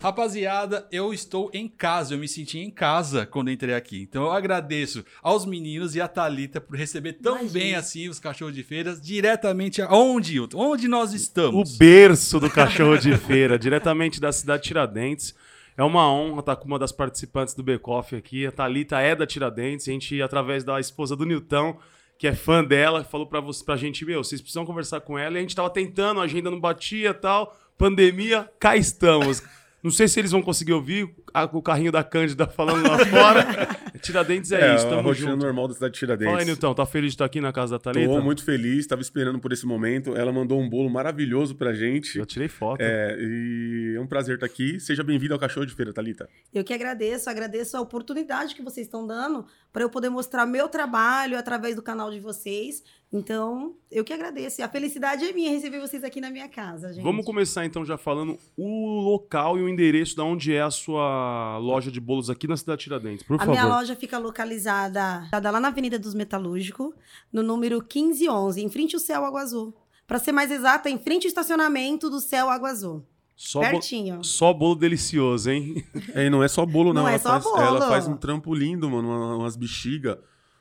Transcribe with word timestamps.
Rapaziada, 0.00 0.86
eu 0.92 1.12
estou 1.12 1.50
em 1.52 1.66
casa, 1.66 2.14
eu 2.14 2.18
me 2.18 2.28
senti 2.28 2.58
em 2.60 2.70
casa 2.70 3.26
quando 3.26 3.50
entrei 3.50 3.74
aqui. 3.74 4.02
Então 4.08 4.24
eu 4.24 4.32
agradeço 4.32 5.04
aos 5.20 5.44
meninos 5.44 5.96
e 5.96 6.00
à 6.00 6.06
Thalita 6.06 6.60
por 6.60 6.76
receber 6.76 7.14
tão 7.14 7.40
Imagina. 7.40 7.52
bem 7.52 7.74
assim 7.74 8.08
os 8.08 8.20
cachorros 8.20 8.54
de 8.54 8.62
feiras 8.62 9.00
diretamente 9.00 9.82
aonde, 9.82 10.36
Hilton? 10.36 10.56
Onde 10.56 10.86
nós 10.86 11.12
O 11.12 11.16
estamos? 11.16 11.76
berço 11.76 12.38
do 12.38 12.48
cachorro 12.48 12.96
de 12.96 13.16
feira, 13.16 13.58
diretamente 13.58 14.20
da 14.20 14.30
cidade 14.30 14.62
de 14.62 14.68
Tiradentes. 14.68 15.34
É 15.76 15.82
uma 15.82 16.08
honra 16.12 16.40
estar 16.40 16.56
com 16.56 16.66
uma 16.66 16.78
das 16.78 16.92
participantes 16.92 17.54
do 17.54 17.62
Becoff 17.64 18.14
aqui. 18.14 18.46
A 18.46 18.52
Thalita 18.52 19.00
é 19.00 19.16
da 19.16 19.26
Tiradentes. 19.26 19.88
A 19.88 19.92
gente, 19.92 20.22
através 20.22 20.62
da 20.62 20.78
esposa 20.78 21.16
do 21.16 21.24
Nilton, 21.24 21.76
que 22.16 22.26
é 22.26 22.34
fã 22.34 22.64
dela, 22.64 23.02
falou 23.04 23.26
pra, 23.26 23.40
você, 23.40 23.64
pra 23.64 23.76
gente, 23.76 24.04
meu, 24.04 24.22
vocês 24.22 24.40
precisam 24.40 24.64
conversar 24.66 25.00
com 25.00 25.18
ela. 25.18 25.34
E 25.36 25.38
a 25.38 25.40
gente 25.40 25.54
tava 25.56 25.70
tentando, 25.70 26.20
a 26.20 26.24
agenda 26.24 26.50
não 26.50 26.58
batia 26.60 27.12
tal. 27.14 27.56
Pandemia, 27.76 28.48
cá 28.58 28.76
estamos. 28.76 29.40
Não 29.82 29.90
sei 29.90 30.08
se 30.08 30.18
eles 30.18 30.32
vão 30.32 30.42
conseguir 30.42 30.72
ouvir 30.72 31.08
a- 31.32 31.44
o 31.52 31.62
carrinho 31.62 31.92
da 31.92 32.02
Cândida 32.02 32.46
falando 32.46 32.86
lá 32.88 32.98
fora. 32.98 33.46
Tiradentes 34.02 34.52
é, 34.52 34.76
isso, 34.76 34.86
a 34.86 34.90
tamo 34.90 35.02
rotina 35.02 35.32
junto. 35.32 35.44
normal 35.44 35.68
da 35.68 35.74
cidade 35.74 35.92
de 35.94 35.98
Tiradentes. 35.98 36.30
Fala 36.30 36.40
aí, 36.40 36.46
Nilton, 36.46 36.74
tá 36.74 36.86
feliz 36.86 37.10
de 37.10 37.14
estar 37.14 37.24
aqui 37.24 37.40
na 37.40 37.52
casa 37.52 37.72
da 37.76 37.78
Thalita? 37.80 38.06
Tô 38.12 38.20
muito 38.20 38.44
feliz, 38.44 38.78
estava 38.80 39.02
esperando 39.02 39.38
por 39.40 39.52
esse 39.52 39.66
momento. 39.66 40.16
Ela 40.16 40.32
mandou 40.32 40.60
um 40.60 40.68
bolo 40.68 40.88
maravilhoso 40.88 41.54
pra 41.56 41.72
gente. 41.72 42.16
Eu 42.18 42.24
tirei 42.26 42.48
foto. 42.48 42.80
É, 42.80 43.16
e 43.18 43.94
é 43.96 44.00
um 44.00 44.06
prazer 44.06 44.34
estar 44.36 44.46
aqui. 44.46 44.78
Seja 44.78 45.02
bem-vindo 45.02 45.34
ao 45.34 45.40
Cachorro 45.40 45.66
de 45.66 45.74
Feira, 45.74 45.92
Thalita. 45.92 46.28
Eu 46.54 46.62
que 46.62 46.72
agradeço, 46.72 47.28
agradeço 47.28 47.76
a 47.76 47.80
oportunidade 47.80 48.54
que 48.54 48.62
vocês 48.62 48.86
estão 48.86 49.06
dando 49.06 49.44
para 49.72 49.82
eu 49.82 49.90
poder 49.90 50.08
mostrar 50.10 50.46
meu 50.46 50.68
trabalho 50.68 51.36
através 51.38 51.74
do 51.74 51.82
canal 51.82 52.10
de 52.10 52.20
vocês. 52.20 52.82
Então, 53.10 53.74
eu 53.90 54.04
que 54.04 54.12
agradeço. 54.12 54.60
E 54.60 54.62
a 54.62 54.68
felicidade 54.68 55.24
é 55.24 55.32
minha 55.32 55.50
receber 55.50 55.80
vocês 55.80 56.04
aqui 56.04 56.20
na 56.20 56.30
minha 56.30 56.46
casa, 56.48 56.92
gente. 56.92 57.02
Vamos 57.02 57.24
começar 57.24 57.64
então 57.64 57.82
já 57.84 57.96
falando 57.96 58.38
o 58.56 59.00
local 59.00 59.58
e 59.58 59.62
o 59.62 59.68
endereço 59.68 60.14
de 60.14 60.20
onde 60.20 60.52
é 60.54 60.60
a 60.60 60.70
sua 60.70 61.56
loja 61.58 61.90
de 61.90 62.00
bolos 62.00 62.28
aqui 62.28 62.46
na 62.46 62.56
cidade 62.56 62.80
de 62.80 62.84
Tiradentes, 62.84 63.26
por 63.26 63.36
A 63.36 63.38
favor. 63.38 63.52
minha 63.52 63.66
loja 63.66 63.96
fica 63.96 64.18
localizada 64.18 65.26
lá 65.32 65.58
na 65.60 65.68
Avenida 65.68 65.98
dos 65.98 66.12
Metalúrgicos, 66.14 66.92
no 67.32 67.42
número 67.42 67.76
1511, 67.78 68.62
em 68.62 68.68
frente 68.68 68.94
ao 68.94 69.00
Céu 69.00 69.24
Água 69.24 69.40
Azul. 69.40 69.74
Para 70.06 70.18
ser 70.18 70.32
mais 70.32 70.50
exata, 70.50 70.90
em 70.90 70.98
frente 70.98 71.24
ao 71.26 71.28
estacionamento 71.28 72.10
do 72.10 72.20
Céu 72.20 72.50
Água 72.50 72.68
Azul. 72.70 73.04
Só, 73.34 73.60
bo- 73.60 73.70
Pertinho. 73.70 74.24
só 74.24 74.52
bolo 74.52 74.74
delicioso, 74.74 75.48
hein? 75.50 75.84
É, 76.14 76.26
e 76.26 76.30
não 76.30 76.42
é 76.42 76.48
só 76.48 76.66
bolo, 76.66 76.92
não. 76.92 77.02
Não 77.02 77.08
é 77.08 77.12
ela, 77.12 77.18
só 77.20 77.28
faz, 77.30 77.44
bolo. 77.44 77.56
ela 77.62 77.88
faz 77.88 78.08
um 78.08 78.16
trampo 78.16 78.52
lindo, 78.52 78.90
mano. 78.90 79.08
uma- 79.08 79.36
umas 79.36 79.54
bexiga 79.56 80.18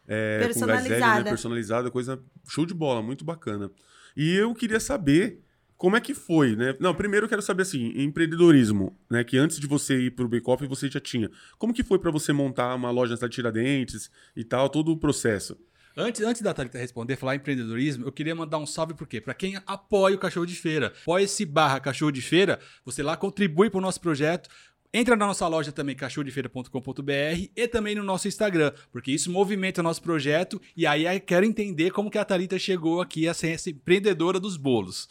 é, 0.08 0.50
com 0.54 0.66
gazelle, 0.66 0.68
né? 0.68 0.70
Personalizada. 0.70 1.30
Personalizada, 1.30 1.92
coisa 1.92 2.20
show 2.48 2.66
de 2.66 2.74
bola, 2.74 3.02
muito 3.02 3.26
bacana. 3.26 3.70
E 4.16 4.34
eu 4.34 4.54
queria 4.56 4.80
saber 4.80 5.44
como 5.78 5.96
é 5.96 6.02
que 6.02 6.16
foi, 6.16 6.56
né? 6.56 6.76
Não, 6.80 6.96
primeiro 6.96 7.26
eu 7.26 7.30
quero 7.30 7.42
saber 7.42 7.62
assim, 7.62 7.94
empreendedorismo, 7.96 8.98
né? 9.10 9.24
Que 9.24 9.38
antes 9.38 9.60
de 9.60 9.68
você 9.68 10.00
ir 10.00 10.12
pro 10.12 10.28
Bake 10.28 10.50
Off 10.50 10.66
você 10.66 10.90
já 10.90 11.00
tinha. 11.00 11.30
Como 11.60 11.74
que 11.74 11.84
foi 11.84 12.00
pra 12.00 12.10
você 12.10 12.34
montar 12.34 12.74
uma 12.74 12.90
loja 12.90 13.16
na 13.22 13.30
Tiradentes 13.30 14.10
e 14.36 14.44
tal, 14.44 14.70
todo 14.70 14.92
o 14.92 14.98
processo? 14.98 15.58
Antes, 16.00 16.22
antes 16.22 16.44
da 16.44 16.54
Thalita 16.54 16.78
responder, 16.78 17.16
falar 17.16 17.34
em 17.34 17.38
empreendedorismo, 17.38 18.06
eu 18.06 18.12
queria 18.12 18.36
mandar 18.36 18.60
um 18.60 18.68
salve 18.68 18.94
por 18.94 19.08
quê? 19.08 19.20
Para 19.20 19.34
quem 19.34 19.60
apoia 19.66 20.16
o 20.16 20.20
Cachorro 20.20 20.46
de 20.46 20.56
Feira. 20.56 20.94
Apoia-se 21.02 21.44
barra 21.44 21.80
Cachorro 21.80 22.12
de 22.12 22.22
Feira, 22.22 22.60
você 22.86 23.02
lá 23.02 23.18
contribui 23.18 23.72
para 23.72 23.80
o 23.80 23.82
nosso 23.82 24.00
projeto. 24.00 24.48
Entra 24.94 25.16
na 25.16 25.28
nossa 25.28 25.48
loja 25.48 25.72
também, 25.72 25.96
cachorrodefeira.com.br 25.96 27.50
e 27.56 27.68
também 27.68 27.94
no 27.94 28.04
nosso 28.04 28.28
Instagram, 28.28 28.72
porque 28.92 29.12
isso 29.12 29.30
movimenta 29.30 29.82
o 29.82 29.84
nosso 29.84 30.02
projeto 30.02 30.62
e 30.76 30.88
aí 30.88 31.06
eu 31.06 31.22
quero 31.22 31.46
entender 31.46 31.92
como 31.92 32.10
que 32.10 32.18
a 32.18 32.24
Thalita 32.24 32.58
chegou 32.58 33.02
aqui 33.02 33.28
a 33.28 33.34
ser 33.34 33.50
essa 33.50 33.70
empreendedora 33.70 34.40
dos 34.40 34.56
bolos. 34.56 35.10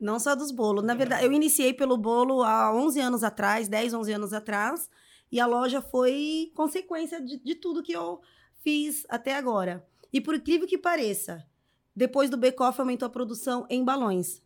Não 0.00 0.18
só 0.18 0.34
dos 0.34 0.50
bolos. 0.50 0.84
Na 0.84 0.94
verdade, 0.94 1.24
eu 1.24 1.32
iniciei 1.32 1.72
pelo 1.72 1.96
bolo 1.96 2.42
há 2.42 2.74
11 2.74 3.00
anos 3.00 3.24
atrás, 3.24 3.68
10, 3.68 3.94
11 3.94 4.12
anos 4.12 4.32
atrás, 4.32 4.90
e 5.30 5.38
a 5.38 5.46
loja 5.46 5.80
foi 5.80 6.50
consequência 6.54 7.20
de, 7.20 7.38
de 7.38 7.54
tudo 7.54 7.82
que 7.82 7.92
eu 7.92 8.20
fiz 8.62 9.06
até 9.08 9.36
agora. 9.36 9.86
E 10.12 10.20
por 10.20 10.34
incrível 10.34 10.66
que 10.66 10.76
pareça, 10.76 11.46
depois 11.94 12.28
do 12.28 12.36
bake-off 12.36 12.80
aumentou 12.80 13.06
a 13.06 13.10
produção 13.10 13.64
em 13.70 13.84
balões, 13.84 14.42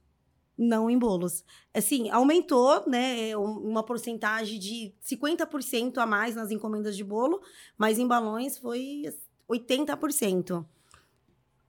não 0.59 0.91
em 0.91 0.99
bolos. 0.99 1.45
Assim, 1.73 2.11
aumentou, 2.11 2.83
né, 2.89 3.37
um- 3.37 3.59
uma 3.71 3.83
porcentagem 3.85 4.59
de 4.59 4.93
50% 5.01 5.99
a 5.99 6.07
mais 6.07 6.35
nas 6.35 6.51
encomendas 6.51 6.97
de 6.97 7.05
bolo, 7.05 7.41
mas 7.77 7.99
em 7.99 8.07
balões 8.09 8.59
foi 8.59 9.05
80%. 9.49 10.67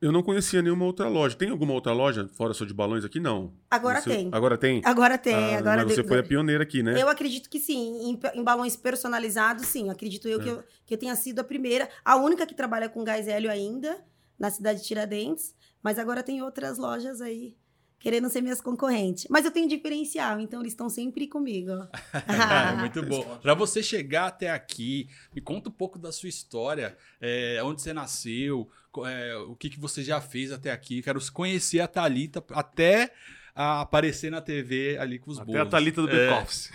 Eu 0.02 0.14
não 0.14 0.24
conhecia 0.24 0.62
nenhuma 0.62 0.86
outra 0.86 1.10
loja. 1.10 1.36
Tem 1.36 1.50
alguma 1.50 1.74
outra 1.74 1.92
loja 1.92 2.30
fora 2.34 2.54
só 2.54 2.64
de 2.64 2.74
balões 2.74 3.04
aqui? 3.04 3.20
Não. 3.20 3.52
Agora 3.70 4.00
Você- 4.02 4.10
tem. 4.10 4.30
Agora 4.32 4.58
tem? 4.58 4.82
Agora 4.86 5.18
tem, 5.18 5.34
Ah, 5.36 5.58
agora 5.60 5.84
mas 5.84 5.94
você 5.94 6.02
de- 6.02 6.08
foi 6.08 6.20
a 6.20 6.24
pioneira 6.24 6.64
aqui, 6.64 6.82
né? 6.82 7.02
Eu 7.02 7.10
acredito 7.10 7.50
que 7.50 7.60
sim. 7.60 8.10
Em, 8.10 8.20
em 8.40 8.44
balões 8.44 8.78
personalizados, 8.78 9.66
sim. 9.66 9.90
Acredito 9.90 10.26
eu, 10.30 10.40
É. 10.40 10.44
que 10.44 10.50
eu 10.50 10.64
que 10.86 10.94
eu 10.94 10.98
tenha 10.98 11.16
sido 11.18 11.40
a 11.40 11.44
primeira, 11.44 11.88
a 12.04 12.16
única 12.16 12.46
que 12.48 12.56
trabalha 12.56 12.88
com 12.90 13.04
gás 13.04 13.28
hélio 13.28 13.52
ainda, 13.52 14.02
na 14.40 14.50
cidade 14.50 14.80
de 14.82 14.88
Tiradentes. 14.88 15.54
Mas 15.84 16.00
agora 16.00 16.24
tem 16.24 16.42
outras 16.42 16.78
lojas 16.78 17.20
aí 17.22 17.56
querendo 18.00 18.30
ser 18.30 18.42
minhas 18.42 18.62
concorrentes. 18.62 19.28
Mas 19.30 19.46
eu 19.46 19.52
tenho 19.52 19.68
diferencial, 19.68 20.40
então 20.40 20.62
eles 20.62 20.72
estão 20.74 20.90
sempre 20.90 21.28
comigo. 21.28 21.72
É, 22.72 22.76
muito 22.80 23.04
bom. 23.04 23.38
Para 23.42 23.54
você 23.54 23.84
chegar 23.84 24.28
até 24.28 24.50
aqui, 24.50 25.10
me 25.34 25.42
conta 25.42 25.70
um 25.70 25.72
pouco 25.72 26.00
da 26.00 26.12
sua 26.12 26.30
história, 26.30 26.98
é, 27.20 27.60
onde 27.64 27.82
você 27.82 27.94
nasceu, 27.94 28.70
é, 29.06 29.36
o 29.36 29.56
que, 29.56 29.70
que 29.70 29.80
você 29.80 30.04
já 30.04 30.20
fez 30.22 30.52
até 30.52 30.72
aqui. 30.72 31.02
Quero 31.02 31.20
conhecer 31.32 31.80
a 31.80 31.88
Thalita 31.88 32.44
até 32.52 33.12
a 33.56 33.82
aparecer 33.82 34.32
na 34.32 34.42
TV 34.42 34.98
ali 34.98 35.20
com 35.20 35.32
os 35.32 35.38
Até 35.40 35.52
bolos. 35.52 35.68
a 35.68 35.70
Thalita 35.70 36.02
do 36.02 36.10
É. 36.10 36.30
Back-Office. 36.30 36.72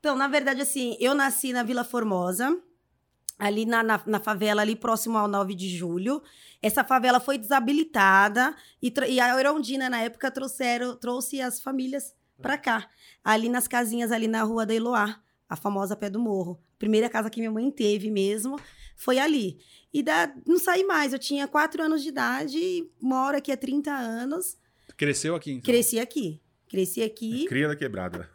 Então, 0.00 0.16
na 0.16 0.26
verdade, 0.28 0.60
assim, 0.60 0.96
eu 1.00 1.14
nasci 1.14 1.52
na 1.52 1.62
Vila 1.62 1.84
Formosa, 1.84 2.56
ali 3.38 3.66
na, 3.66 3.82
na, 3.82 4.00
na 4.06 4.20
favela, 4.20 4.62
ali 4.62 4.74
próximo 4.74 5.18
ao 5.18 5.28
9 5.28 5.54
de 5.54 5.68
julho. 5.68 6.22
Essa 6.62 6.82
favela 6.82 7.20
foi 7.20 7.38
desabilitada 7.38 8.54
e, 8.82 8.92
e 9.08 9.20
a 9.20 9.28
Eurondina, 9.30 9.88
na 9.90 10.00
época, 10.00 10.30
trouxeram, 10.30 10.96
trouxe 10.96 11.40
as 11.40 11.60
famílias 11.60 12.14
pra 12.40 12.56
cá. 12.56 12.88
Ali 13.22 13.48
nas 13.48 13.68
casinhas, 13.68 14.10
ali 14.12 14.26
na 14.28 14.42
rua 14.42 14.64
da 14.64 14.74
Eloá, 14.74 15.20
a 15.48 15.56
famosa 15.56 15.96
Pé 15.96 16.08
do 16.08 16.18
Morro. 16.18 16.60
Primeira 16.78 17.08
casa 17.08 17.30
que 17.30 17.40
minha 17.40 17.50
mãe 17.50 17.70
teve 17.70 18.10
mesmo 18.10 18.58
foi 18.96 19.18
ali. 19.18 19.58
E 19.92 20.02
da, 20.02 20.32
não 20.46 20.58
saí 20.58 20.84
mais, 20.84 21.12
eu 21.12 21.18
tinha 21.18 21.46
quatro 21.48 21.82
anos 21.82 22.02
de 22.02 22.08
idade, 22.08 22.90
moro 23.00 23.36
aqui 23.36 23.50
há 23.52 23.56
30 23.56 23.90
anos, 23.90 24.56
Cresceu 24.96 25.34
aqui, 25.34 25.52
então. 25.52 25.62
cresci 25.62 25.98
aqui. 25.98 26.40
Cresci 26.68 27.02
aqui. 27.02 27.44
Cria 27.46 27.68
da 27.68 27.76
quebrada. 27.76 28.28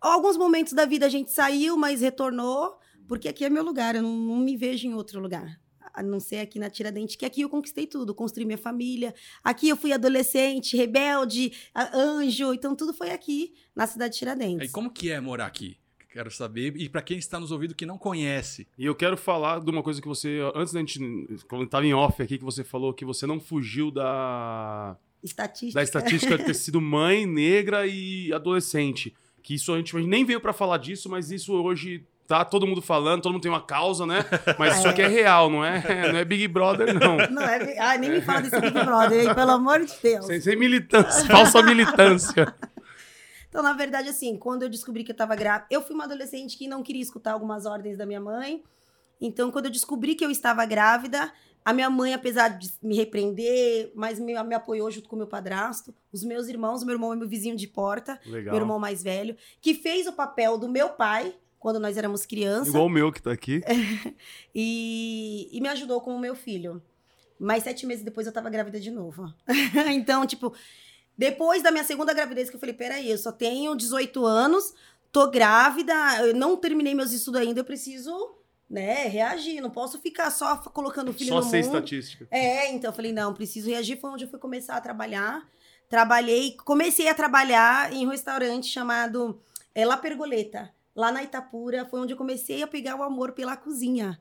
Alguns 0.00 0.36
momentos 0.36 0.72
da 0.72 0.84
vida 0.84 1.06
a 1.06 1.08
gente 1.08 1.30
saiu, 1.30 1.76
mas 1.76 2.00
retornou, 2.00 2.78
porque 3.10 3.26
aqui 3.26 3.44
é 3.44 3.50
meu 3.50 3.64
lugar, 3.64 3.96
eu 3.96 4.02
não, 4.04 4.16
não 4.16 4.36
me 4.36 4.56
vejo 4.56 4.86
em 4.86 4.94
outro 4.94 5.18
lugar. 5.18 5.60
A 5.92 6.00
não 6.00 6.20
ser 6.20 6.36
aqui 6.36 6.60
na 6.60 6.70
Tiradentes, 6.70 7.16
que 7.16 7.26
aqui 7.26 7.40
eu 7.40 7.48
conquistei 7.48 7.84
tudo, 7.84 8.14
construí 8.14 8.44
minha 8.44 8.56
família. 8.56 9.12
Aqui 9.42 9.68
eu 9.68 9.76
fui 9.76 9.92
adolescente, 9.92 10.76
rebelde, 10.76 11.52
anjo, 11.92 12.54
então 12.54 12.76
tudo 12.76 12.94
foi 12.94 13.10
aqui, 13.10 13.52
na 13.74 13.84
cidade 13.84 14.12
de 14.12 14.16
E 14.16 14.18
Tiradentes. 14.20 14.70
como 14.70 14.92
que 14.92 15.10
é 15.10 15.18
morar 15.20 15.46
aqui? 15.46 15.76
Quero 16.12 16.30
saber. 16.30 16.76
E 16.76 16.88
para 16.88 17.02
quem 17.02 17.18
está 17.18 17.40
nos 17.40 17.50
ouvindo 17.50 17.74
que 17.74 17.84
não 17.84 17.98
conhece. 17.98 18.68
E 18.78 18.86
eu 18.86 18.94
quero 18.94 19.16
falar 19.16 19.58
de 19.58 19.68
uma 19.68 19.82
coisa 19.82 20.00
que 20.00 20.06
você, 20.06 20.38
antes 20.54 20.72
da 20.72 20.78
gente, 20.78 21.00
quando 21.48 21.64
estava 21.64 21.84
em 21.84 21.92
off 21.92 22.22
aqui, 22.22 22.38
que 22.38 22.44
você 22.44 22.62
falou 22.62 22.94
que 22.94 23.04
você 23.04 23.26
não 23.26 23.40
fugiu 23.40 23.90
da, 23.90 24.96
Estatística. 25.20 25.74
da 25.74 25.82
estatística 25.82 26.38
de 26.38 26.44
ter 26.44 26.54
sido 26.54 26.80
mãe, 26.80 27.26
negra 27.26 27.88
e 27.88 28.32
adolescente. 28.32 29.12
Que 29.42 29.54
isso 29.54 29.72
a 29.72 29.78
gente, 29.78 29.96
a 29.96 29.98
gente 29.98 30.08
nem 30.08 30.24
veio 30.24 30.40
pra 30.40 30.52
falar 30.52 30.78
disso, 30.78 31.08
mas 31.10 31.32
isso 31.32 31.52
hoje 31.54 32.06
tá 32.30 32.44
todo 32.44 32.64
mundo 32.64 32.80
falando, 32.80 33.22
todo 33.22 33.32
mundo 33.32 33.42
tem 33.42 33.50
uma 33.50 33.60
causa, 33.60 34.06
né? 34.06 34.24
Mas 34.56 34.78
isso 34.78 34.88
aqui 34.88 35.02
é 35.02 35.08
real, 35.08 35.50
não 35.50 35.64
é, 35.64 36.12
não 36.12 36.18
é 36.18 36.24
Big 36.24 36.46
Brother, 36.46 36.94
não. 36.94 37.16
Não 37.28 37.42
é, 37.42 37.76
ai, 37.78 37.98
nem 37.98 38.08
me 38.08 38.20
fala 38.20 38.42
desse 38.42 38.60
Big 38.60 38.84
Brother, 38.84 39.28
aí, 39.28 39.34
pelo 39.34 39.50
amor 39.50 39.84
de 39.84 39.92
Deus. 40.00 40.26
Sem, 40.26 40.40
sem 40.40 40.56
militância, 40.56 41.24
falsa 41.24 41.60
militância. 41.64 42.54
Então, 43.48 43.64
na 43.64 43.72
verdade, 43.72 44.08
assim, 44.08 44.36
quando 44.36 44.62
eu 44.62 44.68
descobri 44.68 45.02
que 45.02 45.10
eu 45.10 45.16
tava 45.16 45.34
grávida, 45.34 45.66
eu 45.70 45.82
fui 45.82 45.92
uma 45.92 46.04
adolescente 46.04 46.56
que 46.56 46.68
não 46.68 46.84
queria 46.84 47.02
escutar 47.02 47.32
algumas 47.32 47.66
ordens 47.66 47.98
da 47.98 48.06
minha 48.06 48.20
mãe. 48.20 48.62
Então, 49.20 49.50
quando 49.50 49.64
eu 49.64 49.72
descobri 49.72 50.14
que 50.14 50.24
eu 50.24 50.30
estava 50.30 50.64
grávida, 50.64 51.32
a 51.64 51.72
minha 51.72 51.90
mãe, 51.90 52.14
apesar 52.14 52.48
de 52.48 52.70
me 52.80 52.94
repreender, 52.94 53.90
mas 53.94 54.20
me, 54.20 54.40
me 54.44 54.54
apoiou 54.54 54.88
junto 54.88 55.08
com 55.08 55.16
o 55.16 55.18
meu 55.18 55.26
padrasto, 55.26 55.92
os 56.12 56.22
meus 56.22 56.46
irmãos, 56.46 56.84
meu 56.84 56.94
irmão 56.94 57.12
é 57.12 57.16
meu 57.16 57.28
vizinho 57.28 57.56
de 57.56 57.66
porta, 57.66 58.20
Legal. 58.24 58.54
meu 58.54 58.62
irmão 58.62 58.78
mais 58.78 59.02
velho, 59.02 59.36
que 59.60 59.74
fez 59.74 60.06
o 60.06 60.12
papel 60.12 60.56
do 60.56 60.68
meu 60.68 60.90
pai 60.90 61.34
quando 61.60 61.78
nós 61.78 61.96
éramos 61.98 62.24
crianças 62.24 62.68
Igual 62.68 62.86
o 62.86 62.88
meu 62.88 63.12
que 63.12 63.22
tá 63.22 63.30
aqui. 63.30 63.62
e, 64.52 65.48
e 65.52 65.60
me 65.60 65.68
ajudou 65.68 66.00
com 66.00 66.16
o 66.16 66.18
meu 66.18 66.34
filho. 66.34 66.82
Mas 67.38 67.62
sete 67.62 67.86
meses 67.86 68.02
depois 68.02 68.26
eu 68.26 68.32
tava 68.32 68.50
grávida 68.50 68.80
de 68.80 68.90
novo. 68.90 69.32
então, 69.92 70.26
tipo, 70.26 70.52
depois 71.16 71.62
da 71.62 71.70
minha 71.70 71.84
segunda 71.84 72.12
gravidez, 72.12 72.50
que 72.50 72.56
eu 72.56 72.60
falei: 72.60 72.74
peraí, 72.74 73.10
eu 73.10 73.18
só 73.18 73.30
tenho 73.30 73.76
18 73.76 74.24
anos, 74.24 74.74
tô 75.12 75.30
grávida, 75.30 75.94
eu 76.26 76.34
não 76.34 76.56
terminei 76.56 76.94
meus 76.94 77.12
estudos 77.12 77.40
ainda, 77.40 77.60
eu 77.60 77.64
preciso, 77.64 78.36
né, 78.68 79.06
reagir. 79.06 79.60
Não 79.60 79.70
posso 79.70 80.00
ficar 80.00 80.30
só 80.30 80.56
colocando 80.56 81.10
o 81.10 81.12
filho 81.12 81.28
Só 81.28 81.36
no 81.36 81.42
ser 81.42 81.58
mundo. 81.58 81.76
estatística. 81.76 82.26
É, 82.30 82.70
então 82.72 82.90
eu 82.90 82.94
falei, 82.94 83.12
não, 83.12 83.34
preciso 83.34 83.68
reagir. 83.68 84.00
Foi 84.00 84.10
onde 84.10 84.24
eu 84.24 84.30
fui 84.30 84.38
começar 84.38 84.76
a 84.76 84.80
trabalhar. 84.80 85.46
Trabalhei, 85.90 86.56
comecei 86.64 87.08
a 87.08 87.14
trabalhar 87.14 87.92
em 87.92 88.06
um 88.06 88.10
restaurante 88.10 88.66
chamado 88.66 89.40
É 89.74 89.84
La 89.84 89.96
Pergoleta. 89.96 90.72
Lá 90.94 91.10
na 91.12 91.22
Itapura 91.22 91.84
foi 91.86 92.00
onde 92.00 92.12
eu 92.12 92.16
comecei 92.16 92.62
a 92.62 92.66
pegar 92.66 92.96
o 92.96 93.02
amor 93.02 93.32
pela 93.32 93.56
cozinha. 93.56 94.20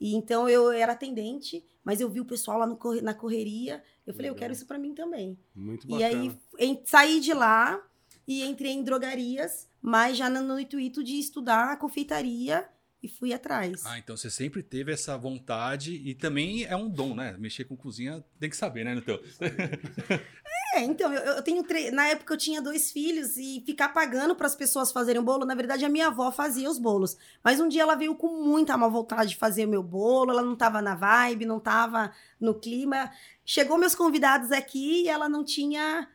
E 0.00 0.14
então 0.14 0.48
eu 0.48 0.70
era 0.70 0.92
atendente, 0.92 1.64
mas 1.84 2.00
eu 2.00 2.08
vi 2.08 2.20
o 2.20 2.24
pessoal 2.24 2.58
lá 2.58 2.66
no 2.66 2.76
corre- 2.76 3.00
na 3.00 3.14
correria. 3.14 3.82
Eu 4.06 4.14
falei, 4.14 4.28
eu 4.30 4.34
Legal. 4.34 4.38
quero 4.40 4.52
isso 4.52 4.66
pra 4.66 4.78
mim 4.78 4.94
também. 4.94 5.36
Muito 5.54 5.86
E 5.86 5.90
bacana. 5.90 6.06
aí 6.22 6.38
em- 6.58 6.82
saí 6.84 7.20
de 7.20 7.32
lá 7.34 7.80
e 8.26 8.44
entrei 8.44 8.72
em 8.72 8.82
drogarias, 8.84 9.68
mas 9.82 10.16
já 10.16 10.28
no, 10.30 10.40
no 10.42 10.58
intuito 10.60 11.02
de 11.02 11.18
estudar 11.18 11.72
a 11.72 11.76
confeitaria 11.76 12.68
e 13.02 13.08
fui 13.08 13.32
atrás. 13.32 13.84
Ah, 13.86 13.98
então 13.98 14.16
você 14.16 14.28
sempre 14.30 14.62
teve 14.62 14.92
essa 14.92 15.16
vontade 15.16 15.94
e 15.94 16.14
também 16.14 16.64
é 16.64 16.76
um 16.76 16.88
dom, 16.88 17.14
né? 17.14 17.36
Mexer 17.38 17.64
com 17.64 17.76
cozinha 17.76 18.24
tem 18.40 18.50
que 18.50 18.56
saber, 18.56 18.84
né, 18.84 18.94
Nutão? 18.94 19.18
É, 20.78 20.84
então, 20.84 21.12
eu, 21.12 21.20
eu 21.36 21.42
tenho. 21.42 21.62
tre- 21.62 21.90
Na 21.90 22.06
época 22.08 22.34
eu 22.34 22.38
tinha 22.38 22.60
dois 22.62 22.90
filhos 22.90 23.36
e 23.36 23.62
ficar 23.66 23.88
pagando 23.90 24.34
para 24.34 24.46
as 24.46 24.54
pessoas 24.56 24.92
fazerem 24.92 25.20
o 25.20 25.24
bolo. 25.24 25.44
Na 25.44 25.54
verdade, 25.54 25.84
a 25.84 25.88
minha 25.88 26.08
avó 26.08 26.30
fazia 26.32 26.70
os 26.70 26.78
bolos. 26.78 27.16
Mas 27.42 27.60
um 27.60 27.68
dia 27.68 27.82
ela 27.82 27.94
veio 27.94 28.14
com 28.14 28.28
muita 28.42 28.76
má 28.76 28.88
vontade 28.88 29.30
de 29.30 29.36
fazer 29.36 29.66
o 29.66 29.68
meu 29.68 29.82
bolo. 29.82 30.30
Ela 30.30 30.42
não 30.42 30.56
tava 30.56 30.80
na 30.82 30.94
vibe, 30.94 31.44
não 31.46 31.60
tava 31.60 32.12
no 32.40 32.54
clima. 32.54 33.10
Chegou 33.44 33.78
meus 33.78 33.94
convidados 33.94 34.52
aqui 34.52 35.02
e 35.04 35.08
ela 35.08 35.28
não 35.28 35.44
tinha 35.44 36.08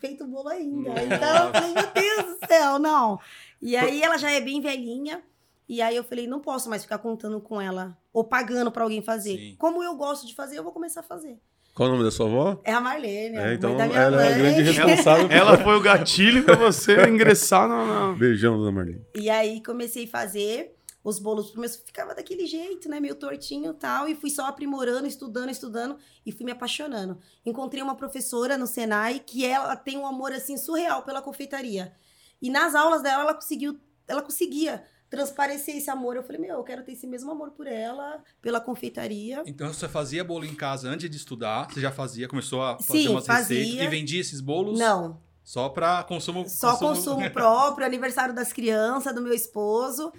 feito 0.00 0.24
o 0.24 0.26
bolo 0.26 0.48
ainda. 0.48 0.90
Então 0.90 1.46
eu 1.46 1.52
falei, 1.52 1.72
meu 1.74 1.92
Deus 1.92 2.38
do 2.40 2.46
céu, 2.46 2.78
não. 2.78 3.18
E 3.60 3.76
aí 3.76 4.02
ela 4.02 4.16
já 4.18 4.30
é 4.30 4.40
bem 4.40 4.60
velhinha. 4.60 5.22
E 5.68 5.80
aí 5.80 5.96
eu 5.96 6.04
falei, 6.04 6.26
não 6.26 6.40
posso 6.40 6.68
mais 6.68 6.82
ficar 6.82 6.98
contando 6.98 7.40
com 7.40 7.58
ela 7.60 7.96
ou 8.12 8.22
pagando 8.22 8.70
para 8.70 8.82
alguém 8.82 9.00
fazer. 9.02 9.36
Sim. 9.38 9.56
Como 9.58 9.82
eu 9.82 9.94
gosto 9.96 10.26
de 10.26 10.34
fazer, 10.34 10.58
eu 10.58 10.62
vou 10.62 10.72
começar 10.72 11.00
a 11.00 11.04
fazer. 11.04 11.40
Qual 11.74 11.88
o 11.88 11.92
nome 11.92 12.04
da 12.04 12.10
sua 12.10 12.26
avó? 12.26 12.60
É 12.64 12.72
a 12.72 12.80
Marlene, 12.80 13.36
É, 13.36 13.44
mãe 13.46 13.54
então 13.56 13.76
da 13.76 13.86
minha 13.86 13.98
ela 13.98 14.24
é 14.24 14.26
a 14.26 14.30
mãe. 14.30 14.38
grande 14.54 14.62
responsável. 14.70 15.28
Ela 15.28 15.58
foi 15.58 15.76
o 15.76 15.80
gatilho 15.80 16.44
pra 16.44 16.54
você 16.54 16.94
ingressar 17.08 17.68
na. 17.68 17.84
na- 17.84 18.12
Beijão, 18.16 18.56
dona 18.56 18.70
Marlene. 18.70 19.04
E 19.14 19.28
aí 19.28 19.60
comecei 19.62 20.04
a 20.04 20.08
fazer 20.08 20.72
os 21.02 21.18
bolos 21.18 21.50
pro 21.50 21.60
meu 21.60 21.68
ficava 21.68 22.14
daquele 22.14 22.46
jeito, 22.46 22.88
né, 22.88 22.98
meio 22.98 23.14
tortinho 23.14 23.72
e 23.72 23.74
tal, 23.74 24.08
e 24.08 24.14
fui 24.14 24.30
só 24.30 24.46
aprimorando, 24.46 25.06
estudando, 25.06 25.50
estudando 25.50 25.96
e 26.24 26.32
fui 26.32 26.46
me 26.46 26.52
apaixonando. 26.52 27.18
Encontrei 27.44 27.82
uma 27.82 27.94
professora 27.96 28.56
no 28.56 28.66
Senai 28.66 29.18
que 29.18 29.44
ela 29.44 29.76
tem 29.76 29.98
um 29.98 30.06
amor 30.06 30.32
assim 30.32 30.56
surreal 30.56 31.02
pela 31.02 31.20
confeitaria. 31.20 31.92
E 32.40 32.48
nas 32.50 32.74
aulas 32.74 33.02
dela 33.02 33.22
ela 33.24 33.34
conseguiu, 33.34 33.78
ela 34.08 34.22
conseguia 34.22 34.82
transparecer 35.14 35.76
esse 35.76 35.90
amor. 35.90 36.16
Eu 36.16 36.22
falei: 36.22 36.40
"Meu, 36.40 36.56
eu 36.56 36.64
quero 36.64 36.82
ter 36.82 36.92
esse 36.92 37.06
mesmo 37.06 37.30
amor 37.30 37.50
por 37.52 37.66
ela, 37.66 38.22
pela 38.42 38.60
confeitaria". 38.60 39.42
Então 39.46 39.72
você 39.72 39.88
fazia 39.88 40.24
bolo 40.24 40.44
em 40.44 40.54
casa 40.54 40.88
antes 40.88 41.08
de 41.08 41.16
estudar, 41.16 41.70
você 41.70 41.80
já 41.80 41.92
fazia, 41.92 42.28
começou 42.28 42.62
a 42.62 42.78
fazer 42.78 43.02
Sim, 43.02 43.08
umas 43.08 43.26
fazia. 43.26 43.58
receitas 43.58 43.86
e 43.86 43.88
vendia 43.88 44.20
esses 44.20 44.40
bolos 44.40 44.78
Não, 44.78 45.20
só 45.42 45.68
para 45.68 46.02
consumo 46.04 46.48
Só 46.48 46.76
consumo 46.76 47.28
próprio, 47.32 47.86
aniversário 47.86 48.34
das 48.34 48.52
crianças, 48.52 49.14
do 49.14 49.20
meu 49.22 49.32
esposo. 49.34 50.12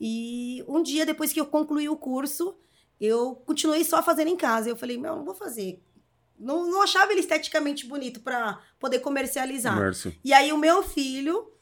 E 0.00 0.64
um 0.68 0.82
dia 0.82 1.06
depois 1.06 1.32
que 1.32 1.40
eu 1.40 1.46
concluí 1.46 1.88
o 1.88 1.96
curso, 1.96 2.56
eu 3.00 3.36
continuei 3.46 3.84
só 3.84 4.02
fazendo 4.02 4.28
em 4.28 4.36
casa. 4.36 4.68
Eu 4.68 4.76
falei, 4.76 4.98
meu, 4.98 5.16
não 5.16 5.24
vou 5.24 5.34
fazer. 5.34 5.82
Não, 6.38 6.68
não 6.68 6.82
achava 6.82 7.12
ele 7.12 7.20
esteticamente 7.20 7.86
bonito 7.86 8.20
para 8.20 8.60
poder 8.78 8.98
comercializar. 8.98 9.78
E 10.24 10.32
aí 10.32 10.52
o 10.52 10.58
meu 10.58 10.82
filho, 10.82 11.52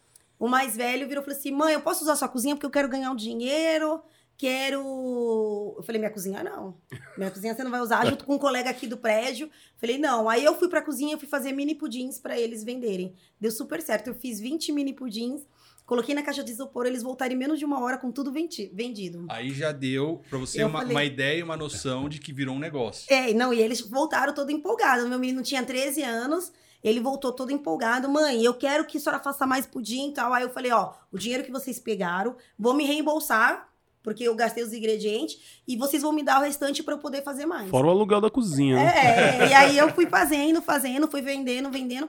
o 0.44 0.48
mais 0.48 0.76
velho, 0.76 1.06
virou 1.06 1.22
e 1.22 1.24
falou 1.24 1.38
assim: 1.38 1.52
mãe, 1.52 1.72
eu 1.74 1.80
posso 1.80 2.02
usar 2.02 2.16
sua 2.16 2.28
cozinha 2.28 2.54
porque 2.56 2.66
eu 2.66 2.70
quero 2.70 2.88
ganhar 2.88 3.10
um 3.10 3.16
dinheiro. 3.16 4.02
Quero. 4.36 5.74
Eu 5.76 5.82
falei, 5.84 6.00
minha 6.00 6.10
cozinha 6.10 6.42
não. 6.42 6.76
Minha 7.16 7.30
cozinha 7.30 7.54
você 7.54 7.62
não 7.62 7.70
vai 7.70 7.80
usar, 7.80 8.04
junto 8.06 8.24
com 8.24 8.34
um 8.34 8.38
colega 8.38 8.70
aqui 8.70 8.86
do 8.86 8.96
prédio. 8.96 9.48
Falei, 9.78 9.98
não. 9.98 10.28
Aí 10.28 10.44
eu 10.44 10.58
fui 10.58 10.68
pra 10.68 10.82
cozinha 10.82 11.14
e 11.14 11.18
fui 11.18 11.28
fazer 11.28 11.52
mini 11.52 11.74
pudins 11.74 12.18
pra 12.18 12.38
eles 12.38 12.64
venderem. 12.64 13.14
Deu 13.40 13.50
super 13.50 13.80
certo. 13.80 14.08
Eu 14.08 14.14
fiz 14.14 14.40
20 14.40 14.72
mini 14.72 14.92
pudins, 14.92 15.42
coloquei 15.86 16.14
na 16.14 16.22
caixa 16.22 16.42
de 16.42 16.50
isopor, 16.50 16.86
eles 16.86 17.02
voltaram 17.02 17.32
em 17.34 17.36
menos 17.38 17.58
de 17.58 17.64
uma 17.64 17.80
hora 17.80 17.96
com 17.98 18.10
tudo 18.10 18.32
vendido. 18.32 19.26
Aí 19.28 19.50
já 19.52 19.70
deu 19.70 20.22
para 20.28 20.38
você 20.38 20.64
uma, 20.64 20.80
falei- 20.80 20.94
uma 20.96 21.04
ideia 21.04 21.38
e 21.38 21.42
uma 21.42 21.56
noção 21.56 22.08
de 22.08 22.18
que 22.18 22.32
virou 22.32 22.54
um 22.56 22.58
negócio. 22.58 23.06
É, 23.12 23.32
não, 23.32 23.52
e 23.54 23.60
eles 23.60 23.80
voltaram 23.80 24.34
todo 24.34 24.50
empolgado. 24.50 25.08
Meu 25.08 25.18
menino 25.18 25.42
tinha 25.42 25.62
13 25.62 26.02
anos, 26.02 26.52
ele 26.82 27.00
voltou 27.00 27.32
todo 27.32 27.52
empolgado. 27.52 28.08
Mãe, 28.08 28.42
eu 28.42 28.54
quero 28.54 28.84
que 28.84 28.98
a 28.98 29.00
senhora 29.00 29.22
faça 29.22 29.46
mais 29.46 29.66
pudim 29.66 30.10
e 30.10 30.12
tal. 30.12 30.32
Aí 30.32 30.42
eu 30.42 30.50
falei, 30.50 30.72
ó, 30.72 30.92
o 31.12 31.18
dinheiro 31.18 31.44
que 31.44 31.50
vocês 31.50 31.78
pegaram, 31.78 32.36
vou 32.58 32.74
me 32.74 32.84
reembolsar, 32.84 33.68
porque 34.02 34.24
eu 34.24 34.34
gastei 34.34 34.64
os 34.64 34.72
ingredientes, 34.72 35.62
e 35.66 35.76
vocês 35.76 36.02
vão 36.02 36.12
me 36.12 36.22
dar 36.22 36.40
o 36.40 36.44
restante 36.44 36.82
pra 36.82 36.94
eu 36.94 36.98
poder 36.98 37.22
fazer 37.22 37.46
mais. 37.46 37.70
Fora 37.70 37.86
o 37.86 37.90
aluguel 37.90 38.20
da 38.20 38.30
cozinha, 38.30 38.76
né? 38.76 38.92
É, 38.96 39.48
e 39.48 39.54
aí 39.54 39.78
eu 39.78 39.90
fui 39.94 40.06
fazendo, 40.06 40.60
fazendo, 40.60 41.06
fui 41.06 41.22
vendendo, 41.22 41.70
vendendo. 41.70 42.08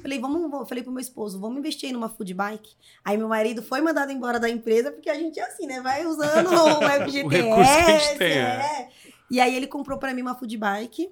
Falei, 0.00 0.18
vamos, 0.18 0.68
falei 0.68 0.82
pro 0.82 0.92
meu 0.92 1.00
esposo, 1.00 1.40
vamos 1.40 1.58
investir 1.58 1.92
numa 1.92 2.08
food 2.08 2.34
bike. 2.34 2.74
Aí 3.04 3.16
meu 3.16 3.28
marido 3.28 3.62
foi 3.62 3.80
mandado 3.80 4.10
embora 4.10 4.40
da 4.40 4.50
empresa, 4.50 4.90
porque 4.90 5.08
a 5.08 5.14
gente 5.14 5.38
é 5.38 5.44
assim, 5.44 5.66
né? 5.66 5.80
Vai 5.80 6.04
usando 6.04 6.48
o 6.52 6.82
FGTS. 6.82 7.24
O 7.24 7.28
recurso 7.28 7.72
que 7.72 7.90
a 7.90 7.98
gente 7.98 8.18
tem, 8.18 8.38
é. 8.38 8.88
E 9.30 9.40
aí 9.40 9.54
ele 9.54 9.66
comprou 9.66 9.98
pra 9.98 10.12
mim 10.12 10.22
uma 10.22 10.34
food 10.34 10.56
bike, 10.56 11.10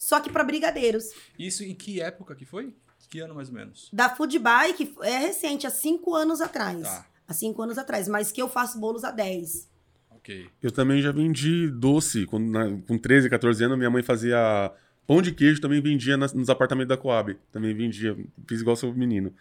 só 0.00 0.18
que 0.18 0.30
pra 0.32 0.42
brigadeiros. 0.42 1.10
Isso 1.38 1.62
em 1.62 1.74
que 1.74 2.00
época 2.00 2.34
que 2.34 2.46
foi? 2.46 2.74
Que 3.10 3.20
ano 3.20 3.34
mais 3.34 3.48
ou 3.48 3.54
menos? 3.54 3.88
Da 3.92 4.08
food 4.08 4.38
bike 4.38 4.94
é 5.02 5.18
recente, 5.18 5.66
há 5.66 5.70
cinco 5.70 6.14
anos 6.14 6.40
atrás. 6.40 6.82
Tá, 6.82 7.06
Há 7.28 7.32
cinco 7.34 7.60
anos 7.62 7.76
atrás, 7.78 8.08
mas 8.08 8.32
que 8.32 8.40
eu 8.42 8.48
faço 8.48 8.78
bolos 8.80 9.04
há 9.04 9.10
10. 9.10 9.68
ok. 10.10 10.48
Eu 10.62 10.70
também 10.72 11.00
já 11.02 11.12
vendi 11.12 11.68
doce. 11.70 12.24
Quando, 12.26 12.50
na- 12.50 12.78
com 12.88 12.96
13, 12.98 13.28
14 13.28 13.62
anos, 13.64 13.76
minha 13.78 13.90
mãe 13.90 14.02
fazia 14.02 14.72
pão 15.06 15.20
de 15.22 15.32
queijo, 15.32 15.60
também 15.60 15.80
vendia 15.80 16.16
nas- 16.16 16.32
nos 16.32 16.48
apartamentos 16.50 16.88
da 16.88 16.96
Coab. 16.96 17.36
Também 17.52 17.74
vendia. 17.74 18.16
Fiz 18.48 18.60
igual 18.60 18.74
seu 18.76 18.92
menino. 18.94 19.32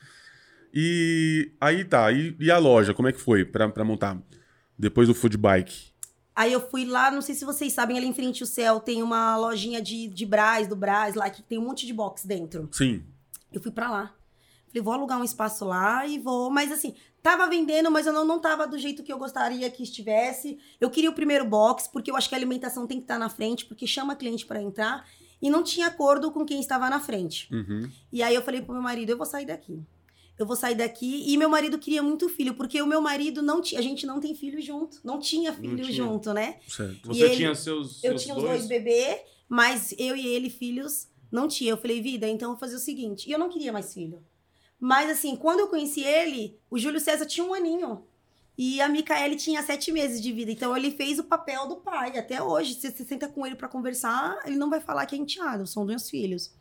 E 0.74 1.52
aí 1.60 1.84
tá. 1.86 2.12
E, 2.12 2.36
e 2.40 2.52
a 2.52 2.58
loja, 2.58 2.94
como 2.94 3.08
é 3.08 3.12
que 3.12 3.20
foi 3.20 3.44
pra 3.46 3.72
montar? 3.84 4.22
Depois 4.78 5.08
do 5.08 5.14
food 5.16 5.38
bike. 5.38 5.89
Aí 6.40 6.54
eu 6.54 6.62
fui 6.70 6.86
lá, 6.86 7.12
não 7.12 7.22
sei 7.22 7.36
se 7.36 7.44
vocês 7.44 7.74
sabem, 7.74 7.98
ali 7.98 8.08
em 8.08 8.14
frente 8.14 8.44
ao 8.44 8.48
céu 8.48 8.80
tem 8.80 9.04
uma 9.04 9.36
lojinha 9.36 9.82
de, 9.82 10.08
de 10.08 10.26
Brás, 10.26 10.70
do 10.70 10.76
Brás, 10.76 11.14
lá 11.14 11.30
que 11.30 11.42
tem 11.42 11.58
um 11.58 11.66
monte 11.66 11.86
de 11.86 11.92
box 11.92 12.26
dentro. 12.26 12.70
Sim. 12.72 13.04
Eu 13.52 13.60
fui 13.62 13.74
pra 13.74 13.92
lá. 13.92 14.16
Falei, 14.68 14.82
vou 14.82 14.94
alugar 14.94 15.20
um 15.20 15.24
espaço 15.26 15.66
lá 15.66 16.08
e 16.08 16.18
vou. 16.18 16.50
Mas 16.50 16.72
assim, 16.72 16.96
tava 17.22 17.46
vendendo, 17.50 17.92
mas 17.92 18.08
eu 18.08 18.14
não, 18.14 18.24
não 18.24 18.40
tava 18.40 18.66
do 18.66 18.78
jeito 18.78 19.04
que 19.04 19.12
eu 19.12 19.18
gostaria 19.18 19.70
que 19.70 19.84
estivesse. 19.84 20.58
Eu 20.80 20.90
queria 20.90 21.10
o 21.10 21.14
primeiro 21.14 21.44
box, 21.44 21.90
porque 21.92 22.10
eu 22.10 22.16
acho 22.16 22.30
que 22.30 22.36
a 22.36 22.38
alimentação 22.38 22.88
tem 22.88 23.00
que 23.00 23.04
estar 23.04 23.20
na 23.20 23.28
frente, 23.28 23.66
porque 23.66 23.86
chama 23.86 24.16
cliente 24.16 24.46
pra 24.46 24.62
entrar. 24.62 25.06
E 25.42 25.50
não 25.50 25.62
tinha 25.62 25.88
acordo 25.88 26.32
com 26.32 26.46
quem 26.46 26.62
estava 26.62 26.90
na 26.90 27.02
frente. 27.02 27.54
Uhum. 27.54 27.92
E 28.14 28.24
aí 28.24 28.34
eu 28.34 28.44
falei 28.44 28.62
pro 28.62 28.72
meu 28.72 28.82
marido, 28.82 29.10
eu 29.10 29.18
vou 29.18 29.26
sair 29.26 29.46
daqui. 29.46 29.84
Eu 30.40 30.46
vou 30.46 30.56
sair 30.56 30.74
daqui. 30.76 31.26
E 31.28 31.38
meu 31.38 31.50
marido 31.50 31.78
queria 31.78 32.02
muito 32.02 32.30
filho, 32.30 32.54
porque 32.54 32.82
o 32.82 32.88
meu 32.88 33.02
marido 33.02 33.42
não 33.42 33.62
tinha. 33.62 33.78
A 33.80 33.84
gente 33.84 34.06
não 34.08 34.22
tem 34.22 34.34
filho 34.34 34.62
junto. 34.62 34.98
Não 35.04 35.20
tinha 35.20 35.54
filho 35.54 35.76
tinha. 35.84 35.92
junto, 35.92 36.34
né? 36.34 36.60
Certo. 36.66 37.08
Você 37.10 37.26
ele- 37.26 37.36
tinha 37.36 37.54
seus, 37.54 38.02
Eu 38.02 38.12
seus 38.12 38.24
tinha 38.24 38.36
os 38.36 38.42
dois 38.42 38.66
bebês, 38.66 39.20
mas 39.50 39.94
eu 39.98 40.16
e 40.16 40.26
ele, 40.26 40.50
filhos, 40.50 41.10
não 41.30 41.46
tinha. 41.48 41.72
Eu 41.72 41.78
falei, 41.78 42.02
vida, 42.02 42.26
então 42.26 42.48
eu 42.48 42.54
vou 42.54 42.60
fazer 42.60 42.78
o 42.78 42.80
seguinte. 42.80 43.30
E 43.30 43.34
eu 43.34 43.38
não 43.38 43.50
queria 43.50 43.74
mais 43.74 43.94
filho. 43.94 44.24
Mas 44.80 45.10
assim, 45.10 45.36
quando 45.36 45.60
eu 45.60 45.68
conheci 45.68 46.02
ele, 46.06 46.58
o 46.72 46.80
Júlio 46.80 47.02
César 47.02 47.26
tinha 47.26 47.46
um 47.46 47.54
aninho. 47.54 48.06
E 48.58 48.82
a 48.82 48.88
Micaele 48.90 49.36
tinha 49.36 49.62
sete 49.64 49.92
meses 49.92 50.22
de 50.22 50.32
vida. 50.32 50.52
Então 50.52 50.76
ele 50.76 50.92
fez 50.92 51.20
o 51.20 51.24
papel 51.26 51.68
do 51.68 51.78
pai. 51.78 52.18
Até 52.18 52.42
hoje, 52.42 52.74
se 52.76 52.90
você 52.92 53.04
senta 53.04 53.28
com 53.28 53.46
ele 53.46 53.56
pra 53.56 53.68
conversar, 53.68 54.38
ele 54.46 54.56
não 54.56 54.70
vai 54.70 54.80
falar 54.80 55.06
que 55.06 55.16
é 55.16 55.18
enteado, 55.18 55.68
são 55.68 55.84
meus 55.86 56.10
filhos. 56.10 56.54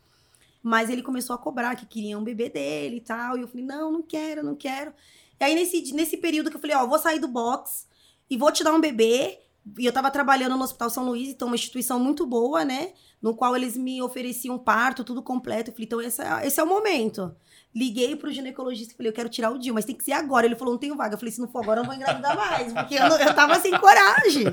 Mas 0.62 0.91
ele 0.91 1.03
começou 1.03 1.35
a 1.35 1.38
cobrar 1.38 1.75
que 1.77 1.87
queria 1.87 2.19
um 2.19 2.25
bebê 2.25 2.49
dele 2.49 2.97
e 2.97 3.00
tal. 3.00 3.37
E 3.38 3.43
eu 3.43 3.49
falei, 3.49 3.65
não, 3.65 3.93
não 3.93 4.03
quero, 4.03 4.43
não 4.43 4.55
quero. 4.57 4.93
E 5.41 5.45
aí, 5.45 5.55
nesse, 5.55 5.93
nesse 5.93 6.17
período 6.17 6.50
que 6.50 6.57
eu 6.57 6.61
falei, 6.61 6.77
ó, 6.77 6.87
vou 6.87 6.99
sair 6.99 7.19
do 7.21 7.29
box 7.29 7.87
e 8.29 8.37
vou 8.37 8.50
te 8.50 8.65
dar 8.65 8.73
um 8.75 8.81
bebê. 8.81 9.38
E 9.79 9.85
eu 9.87 9.93
tava 9.93 10.11
trabalhando 10.11 10.57
no 10.57 10.65
Hospital 10.65 10.88
São 10.91 11.05
Luís, 11.05 11.29
então 11.29 11.47
uma 11.47 11.55
instituição 11.55 12.00
muito 12.00 12.25
boa, 12.27 12.65
né? 12.65 12.93
No 13.21 13.35
qual 13.35 13.55
eles 13.55 13.77
me 13.77 14.00
ofereciam 14.03 14.59
parto, 14.59 15.05
tudo 15.05 15.23
completo. 15.23 15.71
Eu 15.71 15.75
falei, 15.75 15.87
então 15.87 16.00
esse 16.00 16.23
é, 16.23 16.47
esse 16.47 16.59
é 16.59 16.62
o 16.62 16.67
momento. 16.67 17.35
Liguei 17.75 18.17
pro 18.17 18.33
ginecologista 18.33 18.95
e 18.95 18.97
falei, 18.97 19.11
eu 19.11 19.15
quero 19.15 19.29
tirar 19.29 19.50
o 19.50 19.59
Dio, 19.59 19.75
mas 19.75 19.85
tem 19.85 19.95
que 19.95 20.03
ser 20.05 20.12
agora. 20.12 20.47
Ele 20.47 20.57
falou, 20.57 20.73
não 20.73 20.79
tenho 20.81 20.97
vaga. 20.97 21.15
Eu 21.15 21.19
falei, 21.19 21.33
se 21.33 21.41
não 21.41 21.49
for 21.49 21.62
agora, 21.62 21.81
eu 21.81 21.85
não 21.85 21.91
vou 21.91 21.95
engravidar 22.00 22.35
mais. 22.37 22.73
Porque 22.73 22.95
eu, 22.95 23.09
não- 23.09 23.19
eu 23.19 23.35
tava 23.35 23.61
sem 23.61 23.79
coragem. 23.79 24.45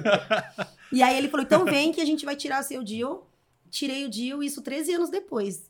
E 0.92 1.02
aí 1.02 1.18
ele 1.18 1.30
falou, 1.30 1.46
então 1.46 1.64
vem 1.66 1.92
que 1.92 2.02
a 2.02 2.06
gente 2.06 2.26
vai 2.26 2.36
tirar 2.36 2.62
seu 2.64 2.84
Dio. 2.84 3.24
Tirei 3.72 4.06
o 4.06 4.10
Dio, 4.10 4.44
isso 4.44 4.62
13 4.62 4.94
anos 4.94 5.10
depois. 5.10 5.64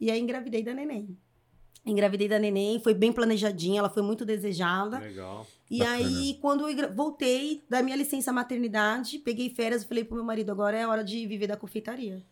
E 0.00 0.10
aí 0.10 0.20
engravidei 0.20 0.62
da 0.62 0.72
neném. 0.74 1.16
Engravidei 1.86 2.28
da 2.28 2.38
neném, 2.38 2.80
foi 2.80 2.92
bem 2.92 3.12
planejadinha, 3.12 3.78
ela 3.78 3.88
foi 3.88 4.02
muito 4.02 4.24
desejada. 4.24 4.98
Legal. 4.98 5.46
E 5.70 5.78
Bacana. 5.78 5.96
aí, 5.96 6.38
quando 6.40 6.68
eu 6.68 6.94
voltei 6.94 7.64
da 7.68 7.82
minha 7.82 7.96
licença 7.96 8.32
maternidade, 8.32 9.18
peguei 9.18 9.48
férias 9.50 9.82
e 9.82 9.88
falei 9.88 10.04
pro 10.04 10.16
meu 10.16 10.24
marido, 10.24 10.50
agora 10.50 10.76
é 10.76 10.86
hora 10.86 11.02
de 11.02 11.26
viver 11.26 11.46
da 11.46 11.56
confeitaria. 11.56 12.22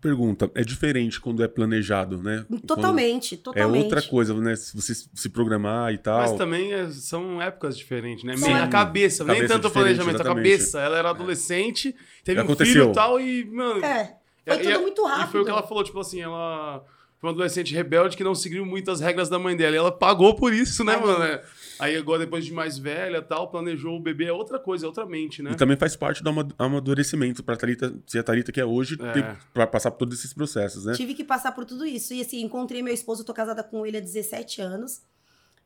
Pergunta. 0.00 0.50
É 0.54 0.62
diferente 0.62 1.18
quando 1.20 1.42
é 1.42 1.48
planejado, 1.48 2.22
né? 2.22 2.44
Totalmente, 2.66 3.36
Quando- 3.36 3.56
É 3.56 3.62
totalmente. 3.62 3.84
outra 3.84 4.02
coisa, 4.02 4.34
né? 4.38 4.54
Se 4.54 4.76
você 4.76 4.94
se 4.94 5.28
programar 5.30 5.92
e 5.94 5.98
tal. 5.98 6.18
Mas 6.20 6.32
também 6.32 6.72
é- 6.74 6.90
são 6.90 7.40
épocas 7.40 7.76
diferentes, 7.76 8.22
né? 8.22 8.36
Sim. 8.36 8.52
A 8.52 8.68
cabeça, 8.68 9.24
nem 9.24 9.36
Cabeça 9.36 9.54
tanto 9.54 9.68
o 9.68 9.70
planejamento, 9.70 10.08
a 10.10 10.20
exatamente. 10.20 10.36
cabeça. 10.50 10.78
Ela 10.80 10.98
era 10.98 11.10
adolescente, 11.10 11.96
teve 12.22 12.38
um 12.40 12.44
Aconteceu. 12.44 12.72
filho 12.74 12.90
e 12.90 12.94
tal, 12.94 13.18
e, 13.18 13.44
mano. 13.46 13.82
É, 13.84 14.18
foi 14.46 14.54
e- 14.56 14.58
tudo 14.60 14.70
e- 14.74 14.78
muito 14.78 15.04
rápido. 15.04 15.28
E 15.28 15.32
foi 15.32 15.40
o 15.40 15.44
que 15.44 15.50
ela 15.50 15.62
falou, 15.62 15.84
tipo 15.84 15.98
assim, 16.00 16.20
ela 16.20 16.84
foi 17.18 17.28
uma 17.30 17.34
adolescente 17.34 17.72
rebelde 17.74 18.16
que 18.16 18.24
não 18.24 18.34
seguiu 18.34 18.66
muitas 18.66 19.00
regras 19.00 19.28
da 19.28 19.38
mãe 19.38 19.56
dela. 19.56 19.74
E 19.74 19.78
ela 19.78 19.92
pagou 19.92 20.34
por 20.34 20.52
isso, 20.52 20.82
né, 20.84 20.94
Pagou. 20.94 21.12
mano? 21.12 21.24
É. 21.24 21.42
Aí 21.78 21.96
agora, 21.96 22.20
depois 22.20 22.44
de 22.44 22.52
mais 22.52 22.78
velha 22.78 23.16
e 23.18 23.22
tal, 23.22 23.48
planejou 23.50 23.96
o 23.96 24.00
bebê, 24.00 24.26
é 24.26 24.32
outra 24.32 24.58
coisa, 24.58 24.84
é 24.86 24.88
outra 24.88 25.04
mente, 25.06 25.42
né? 25.42 25.52
E 25.52 25.56
também 25.56 25.76
faz 25.76 25.96
parte 25.96 26.22
do 26.22 26.30
ama- 26.30 26.48
amadurecimento 26.58 27.42
pra 27.42 27.56
Thalita, 27.56 27.92
ser 28.06 28.18
a 28.20 28.22
Thalita 28.22 28.52
que 28.52 28.60
é 28.60 28.64
hoje, 28.64 28.96
É. 29.00 29.12
ter- 29.12 29.36
pra 29.52 29.66
passar 29.66 29.90
por 29.90 29.98
todos 29.98 30.18
esses 30.18 30.32
processos, 30.32 30.84
né? 30.84 30.92
Tive 30.94 31.14
que 31.14 31.24
passar 31.24 31.52
por 31.52 31.64
tudo 31.64 31.84
isso. 31.86 32.12
E 32.14 32.20
assim, 32.20 32.40
encontrei 32.42 32.82
meu 32.82 32.92
esposo, 32.94 33.24
tô 33.24 33.32
casada 33.34 33.62
com 33.64 33.84
ele 33.86 33.96
há 33.96 34.00
17 34.00 34.60
anos. 34.60 35.00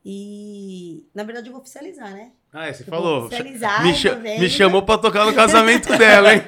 E, 0.08 1.04
na 1.12 1.24
verdade, 1.24 1.48
eu 1.48 1.52
vou 1.52 1.60
oficializar, 1.60 2.12
né? 2.12 2.30
Ah, 2.52 2.68
é, 2.68 2.72
você 2.72 2.84
Eu 2.84 2.86
falou. 2.86 3.16
vou 3.18 3.26
oficializar 3.26 3.82
Me, 3.82 3.90
em 3.90 3.94
cha- 3.94 4.14
novembro. 4.14 4.40
me 4.40 4.48
chamou 4.48 4.82
pra 4.82 4.96
tocar 4.98 5.26
no 5.26 5.34
casamento 5.34 5.88
dela, 5.98 6.32
hein? 6.32 6.42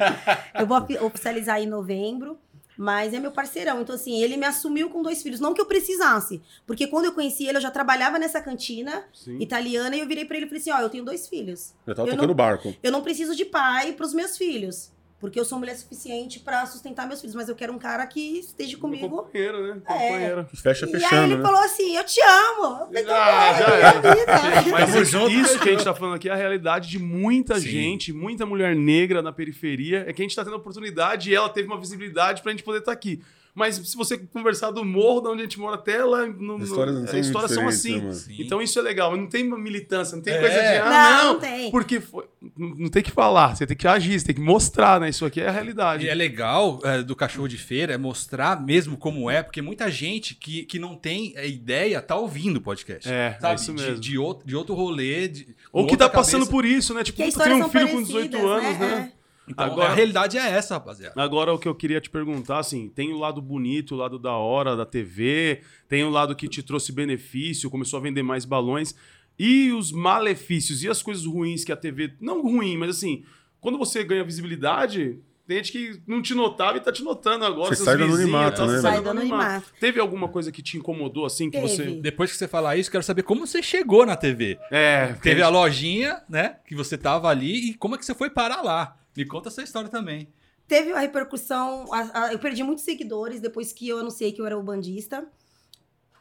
Eu 0.56 0.64
vou 0.64 0.78
ofi- 0.78 0.96
oficializar 0.98 1.60
em 1.60 1.66
novembro, 1.66 2.38
mas 2.76 3.12
é 3.12 3.18
meu 3.18 3.32
parceirão. 3.32 3.82
Então, 3.82 3.96
assim, 3.96 4.22
ele 4.22 4.36
me 4.36 4.46
assumiu 4.46 4.88
com 4.90 5.02
dois 5.02 5.20
filhos. 5.24 5.40
Não 5.40 5.52
que 5.52 5.60
eu 5.60 5.66
precisasse, 5.66 6.40
porque 6.64 6.86
quando 6.86 7.06
eu 7.06 7.12
conheci 7.12 7.46
ele, 7.48 7.56
eu 7.58 7.60
já 7.60 7.70
trabalhava 7.72 8.16
nessa 8.16 8.40
cantina 8.40 9.02
Sim. 9.12 9.38
italiana 9.40 9.96
e 9.96 10.00
eu 10.00 10.06
virei 10.06 10.24
pra 10.24 10.36
ele 10.36 10.46
e 10.46 10.48
falei 10.48 10.60
assim: 10.60 10.70
ó, 10.70 10.78
eu 10.78 10.88
tenho 10.88 11.04
dois 11.04 11.26
filhos. 11.28 11.74
Já 11.84 11.96
tava 11.96 12.06
Eu 12.08 12.12
tocando 12.14 12.28
não- 12.28 12.34
barco. 12.36 12.72
Eu 12.80 12.92
não 12.92 13.02
preciso 13.02 13.34
de 13.34 13.44
pai 13.44 13.92
pros 13.92 14.14
meus 14.14 14.38
filhos. 14.38 14.92
Porque 15.20 15.38
eu 15.40 15.44
sou 15.44 15.58
mulher 15.58 15.74
suficiente 15.74 16.38
pra 16.38 16.64
sustentar 16.64 17.06
meus 17.08 17.20
filhos, 17.20 17.34
mas 17.34 17.48
eu 17.48 17.56
quero 17.56 17.72
um 17.72 17.78
cara 17.78 18.06
que 18.06 18.38
esteja 18.38 18.70
Meu 18.72 18.78
comigo. 18.80 19.08
companheiro, 19.08 19.66
né? 19.74 19.82
É. 19.84 19.92
Companheiro. 19.92 20.46
Fecha 20.54 20.86
E 20.86 20.94
aí 20.94 21.00
fechando, 21.00 21.24
ele 21.24 21.36
né? 21.38 21.42
falou 21.42 21.60
assim: 21.60 21.96
Eu 21.96 22.04
te 22.04 22.20
amo. 22.20 22.80
Eu 22.82 22.86
falei, 22.86 23.04
"Tá 23.04 23.16
Ah, 23.16 23.52
bom, 23.52 23.58
já 23.58 23.66
é 23.66 23.80
era. 23.80 24.00
minha 24.00 24.14
vida." 24.14 24.70
Mas 24.70 24.94
isso, 24.94 25.28
isso 25.28 25.58
que 25.58 25.68
a 25.68 25.72
gente 25.72 25.84
tá 25.84 25.92
falando 25.94 26.14
aqui 26.14 26.28
é 26.28 26.32
a 26.32 26.36
realidade 26.36 26.88
de 26.88 27.00
muita 27.00 27.56
Sim. 27.56 27.66
gente, 27.68 28.12
muita 28.12 28.46
mulher 28.46 28.76
negra 28.76 29.20
na 29.20 29.32
periferia. 29.32 30.04
É 30.06 30.12
que 30.12 30.22
a 30.22 30.24
gente 30.24 30.36
tá 30.36 30.44
tendo 30.44 30.54
oportunidade 30.56 31.30
e 31.30 31.34
ela 31.34 31.48
teve 31.48 31.66
uma 31.66 31.80
visibilidade 31.80 32.40
pra 32.40 32.52
gente 32.52 32.62
poder 32.62 32.78
estar 32.78 32.92
aqui. 32.92 33.20
Mas 33.58 33.74
se 33.76 33.96
você 33.96 34.16
conversar 34.16 34.70
do 34.70 34.84
morro, 34.84 35.20
de 35.20 35.28
onde 35.28 35.40
a 35.40 35.44
gente 35.44 35.58
mora 35.58 35.74
até 35.74 36.02
lá, 36.04 36.26
no, 36.26 36.56
As 36.56 36.62
histórias 36.62 36.94
não 36.94 37.02
no, 37.02 37.08
são 37.08 37.18
as 37.20 37.26
histórias 37.26 37.50
são 37.52 37.68
assim. 37.68 37.96
né, 37.96 38.00
mano? 38.02 38.14
Sim. 38.14 38.36
Então 38.38 38.62
isso 38.62 38.78
é 38.78 38.82
legal. 38.82 39.16
Não 39.16 39.26
tem 39.26 39.44
militância, 39.44 40.16
não 40.16 40.22
tem 40.22 40.34
É. 40.34 40.38
coisa 40.40 40.54
de 40.54 40.66
ah, 40.78 40.84
Não, 40.90 41.24
não, 41.24 41.32
não 41.34 41.40
tem. 41.40 41.70
Porque 41.70 42.00
foi. 42.00 42.24
Não 42.56 42.88
tem 42.88 43.02
que 43.02 43.10
falar, 43.10 43.56
você 43.56 43.66
tem 43.66 43.76
que 43.76 43.86
agir, 43.88 44.18
você 44.18 44.26
tem 44.26 44.34
que 44.34 44.40
mostrar, 44.40 45.00
né? 45.00 45.08
Isso 45.08 45.24
aqui 45.26 45.40
é 45.40 45.48
a 45.48 45.50
realidade. 45.50 46.06
E 46.06 46.08
é 46.08 46.14
legal 46.14 46.80
é, 46.84 47.02
do 47.02 47.16
cachorro 47.16 47.48
de 47.48 47.58
feira 47.58 47.92
é 47.92 47.96
mostrar 47.98 48.60
mesmo 48.64 48.96
como 48.96 49.28
é, 49.30 49.42
porque 49.42 49.60
muita 49.60 49.90
gente 49.90 50.34
que, 50.34 50.64
que 50.64 50.78
não 50.78 50.94
tem 50.94 51.32
é, 51.36 51.48
ideia 51.48 52.00
tá 52.00 52.14
ouvindo 52.16 52.58
o 52.58 52.60
podcast. 52.60 53.08
É, 53.08 53.34
é 53.36 53.40
sabe? 53.40 53.60
isso 53.60 53.72
De- 53.74 53.82
mesmo. 53.82 53.98
De, 54.00 54.18
outro, 54.18 54.46
de 54.46 54.54
outro 54.56 54.74
rolê. 54.74 55.26
de- 55.28 55.48
Ou 55.72 55.86
que 55.86 55.96
tá 55.96 56.04
outra 56.06 56.18
passando 56.18 56.40
cabeça. 56.46 56.50
por 56.52 56.64
isso, 56.64 56.94
né? 56.94 57.02
Tipo, 57.02 57.18
tem 57.18 57.26
um 57.62 57.68
filho 57.68 57.88
com 57.88 58.02
18 58.02 58.30
parecidas, 58.38 58.64
anos, 58.64 58.78
né? 58.78 59.12
Então, 59.50 59.66
Agora- 59.66 59.88
a 59.90 59.94
realidade 59.94 60.36
é 60.38 60.48
essa, 60.50 60.74
rapaziada. 60.74 61.20
Agora, 61.20 61.52
o 61.52 61.58
que 61.58 61.66
eu 61.68 61.74
queria 61.74 62.00
te 62.00 62.10
perguntar, 62.10 62.58
assim, 62.58 62.88
tem 62.88 63.12
o 63.12 63.18
lado 63.18 63.40
bonito, 63.40 63.94
o 63.94 63.98
lado 63.98 64.18
da 64.18 64.32
hora 64.32 64.76
da 64.76 64.84
TV, 64.86 65.60
tem 65.88 66.04
o 66.04 66.10
lado 66.10 66.34
que 66.36 66.48
te 66.48 66.62
trouxe 66.62 66.92
benefício, 66.92 67.70
começou 67.70 67.98
a 67.98 68.02
vender 68.02 68.22
mais 68.22 68.44
balões, 68.44 68.94
e 69.38 69.70
os 69.72 69.92
malefícios 69.92 70.82
e 70.82 70.88
as 70.88 71.02
coisas 71.02 71.24
ruins 71.24 71.64
que 71.64 71.72
a 71.72 71.76
TV. 71.76 72.12
Não 72.20 72.42
ruim, 72.42 72.76
mas 72.76 72.90
assim, 72.90 73.24
quando 73.60 73.78
você 73.78 74.02
ganha 74.02 74.24
visibilidade, 74.24 75.18
tem 75.46 75.56
gente 75.58 75.72
que 75.72 76.02
não 76.06 76.20
te 76.20 76.34
notava 76.34 76.76
e 76.76 76.80
tá 76.80 76.92
te 76.92 77.02
notando 77.02 77.44
agora. 77.44 77.74
Você 77.74 77.82
sai 77.82 77.96
do 77.96 78.04
anonimato, 78.04 78.66
né, 78.66 78.74
Você 78.74 78.80
Sai 78.82 79.00
do 79.00 79.08
anonimato. 79.08 79.72
Teve 79.80 79.98
alguma 79.98 80.28
coisa 80.28 80.52
que 80.52 80.60
te 80.60 80.76
incomodou, 80.76 81.24
assim, 81.24 81.50
que 81.50 81.58
Teve. 81.58 81.68
você. 81.68 81.84
Depois 82.02 82.30
que 82.30 82.36
você 82.36 82.46
falar 82.46 82.76
isso, 82.76 82.90
quero 82.90 83.02
saber 83.02 83.22
como 83.22 83.46
você 83.46 83.62
chegou 83.62 84.04
na 84.04 84.14
TV. 84.14 84.58
É, 84.70 85.14
Teve 85.22 85.40
a 85.40 85.48
lojinha, 85.48 86.20
né? 86.28 86.56
Que 86.66 86.74
você 86.74 86.98
tava 86.98 87.28
ali 87.28 87.70
e 87.70 87.74
como 87.74 87.94
é 87.94 87.98
que 87.98 88.04
você 88.04 88.14
foi 88.14 88.28
parar 88.28 88.60
lá. 88.60 88.94
Me 89.18 89.26
conta 89.26 89.48
essa 89.48 89.62
história 89.62 89.88
também. 89.90 90.28
Teve 90.68 90.92
a 90.92 91.00
repercussão. 91.00 91.86
a- 91.92 92.26
a- 92.26 92.32
eu 92.32 92.38
perdi 92.38 92.62
muitos 92.62 92.84
seguidores 92.84 93.40
depois 93.40 93.72
que 93.72 93.88
eu 93.88 93.98
anunciei 93.98 94.30
que 94.30 94.40
eu 94.40 94.46
era 94.46 94.56
o 94.56 94.62
bandista. 94.62 95.26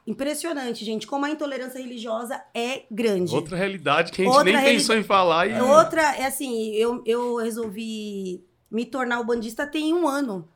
Impressionante, 0.05 0.85
gente, 0.85 1.05
como 1.05 1.25
a 1.25 1.29
intolerância 1.29 1.79
religiosa 1.79 2.41
é 2.55 2.83
grande. 2.89 3.35
Outra 3.35 3.57
realidade 3.57 4.11
que 4.11 4.21
a 4.21 4.25
gente 4.25 4.33
Outra 4.35 4.51
nem 4.53 4.63
pensou 4.63 4.95
em 4.95 5.03
falar. 5.03 5.47
E... 5.47 5.59
Outra 5.61 6.01
é 6.15 6.25
assim, 6.25 6.71
eu, 6.73 7.03
eu 7.05 7.35
resolvi 7.35 8.43
me 8.71 8.85
tornar 8.85 9.19
o 9.19 9.25
bandista 9.25 9.67
tem 9.67 9.93
um 9.93 10.07
ano. 10.07 10.47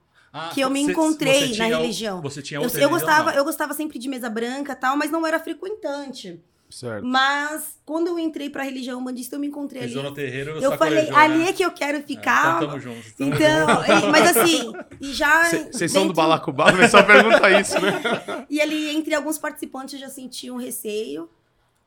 Que 0.54 0.62
eu 0.62 0.70
me 0.70 0.80
encontrei 0.80 1.50
na 1.50 1.54
tinha- 1.66 1.78
religião. 1.78 2.22
Você 2.22 2.42
tinha 2.42 2.58
Eu, 2.60 2.64
outra 2.64 2.80
eu 2.80 2.88
religião, 2.88 3.08
gostava, 3.08 3.32
não? 3.32 3.38
eu 3.38 3.44
gostava 3.44 3.74
sempre 3.74 4.00
de 4.00 4.08
mesa 4.08 4.30
branca 4.30 4.72
e 4.72 4.76
tal, 4.76 4.96
mas 4.96 5.12
não 5.12 5.28
era 5.28 5.38
frequentante. 5.40 6.42
Certo. 6.72 7.06
Mas 7.06 7.78
quando 7.86 8.08
eu 8.08 8.18
entrei 8.18 8.50
pra 8.50 8.64
religião 8.64 9.04
bandista, 9.04 9.36
eu 9.36 9.40
me 9.40 9.48
encontrei 9.48 9.84
Pisou 9.84 10.02
no 10.02 10.08
ali. 10.10 10.16
terreiro, 10.16 10.52
Eu 10.62 10.78
falei, 10.78 11.06
sacolejou, 11.06 11.16
ali 11.18 11.38
né? 11.44 11.50
é 11.50 11.54
que 11.54 11.64
eu 11.64 11.72
quero 11.72 11.98
É, 11.98 12.02
ficar. 12.02 12.56
então 12.58 12.70
tamo 12.70 12.80
juntos. 12.80 13.12
tamo 13.14 13.34
Então, 13.36 13.84
e- 13.86 14.12
mas 14.12 14.38
assim, 14.38 14.72
e 15.00 15.14
já. 15.14 15.44
Vocês 15.72 15.92
são 15.92 16.04
do 16.04 16.08
dentro- 16.10 16.22
Balacubá? 16.24 16.72
Começou 16.72 17.00
a 17.00 17.04
perguntar 17.04 17.52
isso, 17.62 17.80
né? 17.80 17.92
E 18.50 18.60
ali, 18.62 18.90
entre 18.96 19.14
alguns 19.14 19.38
participantes, 19.38 19.94
eu 19.96 20.00
já 20.00 20.10
senti 20.10 20.50
um 20.50 20.58
receio, 20.58 21.30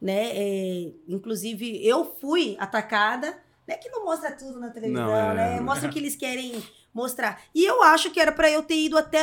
né? 0.00 0.30
É, 0.34 0.90
inclusive, 1.08 1.84
eu 1.86 2.04
fui 2.20 2.56
atacada, 2.58 3.36
né? 3.66 3.76
Que 3.76 3.88
não 3.88 4.04
mostra 4.04 4.32
tudo 4.32 4.60
na 4.60 4.68
televisão, 4.70 5.06
Não, 5.06 5.14
é. 5.16 5.34
né? 5.34 5.60
Mostra 5.60 5.88
o 5.88 5.92
que 5.92 5.98
eles 5.98 6.14
querem 6.16 6.62
mostrar. 6.92 7.40
E 7.54 7.64
eu 7.64 7.82
acho 7.82 8.10
que 8.10 8.20
era 8.20 8.30
pra 8.32 8.50
eu 8.50 8.62
ter 8.62 8.76
ido 8.76 8.96
até. 8.98 9.22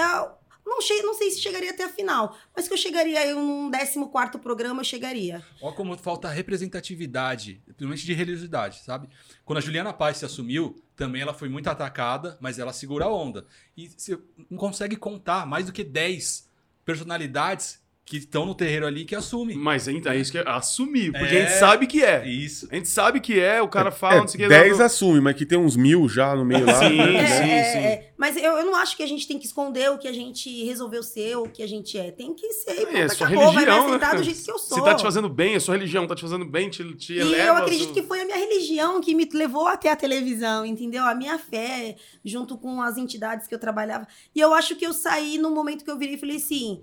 Não, 0.66 0.82
che 0.82 1.02
não 1.02 1.14
sei 1.14 1.32
se 1.32 1.42
chegaria 1.42 1.72
até 1.72 1.84
a 1.84 1.90
final, 1.90 2.38
mas 2.56 2.68
que 2.68 2.74
eu 2.74 2.78
chegaria 2.78 3.26
eu 3.28 3.42
num 3.42 3.72
14 3.72 4.40
programa, 4.40 4.82
eu 4.82 4.86
chegaria. 4.86 5.44
Olha 5.62 5.76
como 5.76 5.98
falta 5.98 6.30
representatividade, 6.30 7.62
principalmente 7.66 8.06
de 8.06 8.14
religiosidade, 8.14 8.84
sabe? 8.84 9.10
Quando 9.44 9.58
a 9.58 9.62
Juliana 9.62 9.92
Paz 9.92 10.18
se 10.18 10.26
assumiu, 10.26 10.82
também 10.96 11.22
ela 11.22 11.34
foi 11.34 11.50
muito 11.50 11.68
atacada, 11.68 12.38
mas 12.40 12.60
ela 12.60 12.72
segura 12.72 13.06
a 13.06 13.14
onda. 13.14 13.46
E 13.76 13.90
você 13.90 14.18
não 14.50 14.58
consegue 14.58 14.96
contar 14.96 15.46
mais 15.46 15.66
do 15.66 15.74
que 15.74 15.84
10 15.84 16.50
personalidades 16.86 17.81
que 18.04 18.18
estão 18.18 18.46
no 18.46 18.54
terreiro 18.54 18.86
ali 18.86 19.06
que 19.06 19.16
assumem. 19.16 19.56
Mas 19.56 19.88
então, 19.88 20.12
é 20.12 20.18
isso 20.18 20.32
que 20.32 20.38
é 20.38 20.44
assumir, 20.46 21.12
porque 21.14 21.34
É. 21.34 21.44
a 21.44 21.48
gente 21.48 21.60
sabe 21.60 21.88
que 21.88 22.04
é. 22.04 22.28
Isso. 22.28 22.68
A 22.70 22.76
gente 22.76 22.90
sabe 22.90 23.22
que 23.22 23.40
é, 23.40 23.62
o 23.62 23.70
cara 23.70 23.90
fala, 23.90 24.18
não 24.22 24.28
sei 24.28 24.44
o 24.46 24.50
que. 24.50 24.54
É, 24.54 24.64
10 24.64 24.80
não- 24.80 24.86
assume, 24.86 25.22
mas 25.22 25.36
que 25.36 25.46
tem 25.46 25.58
uns 25.58 25.78
mil 25.78 26.10
já 26.10 26.36
no 26.36 26.44
meio 26.44 26.66
lá. 26.66 26.74
Sim, 26.74 26.98
né? 26.98 27.16
É, 27.24 27.28
sim, 27.28 27.50
é, 27.52 27.64
sim. 27.64 27.78
é. 27.80 28.12
Mas 28.18 28.36
eu, 28.36 28.52
eu 28.58 28.66
não 28.66 28.76
acho 28.76 28.98
que 28.98 29.04
a 29.04 29.08
gente 29.08 29.26
tem 29.28 29.40
que 29.40 29.46
esconder 29.46 29.90
o 29.92 29.98
que 29.98 30.08
a 30.08 30.12
gente 30.14 30.64
resolveu 30.66 31.02
ser, 31.04 31.38
o 31.38 31.44
que 31.44 31.64
a 31.64 31.68
gente 31.68 31.98
é. 31.98 32.12
Tem 32.12 32.34
que 32.34 32.52
ser, 32.52 32.72
e 32.74 32.82
É, 32.82 32.86
pronto, 32.86 33.16
sua 33.16 33.28
acabou, 33.28 33.46
vai 33.46 33.54
me 33.54 33.60
religião, 33.72 33.86
aceitar 33.88 34.12
né? 34.14 34.18
do 34.20 34.24
jeito 34.24 34.44
que 34.44 34.52
eu 34.52 34.60
sou. 34.60 34.78
Se 34.78 34.84
tá 34.84 34.94
te 34.96 35.04
fazendo 35.04 35.30
bem, 35.30 35.56
a 35.56 35.60
sua 35.60 35.76
religião 35.76 36.06
tá 36.06 36.16
te 36.16 36.22
fazendo 36.22 36.46
bem, 36.46 36.70
te, 36.70 36.84
te 36.96 37.14
E 37.14 37.20
eleva. 37.20 37.48
eu 37.48 37.56
acredito 37.56 37.88
su- 37.90 37.94
que 37.94 38.04
foi 38.04 38.22
a 38.22 38.26
minha 38.26 38.38
religião 38.38 39.00
que 39.00 39.16
me 39.16 39.30
levou 39.32 39.68
até 39.68 39.90
a 39.90 39.96
televisão, 39.96 40.66
entendeu? 40.66 41.04
A 41.06 41.16
minha 41.16 41.40
fé, 41.40 41.96
junto 42.26 42.58
com 42.58 42.82
as 42.82 42.98
entidades 42.98 43.48
que 43.48 43.56
eu 43.56 43.60
trabalhava. 43.60 44.06
E 44.36 44.40
eu 44.42 44.54
acho 44.54 44.76
que 44.76 44.86
eu 44.86 44.92
saí 44.92 45.38
no 45.38 45.50
momento 45.50 45.86
que 45.86 45.90
eu 45.90 45.98
virei 45.98 46.16
e 46.16 46.18
falei 46.20 46.36
assim: 46.36 46.82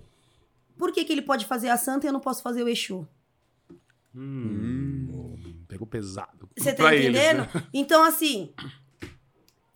por 0.79 0.91
que, 0.91 1.03
que 1.05 1.11
ele 1.13 1.21
pode 1.21 1.45
fazer 1.45 1.69
a 1.69 1.77
santa 1.77 2.07
e 2.07 2.09
eu 2.09 2.13
não 2.13 2.19
posso 2.19 2.41
fazer 2.41 2.63
o 2.63 2.67
Exu? 2.69 3.07
Hum, 4.15 5.37
Pegou 5.67 5.85
pesado. 5.85 6.49
Você 6.57 6.71
tá 6.73 6.83
Pra 6.83 6.95
eles, 6.95 7.09
entendendo? 7.09 7.41
né? 7.53 7.67
Então, 7.71 8.03
assim, 8.03 8.51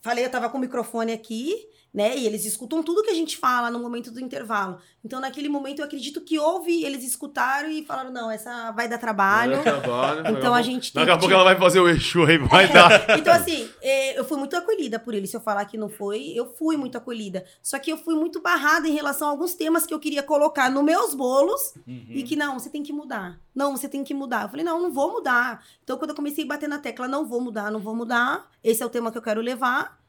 falei, 0.02 0.26
eu 0.26 0.32
tava 0.32 0.50
com 0.50 0.58
o 0.58 0.62
microfone 0.62 1.12
aqui, 1.12 1.68
né? 1.94 2.18
E 2.18 2.26
eles 2.26 2.44
escutam 2.46 2.82
tudo 2.82 3.04
que 3.04 3.12
a 3.12 3.14
gente 3.14 3.38
fala 3.38 3.70
no 3.70 3.78
momento 3.80 4.10
do 4.12 4.20
intervalo. 4.20 4.80
Então, 5.06 5.20
naquele 5.20 5.48
momento, 5.50 5.80
eu 5.80 5.86
acredito 5.86 6.22
que 6.22 6.40
houve, 6.40 6.84
eles 6.84 7.04
escutaram 7.04 7.70
e 7.70 7.86
falaram: 7.86 8.12
não, 8.12 8.32
essa 8.32 8.72
vai 8.72 8.88
dar 8.88 8.98
trabalho. 8.98 9.58
Vai 9.58 9.66
dar 9.66 9.82
trabalho, 9.82 10.38
Então 10.38 10.54
a 10.56 10.62
gente 10.62 10.94
Daqui 10.94 11.12
a 11.12 11.18
pouco 11.18 11.34
ela 11.34 11.44
vai 11.44 11.56
fazer 11.58 11.80
o 11.80 11.88
Exu 11.90 12.24
aí, 12.26 12.38
vai 12.48 12.72
dar. 12.72 13.04
Então, 13.20 13.34
assim, 13.34 13.70
é, 13.82 14.18
eu 14.18 14.26
fui 14.26 14.38
muito 14.38 14.56
acolhida 14.56 14.98
por 14.98 15.14
ele. 15.14 15.28
Se 15.28 15.36
eu 15.38 15.42
falar 15.42 15.66
que 15.66 15.78
não 15.78 15.90
foi, 15.90 16.32
eu 16.36 16.46
fui 16.56 16.78
muito 16.78 16.98
acolhida. 16.98 17.46
Só 17.62 17.78
que 17.78 17.92
eu 17.92 17.98
fui 17.98 18.16
muito 18.16 18.42
barrada 18.42 18.88
em 18.88 18.94
relação 18.94 19.28
a 19.28 19.32
alguns 19.32 19.54
temas 19.54 19.86
que 19.86 19.94
eu 19.94 20.00
queria 20.00 20.24
colocar 20.24 20.70
nos 20.72 20.84
meus 20.84 21.14
bolos 21.14 21.74
Uhum. 21.86 22.06
e 22.10 22.24
que 22.24 22.36
não, 22.36 22.58
você 22.60 22.70
tem 22.70 22.82
que 22.82 22.94
mudar. 22.94 23.40
Não, 23.54 23.76
você 23.76 23.88
tem 23.88 24.04
que 24.04 24.14
mudar. 24.14 24.44
Eu 24.44 24.50
falei, 24.50 24.66
não, 24.66 24.82
não 24.82 24.92
vou 24.92 25.12
mudar. 25.12 25.64
Então, 25.84 25.98
quando 25.98 26.10
eu 26.12 26.16
comecei 26.16 26.44
a 26.44 26.48
bater 26.48 26.68
na 26.68 26.80
tecla, 26.80 27.08
não 27.08 27.26
vou 27.26 27.40
mudar, 27.42 27.70
não 27.72 27.80
vou 27.80 27.96
mudar. 27.96 28.50
Esse 28.64 28.82
é 28.82 28.86
o 28.86 28.90
tema 28.90 29.12
que 29.12 29.18
eu 29.18 29.22
quero 29.22 29.42
levar. 29.42 30.02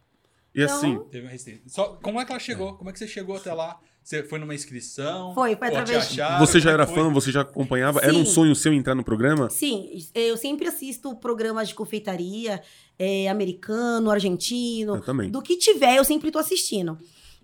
E 0.54 0.62
Então- 0.62 0.76
assim, 0.76 0.98
Teve 1.10 1.24
uma 1.26 1.30
resistência. 1.30 1.62
Só, 1.66 1.98
como 2.02 2.20
é 2.20 2.24
que 2.24 2.30
ela 2.32 2.38
chegou? 2.40 2.74
Como 2.74 2.88
é 2.88 2.92
que 2.92 2.98
você 2.98 3.08
chegou 3.08 3.36
até 3.36 3.52
lá? 3.52 3.78
Você 4.02 4.22
foi 4.22 4.38
numa 4.38 4.54
inscrição? 4.54 5.34
Foi, 5.34 5.56
foi 5.56 5.68
através 5.68 6.08
de- 6.10 6.20
acharam? 6.20 6.46
você 6.46 6.60
já 6.60 6.70
é 6.70 6.74
era 6.74 6.86
foi? 6.86 6.94
fã, 6.96 7.10
você 7.10 7.32
já 7.32 7.40
acompanhava? 7.40 8.00
Era 8.00 8.12
um 8.12 8.24
Sim. 8.24 8.32
sonho 8.32 8.54
seu 8.54 8.72
entrar 8.72 8.94
no 8.94 9.02
programa? 9.02 9.48
Sim, 9.48 9.88
eu 10.14 10.36
sempre 10.36 10.68
assisto 10.68 11.16
programas 11.16 11.68
de 11.68 11.74
confeitaria, 11.74 12.62
é, 12.98 13.28
americano, 13.30 14.10
argentino. 14.10 14.96
Eu 14.96 15.00
também. 15.00 15.30
Do 15.30 15.40
que 15.40 15.56
tiver, 15.56 15.96
eu 15.96 16.04
sempre 16.04 16.30
tô 16.30 16.38
assistindo. 16.38 16.98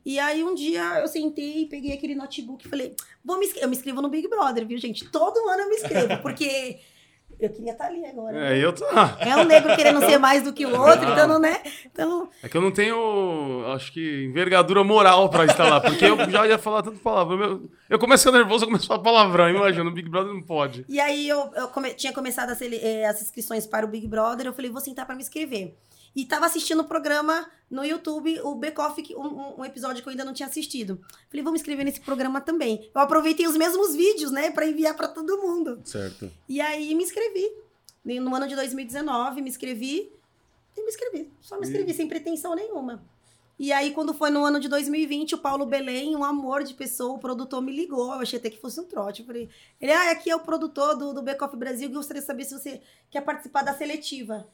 E 0.04 0.18
aí 0.18 0.44
um 0.44 0.54
dia 0.54 1.00
eu 1.00 1.08
sentei, 1.08 1.66
peguei 1.66 1.92
aquele 1.94 2.14
notebook 2.14 2.66
e 2.66 2.68
falei, 2.68 2.94
vou 3.24 3.38
me. 3.38 3.50
Eu 3.56 3.68
me 3.68 3.74
inscrevo 3.76 4.00
no 4.02 4.08
Big 4.10 4.28
Brother, 4.28 4.66
viu, 4.66 4.78
gente? 4.78 5.08
Todo 5.08 5.48
ano 5.48 5.62
eu 5.62 5.68
me 5.68 5.76
inscrevo, 5.76 6.18
porque 6.22 6.78
eu 7.40 7.50
queria 7.50 7.72
estar 7.72 7.86
ali 7.86 8.04
agora. 8.04 8.32
né? 8.32 8.58
É, 8.58 8.64
eu 8.64 8.72
tô. 8.72 8.84
É 9.20 9.36
um 9.36 9.44
negro 9.44 9.74
querendo 9.76 10.00
ser 10.00 10.18
mais 10.18 10.42
do 10.42 10.52
que 10.52 10.64
o 10.66 10.80
outro, 10.80 11.08
então, 11.10 11.26
não, 11.28 11.38
né? 11.38 11.60
Então, 11.86 12.28
É 12.42 12.48
que 12.48 12.56
eu 12.56 12.60
não 12.60 12.70
tenho, 12.70 13.64
acho 13.74 13.92
que, 13.92 14.24
envergadura 14.24 14.82
moral 14.84 15.28
pra 15.28 15.44
estar 15.46 15.68
lá, 15.68 15.80
porque 15.80 16.04
eu 16.04 16.30
já 16.30 16.46
ia 16.46 16.58
falar 16.58 16.82
tanto 16.82 16.98
palavrão. 17.00 17.40
Eu, 17.40 17.70
eu 17.90 17.98
começo 17.98 18.28
a 18.28 18.32
ficar 18.32 18.38
nervoso, 18.42 18.64
eu 18.64 18.68
começo 18.68 18.84
a 18.84 18.88
falar 18.88 19.02
palavrão. 19.02 19.48
Imagina, 19.50 19.84
no 19.84 19.90
Big 19.92 20.08
Brother 20.08 20.32
não 20.32 20.42
pode. 20.42 20.84
E 20.88 21.00
aí 21.00 21.28
eu, 21.28 21.50
eu 21.54 21.68
come- 21.68 21.94
tinha 21.94 22.12
começado 22.12 22.50
as, 22.50 22.60
eh, 22.62 23.04
as 23.06 23.20
inscrições 23.22 23.66
para 23.66 23.84
o 23.86 23.88
Big 23.88 24.06
Brother, 24.06 24.46
eu 24.46 24.52
falei, 24.52 24.70
vou 24.70 24.80
sentar 24.80 25.06
para 25.06 25.14
me 25.14 25.22
inscrever. 25.22 25.74
E 26.14 26.24
tava 26.24 26.46
assistindo 26.46 26.80
o 26.80 26.84
programa 26.84 27.48
no 27.70 27.84
YouTube, 27.84 28.40
o 28.42 28.54
Back 28.56 28.80
Off, 28.80 29.00
que- 29.00 29.14
um, 29.14 29.60
um- 29.60 29.64
episódio 29.64 30.02
que 30.02 30.08
eu 30.08 30.10
ainda 30.10 30.24
não 30.24 30.32
tinha 30.32 30.48
assistido. 30.48 31.00
Falei, 31.28 31.42
vou 31.42 31.52
me 31.52 31.58
inscrever 31.58 31.84
nesse 31.84 32.00
programa 32.00 32.40
também. 32.40 32.90
Eu 32.92 33.00
aproveitei 33.00 33.46
os 33.46 33.56
mesmos 33.56 33.94
vídeos, 33.94 34.32
né, 34.32 34.50
pra 34.50 34.66
enviar 34.66 34.96
pra 34.96 35.06
todo 35.06 35.38
mundo. 35.38 35.80
Certo. 35.84 36.30
E 36.48 36.60
aí 36.60 36.94
me 36.94 37.04
inscrevi. 37.04 37.48
No 38.04 38.34
ano 38.34 38.48
de 38.48 38.56
2019, 38.56 39.40
me 39.42 39.48
inscrevi. 39.48 40.10
E 40.76 40.82
me 40.82 40.88
inscrevi. 40.88 41.30
Só 41.40 41.56
me 41.58 41.66
inscrevi, 41.66 41.92
sem 41.94 42.08
pretensão 42.08 42.54
nenhuma. 42.54 43.02
E 43.58 43.72
aí, 43.72 43.90
quando 43.92 44.14
foi 44.14 44.30
no 44.30 44.42
ano 44.42 44.58
de 44.58 44.68
2020, 44.68 45.34
o 45.34 45.38
Paulo 45.38 45.66
Belém, 45.66 46.16
um 46.16 46.24
amor 46.24 46.64
de 46.64 46.72
pessoa, 46.72 47.12
o 47.14 47.18
produtor 47.18 47.60
me 47.60 47.70
ligou. 47.70 48.06
Eu 48.14 48.20
achei 48.20 48.38
até 48.38 48.48
que 48.48 48.58
fosse 48.58 48.80
um 48.80 48.84
trote. 48.84 49.20
Eu 49.20 49.26
falei, 49.26 49.50
ele, 49.80 49.92
ah, 49.92 50.10
aqui 50.12 50.30
é 50.30 50.34
o 50.34 50.40
produtor 50.40 50.96
do, 50.96 51.12
do 51.12 51.22
Back 51.22 51.44
Off 51.44 51.54
Brasil, 51.56 51.90
gostaria 51.90 52.22
de 52.22 52.26
saber 52.26 52.44
se 52.46 52.58
você 52.58 52.80
quer 53.10 53.20
participar 53.20 53.62
da 53.62 53.74
seletiva. 53.74 54.48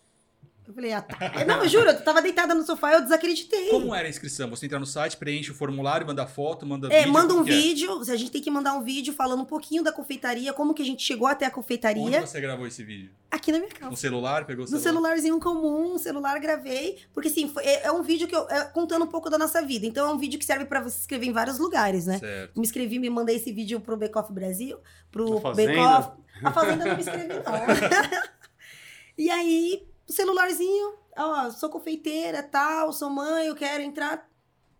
Eu 0.67 0.75
falei, 0.75 0.93
ah, 0.93 1.01
tá. 1.01 1.17
Eu, 1.41 1.47
Não, 1.47 1.63
eu 1.63 1.69
juro, 1.69 1.89
eu 1.91 2.03
tava 2.05 2.21
deitada 2.21 2.53
no 2.55 2.65
sofá 2.65 2.91
e 2.91 2.95
eu 2.95 3.03
desacreditei. 3.03 3.69
Como 3.71 3.95
era 3.95 4.07
a 4.07 4.11
inscrição? 4.11 4.51
Você 4.51 4.67
entra 4.67 4.79
no 4.81 4.87
site, 4.87 5.17
preenche 5.17 5.51
o 5.53 5.55
formulário, 5.55 6.05
manda 6.07 6.27
foto, 6.27 6.67
manda 6.67 6.89
É, 6.93 6.99
vídeo. 7.01 7.13
manda 7.13 7.35
um 7.35 7.41
é? 7.41 7.45
vídeo, 7.45 8.01
a 8.01 8.17
gente 8.17 8.31
tem 8.33 8.43
que 8.43 8.51
mandar 8.51 8.73
um 8.75 8.83
vídeo 8.83 9.13
falando 9.15 9.43
um 9.43 9.45
pouquinho 9.45 9.85
da 9.85 9.93
confeitaria, 9.93 10.53
como 10.53 10.75
que 10.75 10.83
a 10.83 10.85
gente 10.85 11.03
chegou 11.05 11.29
até 11.29 11.45
a 11.45 11.49
Onde 11.49 11.55
confeitaria. 11.55 12.27
você 12.27 12.41
gravou 12.41 12.67
esse 12.67 12.83
vídeo? 12.83 13.11
Aqui 13.31 13.53
na 13.53 13.59
minha 13.59 13.71
casa. 13.71 13.91
No 13.91 13.97
celular? 13.97 14.45
Pegou 14.45 14.65
o 14.65 14.69
No 14.71 14.79
celular? 14.79 14.93
celularzinho 14.93 15.39
comum, 15.39 15.95
um 15.95 15.99
celular 15.99 16.39
gravei, 16.41 16.99
porque 17.15 17.29
assim, 17.29 17.49
foi- 17.49 17.65
é, 17.65 17.87
é 17.87 17.93
um 17.93 18.03
vídeo 18.03 18.27
que 18.27 18.35
eu 18.35 18.49
é, 18.51 18.65
contando 18.65 19.05
um 19.05 19.09
pouco 19.09 19.31
da 19.31 19.39
nossa 19.39 19.63
vida. 19.63 19.87
Então 19.87 20.09
é 20.09 20.13
um 20.13 20.19
vídeo 20.19 20.37
que 20.39 20.45
serve 20.45 20.65
pra 20.65 20.81
você 20.81 20.97
se 20.97 21.01
inscrever 21.03 21.29
em 21.29 21.33
vários 21.33 21.59
lugares, 21.59 22.07
né? 22.07 22.19
Certo. 22.19 22.59
Me 22.59 22.67
inscrevi, 22.67 22.99
me 22.99 23.09
mandei 23.11 23.37
esse 23.37 23.53
vídeo 23.53 23.79
pro 23.81 23.97
Bake 23.97 24.19
Off 24.19 24.33
Brasil, 24.33 24.79
pro? 25.13 25.39
Bake 25.41 25.77
Off. 25.79 26.11
A 26.43 26.51
Fazenda 26.53 26.85
não 26.87 26.95
me 26.97 27.01
inscrevi, 27.03 27.29
não. 27.29 27.43
e 29.19 29.31
aí, 29.31 29.87
o 30.09 30.13
celularzinho, 30.13 30.95
ó, 31.17 31.51
sou 31.51 31.69
confeiteira, 31.69 32.43
tal, 32.43 32.93
sou 32.93 33.11
mãe, 33.11 33.47
eu 33.47 33.55
quero 33.55 33.83
entrar. 33.83 34.29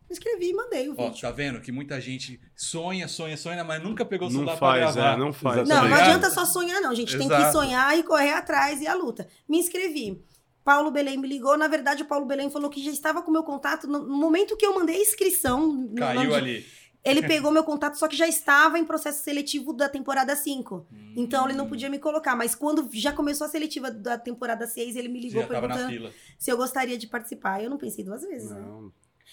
Me 0.09 0.13
inscrevi 0.15 0.51
e 0.51 0.55
mandei 0.55 0.89
o 0.89 0.95
Ó, 0.97 1.09
vídeo. 1.09 1.21
tá 1.21 1.33
vendo 1.33 1.61
que 1.61 1.73
muita 1.73 2.01
gente 2.01 2.41
sonha, 2.55 3.09
sonha, 3.09 3.37
sonha, 3.37 3.65
mas 3.65 3.83
nunca 3.83 4.05
pegou 4.05 4.29
o 4.29 4.31
Não 4.31 4.39
celular 4.41 4.57
pra 4.57 4.69
faz, 4.69 4.95
gravar. 4.95 5.15
é, 5.15 5.17
não 5.17 5.33
faz. 5.33 5.57
Exato. 5.57 5.69
Não, 5.69 5.77
não 5.79 5.85
ligado? 5.89 6.01
adianta 6.03 6.31
só 6.31 6.45
sonhar, 6.45 6.81
não. 6.81 6.91
A 6.91 6.95
gente 6.95 7.19
tem 7.19 7.27
que 7.29 7.35
Exato. 7.35 7.53
sonhar 7.53 7.99
e 7.99 8.05
correr 8.05 8.33
atrás 8.33 8.81
e 8.81 8.87
a 8.87 8.95
luta. 8.95 9.27
Me 9.49 9.59
inscrevi. 9.59 10.23
Paulo 10.63 10.93
Belém 10.93 11.17
me 11.19 11.27
ligou. 11.27 11.57
Na 11.59 11.67
verdade, 11.67 12.03
o 12.05 12.07
Paulo 12.07 12.25
Belém 12.25 12.49
falou 12.51 12.71
que 12.71 12.85
já 12.85 12.91
estava 12.93 13.21
com 13.21 13.31
o 13.31 13.33
meu 13.33 13.43
contato. 13.43 13.89
No 13.89 14.07
momento 14.09 14.57
que 14.57 14.65
eu 14.65 14.75
mandei 14.77 14.97
a 14.97 15.01
inscrição, 15.01 15.67
no- 15.73 15.95
Caiu 15.97 16.31
no- 16.31 16.35
ali. 16.37 16.65
Ele 17.07 17.23
pegou 17.27 17.51
meu 17.51 17.65
contato, 17.65 17.95
só 17.97 18.07
que 18.09 18.17
já 18.17 18.27
estava 18.29 18.79
em 18.79 18.85
processo 18.85 19.23
seletivo 19.23 19.73
da 19.73 19.89
temporada 19.89 20.35
5. 20.37 20.87
Então 21.17 21.45
ele 21.45 21.55
Hum. 21.55 21.59
não 21.59 21.69
podia 21.69 21.89
me 21.89 21.99
colocar. 21.99 22.35
Mas 22.37 22.55
quando 22.55 22.89
já 22.93 23.13
começou 23.13 23.47
a 23.47 23.51
seletiva 23.51 23.91
da 23.91 24.19
temporada 24.19 24.67
6, 24.67 24.97
ele 24.97 25.09
me 25.09 25.21
ligou 25.21 25.43
já 25.43 25.49
perguntando 25.49 26.13
se 26.39 26.51
eu 26.51 26.57
gostaria 26.57 26.99
de 26.99 27.07
participar. 27.07 27.63
Eu 27.63 27.71
não 27.71 27.79
pensei 27.79 28.05
duas 28.05 28.23
vezes. 28.23 28.51
né? 28.51 28.61
Não. 28.61 28.93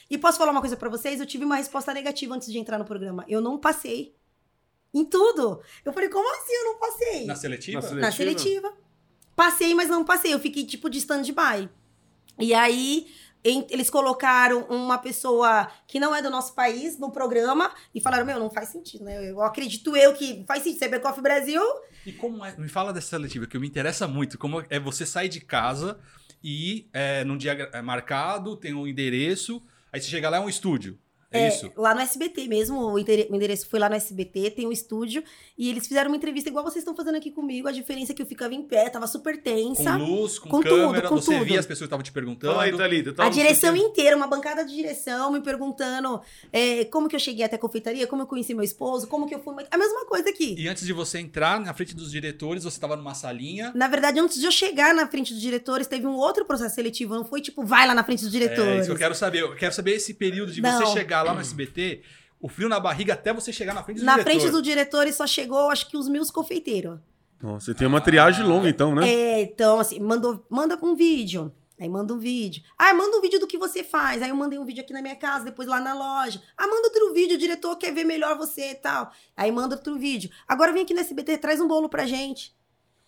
E 0.10 0.18
posso 0.18 0.38
falar 0.38 0.52
uma 0.52 0.60
coisa 0.62 0.76
pra 0.78 0.90
vocês? 0.90 1.20
Eu 1.20 1.26
tive 1.26 1.46
uma 1.46 1.56
resposta 1.56 1.94
negativa 1.94 2.34
antes 2.36 2.52
de 2.52 2.58
entrar 2.58 2.78
no 2.78 2.86
programa. 2.86 3.24
Eu 3.28 3.42
não 3.42 3.58
passei. 3.58 4.16
Em 4.94 5.04
tudo. 5.04 5.60
Eu 5.84 5.92
falei, 5.92 6.08
como 6.10 6.28
assim 6.40 6.54
eu 6.54 6.64
não 6.66 6.80
passei? 6.80 7.26
Na 7.26 7.36
seletiva? 7.36 7.82
Na 7.82 7.88
sele- 7.88 8.02
Na 8.02 8.12
Seletiva? 8.12 8.44
seletiva. 8.70 8.78
Passei, 9.36 9.74
mas 9.74 9.90
não 9.90 10.04
passei. 10.06 10.34
Eu 10.34 10.40
fiquei 10.40 10.64
tipo 10.66 10.90
de 10.90 11.00
stand-by. 11.00 11.68
E 12.40 12.54
aí, 12.54 13.08
eles 13.44 13.90
colocaram 13.90 14.62
uma 14.70 14.98
pessoa 14.98 15.70
que 15.88 16.00
não 16.00 16.16
é 16.16 16.22
do 16.22 16.30
nosso 16.30 16.56
país 16.56 16.98
no 16.98 17.12
programa 17.12 17.72
e 17.94 18.00
falaram: 18.00 18.26
Meu, 18.26 18.40
não 18.40 18.50
faz 18.50 18.70
sentido, 18.70 19.04
né? 19.04 19.30
Eu 19.30 19.42
acredito 19.42 19.96
eu 19.96 20.14
que 20.14 20.44
faz 20.48 20.64
sentido. 20.64 20.92
Back 20.92 21.06
Off 21.06 21.22
Brasil. 21.22 21.62
E 22.06 22.12
como 22.12 22.46
é? 22.46 22.56
Me 22.58 22.70
fala 22.70 22.94
dessa 22.94 23.08
seletiva, 23.08 23.46
que 23.48 23.58
me 23.58 23.68
interessa 23.68 24.08
muito. 24.08 24.38
Como 24.38 24.64
é 24.70 24.80
você 24.80 25.06
sair 25.06 25.30
de 25.30 25.42
casa 25.42 26.00
e 26.44 26.90
é, 26.94 27.24
num 27.24 27.38
dia 27.38 27.70
é, 27.72 27.82
marcado, 27.82 28.58
tem 28.58 28.74
um 28.74 28.86
endereço, 28.86 29.62
aí 29.92 30.02
você 30.02 30.10
chega 30.10 30.30
lá, 30.30 30.38
é 30.38 30.40
um 30.40 30.50
estúdio. 30.50 31.00
É, 31.34 31.48
isso? 31.50 31.72
Lá 31.76 31.94
no 31.94 32.02
SBT 32.02 32.48
mesmo, 32.48 32.78
o 32.80 33.00
endere- 33.00 33.28
o 33.30 33.36
endereço 33.36 33.68
foi 33.70 33.80
lá 33.80 33.90
no 33.90 33.96
SBT, 33.96 34.52
tem 34.52 34.68
um 34.68 34.72
estúdio. 34.72 35.24
E 35.58 35.70
eles 35.70 35.88
fizeram 35.88 36.10
uma 36.10 36.18
entrevista 36.18 36.50
igual 36.50 36.64
vocês 36.64 36.78
estão 36.82 36.96
fazendo 36.96 37.16
aqui 37.16 37.32
comigo. 37.32 37.68
A 37.68 37.72
diferença 37.72 38.12
é 38.12 38.16
que 38.16 38.22
eu 38.22 38.26
ficava 38.26 38.54
em 38.54 38.62
pé, 38.64 38.90
tava 38.90 39.08
super 39.08 39.42
tensa. 39.42 39.98
Com 39.98 39.98
luz, 40.06 40.40
com, 40.40 40.50
Com 40.50 40.62
tudo, 40.62 40.76
câmera, 40.76 41.08
com 41.10 41.16
você 41.16 41.34
tudo. 41.34 41.46
via 41.46 41.60
as 41.60 41.66
pessoas 41.66 41.80
que 41.80 41.86
estavam 41.86 42.04
te 42.04 42.12
perguntando. 42.12 42.54
Fala 42.54 42.66
aí, 42.66 42.76
Thalita. 42.76 43.14
tá 43.14 43.26
A 43.26 43.30
direção 43.30 43.76
inteira, 43.76 44.16
uma 44.16 44.28
bancada 44.28 44.64
de 44.66 44.74
direção, 44.76 45.32
me 45.32 45.42
perguntando 45.42 46.22
é, 46.52 46.86
como 46.86 47.08
que 47.08 47.16
eu 47.16 47.20
cheguei 47.20 47.46
até 47.46 47.56
a 47.56 47.60
confeitaria, 47.60 48.08
como 48.08 48.22
eu 48.24 48.28
conheci 48.28 48.54
meu 48.54 48.64
esposo, 48.64 49.08
como 49.08 49.28
que 49.28 49.36
eu 49.36 49.40
fui. 49.40 49.54
A 49.72 49.78
mesma 49.78 50.06
coisa 50.06 50.30
aqui. 50.30 50.56
E 50.58 50.68
antes 50.68 50.86
de 50.86 50.94
você 50.94 51.20
entrar 51.20 51.60
na 51.60 51.74
frente 51.74 51.96
dos 51.96 52.12
diretores, 52.12 52.64
você 52.64 52.76
estava 52.78 52.96
numa 52.96 53.14
salinha. 53.14 53.72
Na 53.76 53.88
verdade, 53.88 54.20
antes 54.20 54.40
de 54.40 54.46
eu 54.46 54.52
chegar 54.52 54.94
na 54.94 55.08
frente 55.08 55.34
dos 55.34 55.42
diretores, 55.42 55.88
teve 55.88 56.06
um 56.08 56.16
outro 56.16 56.46
processo 56.46 56.76
seletivo. 56.76 57.14
Não 57.16 57.26
foi 57.26 57.42
tipo, 57.42 57.64
vai 57.66 57.88
lá 57.88 57.94
na 57.94 58.04
frente 58.04 58.20
dos 58.24 58.34
É 58.34 58.38
diretores. 58.40 58.78
isso 58.80 58.86
que 58.88 58.92
eu 58.92 58.98
quero 58.98 59.16
saber. 59.16 59.42
Eu 59.42 59.56
quero 59.56 59.74
saber 59.74 59.92
esse 59.96 60.14
período 60.14 60.52
de 60.52 60.62
Não. 60.62 60.80
você 60.80 60.94
chegar 60.94 61.23
lá 61.24 61.34
no 61.34 61.42
SBT, 61.42 62.02
o 62.40 62.48
frio 62.50 62.68
na 62.70 62.80
barriga 62.80 63.14
até 63.14 63.34
você 63.34 63.52
chegar 63.54 63.74
na 63.74 63.84
frente 63.84 64.00
do 64.00 64.06
na 64.06 64.14
diretor. 64.14 64.30
frente 64.32 64.52
dos 64.52 64.62
diretores 64.62 65.16
só 65.16 65.26
chegou, 65.28 65.70
acho 65.70 65.90
que 65.90 65.98
os 65.98 66.08
meus 66.08 66.30
confeiteiros. 66.30 67.00
Nossa, 67.42 67.66
você 67.68 67.74
tem 67.74 67.88
uma 67.88 68.00
triagem 68.02 68.46
longa, 68.46 68.70
então, 68.70 68.96
né? 68.96 69.08
É, 69.10 69.42
então, 69.42 69.80
assim, 69.80 70.00
mandou, 70.00 70.46
manda 70.50 70.78
um 70.82 70.96
vídeo. 70.96 71.52
Aí 71.80 71.90
manda 71.90 72.14
um 72.14 72.20
vídeo. 72.20 72.64
Ah, 72.78 72.94
manda 72.94 73.18
um 73.18 73.22
vídeo 73.22 73.40
do 73.40 73.48
que 73.48 73.58
você 73.58 73.84
faz. 73.84 74.22
Aí 74.22 74.30
eu 74.30 74.36
mandei 74.36 74.58
um 74.58 74.64
vídeo 74.64 74.82
aqui 74.82 74.94
na 74.94 75.02
minha 75.02 75.16
casa, 75.16 75.44
depois 75.44 75.68
lá 75.68 75.82
na 75.82 75.94
loja. 75.94 76.42
Ah, 76.58 76.66
manda 76.68 76.88
outro 76.88 77.14
vídeo, 77.14 77.36
o 77.36 77.40
diretor 77.40 77.76
quer 77.78 77.92
ver 77.94 78.06
melhor 78.06 78.38
você 78.38 78.72
e 78.72 78.76
tal. 78.76 79.12
Aí 79.36 79.52
manda 79.52 79.76
outro 79.76 79.98
vídeo. 79.98 80.30
Agora 80.48 80.72
vem 80.72 80.84
aqui 80.84 80.94
no 80.94 81.02
SBT, 81.02 81.38
traz 81.40 81.60
um 81.60 81.68
bolo 81.68 81.90
pra 81.90 82.06
gente. 82.06 82.56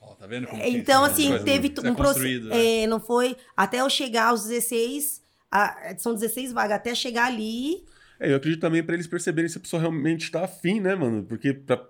Ó, 0.01 0.15
tá 0.15 0.27
vendo 0.27 0.47
como 0.47 0.61
que 0.61 0.67
Então, 0.67 1.05
é 1.05 1.09
assim, 1.09 1.37
teve 1.45 1.67
é 1.67 1.71
um 1.89 1.95
processo. 1.95 1.95
construído, 1.95 2.49
né? 2.49 2.81
É, 2.83 2.87
não 2.87 2.99
foi. 2.99 3.37
Até 3.55 3.79
eu 3.79 3.89
chegar 3.89 4.29
aos 4.29 4.43
16. 4.45 5.21
a- 5.49 5.95
são 5.97 6.13
16 6.13 6.51
vagas. 6.51 6.75
Até 6.75 6.93
chegar 6.93 7.27
ali. 7.27 7.85
É, 8.19 8.31
eu 8.31 8.35
acredito 8.37 8.61
também 8.61 8.83
pra 8.83 8.95
eles 8.95 9.07
perceberem 9.07 9.49
se 9.49 9.57
a 9.57 9.61
pessoa 9.61 9.79
realmente 9.81 10.31
tá 10.31 10.43
afim, 10.45 10.79
né, 10.79 10.95
mano? 10.95 11.23
Porque 11.23 11.53
pra 11.53 11.83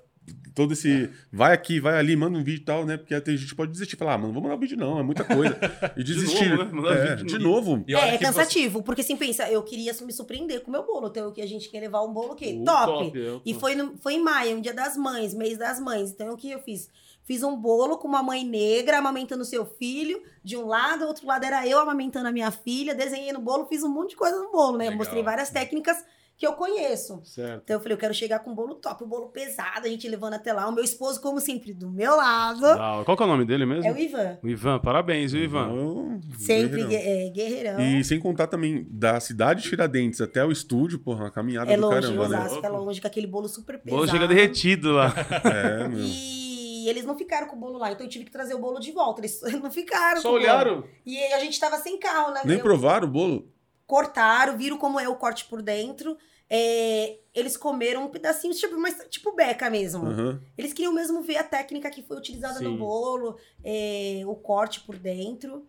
todo 0.55 0.73
esse 0.73 1.09
vai 1.31 1.53
aqui, 1.53 1.79
vai 1.79 1.99
ali, 1.99 2.15
manda 2.15 2.35
um 2.37 2.43
vídeo 2.43 2.61
e 2.61 2.65
tal, 2.65 2.83
né? 2.85 2.97
Porque 2.97 3.19
tem 3.21 3.37
gente 3.37 3.49
que 3.49 3.55
pode 3.55 3.71
desistir, 3.71 3.95
falar, 3.95 4.13
ah, 4.13 4.17
mano, 4.17 4.27
não 4.29 4.33
vou 4.33 4.41
mandar 4.43 4.55
um 4.55 4.59
vídeo 4.59 4.77
não, 4.77 4.97
é 4.97 5.03
muita 5.03 5.23
coisa. 5.23 5.55
E 5.95 6.03
desistir. 6.03 6.49
novo, 6.49 6.81
né? 6.81 6.91
É, 6.97 7.15
vídeo 7.17 7.25
de 7.27 7.37
de 7.37 7.43
novo. 7.43 7.75
A 7.87 7.91
é, 7.91 7.93
é 7.93 8.11
que 8.13 8.17
você- 8.17 8.23
cansativo. 8.25 8.81
Porque 8.81 9.01
assim, 9.01 9.15
pensa, 9.17 9.47
eu 9.51 9.61
queria 9.61 9.93
me 10.03 10.11
surpreender 10.11 10.61
com 10.61 10.69
o 10.69 10.71
meu 10.71 10.83
bolo. 10.85 11.07
Então, 11.09 11.31
que 11.31 11.41
a 11.41 11.47
gente 11.47 11.69
quer 11.69 11.81
levar 11.81 12.01
um 12.03 12.11
bolo 12.11 12.31
o 12.31 12.35
quê? 12.35 12.57
O 12.59 12.65
top. 12.65 13.11
é 13.19 13.21
E 13.45 13.53
top. 13.53 13.59
foi, 13.59 13.75
no- 13.75 13.97
foi 13.97 14.13
em 14.15 14.23
maio, 14.23 14.57
um 14.57 14.61
dia 14.61 14.73
das 14.73 14.97
mães, 14.97 15.33
mês 15.35 15.57
das 15.59 15.79
mães. 15.79 16.09
Então, 16.11 16.33
o 16.33 16.37
que 16.37 16.49
eu 16.49 16.59
fiz? 16.59 16.89
Fiz 17.23 17.43
um 17.43 17.55
bolo 17.55 17.97
com 17.97 18.07
uma 18.07 18.23
mãe 18.23 18.43
negra 18.45 18.97
amamentando 18.99 19.43
seu 19.45 19.65
filho. 19.65 20.21
De 20.43 20.55
um 20.57 20.65
lado, 20.65 20.99
do 20.99 21.07
outro 21.07 21.27
lado 21.27 21.43
era 21.43 21.67
eu 21.67 21.79
amamentando 21.79 22.27
a 22.27 22.31
minha 22.31 22.49
filha. 22.51 22.95
Desenhei 22.95 23.31
no 23.33 23.39
bolo, 23.41 23.65
fiz 23.67 23.83
um 23.83 23.89
monte 23.89 24.11
de 24.11 24.15
coisa 24.15 24.39
no 24.39 24.51
bolo, 24.51 24.77
né? 24.77 24.85
Legal. 24.85 24.97
Mostrei 24.97 25.21
várias 25.23 25.49
técnicas 25.49 25.97
que 26.37 26.45
eu 26.45 26.53
conheço. 26.53 27.21
Certo. 27.23 27.61
Então 27.63 27.77
eu 27.77 27.79
falei, 27.79 27.93
eu 27.93 27.97
quero 27.99 28.13
chegar 28.13 28.39
com 28.39 28.51
um 28.51 28.55
bolo 28.55 28.75
top, 28.75 29.03
um 29.03 29.07
bolo 29.07 29.29
pesado, 29.29 29.85
a 29.85 29.89
gente 29.89 30.07
levando 30.09 30.33
até 30.33 30.51
lá. 30.51 30.67
O 30.67 30.71
meu 30.73 30.83
esposo, 30.83 31.21
como 31.21 31.39
sempre, 31.39 31.73
do 31.73 31.89
meu 31.89 32.15
lado. 32.15 32.61
Qual 33.05 33.15
que 33.15 33.23
é 33.23 33.25
o 33.25 33.29
nome 33.29 33.45
dele 33.45 33.65
mesmo? 33.65 33.85
É 33.89 33.91
o 33.93 33.97
Ivan. 33.97 34.37
O 34.43 34.47
Ivan. 34.49 34.79
Parabéns, 34.79 35.31
viu, 35.31 35.43
Ivan? 35.43 35.69
Então, 35.71 36.21
Sempre 36.37 36.83
guerreirão. 36.83 36.89
gue- 36.89 36.95
é, 36.95 37.29
guerreirão. 37.29 37.79
E 37.81 38.03
sem 38.03 38.19
contar 38.19 38.47
também 38.47 38.85
da 38.89 39.19
cidade 39.19 39.63
de 39.63 39.69
Tiradentes 39.69 40.19
até 40.21 40.43
o 40.43 40.51
estúdio, 40.51 40.99
porra, 40.99 41.25
uma 41.25 41.31
caminhada 41.31 41.71
é 41.71 41.77
do 41.77 41.81
longe, 41.83 42.01
caramba, 42.01 42.27
né? 42.27 42.39
Osasco, 42.39 42.65
é 42.65 42.69
longe, 42.69 43.01
com 43.01 43.07
aquele 43.07 43.27
bolo 43.27 43.47
super 43.47 43.75
O 43.75 43.79
pesado. 43.79 43.97
bolo 44.01 44.11
chega 44.11 44.27
derretido 44.27 44.91
lá. 44.91 45.13
É, 45.45 45.87
meu. 45.87 45.99
E 46.05 46.87
eles 46.89 47.03
não 47.05 47.17
ficaram 47.17 47.47
com 47.47 47.55
o 47.55 47.59
bolo 47.59 47.79
lá, 47.79 47.91
então 47.91 48.05
eu 48.05 48.09
tive 48.09 48.25
que 48.25 48.31
trazer 48.31 48.53
o 48.53 48.59
bolo 48.59 48.79
de 48.79 48.91
volta. 48.91 49.21
Eles 49.21 49.41
não 49.63 49.71
ficaram 49.71 50.21
Só 50.21 50.29
com 50.29 50.35
o 50.35 50.39
bolo. 50.39 50.43
olharam? 50.43 50.83
E 51.05 51.17
a 51.33 51.39
gente 51.39 51.59
tava 51.59 51.77
sem 51.77 51.97
carro, 51.99 52.31
né? 52.33 52.41
Nem 52.45 52.57
Eu- 52.57 52.63
provaram 52.63 53.07
o 53.07 53.11
bolo? 53.11 53.47
Cortaram, 53.87 54.57
viram 54.57 54.77
como 54.77 54.99
é 54.99 55.07
o 55.07 55.15
corte 55.15 55.45
por 55.45 55.61
dentro. 55.61 56.17
É, 56.49 57.17
eles 57.33 57.57
comeram 57.57 58.05
um 58.05 58.09
pedacinho, 58.09 58.53
tipo, 58.53 58.77
mas, 58.79 58.95
tipo 59.09 59.31
beca 59.35 59.69
mesmo. 59.69 60.05
Aham. 60.07 60.41
Eles 60.57 60.73
queriam 60.73 60.93
mesmo 60.93 61.21
ver 61.21 61.37
a 61.37 61.43
técnica 61.43 61.89
que 61.89 62.03
foi 62.03 62.17
utilizada 62.17 62.59
Sim. 62.59 62.65
no 62.65 62.77
bolo, 62.77 63.37
é, 63.63 64.21
o 64.25 64.35
corte 64.35 64.81
por 64.81 64.97
dentro. 64.97 65.67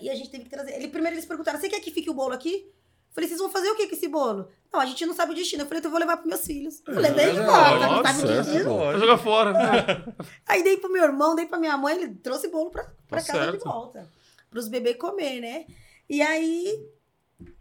E 0.00 0.08
a 0.08 0.14
gente 0.14 0.30
teve 0.30 0.44
que 0.44 0.50
trazer. 0.50 0.72
Ele, 0.74 0.88
primeiro 0.88 1.14
eles 1.16 1.26
perguntaram: 1.26 1.58
você 1.60 1.68
quer 1.68 1.80
que 1.80 1.90
fique 1.90 2.08
o 2.10 2.14
bolo 2.14 2.32
aqui? 2.32 2.66
Eu 3.10 3.14
falei, 3.14 3.28
vocês 3.28 3.40
vão 3.40 3.50
fazer 3.50 3.68
o 3.68 3.76
que 3.76 3.88
com 3.88 3.94
esse 3.96 4.06
bolo? 4.08 4.48
Não, 4.72 4.78
a 4.80 4.86
gente 4.86 5.04
não 5.04 5.12
sabe 5.12 5.32
o 5.32 5.34
destino. 5.34 5.62
Eu 5.62 5.66
falei, 5.66 5.80
então 5.80 5.88
eu 5.88 5.92
vou 5.92 5.98
levar 6.00 6.16
pros 6.16 6.28
meus 6.28 6.46
filhos. 6.46 6.80
Eu 6.86 7.00
levei 7.00 7.32
de 7.32 7.38
É, 7.40 7.44
volta, 7.44 7.78
não 7.80 7.90
nossa, 7.96 8.12
sabe 8.14 8.22
o 8.24 8.42
destino. 8.42 8.78
Vai 8.78 8.98
jogar 9.00 9.18
fora. 9.18 9.52
né? 9.52 10.14
Aí 10.46 10.62
dei 10.62 10.76
pro 10.76 10.90
meu 10.92 11.02
irmão, 11.02 11.34
dei 11.34 11.44
pra 11.46 11.58
minha 11.58 11.76
mãe, 11.76 11.96
ele 11.96 12.14
trouxe 12.14 12.46
bolo 12.48 12.70
pra, 12.70 12.84
pra 13.08 13.20
Tá 13.20 13.26
casa 13.26 13.44
certo. 13.44 13.58
de 13.58 13.64
volta. 13.64 14.08
Pros 14.48 14.68
bebês 14.68 14.96
comer, 14.96 15.40
né? 15.40 15.66
E 16.08 16.22
aí, 16.22 16.88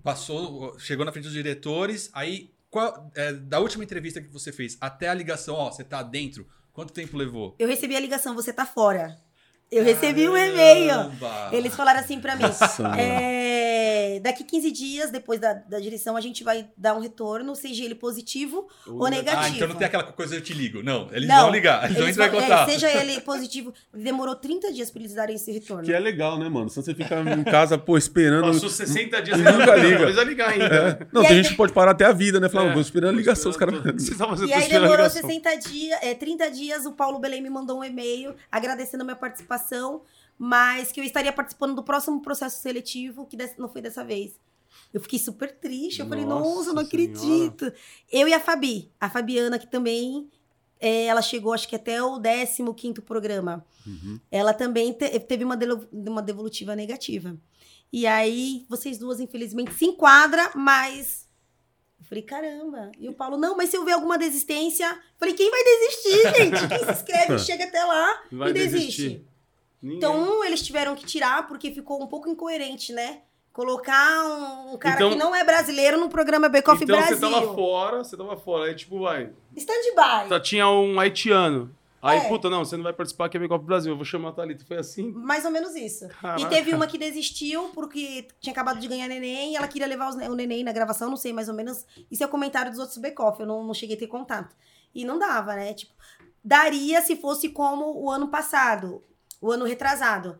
Passou, 0.04 0.78
chegou 0.80 1.06
na 1.06 1.12
frente 1.12 1.26
dos 1.26 1.34
diretores, 1.34 2.10
aí, 2.14 2.52
qual- 2.70 3.12
é, 3.16 3.34
da 3.34 3.60
última 3.60 3.84
entrevista 3.84 4.22
que 4.22 4.28
você 4.30 4.52
fez 4.52 4.78
até 4.80 5.10
a 5.10 5.14
ligação, 5.14 5.56
ó, 5.56 5.72
você 5.72 5.84
tá 5.84 6.02
dentro, 6.04 6.48
quanto 6.74 6.94
tempo 6.94 7.18
levou? 7.18 7.56
eu 7.60 7.68
recebi 7.68 7.96
a 7.96 8.00
ligação, 8.00 8.34
você 8.36 8.52
tá 8.54 8.66
fora. 8.66 9.18
Eu 9.72 9.84
recebi 9.84 10.28
um 10.28 10.36
e-mail. 10.36 10.88
Caramba! 10.90 11.50
Eles 11.52 11.76
falaram 11.76 12.00
assim 12.00 12.20
pra 12.20 12.36
mim: 12.36 12.42
Nossa, 12.42 12.88
é, 13.00 13.79
É, 14.20 14.22
daqui 14.22 14.44
15 14.44 14.72
dias, 14.72 15.12
depois 15.12 15.40
da, 15.40 15.54
da 15.54 15.80
direção, 15.80 16.16
a 16.18 16.22
gente 16.22 16.44
vai 16.44 16.68
dar 16.78 16.94
um 16.96 17.00
retorno, 17.00 17.56
seja 17.56 17.84
ele 17.84 17.96
positivo 17.96 18.68
ou 18.88 19.08
negativo. 19.10 19.42
Ah, 19.44 19.50
então 19.50 19.68
não 19.68 19.76
tem 19.76 19.88
aquela 19.88 20.04
coisa 20.04 20.36
eu 20.36 20.42
te 20.42 20.54
ligo. 20.54 20.84
Não, 20.84 21.08
eles 21.12 21.28
Não, 21.28 21.44
vão 21.44 21.52
ligar. 21.52 21.84
Eles, 21.86 21.96
vão 21.98 22.06
Eles 22.06 22.18
entrar 22.18 22.28
em 22.28 22.32
vão- 22.48 22.58
é, 22.58 22.66
seja 22.66 22.90
ele 23.02 23.22
positivo. 23.22 23.74
Demorou 23.94 24.36
30 24.36 24.72
dias 24.74 24.92
pra 24.92 25.02
eles 25.02 25.14
darem 25.14 25.36
esse 25.36 25.52
retorno. 25.52 25.84
Que 25.84 25.94
é 25.94 26.00
legal, 26.00 26.38
né, 26.38 26.50
mano? 26.50 26.70
Senão 26.70 26.84
você 26.86 26.94
fica 26.94 27.20
em 27.22 27.44
casa, 27.44 27.78
pô, 27.78 27.98
esperando. 27.98 28.46
Passou 28.52 28.70
60 28.70 29.22
dias. 29.22 29.38
Nunca 29.38 29.76
liga. 29.78 29.98
Precisa 30.00 30.24
ligar 30.24 30.50
ainda. 30.50 30.66
É. 31.02 31.08
Não, 31.12 31.24
E 31.24 31.28
tem 31.28 31.38
aí- 31.38 31.44
gente 31.44 31.52
que 31.52 31.58
pode 31.58 31.74
parar 31.74 31.92
até 31.92 32.06
a 32.06 32.12
vida, 32.12 32.40
né? 32.40 32.50
Falar, 32.50 32.70
É. 32.70 32.74
vou 32.74 32.82
esperando 32.82 33.14
a 33.14 33.18
ligação, 33.18 33.50
os 33.52 33.58
caras. 33.58 33.76
Você 33.94 34.16
tava 34.16 34.36
E 34.46 34.52
aí 34.54 34.62
esperando 34.62 34.82
demorou 34.84 35.06
ligação. 35.06 35.22
60 35.22 35.56
dias, 35.56 36.00
é, 36.02 36.14
30 36.14 36.50
dias, 36.52 36.86
o 36.86 36.92
Paulo 36.94 37.20
Belém 37.20 37.42
me 37.42 37.50
mandou 37.50 37.80
um 37.80 37.84
e-mail 37.84 38.36
agradecendo 38.52 39.02
a 39.04 39.06
minha 39.06 39.16
participação, 39.16 40.02
mas 40.40 40.90
que 40.92 41.00
eu 41.00 41.04
estaria 41.04 41.34
participando 41.34 41.76
do 41.76 41.84
próximo 41.84 42.22
processo 42.22 42.62
seletivo, 42.62 43.26
que 43.28 43.38
não 43.58 43.68
foi 43.70 43.82
dessa 43.82 44.04
vez. 44.06 44.40
Eu 44.94 45.02
fiquei 45.02 45.20
super 45.20 45.52
triste, 45.56 46.00
eu 46.00 46.08
falei, 46.08 46.24
Nossa 46.26 46.50
não 46.50 46.64
Senhora. 46.64 46.82
acredito. 46.82 47.74
Eu 48.10 48.28
e 48.28 48.34
a 48.34 48.40
Fabi, 48.40 48.90
a 49.00 49.10
Fabiana, 49.10 49.60
que 49.60 49.68
também, 49.68 50.30
é, 50.80 51.06
ela 51.06 51.22
chegou 51.22 51.52
acho 51.54 51.68
que 51.68 51.76
até 51.76 52.02
o 52.02 52.20
15º 52.20 53.02
programa. 53.02 53.66
Uhum. 53.86 54.20
Ela 54.32 54.54
também 54.54 54.94
te- 54.94 55.20
teve 55.20 55.44
uma, 55.44 55.58
uma 55.92 56.22
devolutiva 56.22 56.76
negativa. 56.76 57.36
E 57.92 58.08
aí, 58.08 58.66
vocês 58.70 58.98
duas, 58.98 59.20
infelizmente, 59.20 59.74
se 59.74 59.86
enquadram, 59.86 60.52
mas. 60.56 61.28
Eu 62.00 62.06
falei, 62.06 62.24
caramba. 62.24 62.92
E 62.98 63.10
o 63.10 63.14
Paulo, 63.14 63.36
não, 63.38 63.58
mas 63.58 63.70
se 63.70 63.76
eu 63.78 63.84
ver 63.84 63.92
alguma 63.94 64.18
desistência. 64.18 64.86
Eu 64.88 64.98
falei, 65.20 65.34
quem 65.34 65.50
vai 65.52 65.64
desistir, 65.64 66.36
gente? 66.38 66.68
Quem 66.68 66.86
se 66.86 66.92
inscreve 66.92 67.40
chega 67.44 67.66
até 67.66 67.84
lá 67.84 68.24
Vai 68.32 68.52
e 68.52 68.54
desiste. 68.54 68.86
desistir. 69.02 69.26
Ninguém. 69.82 69.98
Então, 69.98 70.40
um, 70.40 70.44
eles 70.44 70.62
tiveram 70.62 70.96
que 70.96 71.06
tirar 71.06 71.48
porque 71.48 71.72
ficou 71.72 72.02
um 72.02 72.08
pouco 72.08 72.30
incoerente, 72.30 72.92
né? 72.94 73.22
Colocar 73.54 74.26
um, 74.26 74.74
um 74.74 74.78
cara 74.78 74.96
Então- 74.96 75.10
que 75.12 75.16
não 75.18 75.36
é 75.36 75.44
brasileiro 75.44 76.00
no 76.00 76.10
programa 76.10 76.48
Bake 76.48 76.70
Off 76.70 76.84
então 76.84 76.98
Brasil. 76.98 77.18
você 77.18 77.30
tava 77.30 77.54
fora, 77.54 78.04
você 78.04 78.16
tava 78.18 78.38
fora. 78.38 78.66
Aí, 78.66 78.76
tipo, 78.76 79.00
vai. 79.00 79.32
Stand-by. 79.56 80.30
Tá, 80.30 80.40
tinha 80.40 80.70
um 80.70 81.00
haitiano. 81.00 81.76
Aí, 82.02 82.20
É. 82.20 82.28
puta, 82.30 82.50
não, 82.50 82.64
você 82.64 82.78
não 82.78 82.84
vai 82.84 82.94
participar 82.94 83.26
aqui 83.26 83.38
é 83.38 83.48
Copa 83.48 83.66
Brasil. 83.66 83.92
Eu 83.92 83.98
vou 83.98 84.06
chamar 84.06 84.30
a 84.30 84.32
Thalita. 84.32 84.64
Foi 84.66 84.78
assim? 84.78 85.12
Mais 85.12 85.44
ou 85.44 85.52
menos 85.52 85.76
isso. 85.76 86.08
Caraca. 86.08 86.42
E 86.42 86.46
teve 86.46 86.74
uma 86.74 86.88
que 86.88 86.98
desistiu 86.98 87.70
porque 87.74 88.28
tinha 88.40 88.54
acabado 88.54 88.80
de 88.80 88.88
ganhar 88.88 89.08
neném 89.10 89.52
e 89.52 89.56
ela 89.58 89.68
queria 89.68 89.88
levar 89.88 90.08
os 90.10 90.16
o 90.16 90.36
neném 90.36 90.64
na 90.64 90.72
gravação, 90.72 91.10
não 91.10 91.18
sei 91.18 91.34
mais 91.34 91.50
ou 91.50 91.56
menos. 91.56 91.86
Isso 92.10 92.24
é 92.24 92.26
o 92.26 92.30
comentário 92.30 92.72
dos 92.72 92.80
outros 92.80 92.98
back-off, 93.00 93.42
eu 93.42 93.46
não, 93.46 93.64
não 93.66 93.74
cheguei 93.74 93.98
a 93.98 94.00
ter 94.00 94.08
contato. 94.08 94.56
E 94.96 95.04
não 95.04 95.20
dava, 95.20 95.56
né? 95.56 95.74
Tipo, 95.74 95.92
daria 96.44 97.02
se 97.02 97.18
fosse 97.18 97.50
como 97.50 98.02
o 98.02 98.10
ano 98.10 98.30
passado, 98.30 99.04
o 99.42 99.52
ano 99.52 99.66
retrasado. 99.66 100.38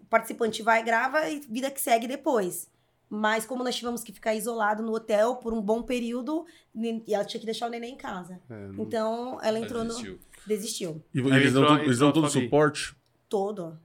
O 0.00 0.04
participante 0.06 0.62
vai, 0.62 0.82
grava 0.82 1.28
e 1.28 1.40
vida 1.40 1.70
que 1.70 1.80
segue 1.80 2.06
depois. 2.06 2.68
Mas 3.08 3.44
como 3.44 3.64
nós 3.64 3.74
tivemos 3.74 4.04
que 4.04 4.12
ficar 4.12 4.34
isolado 4.34 4.82
no 4.82 4.92
hotel 4.94 5.36
por 5.36 5.52
um 5.52 5.60
bom 5.60 5.82
período, 5.82 6.46
e 6.74 7.12
ela 7.12 7.24
tinha 7.24 7.40
que 7.40 7.46
deixar 7.46 7.66
o 7.66 7.70
neném 7.70 7.94
em 7.94 7.96
casa. 7.96 8.40
É, 8.48 8.54
não- 8.68 8.84
Então, 8.84 9.38
ela 9.42 9.58
entrou 9.58 9.82
no... 9.82 9.88
desistiu. 9.90 10.20
Desistiu. 10.46 11.02
E 11.12 11.18
eles 11.18 11.52
dão, 11.52 11.78
eles 11.78 11.98
dão 11.98 12.12
todo 12.12 12.28
Fabi. 12.30 12.44
suporte. 12.44 12.94
Todo. 13.28 13.78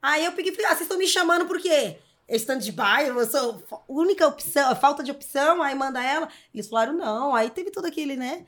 Aí 0.00 0.24
eu 0.24 0.32
peguei 0.32 0.52
e 0.52 0.54
falei, 0.54 0.66
ah, 0.70 0.74
vocês 0.74 0.82
estão 0.82 0.96
me 0.98 1.06
chamando 1.06 1.46
por 1.46 1.60
quê? 1.60 1.98
É 2.28 2.36
stand-by, 2.36 3.08
eu 3.08 3.26
sou 3.26 3.62
única 3.88 4.26
opção, 4.26 4.74
falta 4.76 5.02
de 5.02 5.10
opção, 5.10 5.60
aí 5.62 5.74
manda 5.74 6.00
ela. 6.02 6.28
Eles 6.54 6.68
falaram, 6.68 6.92
não. 6.92 7.34
Aí 7.34 7.50
teve 7.50 7.72
todo 7.72 7.86
aquele, 7.86 8.14
né? 8.16 8.46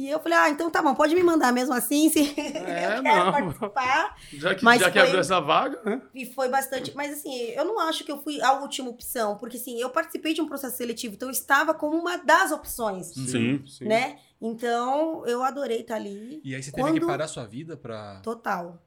E 0.00 0.08
eu 0.08 0.18
falei, 0.18 0.38
ah, 0.38 0.48
então 0.48 0.70
tá 0.70 0.80
bom, 0.80 0.94
pode 0.94 1.14
me 1.14 1.22
mandar 1.22 1.52
mesmo 1.52 1.74
assim, 1.74 2.08
se 2.08 2.20
É, 2.40 2.96
eu 2.96 3.02
quero 3.02 3.02
não. 3.02 3.32
participar. 3.32 4.16
Já 4.32 4.54
que, 4.54 4.64
Mas 4.64 4.80
já 4.80 4.86
que 4.90 4.98
foi- 4.98 5.02
abriu 5.08 5.20
essa 5.20 5.40
vaga, 5.40 5.78
né? 5.84 6.00
E 6.14 6.24
foi 6.24 6.48
bastante. 6.48 6.96
Mas 6.96 7.18
assim, 7.18 7.34
eu 7.50 7.66
não 7.66 7.78
acho 7.80 8.02
que 8.02 8.10
eu 8.10 8.22
fui 8.22 8.40
a 8.40 8.54
última 8.60 8.88
opção, 8.88 9.36
porque 9.36 9.58
assim, 9.58 9.78
eu 9.78 9.90
participei 9.90 10.32
de 10.32 10.40
um 10.40 10.46
processo 10.46 10.78
seletivo, 10.78 11.16
então 11.16 11.28
eu 11.28 11.32
estava 11.32 11.74
como 11.74 11.98
uma 11.98 12.16
das 12.16 12.50
opções, 12.50 13.08
Sim. 13.08 13.62
sim. 13.66 13.84
né? 13.84 14.18
Então, 14.40 15.26
eu 15.26 15.42
adorei 15.42 15.82
estar 15.82 15.96
ali. 15.96 16.40
E 16.42 16.54
aí 16.54 16.62
você 16.62 16.70
teve 16.70 16.82
Quando- 16.82 16.98
que 16.98 17.06
parar 17.06 17.28
sua 17.28 17.44
vida 17.44 17.76
pra. 17.76 18.20
Total. 18.22 18.82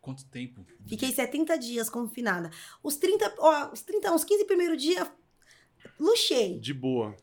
Quanto 0.00 0.24
tempo? 0.26 0.64
Fiquei 0.86 1.10
70 1.10 1.58
dias 1.58 1.90
confinada. 1.90 2.50
Os 2.80 2.94
30, 2.94 3.34
ó, 3.40 3.70
os 3.72 3.82
30, 3.82 4.12
uns 4.12 4.22
15 4.22 4.44
primeiros 4.44 4.80
dias, 4.80 5.08
luxei. 5.98 6.58
De 6.58 6.74
boa. 6.74 7.14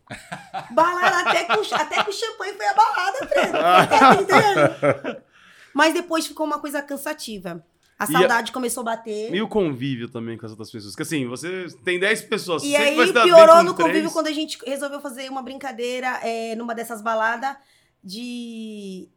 Balada 0.72 1.30
até 1.30 1.46
com, 1.46 1.76
até 1.76 2.04
com 2.04 2.12
champanhe 2.12 2.54
foi 2.54 2.66
a 2.66 2.74
balada, 2.74 3.28
Fred. 3.28 3.52
Tá? 3.52 5.22
Mas 5.74 5.94
depois 5.94 6.28
ficou 6.28 6.46
uma 6.46 6.60
coisa 6.60 6.82
cansativa. 6.82 7.66
A 7.98 8.06
saudade 8.06 8.52
começou 8.52 8.82
a 8.82 8.86
bater. 8.86 9.34
E 9.34 9.42
o 9.42 9.48
convívio 9.48 10.10
também 10.10 10.38
com 10.38 10.46
as 10.46 10.52
outras 10.52 10.70
pessoas. 10.70 10.94
Porque 10.94 11.04
assim, 11.04 11.28
você 11.28 11.68
tem 11.84 12.00
10 12.00 12.24
pessoas. 12.24 12.64
E 12.64 12.76
aí 12.76 12.96
piorou 13.14 13.64
no 13.64 13.76
convívio 13.76 14.12
quando 14.12 14.28
a 14.28 14.32
gente 14.32 14.58
resolveu 14.66 15.00
fazer 15.00 15.30
uma 15.30 15.42
brincadeira 15.42 16.20
é, 16.24 16.56
numa 16.56 16.76
dessas 16.76 17.02
baladas 17.02 17.56
de 18.04 19.08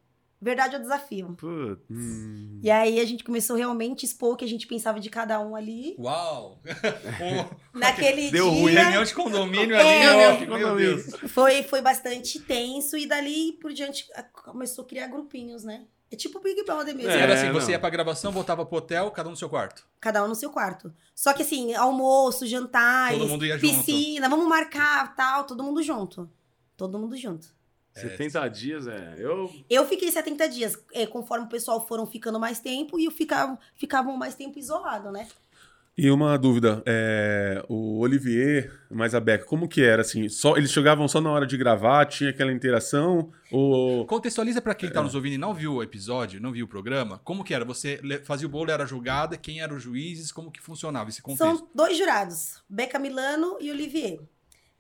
verdade 0.40 0.77
ou 0.77 0.83
desafio. 0.83 1.35
Putz. 1.38 1.83
Hum. 1.90 2.61
E 2.62 2.70
aí 2.70 3.01
a 3.01 3.05
gente 3.05 3.25
começou 3.25 3.57
realmente 3.57 4.05
a 4.05 4.09
expor 4.09 4.35
o 4.35 4.37
que 4.37 4.44
a 4.44 4.49
gente 4.49 4.66
pensava 4.66 5.01
de 5.01 5.09
cada 5.11 5.40
um 5.40 5.55
ali. 5.57 5.96
Uau! 5.99 6.61
Naquele 7.75 8.31
Deu 8.31 8.51
dia. 8.51 8.61
ruim. 8.61 8.75
Reunião 8.75 9.05
de 9.05 9.14
condomínio 9.14 9.75
É. 9.77 9.81
ali, 9.81 9.99
Reunião 10.07 10.37
de 10.37 10.44
ó, 10.44 10.46
meu 10.59 10.68
condomínio. 10.68 10.96
Deus. 10.96 11.31
Foi, 11.33 11.62
foi 11.62 11.81
bastante 11.83 12.40
tenso 12.40 12.96
e 12.96 13.07
dali 13.07 13.53
por 13.61 13.72
diante 13.72 14.07
começou 14.33 14.85
a 14.85 14.88
criar 14.88 15.07
grupinhos, 15.09 15.64
né? 15.64 15.85
É 16.11 16.14
tipo 16.14 16.38
Big 16.40 16.62
Brother 16.64 16.94
mesmo. 16.94 17.11
É, 17.11 17.18
Era 17.20 17.35
assim, 17.35 17.46
não. 17.46 17.55
você 17.55 17.72
ia 17.72 17.81
pra 17.81 17.90
gravação, 17.90 18.31
voltava 18.31 18.64
pro 18.64 18.79
hotel, 18.79 19.11
cada 19.11 19.29
um 19.29 19.33
no 19.33 19.37
seu 19.37 19.49
quarto. 19.49 19.85
Cada 20.01 20.22
um 20.25 20.29
no 20.29 20.37
seu 20.37 20.51
quarto. 20.51 20.94
Só 21.14 21.33
que 21.33 21.42
assim, 21.42 21.75
almoço, 21.75 22.46
mundo 23.27 23.44
ia 23.44 23.59
junto. 23.59 23.75
piscina, 23.85 24.29
vamos 24.29 24.46
marcar, 24.46 25.16
tal, 25.16 25.44
todo 25.44 25.64
mundo 25.64 25.83
junto. 25.83 26.31
Todo 26.77 26.96
mundo 26.99 27.16
junto. 27.16 27.49
70 28.00 28.48
dias, 28.48 28.87
é. 28.87 29.14
Eu. 29.18 29.50
Eu 29.68 29.87
fiquei 29.87 30.11
70 30.11 30.48
dias, 30.48 30.78
é, 30.92 31.06
conforme 31.06 31.46
o 31.46 31.48
pessoal 31.48 31.87
foram 31.87 32.06
ficando 32.06 32.38
mais 32.38 32.61
tempo 32.61 32.98
e 32.98 33.04
eu 33.06 33.11
ficava, 33.11 33.59
ficavam 33.74 34.16
mais 34.16 34.35
tempo 34.35 34.59
isolado, 34.59 35.11
né? 35.11 35.26
E 35.98 36.11
uma 36.11 36.37
dúvida, 36.37 36.82
é, 36.85 37.64
o 37.70 38.00
Olivier, 38.00 38.70
mais 38.90 39.14
a 39.14 39.20
Beca, 39.20 39.46
como 39.46 39.66
que 39.66 39.82
era 39.82 40.02
assim? 40.02 40.28
Só, 40.28 40.54
eles 40.54 40.70
chegavam 40.70 41.09
só 41.09 41.22
na 41.22 41.30
hora 41.30 41.46
de 41.46 41.56
gravar, 41.56 42.04
tinha 42.04 42.28
aquela 42.28 42.52
interação? 42.52 43.32
Ou 43.50 44.04
Contextualiza 44.04 44.61
pra 44.61 44.74
quem 44.74 44.90
tá 44.90 45.02
nos 45.02 45.14
ouvindo 45.14 45.32
e 45.32 45.38
não 45.38 45.54
viu 45.54 45.76
o 45.76 45.82
episódio, 45.82 46.38
não 46.38 46.52
viu 46.52 46.66
o 46.66 46.68
programa, 46.68 47.18
como 47.24 47.42
que 47.42 47.54
era? 47.54 47.64
Você 47.64 47.98
fazia 48.24 48.46
o 48.46 48.50
bolo, 48.50 48.70
era 48.70 48.85
julgada, 48.85 49.38
quem 49.38 49.62
eram 49.62 49.76
os 49.76 49.82
juízes, 49.82 50.30
como 50.30 50.50
que 50.50 50.61
funcionava 50.61 51.09
esse 51.09 51.22
contexto? 51.22 51.61
São 51.61 51.68
dois 51.74 51.96
jurados, 51.96 52.62
Beca 52.68 52.98
Milano 52.98 53.56
e 53.59 53.70
Olivier. 53.70 54.20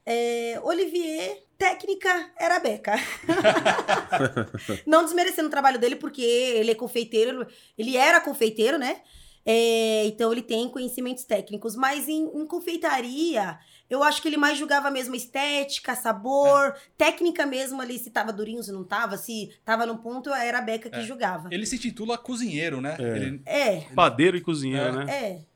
É, 0.04 0.60
Olivier, 0.62 1.45
técnica, 1.58 2.30
era 2.38 2.56
a 2.56 2.60
Beca. 2.60 2.94
Não 4.86 5.04
desmerecendo 5.04 5.48
o 5.48 5.50
trabalho 5.50 5.78
dele, 5.78 5.96
porque 5.96 6.22
ele 6.22 6.70
é 6.70 6.74
confeiteiro, 6.74 7.46
ele 7.76 7.96
era 7.96 8.20
confeiteiro, 8.20 8.78
né? 8.78 9.00
É, 9.48 10.04
então 10.06 10.32
ele 10.32 10.42
tem 10.42 10.68
conhecimentos 10.68 11.22
técnicos, 11.24 11.76
mas 11.76 12.08
em, 12.08 12.24
em 12.34 12.44
confeitaria, 12.46 13.56
eu 13.88 14.02
acho 14.02 14.20
que 14.20 14.26
ele 14.26 14.36
mais 14.36 14.58
julgava 14.58 14.90
mesmo 14.90 15.14
estética, 15.14 15.94
sabor, 15.94 16.74
técnica 16.98 17.46
mesmo 17.46 17.80
ali, 17.80 17.96
se 17.96 18.10
tava 18.10 18.32
durinho, 18.32 18.60
se 18.62 18.72
não 18.72 18.82
tava, 18.82 19.16
se 19.16 19.50
tava 19.64 19.86
no 19.86 19.98
ponto, 19.98 20.30
era 20.34 20.58
a 20.58 20.62
Beca 20.62 20.90
que 20.90 20.96
É. 20.98 21.02
julgava. 21.02 21.48
Ele 21.52 21.64
se 21.64 21.78
titula 21.78 22.18
cozinheiro, 22.18 22.80
né? 22.80 22.96
É. 22.98 23.02
Ele- 23.16 23.42
É, 23.46 23.80
Padeiro 23.94 24.36
e 24.36 24.40
cozinheiro, 24.40 25.02
É. 25.02 25.04
né? 25.04 25.12
é. 25.14 25.55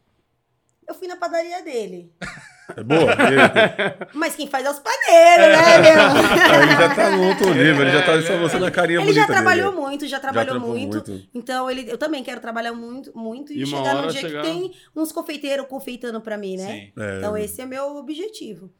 Eu 0.91 0.95
fui 0.95 1.07
na 1.07 1.17
padaria 1.17 1.63
dele. 1.63 2.13
é 2.77 2.83
boa? 2.83 3.13
Mas 4.13 4.35
quem 4.35 4.49
faz 4.49 4.67
é 4.67 4.71
os 4.71 4.81
padeiros, 4.81 5.47
né, 5.57 5.79
meu? 5.79 6.01
ele 6.63 6.73
já 6.73 6.95
tá 6.95 7.11
no 7.11 7.29
outro 7.29 7.49
nível, 7.55 7.83
ele 7.83 7.93
já 7.93 8.03
tá 8.05 8.21
só 8.23 8.37
mostrando 8.37 8.67
a 8.67 8.71
carinha 8.73 9.01
Ele 9.01 9.13
já 9.13 9.25
trabalhou 9.27 9.71
dele. 9.71 9.83
muito, 9.87 10.05
já 10.07 10.17
Já 10.17 10.21
trabalhou 10.21 10.55
trampou 10.57 10.71
muito. 10.77 11.29
Então, 11.33 11.71
ele, 11.71 11.89
eu 11.91 11.97
também 11.97 12.25
quero 12.25 12.41
trabalhar 12.41 12.73
muito, 12.73 13.17
muito 13.17 13.53
e, 13.53 13.63
E 13.63 13.67
chegar 13.67 13.95
num 14.03 14.09
dia 14.09 14.21
chegar- 14.21 14.43
que 14.43 14.49
tem 14.49 14.73
uns 14.97 15.13
confeiteiros 15.13 15.67
confeitando 15.69 16.21
pra 16.21 16.37
mim, 16.37 16.57
né? 16.57 16.67
Sim. 16.67 16.93
É, 17.01 17.19
Então, 17.19 17.37
esse 17.37 17.63
é 17.63 17.67
meu 17.67 17.97
objetivo. 17.97 18.73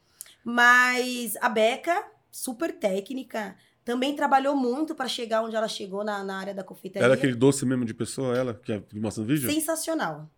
Mas 0.45 1.37
a 1.41 1.49
Beca, 1.49 2.05
super 2.31 2.73
técnica, 2.73 3.55
também 3.85 4.17
trabalhou 4.17 4.57
muito 4.57 4.95
pra 4.97 5.07
chegar 5.07 5.43
onde 5.43 5.55
ela 5.55 5.69
chegou 5.69 6.03
na, 6.03 6.25
na 6.25 6.39
área 6.41 6.55
da 6.55 6.65
confeitaria. 6.65 7.05
Era 7.07 7.15
aquele 7.15 7.35
doce 7.35 7.65
mesmo 7.65 7.85
de 7.85 7.95
pessoa, 7.95 8.37
ela, 8.37 8.55
que 8.55 8.73
é- 8.73 8.81
que 8.81 8.99
mostra 8.99 9.23
no 9.23 9.29
vídeo? 9.29 9.49
Sensacional. 9.51 10.29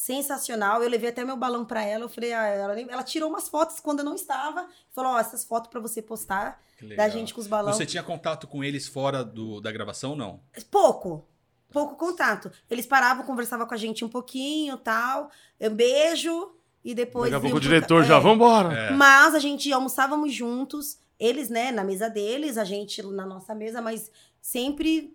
Sensacional. 0.00 0.82
Eu 0.82 0.88
levei 0.88 1.10
até 1.10 1.22
meu 1.22 1.36
balão 1.36 1.62
pra 1.62 1.84
ela. 1.84 2.04
Eu 2.04 2.08
falei, 2.08 2.32
ah, 2.32 2.46
ela, 2.46 2.80
ela 2.80 3.02
tirou 3.02 3.28
umas 3.28 3.50
fotos 3.50 3.80
quando 3.80 3.98
eu 3.98 4.04
não 4.06 4.14
estava. 4.14 4.66
Falou, 4.94 5.12
ó, 5.12 5.18
essas 5.18 5.44
fotos 5.44 5.68
pra 5.68 5.78
você 5.78 6.00
postar 6.00 6.58
da 6.96 7.06
gente 7.10 7.34
com 7.34 7.40
os 7.42 7.46
balões. 7.46 7.76
Você 7.76 7.84
tinha 7.84 8.02
contato 8.02 8.46
com 8.46 8.64
eles 8.64 8.88
fora 8.88 9.22
do, 9.22 9.60
da 9.60 9.70
gravação 9.70 10.12
ou 10.12 10.16
não? 10.16 10.40
Pouco. 10.70 11.28
Pouco 11.70 11.96
contato. 11.96 12.50
Eles 12.70 12.86
paravam, 12.86 13.26
conversavam 13.26 13.66
com 13.66 13.74
a 13.74 13.76
gente 13.76 14.02
um 14.02 14.08
pouquinho 14.08 14.78
tal. 14.78 15.30
Eu 15.60 15.70
beijo 15.70 16.50
e 16.82 16.94
depois. 16.94 17.30
Daqui 17.30 17.36
a 17.36 17.40
pouco 17.50 17.58
o 17.58 17.60
diretor 17.60 18.00
ca- 18.00 18.08
já, 18.08 18.16
é. 18.16 18.20
vambora. 18.20 18.72
É. 18.72 18.90
Mas 18.92 19.34
a 19.34 19.38
gente 19.38 19.70
almoçávamos 19.70 20.32
juntos, 20.32 20.96
eles, 21.18 21.50
né, 21.50 21.70
na 21.70 21.84
mesa 21.84 22.08
deles, 22.08 22.56
a 22.56 22.64
gente 22.64 23.02
na 23.02 23.26
nossa 23.26 23.54
mesa, 23.54 23.82
mas 23.82 24.10
sempre 24.40 25.14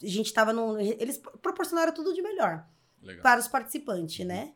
a 0.00 0.06
gente 0.06 0.32
tava 0.32 0.52
no. 0.52 0.78
Eles 0.78 1.20
proporcionaram 1.42 1.92
tudo 1.92 2.14
de 2.14 2.22
melhor 2.22 2.64
Legal. 3.04 3.22
para 3.22 3.40
os 3.40 3.48
participantes, 3.48 4.26
né? 4.26 4.50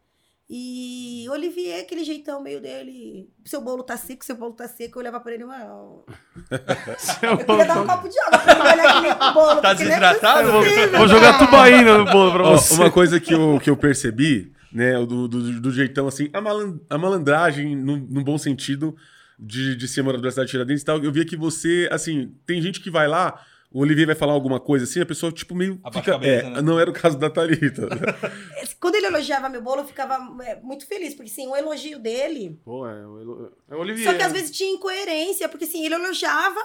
E 0.50 1.26
Olivier, 1.30 1.82
aquele 1.82 2.02
jeitão 2.04 2.42
meio 2.42 2.58
dele. 2.60 3.28
Seu 3.44 3.60
bolo 3.60 3.82
tá 3.82 3.98
seco, 3.98 4.24
seu 4.24 4.34
bolo 4.34 4.54
tá 4.54 4.66
seco. 4.66 4.96
Eu 4.98 5.02
olhava 5.02 5.20
pra 5.20 5.34
ele. 5.34 5.44
Seu 6.98 7.30
Eu 7.30 7.36
queria 7.38 7.64
dar 7.66 7.74
um 7.82 7.86
bolo- 7.86 7.88
copo 7.88 8.08
de 8.08 8.18
água 8.20 8.38
pra 8.38 8.72
ele 8.72 8.80
olhar 8.82 9.34
bolo. 9.34 9.60
Tá 9.60 9.70
é 9.70 9.74
desidratado? 9.74 10.50
possível, 10.52 10.98
Vou 10.98 11.08
jogar 11.08 11.32
cara. 11.34 11.44
tubaína 11.46 11.98
no 11.98 12.04
bolo 12.06 12.32
pra 12.32 12.42
você. 12.44 12.74
uma 12.74 12.90
coisa 12.90 13.20
que 13.20 13.34
eu, 13.34 13.60
que 13.62 13.68
eu 13.68 13.76
percebi, 13.76 14.52
né, 14.72 14.94
do, 15.04 15.28
do, 15.28 15.60
do 15.60 15.70
jeitão 15.70 16.08
assim, 16.08 16.30
a, 16.32 16.40
malan- 16.40 16.80
a 16.88 16.96
malandragem, 16.96 17.76
no, 17.76 17.96
no 17.98 18.24
bom 18.24 18.38
sentido, 18.38 18.96
de, 19.38 19.76
de 19.76 19.86
ser 19.86 20.00
morador 20.02 20.24
da 20.24 20.30
cidade 20.30 20.46
de 20.46 20.50
Tiradentes 20.52 20.82
e 20.82 20.86
tal, 20.86 20.98
eu 21.04 21.12
via 21.12 21.24
que 21.26 21.36
você, 21.36 21.88
assim, 21.92 22.34
tem 22.46 22.60
gente 22.62 22.80
que 22.80 22.90
vai 22.90 23.06
lá, 23.06 23.38
o 23.70 23.80
Olivier 23.80 24.06
vai 24.06 24.16
falar 24.16 24.32
alguma 24.32 24.58
coisa 24.58 24.84
assim, 24.84 25.00
a 25.00 25.06
pessoa, 25.06 25.30
tipo, 25.30 25.54
meio. 25.54 25.78
Abaixa 25.84 26.00
fica- 26.00 26.10
a 26.12 26.14
cabeça, 26.14 26.46
é, 26.46 26.50
né? 26.50 26.62
Não 26.62 26.78
era 26.80 26.88
o 26.90 26.92
caso 26.92 27.18
da 27.18 27.28
Thalita. 27.30 27.86
Quando 28.80 28.94
ele 28.94 29.06
elogiava 29.06 29.48
meu 29.48 29.60
bolo, 29.62 29.82
eu 29.82 29.86
ficava 29.86 30.14
é, 30.44 30.56
muito 30.60 30.86
feliz, 30.86 31.14
porque 31.14 31.30
sim, 31.30 31.46
o 31.48 31.54
elogio 31.56 31.98
dele. 31.98 32.58
Pô, 32.64 32.86
é, 32.86 33.06
o- 33.06 33.52
é 33.68 33.74
o 33.76 33.78
Olivier. 33.80 34.10
Só 34.10 34.16
que 34.16 34.22
às 34.22 34.32
vezes 34.32 34.50
tinha 34.56 34.70
incoerência, 34.74 35.48
porque 35.48 35.64
assim, 35.64 35.84
ele 35.84 35.94
elogiava, 35.94 36.60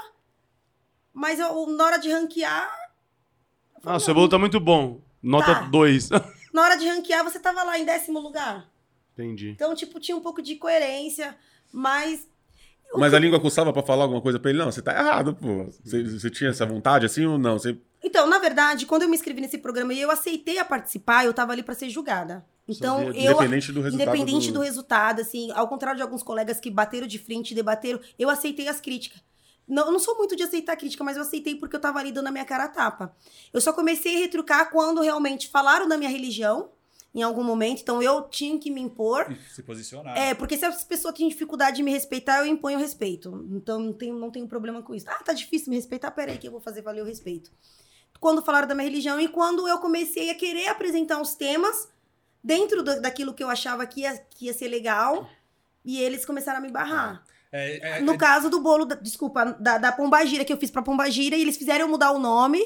mas 1.14 1.40
eu, 1.40 1.68
na 1.68 1.86
hora 1.86 1.98
de 1.98 2.10
ranquear. 2.12 2.70
eu 3.84 3.92
Ah, 3.92 4.00
seu 4.00 4.14
bolo 4.14 4.30
tá 4.30 4.38
muito 4.40 4.60
bom. 4.60 5.02
Nota 5.22 5.54
Tá. 5.56 5.62
2. 5.62 6.10
Na 6.54 6.62
hora 6.62 6.76
de 6.76 6.88
ranquear, 6.88 7.24
você 7.24 7.40
tava 7.40 7.64
lá 7.64 7.80
em 7.80 7.86
décimo 7.86 8.20
lugar. 8.20 8.70
Entendi. 9.14 9.50
Então, 9.50 9.74
tipo, 9.74 10.00
tinha 10.00 10.16
um 10.16 10.22
pouco 10.22 10.42
de 10.42 10.56
coerência, 10.56 11.36
mas. 11.72 12.28
Mas 12.96 13.14
a 13.14 13.20
língua 13.20 13.40
coçava 13.40 13.72
pra 13.74 13.84
falar 13.84 14.04
alguma 14.04 14.22
coisa 14.22 14.40
pra 14.40 14.52
ele? 14.52 14.60
Não, 14.60 14.72
você 14.72 14.82
tá 14.82 14.94
errado, 14.94 15.36
pô. 15.36 15.66
Você, 15.84 16.04
você 16.04 16.30
tinha 16.30 16.50
essa 16.50 16.66
vontade 16.66 17.06
assim 17.06 17.26
ou 17.26 17.38
não? 17.38 17.58
Você... 17.58 17.78
Então, 18.04 18.28
na 18.28 18.40
verdade, 18.40 18.86
quando 18.86 19.04
eu 19.04 19.10
me 19.10 19.16
inscrevi 19.16 19.42
nesse 19.42 19.58
programa 19.58 19.94
e 19.94 20.02
eu 20.02 20.12
aceitei 20.12 20.60
a 20.60 20.66
participar, 20.66 21.26
eu 21.26 21.34
tava 21.34 21.54
ali 21.54 21.64
pra 21.64 21.74
ser 21.74 21.90
julgada. 21.90 22.46
Então, 22.68 23.02
eu. 23.04 23.32
Independente 23.32 23.72
do 23.72 23.82
resultado. 23.82 24.10
Independente 24.10 24.52
do... 24.52 24.60
resultado, 24.62 25.22
assim, 25.22 25.52
ao 25.52 25.68
contrário 25.68 25.98
de 25.98 26.04
alguns 26.04 26.24
colegas 26.24 26.60
que 26.60 26.70
bateram 26.70 27.08
de 27.08 27.20
frente, 27.20 27.56
debateram, 27.56 28.00
eu 28.18 28.30
aceitei 28.30 28.68
as 28.68 28.80
críticas. 28.80 29.22
Não, 29.68 29.86
eu 29.86 29.92
não 29.92 30.00
sou 30.00 30.18
muito 30.18 30.36
de 30.36 30.44
aceitar 30.44 30.76
crítica, 30.76 31.04
mas 31.04 31.16
eu 31.16 31.24
aceitei 31.24 31.56
porque 31.56 31.76
eu 31.76 31.80
tava 31.80 32.00
ali 32.00 32.12
dando 32.12 32.28
a 32.28 32.32
minha 32.32 32.46
cara 32.46 32.66
a 32.66 32.68
tapa. 32.68 33.16
Eu 33.54 33.62
só 33.62 33.72
comecei 33.72 34.16
a 34.16 34.20
retrucar 34.20 34.70
quando 34.70 35.02
realmente 35.02 35.48
falaram 35.48 35.88
da 35.88 35.98
minha 35.98 36.10
religião, 36.10 36.70
em 37.16 37.22
algum 37.22 37.44
momento, 37.44 37.82
então 37.82 38.02
eu 38.02 38.24
tinha 38.30 38.58
que 38.58 38.72
me 38.72 38.82
impor. 38.82 39.28
Se 39.54 39.62
posicionar. 39.62 40.18
É, 40.18 40.34
porque 40.34 40.58
se 40.58 40.66
as 40.66 40.84
pessoas 40.84 41.14
têm 41.14 41.28
dificuldade 41.30 41.78
de 41.78 41.84
me 41.84 41.92
respeitar, 41.92 42.40
eu 42.40 42.46
imponho 42.48 42.80
respeito. 42.80 43.46
Então 43.52 43.80
não 43.80 43.94
tenho, 43.94 44.16
não 44.18 44.32
tenho 44.32 44.48
problema 44.48 44.82
com 44.82 44.96
isso. 44.96 45.06
Ah, 45.10 45.22
tá 45.24 45.32
difícil 45.34 45.70
me 45.70 45.76
respeitar? 45.76 46.10
Peraí, 46.12 46.38
que 46.38 46.48
eu 46.48 46.52
vou 46.52 46.60
fazer 46.62 46.82
valer 46.82 47.04
o 47.04 47.06
respeito. 47.06 47.52
Quando 48.20 48.42
falaram 48.42 48.68
da 48.68 48.74
minha 48.74 48.88
religião 48.88 49.20
e 49.20 49.28
quando 49.28 49.68
eu 49.68 49.78
comecei 49.80 50.30
a 50.30 50.36
querer 50.36 50.68
apresentar 50.70 51.22
os 51.22 51.36
temas 51.36 51.90
dentro 52.44 52.82
da- 52.82 53.00
daquilo 53.00 53.34
que 53.34 53.44
eu 53.44 53.50
achava 53.50 53.86
que 53.86 54.02
ia, 54.02 54.18
que 54.18 54.46
ia 54.46 54.54
ser 54.54 54.68
legal, 54.70 55.30
e 55.86 56.00
eles 56.02 56.26
começaram 56.26 56.60
a 56.60 56.62
me 56.62 56.72
barrar. 56.72 57.24
É, 57.52 57.98
é- 57.98 58.02
No 58.02 58.14
é- 58.14 58.18
caso 58.18 58.50
do 58.50 58.60
bolo, 58.62 58.86
da- 58.86 58.96
desculpa, 58.96 59.46
da, 59.60 59.78
da 59.78 59.92
Pombagira, 59.92 60.44
que 60.46 60.52
eu 60.54 60.58
fiz 60.58 60.72
pra 60.72 60.82
Pombagira, 60.82 61.36
e 61.36 61.42
eles 61.42 61.58
fizeram 61.58 61.82
eu 61.86 61.90
mudar 61.90 62.12
o 62.12 62.18
nome, 62.20 62.60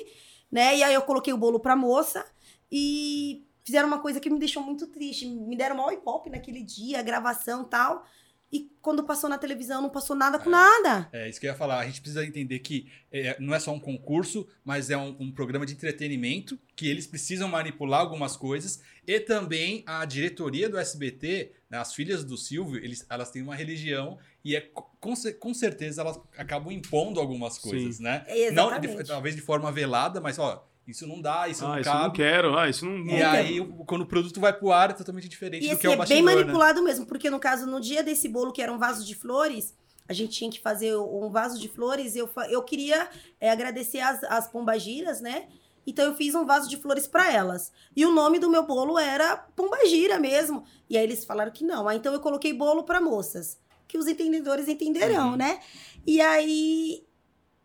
né? 0.52 0.78
E 0.78 0.84
aí 0.84 0.94
eu 0.94 1.02
coloquei 1.02 1.34
o 1.34 1.38
bolo 1.38 1.60
pra 1.60 1.76
moça 1.76 2.24
e 2.72 3.46
fizeram 3.68 3.88
uma 3.88 4.00
coisa 4.00 4.20
que 4.20 4.30
me 4.30 4.40
deixou 4.40 4.64
muito 4.64 4.88
triste. 4.88 5.28
Me 5.28 5.56
deram 5.58 5.76
maior 5.76 5.92
ibope 5.92 6.30
naquele 6.30 6.64
dia, 6.64 7.02
gravação 7.04 7.64
e 7.64 7.70
tal. 7.70 8.06
E 8.50 8.72
quando 8.82 9.04
passou 9.04 9.30
na 9.30 9.38
televisão, 9.38 9.82
não 9.82 9.90
passou 9.90 10.16
nada 10.16 10.40
com 10.40 10.50
nada. 10.50 11.10
É 11.12 11.28
isso 11.28 11.38
que 11.38 11.46
eu 11.46 11.52
ia 11.52 11.58
falar. 11.58 11.80
A 11.80 11.86
gente 11.86 12.00
precisa 12.00 12.26
entender 12.26 12.60
que 12.60 12.90
é, 13.12 13.36
não 13.42 13.54
é 13.54 13.60
só 13.60 13.74
um 13.74 13.80
concurso, 13.80 14.48
mas 14.64 14.90
é 14.90 14.96
um, 14.96 15.18
um 15.20 15.32
programa 15.34 15.66
de 15.66 15.74
entretenimento 15.74 16.58
que 16.74 16.88
eles 16.88 17.06
precisam 17.06 17.50
manipular 17.50 18.00
algumas 18.00 18.38
coisas. 18.38 18.82
E 19.06 19.20
também 19.20 19.84
a 19.86 20.06
diretoria 20.06 20.70
do 20.70 20.78
SBT, 20.78 21.52
né, 21.70 21.78
as 21.78 21.94
filhas 21.94 22.24
do 22.24 22.38
Silvio, 22.38 22.78
eles, 22.82 23.06
elas 23.10 23.30
têm 23.32 23.42
uma 23.42 23.54
religião 23.54 24.18
e 24.46 24.56
é, 24.56 24.62
co- 24.62 24.90
com, 25.02 25.14
com 25.42 25.54
certeza 25.54 26.00
elas 26.02 26.18
acabam 26.38 26.72
impondo 26.72 27.20
algumas 27.20 27.58
coisas, 27.58 28.00
né? 28.00 28.24
Não, 28.54 28.70
de- 28.70 28.88
Exatamente. 28.88 29.08
talvez 29.08 29.36
de 29.36 29.42
forma 29.42 29.70
velada, 29.74 30.22
mas 30.22 30.40
ó, 30.40 30.66
isso 30.88 31.06
não 31.06 31.22
dá, 31.22 31.48
isso 31.50 31.66
ah, 31.66 31.70
não 31.70 31.80
isso 31.80 31.90
eu 31.90 31.94
não 31.94 32.02
cabe. 32.04 32.16
quero. 32.16 32.58
Ah, 32.58 32.70
isso 32.70 32.86
não. 32.86 33.06
E 33.06 33.22
aí, 33.22 33.60
o- 33.60 33.84
quando 33.86 34.02
o 34.02 34.06
produto 34.06 34.40
vai 34.40 34.54
pro 34.54 34.72
ar, 34.72 34.90
é 34.92 34.94
totalmente 34.94 35.28
diferente 35.28 35.66
E 35.66 35.72
do 35.72 35.78
que 35.78 35.86
é 35.86 35.90
o 35.90 35.94
é 35.94 35.96
bastidor, 35.98 36.24
bem 36.24 36.36
né? 36.36 36.42
manipulado 36.42 36.82
mesmo, 36.82 37.06
porque 37.06 37.30
no 37.30 37.40
caso, 37.40 37.66
no 37.68 37.80
dia 37.82 38.02
desse 38.04 38.28
bolo, 38.30 38.52
que 38.54 38.62
era 38.62 38.72
um 38.72 38.78
vaso 38.78 39.06
de 39.06 39.14
flores, 39.14 39.76
a 40.08 40.14
gente 40.14 40.32
tinha 40.38 40.50
que 40.50 40.62
fazer 40.62 40.96
um 40.96 41.30
vaso 41.30 41.60
de 41.60 41.68
flores. 41.68 42.16
Eu, 42.16 42.30
eu 42.50 42.64
queria 42.64 43.10
é, 43.42 43.52
agradecer 43.52 44.00
as, 44.00 44.24
as 44.24 44.48
pombagiras, 44.48 45.20
né? 45.20 45.48
Então 45.86 46.06
eu 46.06 46.16
fiz 46.16 46.36
um 46.36 46.46
vaso 46.46 46.70
de 46.70 46.78
flores 46.78 47.08
para 47.08 47.32
elas. 47.32 47.72
E 47.96 48.06
o 48.06 48.12
nome 48.12 48.40
do 48.40 48.50
meu 48.50 48.64
bolo 48.66 48.98
era 49.00 49.38
Pombagira 49.38 50.20
mesmo. 50.20 50.64
E 50.90 50.98
aí 50.98 51.04
eles 51.04 51.24
falaram 51.26 51.52
que 51.52 51.64
não. 51.64 51.88
Aí 51.88 51.98
então 51.98 52.14
eu 52.14 52.20
coloquei 52.20 52.52
bolo 52.54 52.84
para 52.84 53.00
moças, 53.02 53.58
que 53.88 53.98
os 53.98 54.06
entendedores 54.08 54.68
entenderão, 54.68 55.32
Uhum. 55.32 55.36
né? 55.38 55.60
E 56.06 56.20
aí 56.20 57.04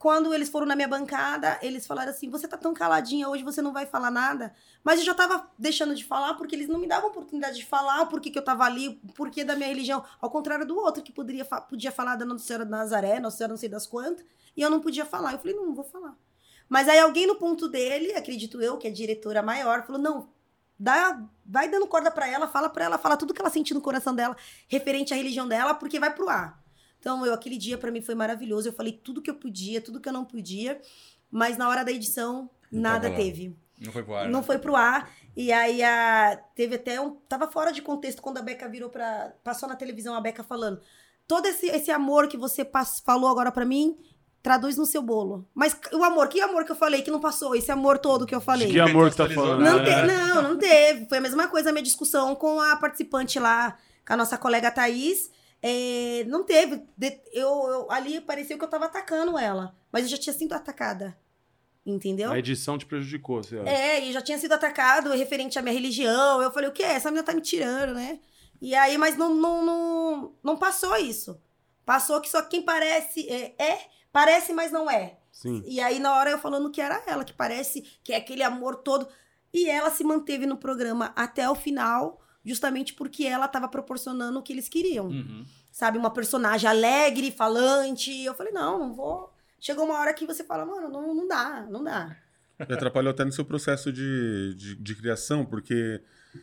quando 0.02 0.34
eles 0.34 0.48
foram 0.48 0.66
na 0.66 0.74
minha 0.74 0.88
bancada, 0.88 1.60
eles 1.62 1.86
falaram 1.86 2.10
assim: 2.10 2.28
"Você 2.28 2.48
tá 2.48 2.56
tão 2.56 2.74
caladinha 2.74 3.28
hoje, 3.28 3.44
você 3.44 3.62
não 3.62 3.72
vai 3.72 3.86
falar 3.86 4.10
nada?" 4.10 4.52
Mas 4.82 4.98
eu 4.98 5.06
já 5.06 5.14
tava 5.14 5.48
deixando 5.56 5.94
de 5.94 6.04
falar 6.04 6.34
porque 6.34 6.56
eles 6.56 6.66
não 6.66 6.80
me 6.80 6.88
davam 6.88 7.08
oportunidade 7.08 7.58
de 7.58 7.64
falar 7.64 8.02
o 8.02 8.08
porquê 8.08 8.28
que 8.28 8.36
eu 8.36 8.42
tava 8.42 8.64
ali, 8.64 9.00
o 9.04 9.12
porquê 9.12 9.44
da 9.44 9.54
minha 9.54 9.68
religião. 9.68 10.04
Ao 10.20 10.28
contrário 10.28 10.66
do 10.66 10.76
outro, 10.76 11.04
que 11.04 11.12
poderia 11.12 11.44
podia 11.44 11.92
falar 11.92 12.16
da 12.16 12.24
Nossa 12.24 12.44
Senhora 12.44 12.64
de 12.64 12.70
Nazaré, 12.72 13.20
Nossa 13.20 13.36
Senhora 13.36 13.52
não 13.52 13.56
sei 13.56 13.68
das 13.68 13.86
quantas, 13.86 14.26
e 14.56 14.60
eu 14.60 14.68
não 14.68 14.80
podia 14.80 15.06
falar. 15.06 15.34
Eu 15.34 15.38
falei, 15.38 15.54
não, 15.54 15.66
não 15.66 15.74
vou 15.74 15.84
falar. 15.84 16.16
Mas 16.68 16.88
aí 16.88 16.98
alguém 16.98 17.24
no 17.24 17.36
ponto 17.36 17.68
dele, 17.68 18.12
acredito 18.14 18.60
eu, 18.60 18.78
que 18.78 18.88
é 18.88 18.90
diretora 18.90 19.40
maior, 19.40 19.86
falou, 19.86 20.02
não, 20.02 20.30
dá, 20.76 21.22
vai 21.46 21.68
dando 21.68 21.86
corda 21.86 22.10
pra 22.10 22.26
ela, 22.26 22.48
fala 22.48 22.68
pra 22.68 22.84
ela, 22.86 22.98
fala 22.98 23.16
tudo 23.16 23.32
que 23.32 23.40
ela 23.40 23.50
sente 23.50 23.72
no 23.72 23.80
coração 23.80 24.12
dela, 24.12 24.36
referente 24.66 25.14
à 25.14 25.16
religião 25.16 25.46
dela, 25.46 25.74
porque 25.74 26.00
vai 26.00 26.12
pro 26.12 26.28
ar. 26.28 26.61
Então, 27.02 27.26
eu, 27.26 27.34
aquele 27.34 27.58
dia 27.58 27.76
pra 27.76 27.90
mim 27.90 28.00
foi 28.00 28.14
maravilhoso. 28.14 28.68
Eu 28.68 28.72
falei 28.72 28.92
tudo 28.92 29.20
que 29.20 29.28
eu 29.28 29.34
podia, 29.34 29.80
tudo 29.80 29.98
que 29.98 30.08
eu 30.08 30.12
não 30.12 30.24
podia, 30.24 30.80
mas 31.28 31.56
na 31.58 31.68
hora 31.68 31.84
da 31.84 31.90
edição, 31.90 32.48
Não 32.70 32.80
nada 32.82 33.08
tava 33.08 33.14
lá. 33.14 33.16
teve. 33.24 33.56
Não 33.80 33.90
foi 33.90 34.04
pro 34.04 34.14
ar. 34.14 34.28
Não 34.28 34.38
né? 34.38 34.46
foi 34.46 34.58
pro 34.60 34.76
ar. 34.76 35.10
E 35.36 35.50
aí 35.50 35.82
a, 35.82 36.40
teve 36.54 36.76
até 36.76 37.00
um. 37.00 37.16
Tava 37.28 37.50
fora 37.50 37.72
de 37.72 37.82
contexto 37.82 38.22
quando 38.22 38.38
a 38.38 38.42
Beca 38.42 38.68
virou 38.68 38.88
pra. 38.88 39.32
Passou 39.42 39.68
na 39.68 39.74
televisão 39.74 40.14
a 40.14 40.20
Beca 40.20 40.44
falando. 40.44 40.80
Todo 41.26 41.46
esse, 41.46 41.66
esse 41.66 41.90
amor 41.90 42.28
que 42.28 42.36
você 42.36 42.64
pass- 42.64 43.02
falou 43.04 43.28
agora 43.28 43.50
pra 43.50 43.64
mim, 43.64 43.96
traduz 44.40 44.76
no 44.76 44.86
seu 44.86 45.02
bolo. 45.02 45.44
Mas 45.52 45.76
o 45.92 46.04
amor, 46.04 46.28
que 46.28 46.40
amor 46.40 46.64
que 46.64 46.70
eu 46.70 46.76
falei 46.76 47.02
que 47.02 47.10
não 47.10 47.18
passou? 47.18 47.56
Esse 47.56 47.72
amor 47.72 47.98
todo 47.98 48.24
que 48.26 48.34
eu 48.34 48.40
falei. 48.40 48.70
Que 48.70 48.78
amor 48.78 49.10
que 49.10 49.16
tá 49.16 49.28
falando. 49.28 49.60
Não, 49.64 49.78
nada. 49.78 49.84
te- 49.84 50.06
não, 50.06 50.42
não 50.42 50.56
teve. 50.56 51.08
Foi 51.08 51.18
a 51.18 51.20
mesma 51.20 51.48
coisa 51.48 51.70
a 51.70 51.72
minha 51.72 51.82
discussão 51.82 52.36
com 52.36 52.60
a 52.60 52.76
participante 52.76 53.40
lá, 53.40 53.76
com 54.06 54.12
a 54.12 54.16
nossa 54.16 54.38
colega 54.38 54.70
Thaís. 54.70 55.32
É, 55.62 56.24
não 56.26 56.42
teve. 56.44 56.82
Eu, 57.32 57.48
eu- 57.48 57.90
ali 57.90 58.20
pareceu 58.20 58.58
que 58.58 58.64
eu 58.64 58.68
tava 58.68 58.86
atacando 58.86 59.38
ela. 59.38 59.74
Mas 59.92 60.04
eu 60.04 60.10
já 60.10 60.18
tinha 60.18 60.32
sido 60.32 60.52
atacada. 60.52 61.16
Entendeu? 61.84 62.30
A 62.30 62.38
edição 62.38 62.78
te 62.78 62.86
prejudicou, 62.86 63.42
você 63.42 63.58
acha? 63.58 63.68
É, 63.70 64.04
e 64.04 64.12
já 64.12 64.20
tinha 64.22 64.38
sido 64.38 64.52
atacado 64.52 65.10
referente 65.12 65.58
à 65.58 65.62
minha 65.62 65.74
religião. 65.74 66.40
Eu 66.40 66.52
falei, 66.52 66.68
o 66.68 66.72
que 66.72 66.82
é? 66.82 66.92
Essa 66.92 67.10
menina 67.10 67.24
tá 67.26 67.34
me 67.34 67.40
tirando, 67.40 67.94
né? 67.94 68.20
E 68.60 68.74
aí, 68.74 68.96
mas 68.96 69.16
não, 69.16 69.34
não, 69.34 69.64
não, 69.64 70.32
não 70.42 70.56
passou 70.56 70.96
isso. 70.96 71.40
Passou 71.84 72.20
que 72.20 72.28
só 72.30 72.40
quem 72.42 72.62
parece 72.62 73.28
é, 73.28 73.54
é, 73.60 73.80
parece, 74.12 74.52
mas 74.52 74.70
não 74.70 74.88
é. 74.88 75.18
Sim. 75.32 75.62
E 75.66 75.80
aí, 75.80 75.98
na 75.98 76.14
hora, 76.14 76.30
eu 76.30 76.38
falando 76.38 76.70
que 76.70 76.80
era 76.80 77.02
ela, 77.06 77.24
que 77.24 77.32
parece 77.32 77.82
que 78.04 78.12
é 78.12 78.16
aquele 78.16 78.44
amor 78.44 78.76
todo. 78.76 79.08
E 79.52 79.68
ela 79.68 79.90
se 79.90 80.04
manteve 80.04 80.46
no 80.46 80.56
programa 80.56 81.12
até 81.16 81.50
o 81.50 81.54
final, 81.56 82.20
justamente 82.44 82.94
porque 82.94 83.24
ela 83.24 83.48
tava 83.48 83.68
proporcionando 83.68 84.38
o 84.38 84.42
que 84.42 84.52
eles 84.52 84.68
queriam. 84.68 85.06
Uhum. 85.06 85.44
Sabe? 85.70 85.98
Uma 85.98 86.10
personagem 86.10 86.68
alegre, 86.68 87.30
falante. 87.30 88.24
Eu 88.24 88.34
falei, 88.34 88.52
não, 88.52 88.78
não 88.78 88.94
vou. 88.94 89.32
Chegou 89.60 89.84
uma 89.84 89.98
hora 89.98 90.12
que 90.12 90.26
você 90.26 90.42
fala, 90.42 90.66
mano, 90.66 90.88
não, 90.88 91.14
não 91.14 91.28
dá, 91.28 91.66
não 91.70 91.84
dá. 91.84 92.16
E 92.68 92.72
atrapalhou 92.72 93.10
até 93.10 93.24
no 93.24 93.32
seu 93.32 93.44
processo 93.44 93.92
de, 93.92 94.54
de, 94.54 94.74
de 94.74 94.94
criação, 94.94 95.44
porque 95.44 96.00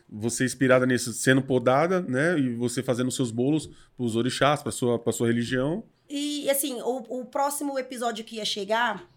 você 0.08 0.44
inspirada 0.44 0.86
nisso, 0.86 1.12
sendo 1.12 1.42
podada, 1.42 2.00
né? 2.00 2.38
E 2.38 2.54
você 2.54 2.82
fazendo 2.82 3.10
seus 3.10 3.30
bolos 3.30 3.68
pros 3.96 4.16
orixás, 4.16 4.62
pra 4.62 4.72
sua, 4.72 4.98
pra 4.98 5.12
sua 5.12 5.26
religião. 5.26 5.84
E 6.08 6.48
assim, 6.50 6.80
o, 6.82 7.20
o 7.20 7.24
próximo 7.24 7.78
episódio 7.78 8.24
que 8.24 8.36
ia 8.36 8.44
chegar 8.44 9.08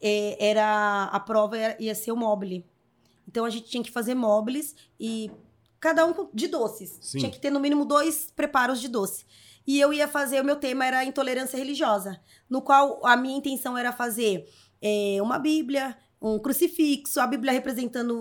é, 0.00 0.48
era 0.48 1.04
a 1.04 1.20
prova 1.20 1.58
ia, 1.58 1.76
ia 1.82 1.94
ser 1.94 2.12
o 2.12 2.16
mobile. 2.16 2.64
Então 3.28 3.44
a 3.44 3.50
gente 3.50 3.68
tinha 3.68 3.82
que 3.82 3.90
fazer 3.90 4.14
mobiles 4.14 4.74
e 4.98 5.30
cada 5.80 6.04
um 6.06 6.28
de 6.34 6.46
doces. 6.48 6.98
Sim. 7.00 7.18
Tinha 7.18 7.30
que 7.30 7.40
ter 7.40 7.50
no 7.50 7.58
mínimo 7.60 7.84
dois 7.84 8.30
preparos 8.36 8.80
de 8.80 8.88
doce. 8.88 9.24
E 9.66 9.78
eu 9.80 9.92
ia 9.92 10.08
fazer, 10.08 10.40
o 10.40 10.44
meu 10.44 10.56
tema 10.56 10.84
era 10.84 11.04
intolerância 11.04 11.56
religiosa, 11.56 12.20
no 12.48 12.60
qual 12.62 13.04
a 13.06 13.16
minha 13.16 13.36
intenção 13.36 13.76
era 13.78 13.92
fazer 13.92 14.48
é, 14.82 15.18
uma 15.22 15.38
Bíblia, 15.38 15.96
um 16.20 16.38
crucifixo, 16.38 17.20
a 17.20 17.26
Bíblia 17.26 17.52
representando 17.52 18.12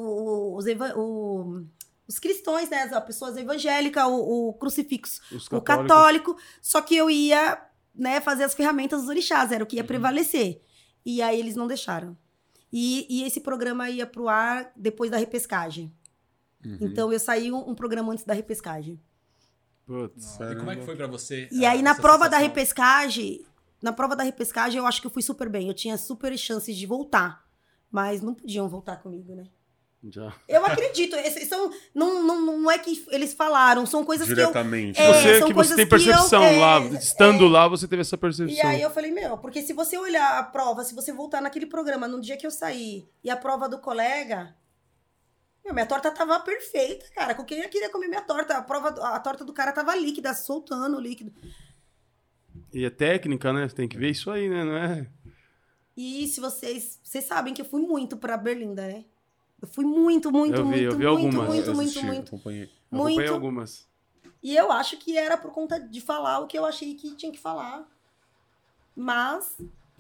os, 0.56 0.66
o- 0.96 1.66
os 2.08 2.20
cristãos, 2.20 2.70
né? 2.70 2.84
As 2.84 3.04
pessoas 3.06 3.38
evangélicas, 3.38 4.04
o, 4.08 4.50
o 4.50 4.54
crucifixo 4.54 5.22
o 5.58 5.62
católico, 5.62 6.36
só 6.62 6.82
que 6.82 6.96
eu 6.96 7.10
ia, 7.10 7.62
né, 7.96 8.20
fazer 8.22 8.44
as 8.44 8.54
ferramentas 8.54 9.02
dos 9.02 9.10
orixás, 9.10 9.52
era 9.52 9.64
o 9.64 9.68
que 9.68 9.76
ia 9.78 9.82
Uhum. 9.82 9.88
prevalecer. 9.88 10.62
E 11.06 11.22
aí 11.22 11.40
eles 11.40 11.56
não 11.56 11.68
deixaram. 11.68 12.18
E, 12.72 13.08
e 13.10 13.24
esse 13.24 13.40
programa 13.42 13.90
ia 13.90 14.06
pro 14.06 14.28
ar 14.30 14.72
depois 14.76 15.10
da 15.10 15.18
repescagem. 15.18 15.92
Uhum. 16.66 16.78
Então 16.82 17.12
eu 17.12 17.20
saí 17.20 17.52
um, 17.52 17.70
um 17.70 17.76
programa 17.76 18.12
antes 18.12 18.26
da 18.26 18.34
repescagem. 18.34 19.00
Putz. 19.86 20.40
E 20.40 20.56
como 20.56 20.72
é 20.72 20.76
que 20.76 20.86
foi 20.86 20.96
pra 20.96 21.08
você? 21.08 21.48
E 21.52 21.66
ah, 21.66 21.72
aí, 21.72 21.82
na 21.82 21.96
prova 21.96 22.30
da 22.30 22.38
sensação? 22.38 22.48
repescagem, 22.48 23.46
na 23.82 23.92
prova 23.92 24.16
da 24.16 24.24
repescagem, 24.24 24.78
eu 24.78 24.86
acho 24.86 25.02
que 25.02 25.08
eu 25.08 25.12
fui 25.12 25.24
super 25.24 25.50
bem. 25.50 25.68
Eu 25.68 25.74
tinha 25.74 25.98
super 25.98 26.38
chances 26.38 26.76
de 26.76 26.86
voltar. 26.86 27.44
Mas 27.92 28.22
não 28.22 28.36
podiam 28.36 28.70
voltar 28.70 28.98
comigo, 28.98 29.34
né? 29.34 29.46
Já. 30.08 30.32
Eu 30.48 30.66
acredito. 30.66 31.16
Esses 31.18 31.48
são, 31.48 31.72
não, 31.94 32.24
não, 32.24 32.42
não 32.62 32.72
é 32.72 32.78
que 32.78 33.04
eles 33.10 33.34
falaram, 33.34 33.86
são 33.86 34.06
coisas 34.06 34.28
que 34.28 34.32
eu. 34.32 34.36
Diretamente. 34.36 35.02
É, 35.02 35.08
Você 35.12 35.34
que 35.42 35.54
você 35.54 35.54
coisas 35.54 35.76
tem 35.76 35.88
que 35.88 35.96
eu- 35.96 36.00
percepção 36.00 36.44
é, 36.44 36.60
lá, 36.60 36.80
estando 36.96 37.48
lá, 37.48 37.68
você 37.68 37.88
teve 37.88 38.02
essa 38.02 38.16
E 38.16 38.20
percepção. 38.20 38.70
aí 38.70 38.82
eu 38.82 38.92
falei, 38.92 39.12
meu, 39.12 39.38
porque 39.40 39.62
se 39.62 39.74
você 39.74 39.98
olhar 39.98 40.38
a 40.38 40.44
prova, 40.44 40.84
se 40.84 40.94
você 40.96 41.12
voltar 41.12 41.42
naquele 41.42 41.66
programa 41.66 42.08
no 42.08 42.22
dia 42.22 42.38
que 42.38 42.46
eu 42.46 42.52
saí 42.52 43.10
e 43.24 43.30
a 43.30 43.36
prova 43.36 43.68
do 43.68 43.80
colega, 43.80 44.56
meu, 45.64 45.74
minha 45.74 45.86
torta 45.86 46.12
tava 46.12 46.40
perfeita, 46.40 47.06
cara. 47.14 47.36
Com 47.36 47.44
quem 47.44 47.60
eu 47.60 47.70
queria 47.70 47.90
comer 47.90 48.08
minha 48.08 48.22
torta? 48.22 48.58
A 48.58 48.62
prova, 48.62 48.90
a 49.16 49.20
torta 49.20 49.44
do 49.46 49.54
cara 49.54 49.72
tava 49.72 49.96
líquida, 49.96 50.34
soltando 50.34 50.98
o 50.98 51.02
líquido. 51.02 51.34
E 52.74 52.86
é 52.86 52.90
técnica, 52.90 53.52
né? 53.54 53.68
Tem 53.68 53.88
que 53.88 53.98
ver 53.98 54.10
isso 54.12 54.30
aí, 54.32 54.50
né? 54.50 54.64
Não 54.64 54.78
é? 54.78 55.08
E 55.96 56.28
se 56.28 56.40
vocês, 56.40 57.00
vocês 57.04 57.26
sabem 57.26 57.54
que 57.54 57.62
eu 57.62 57.66
fui 57.66 57.82
muito 57.82 58.16
pra 58.18 58.38
Berlinda, 58.38 58.88
né? 58.88 59.06
Eu 59.62 59.68
fui 59.68 59.84
muito, 59.84 60.32
muito, 60.32 60.56
Eu 60.56 60.64
vi, 60.64 60.70
muito, 60.70 60.84
eu 60.84 60.92
vi 60.92 60.98
muito, 60.98 61.08
algumas. 61.08 61.48
muito, 61.50 61.68
Eu 61.68 61.76
muito, 61.76 61.90
assisti, 61.90 62.06
muito, 62.06 62.28
acompanhei. 62.30 62.64
Eu 62.64 62.70
acompanhei 62.98 63.18
muito. 63.20 63.34
algumas. 63.34 63.90
E 64.42 64.56
eu 64.56 64.72
acho 64.72 64.98
que 64.98 65.18
era 65.18 65.38
por 65.38 65.52
conta 65.52 65.78
de 65.80 66.00
falar 66.00 66.40
o 66.40 66.48
que 66.48 66.58
eu 66.58 66.66
achei 66.66 66.96
que 66.96 67.14
tinha 67.16 67.32
que 67.32 67.40
falar. 67.40 67.86
Mas 68.96 69.58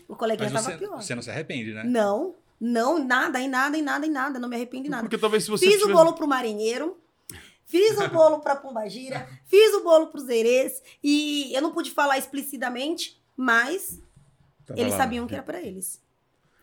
o 0.08 0.16
coleguinha 0.16 0.50
Mas 0.50 0.64
tava 0.64 0.76
você, 0.76 0.86
pior. 0.86 1.02
você 1.02 1.16
não 1.16 1.22
se 1.22 1.30
arrepende, 1.30 1.74
né? 1.74 1.84
Não, 1.84 2.36
não, 2.60 3.04
nada, 3.04 3.40
em 3.40 3.48
nada, 3.48 3.78
em 3.78 3.82
nada, 3.82 4.06
em 4.06 4.12
nada. 4.12 4.40
Não 4.40 4.50
me 4.50 4.56
arrependo 4.56 4.84
de 4.84 4.90
nada. 4.90 5.04
Porque 5.04 5.18
talvez 5.18 5.44
se 5.44 5.50
você 5.50 5.66
Fiz 5.66 5.76
o 5.76 5.80
tivesse- 5.80 5.94
bolo 5.94 6.14
pro 6.14 6.28
marinheiro, 6.28 6.98
fiz 7.66 7.98
o 7.98 8.08
bolo 8.10 8.40
pra 8.40 8.56
Pombagira, 8.56 9.28
fiz 9.46 9.74
o 9.76 9.84
bolo 9.84 10.08
pros 10.08 10.24
Zerês. 10.26 10.82
E 11.04 11.54
eu 11.56 11.62
não 11.62 11.72
pude 11.72 11.92
falar 11.92 12.18
explicitamente, 12.18 13.22
mas 13.38 14.02
Tava 14.66 14.80
eles 14.80 14.92
lá. 14.94 14.98
sabiam 14.98 15.26
que 15.28 15.34
era 15.34 15.44
pra 15.44 15.62
eles. 15.62 16.02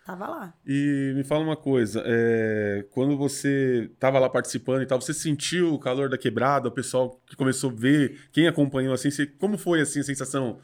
Tava 0.04 0.28
lá. 0.28 0.54
E 0.64 1.12
me 1.16 1.24
fala 1.24 1.42
uma 1.42 1.56
coisa, 1.56 2.00
é, 2.06 2.87
quando 2.92 3.16
você 3.16 3.90
estava 3.92 4.20
lá 4.20 4.28
participando 4.30 4.82
e 4.82 4.87
tal, 4.87 5.00
você 5.00 5.12
sentiu 5.12 5.74
o 5.74 5.80
calor 5.80 6.09
da 6.09 6.16
quebrada, 6.16 6.68
o 6.68 6.70
pessoal 6.72 7.20
que 7.26 7.35
começou 7.35 7.70
a 7.70 7.74
ver, 7.74 8.28
quem 8.30 8.46
acompanhou 8.46 8.94
assim, 8.94 9.11
você- 9.11 9.26
como 9.26 9.59
foi 9.59 9.80
assim 9.80 9.98
a 9.98 10.04
sensação? 10.04 10.61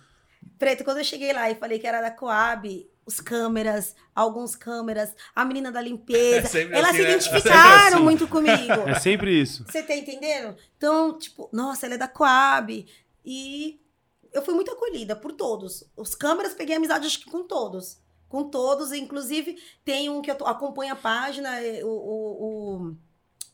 Preto, 0.60 0.84
quando 0.84 0.98
eu 0.98 1.04
cheguei 1.04 1.32
lá 1.32 1.50
e 1.50 1.56
falei 1.56 1.80
que 1.80 1.86
era 1.88 2.00
da 2.00 2.10
Coab, 2.12 2.88
os 3.04 3.20
câmeras, 3.20 3.94
alguns 4.14 4.54
câmeras, 4.54 5.14
a 5.34 5.44
menina 5.44 5.72
da 5.72 5.80
limpeza, 5.80 6.58
É 6.60 6.62
elas 6.62 6.90
assim, 6.90 6.96
se 6.98 7.02
né? 7.02 7.10
identificaram 7.10 7.84
É 7.84 7.94
assim. 7.94 8.02
muito 8.02 8.28
comigo. 8.28 8.88
É 8.88 8.94
sempre 8.98 9.40
isso. 9.40 9.64
Você 9.66 9.82
tá 9.82 9.94
entendendo? 9.94 10.56
Então, 10.76 11.18
tipo, 11.18 11.48
nossa, 11.52 11.86
ela 11.86 11.96
é 11.96 11.98
da 11.98 12.08
Coab. 12.08 12.86
E 13.24 13.80
eu 14.32 14.42
fui 14.42 14.54
muito 14.54 14.70
acolhida 14.70 15.14
por 15.16 15.32
todos. 15.32 15.84
Os 15.96 16.14
câmeras, 16.14 16.54
peguei 16.54 16.76
amizade 16.76 17.06
acho 17.06 17.18
que 17.20 17.30
com 17.30 17.42
todos. 17.44 17.98
Com 18.28 18.44
todos, 18.48 18.92
inclusive 18.92 19.56
tem 19.84 20.08
um 20.08 20.22
que 20.22 20.30
eu 20.30 20.46
acompanho 20.46 20.92
a 20.94 20.96
página, 20.96 21.60
é, 21.60 21.84
o, 21.84 21.88
o, 21.88 22.86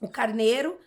o, 0.02 0.06
o 0.06 0.08
Carneiro, 0.08 0.78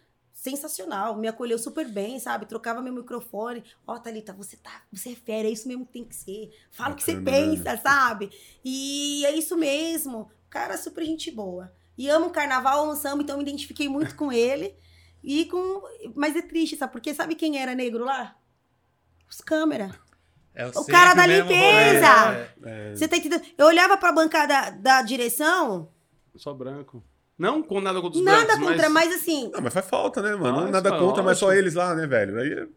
sensacional, 0.41 1.15
me 1.15 1.27
acolheu 1.27 1.59
super 1.59 1.87
bem, 1.87 2.19
sabe? 2.19 2.47
Trocava 2.47 2.81
meu 2.81 2.91
microfone. 2.91 3.63
Ó, 3.85 3.99
Thalita, 3.99 4.33
você 4.33 4.57
tá, 4.57 4.81
você 4.91 5.11
é 5.11 5.15
fera, 5.15 5.47
é 5.47 5.51
isso 5.51 5.67
mesmo 5.67 5.85
que 5.85 5.93
tem 5.93 6.03
que 6.03 6.15
ser. 6.15 6.49
Fala 6.71 6.93
o 6.93 6.95
que 6.95 7.03
você 7.03 7.13
né? 7.13 7.31
pensa, 7.31 7.77
sabe? 7.77 8.31
E 8.65 9.23
é 9.23 9.35
isso 9.35 9.55
mesmo. 9.55 10.31
Cara, 10.49 10.79
super 10.79 11.05
gente 11.05 11.29
boa. 11.29 11.71
E 11.95 12.09
amo 12.09 12.25
o 12.25 12.31
carnaval, 12.31 12.85
amo 12.85 12.95
samba, 12.95 13.21
então 13.21 13.37
me 13.37 13.43
identifiquei 13.43 13.87
muito 13.87 14.15
com 14.15 14.31
ele. 14.31 14.75
E 15.23 15.45
com. 15.45 15.83
Mas 16.15 16.35
é 16.35 16.41
triste, 16.41 16.75
sabe? 16.75 16.91
Porque 16.91 17.13
sabe 17.13 17.35
quem 17.35 17.61
era 17.61 17.75
negro 17.75 18.03
lá? 18.03 18.35
Os 19.29 19.41
câmera. 19.41 19.91
É 20.55 20.65
O 20.69 20.85
cara 20.85 21.13
da 21.13 21.23
o 21.23 21.27
limpeza! 21.27 22.23
rolê, 22.25 22.47
é. 22.65 22.95
Você 22.95 23.07
tá 23.07 23.15
entendendo? 23.15 23.45
Eu 23.55 23.67
olhava 23.67 23.95
pra 23.95 24.11
bancada 24.11 24.71
da 24.71 25.03
direção, 25.03 25.87
Só 26.35 26.51
branco. 26.51 27.03
Não 27.41 27.63
com 27.63 27.81
nada 27.81 27.99
contra 27.99 28.19
os 28.19 28.23
nada 28.23 28.45
brancos, 28.45 28.67
contra, 28.67 28.89
mas... 28.89 29.09
mas 29.09 29.19
assim, 29.19 29.49
Não, 29.51 29.61
mas 29.61 29.73
faz 29.73 29.87
falta, 29.89 30.21
né, 30.21 30.35
mano? 30.35 30.69
Nada 30.69 30.89
faz, 30.91 31.01
contra, 31.01 31.23
mas 31.23 31.39
só 31.39 31.51
eles 31.51 31.73
lá, 31.73 31.95
né, 31.95 32.05
velho? 32.05 32.39
Aí, 32.39 32.53
é- 32.53 32.67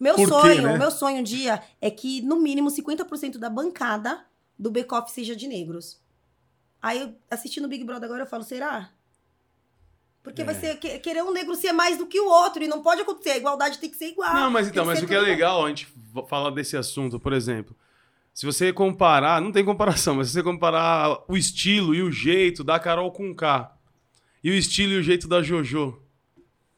meu 0.00 0.14
Por 0.14 0.24
quê, 0.24 0.32
sonho, 0.34 0.62
né? 0.62 0.78
meu 0.78 0.90
sonho 0.90 1.18
um 1.18 1.22
dia 1.22 1.62
é 1.78 1.90
que 1.90 2.22
no 2.22 2.36
mínimo 2.40 2.70
50% 2.70 3.36
da 3.38 3.50
bancada 3.50 4.24
do 4.58 4.70
Bake-Off 4.70 5.12
seja 5.12 5.36
de 5.36 5.46
negros. 5.46 6.00
Aí 6.80 7.00
eu 7.02 7.14
assistindo 7.30 7.66
o 7.66 7.68
Big 7.68 7.84
Brother 7.84 8.06
agora 8.06 8.22
eu 8.22 8.26
falo, 8.26 8.42
será? 8.42 8.88
Porque 10.22 10.40
É. 10.42 10.44
vai 10.44 10.54
ser 10.54 10.76
que- 10.78 10.98
querer 11.00 11.22
um 11.22 11.30
negro 11.30 11.54
ser 11.54 11.72
mais 11.72 11.98
do 11.98 12.06
que 12.06 12.18
o 12.18 12.26
outro 12.28 12.62
e 12.64 12.68
não 12.68 12.80
pode 12.82 13.02
acontecer, 13.02 13.30
a 13.32 13.36
igualdade 13.36 13.78
tem 13.78 13.90
que 13.90 13.96
ser 13.96 14.06
igual. 14.08 14.32
Não, 14.34 14.50
mas 14.50 14.68
então, 14.68 14.84
mas 14.86 15.02
o 15.02 15.06
que 15.06 15.14
é 15.14 15.20
legal 15.20 15.64
a 15.66 15.68
gente 15.68 15.86
falar 16.28 16.50
desse 16.50 16.76
assunto, 16.76 17.20
por 17.20 17.32
exemplo, 17.32 17.76
se 18.32 18.46
você 18.46 18.72
comparar, 18.72 19.40
não 19.40 19.52
tem 19.52 19.64
comparação, 19.64 20.14
mas 20.14 20.28
se 20.28 20.32
você 20.32 20.42
comparar 20.42 21.18
o 21.28 21.36
estilo 21.36 21.94
e 21.94 22.02
o 22.02 22.10
jeito 22.10 22.64
da 22.64 22.78
Carol 22.80 23.12
com 23.12 23.34
K 23.34 23.70
e 24.42 24.50
o 24.50 24.54
estilo 24.54 24.92
e 24.94 24.98
o 24.98 25.02
jeito 25.02 25.26
da 25.28 25.42
Jojo, 25.42 26.00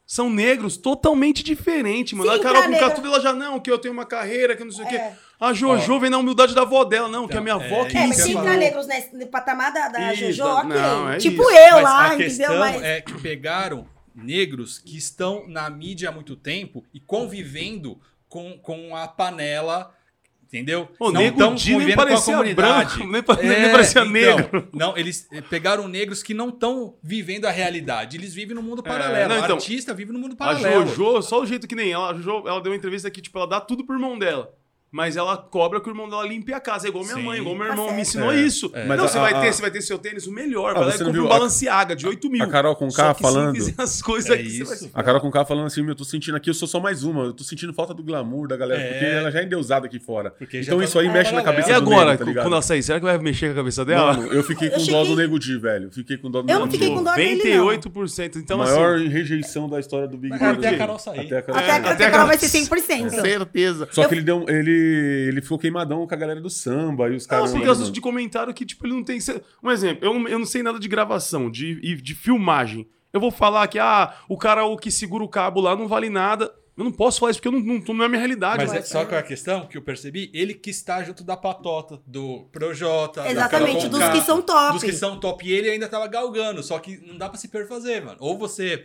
são 0.07 0.29
negros 0.29 0.77
totalmente 0.77 1.42
diferentes, 1.42 2.12
mano. 2.12 2.31
Sim, 2.31 2.37
a 2.38 2.42
Carol 2.42 2.62
com 2.64 2.68
negra- 2.68 2.90
tudo 2.90 3.09
ela 3.09 3.20
já, 3.20 3.33
não, 3.33 3.59
que 3.59 3.70
eu 3.70 3.79
tenho 3.79 3.94
uma 3.94 4.05
carreira, 4.05 4.55
que 4.55 4.62
não 4.62 4.70
sei 4.70 4.85
o 4.85 4.88
quê. 4.88 4.96
É. 4.96 5.16
A 5.40 5.53
Jojo 5.55 5.98
vem 5.98 6.11
na 6.11 6.18
humildade 6.18 6.55
da 6.55 6.62
avó 6.62 6.85
dela, 6.85 7.09
não, 7.09 7.27
que 7.27 7.37
a 7.37 7.40
minha 7.40 7.55
Então, 7.55 7.66
avó 7.66 7.87
é 7.87 7.90
que 7.90 7.96
É, 7.96 8.03
me 8.03 8.09
mas 8.09 8.16
se 8.18 8.33
entrar 8.33 8.57
negros 8.57 8.87
nesse- 8.87 9.16
no 9.16 9.27
patamar 9.29 9.72
da, 9.72 9.88
da 9.88 10.12
Isso, 10.12 10.33
Jojo, 10.33 10.50
ok. 10.59 10.68
não, 10.68 11.11
é 11.11 11.16
tipo 11.16 11.42
isso. 11.42 11.50
eu 11.50 11.72
Mas 11.77 11.83
lá, 11.83 12.03
a 12.03 12.07
entendeu? 12.09 12.27
questão 12.27 12.59
Mas 12.59 12.83
é 12.83 13.00
que 13.00 13.14
pegaram 13.20 13.88
negros 14.14 14.79
que 14.79 14.96
estão 14.96 15.48
na 15.48 15.68
mídia 15.70 16.11
há 16.11 16.12
muito 16.12 16.37
tempo 16.37 16.85
e 16.92 17.00
convivendo 17.00 17.98
com, 18.29 18.59
com 18.59 18.94
a 18.94 19.09
panela, 19.09 19.92
entendeu? 20.46 20.88
O 20.98 21.11
Não 21.11 21.20
Nego 21.20 21.38
tão 21.38 21.54
Di 21.54 21.76
nem 21.76 21.92
a 21.92 21.96
parecia 21.96 22.35
comunidade. 22.35 22.96
branco, 22.98 23.07
nem 23.12 23.22
pa- 23.22 23.37
nem 23.37 23.50
É, 23.50 23.68
parecia 23.72 24.00
então, 24.02 24.12
negro. 24.12 24.68
Não, 24.72 24.96
eles 24.96 25.26
eh, 25.33 25.40
pegaram 25.40 25.88
negros 25.88 26.22
que 26.22 26.33
não 26.35 26.48
estão 26.50 26.96
vivendo 27.02 27.46
a 27.46 27.50
realidade. 27.50 28.16
Eles 28.16 28.35
vivem 28.35 28.54
no 28.54 28.62
mundo 28.62 28.83
paralelo. 28.83 29.28
não, 29.28 29.37
então, 29.38 29.57
o 29.57 29.59
artista 29.59 29.92
vive 29.94 30.12
no 30.12 30.18
mundo 30.18 30.35
A 30.35 30.37
paralelo. 30.37 30.87
Jojo, 30.87 31.22
só 31.22 31.40
o 31.40 31.46
jeito 31.46 31.66
que 31.66 31.74
nem 31.74 31.90
ela, 31.92 32.11
a 32.11 32.14
Jojo, 32.14 32.46
ela 32.46 32.61
deu 32.61 32.72
uma 32.72 32.76
entrevista 32.76 33.11
que, 33.11 33.20
tipo, 33.20 33.37
ela 33.38 33.46
dá 33.46 33.61
tudo 33.61 33.85
pro 33.85 33.96
irmão 33.96 34.18
dela. 34.18 34.52
Mas 34.94 35.16
ela 35.16 35.37
cobra 35.37 35.80
que 35.80 35.88
o 35.88 35.90
irmão 35.90 36.09
dela 36.09 36.24
limpe 36.24 36.52
a 36.52 36.61
casa. 36.61 36.87
É 36.87 36.88
igual 36.88 37.02
minha 37.02 37.16
Sim. 37.16 37.22
mãe, 37.24 37.40
igual 37.40 37.57
meu 37.57 37.64
Tá 37.66 37.70
irmão 37.72 37.85
certo. 37.87 37.96
me 37.96 38.02
ensinou 38.02 38.33
É, 38.33 38.37
isso. 38.40 38.70
é. 38.72 38.85
Mas 38.87 38.96
Não, 38.96 39.04
a- 39.07 39.09
você 39.09 39.18
vai 39.18 39.35
a- 39.35 39.40
ter, 39.40 39.52
você 39.52 39.61
vai 39.62 39.70
ter 39.72 39.83
seu 39.83 39.98
tênis, 39.98 40.24
o 40.28 40.33
melhor. 40.33 40.70
Ah, 40.70 40.74
vai 40.74 40.88
lá 40.90 40.94
e 40.94 40.98
compra 41.04 41.22
um 41.22 41.26
a- 41.26 41.28
Balenciaga 41.30 41.96
de 41.96 42.07
8 42.07 42.30
mil. 42.30 42.44
a 42.44 42.46
Carol 42.46 42.76
com 42.76 42.88
K 42.88 43.12
falando. 43.14 43.57
se 43.57 43.70
fizer 43.72 43.83
as 43.83 44.00
coisas 44.00 44.30
É 44.30 44.35
aqui, 44.35 44.44
você 44.59 44.64
vai 44.64 44.74
isso. 44.76 44.85
se 44.85 44.90
A 44.94 45.02
Carol 45.02 45.20
com 45.20 45.33
K 45.33 45.44
falando 45.44 45.66
assim, 45.66 45.80
meu, 45.83 45.90
eu 45.90 45.96
tô 45.96 46.04
sentindo 46.04 46.37
aqui, 46.37 46.48
eu 46.48 46.54
sou 46.54 46.68
só 46.68 46.78
mais 46.78 47.02
uma, 47.02 47.24
eu 47.24 47.33
tô 47.33 47.42
sentindo 47.42 47.74
falta 47.74 47.92
do 47.92 48.04
glamour 48.04 48.46
da 48.46 48.57
galera, 48.57 48.80
É. 48.80 48.90
porque 48.92 49.04
ela 49.04 49.30
já 49.33 49.40
é 49.40 49.44
endeusada 49.44 49.87
aqui 49.87 49.98
fora. 49.98 50.30
Porque 50.30 50.61
então 50.61 50.78
tá 50.78 50.85
isso 50.85 50.96
aí 50.96 51.09
mexe 51.09 51.33
na 51.35 51.42
cabeça 51.42 51.70
E 51.70 51.72
do 51.72 51.76
agora, 51.78 52.11
nego, 52.12 52.18
tá 52.18 52.24
ligado? 52.26 52.44
quando 52.44 52.52
ela 52.52 52.62
sair, 52.62 52.83
será 52.85 53.00
que 53.00 53.04
vai 53.04 53.18
mexer 53.18 53.46
com 53.46 53.52
a 53.52 53.57
cabeça 53.57 53.85
dela? 53.85 54.12
Mano, 54.14 54.33
eu 54.33 54.44
fiquei 54.44 54.70
com 54.70 54.78
Eu 54.80 54.87
dó 54.87 55.04
do 55.04 55.16
Nego 55.16 55.38
Di, 55.40 55.59
velho. 55.59 55.90
Fiquei 55.90 56.16
com 56.18 56.30
dó 56.30 56.40
do 56.40 56.48
Eu 56.48 56.61
não 56.61 56.66
Nego 56.66 56.72
fiquei 56.78 56.94
com 56.94 57.02
dó 57.02 57.14
dele, 57.16 57.57
não. 57.57 57.64
98%. 57.66 58.37
Então, 58.38 58.59
Maior 58.59 58.94
assim. 58.96 59.09
rejeição 59.09 59.68
da 59.68 59.80
história 59.80 60.07
do 60.07 60.16
Big 60.16 60.38
Brother. 60.38 60.59
até 60.59 60.68
a 60.68 60.78
Carol 60.78 60.98
sair. 61.00 61.35
Até 61.35 62.04
a 62.07 62.11
Carol 62.12 62.26
vai 62.28 62.38
ser 62.38 62.48
100%. 62.48 63.11
Certeza. 63.11 63.88
Só 63.90 64.07
que 64.07 64.14
ele 64.14 64.22
deu. 64.22 64.44
Ele, 64.48 64.84
ele 65.29 65.42
ficou 65.42 65.59
queimadão 65.59 66.07
com 66.07 66.14
a 66.14 66.16
galera 66.16 66.40
do 66.40 66.51
samba 66.51 67.09
e 67.09 67.16
os 67.16 67.25
Não, 67.25 67.29
caras. 67.29 67.53
porque 67.53 67.68
assunto 67.68 67.92
de 67.92 68.01
comentário 68.01 68.53
que, 68.55 68.64
tipo, 68.64 68.87
ele 68.87 68.94
não 68.94 69.05
tem. 69.05 69.18
Um 69.62 69.70
exemplo, 69.70 70.07
eu 70.07 70.14
não, 70.14 70.29
eu 70.29 70.38
não 70.38 70.47
sei 70.47 70.62
nada 70.62 70.79
de 70.79 70.88
gravação, 70.88 71.51
de, 71.51 71.79
e 71.83 71.94
de 71.97 72.14
filmagem. 72.14 72.88
Eu 73.12 73.20
vou 73.20 73.31
falar 73.31 73.68
que, 73.68 73.79
ah, 73.79 74.12
o 74.29 74.37
cara 74.37 74.64
o 74.64 74.77
que 74.77 74.90
segura 74.90 75.23
o 75.23 75.29
cabo 75.29 75.61
lá 75.61 75.77
não 75.77 75.87
vale 75.87 76.11
nada. 76.11 76.53
Eu 76.77 76.83
não 76.83 76.90
posso 76.90 77.20
falar 77.20 77.31
isso 77.31 77.40
porque 77.40 77.47
eu 77.47 77.61
não, 77.61 77.61
não, 77.61 77.94
não 77.94 78.03
é 78.03 78.07
a 78.07 78.09
minha 78.09 78.18
realidade. 78.18 78.57
Mas 78.57 78.68
mano. 78.68 78.81
é 78.81 78.83
só 78.83 79.05
que 79.05 79.14
a 79.14 79.23
questão 79.23 79.66
que 79.66 79.79
eu 79.79 79.83
percebi, 79.83 80.29
ele 80.35 80.55
que 80.55 80.70
está 80.70 81.01
junto 81.05 81.23
da 81.23 81.37
patota, 81.37 82.01
do 82.05 82.49
Projota. 82.51 83.23
da 83.23 83.31
Exatamente, 83.31 83.88
dos 83.88 84.09
que 84.09 84.20
são 84.23 84.42
top. 84.42 84.73
Dos 84.73 84.83
que 84.83 84.92
são 84.92 85.20
top. 85.20 85.47
E 85.47 85.53
ele 85.53 85.70
ainda 85.70 85.88
tava 85.88 86.09
galgando, 86.09 86.64
só 86.64 86.81
que 86.81 86.97
não 87.07 87.16
dá 87.16 87.29
pra 87.29 87.38
se 87.38 87.47
perfazer, 87.47 88.05
mano. 88.05 88.16
Ou 88.18 88.37
você 88.37 88.85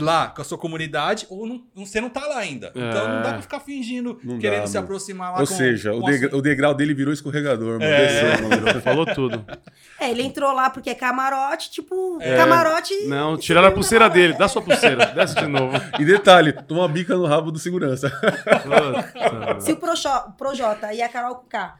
lá 0.00 0.26
com 0.28 0.42
a 0.42 0.44
sua 0.44 0.58
comunidade, 0.58 1.24
ou 1.30 1.46
não, 1.46 1.62
você 1.76 2.00
não 2.00 2.10
tá 2.10 2.26
lá 2.26 2.38
ainda. 2.38 2.72
Então 2.74 3.08
não 3.08 3.22
dá 3.22 3.30
pra 3.34 3.42
ficar 3.42 3.60
fingindo, 3.60 4.18
Não 4.24 4.38
querendo 4.38 4.62
dá, 4.62 4.66
se 4.66 4.74
mano. 4.74 4.84
aproximar 4.86 5.32
lá 5.32 5.40
Ou 5.40 5.46
com- 5.46 5.54
seja, 5.54 5.92
com 5.92 5.98
o, 5.98 6.18
sua- 6.18 6.36
o 6.36 6.42
degrau 6.42 6.74
dele 6.74 6.92
virou 6.94 7.14
escorregador, 7.14 7.78
mano. 7.78 7.84
É. 7.84 8.06
Desceu, 8.32 8.48
mano. 8.48 8.62
Você 8.72 8.80
falou 8.80 9.06
tudo. 9.06 9.46
É, 10.00 10.10
ele 10.10 10.22
entrou 10.22 10.52
lá 10.52 10.68
porque 10.70 10.90
é 10.90 10.94
camarote, 10.94 11.70
tipo, 11.70 12.18
É. 12.20 12.36
camarote. 12.36 12.92
Não, 13.06 13.36
tiraram 13.36 13.68
a 13.68 13.72
pulseira 13.72 14.10
dele. 14.10 14.32
Dá 14.34 14.48
sua 14.48 14.62
pulseira. 14.62 15.06
Desce 15.06 15.34
de 15.36 15.46
novo. 15.46 15.76
E 15.98 16.04
detalhe, 16.04 16.52
toma 16.52 16.80
uma 16.80 16.88
bica 16.88 17.14
no 17.16 17.26
rabo 17.26 17.52
do 17.52 17.58
segurança. 17.58 18.10
Se 19.60 19.72
o 19.72 19.76
Projo- 19.76 20.32
Projota 20.36 20.92
e 20.92 21.00
a 21.02 21.08
Carol 21.08 21.36
K 21.48 21.76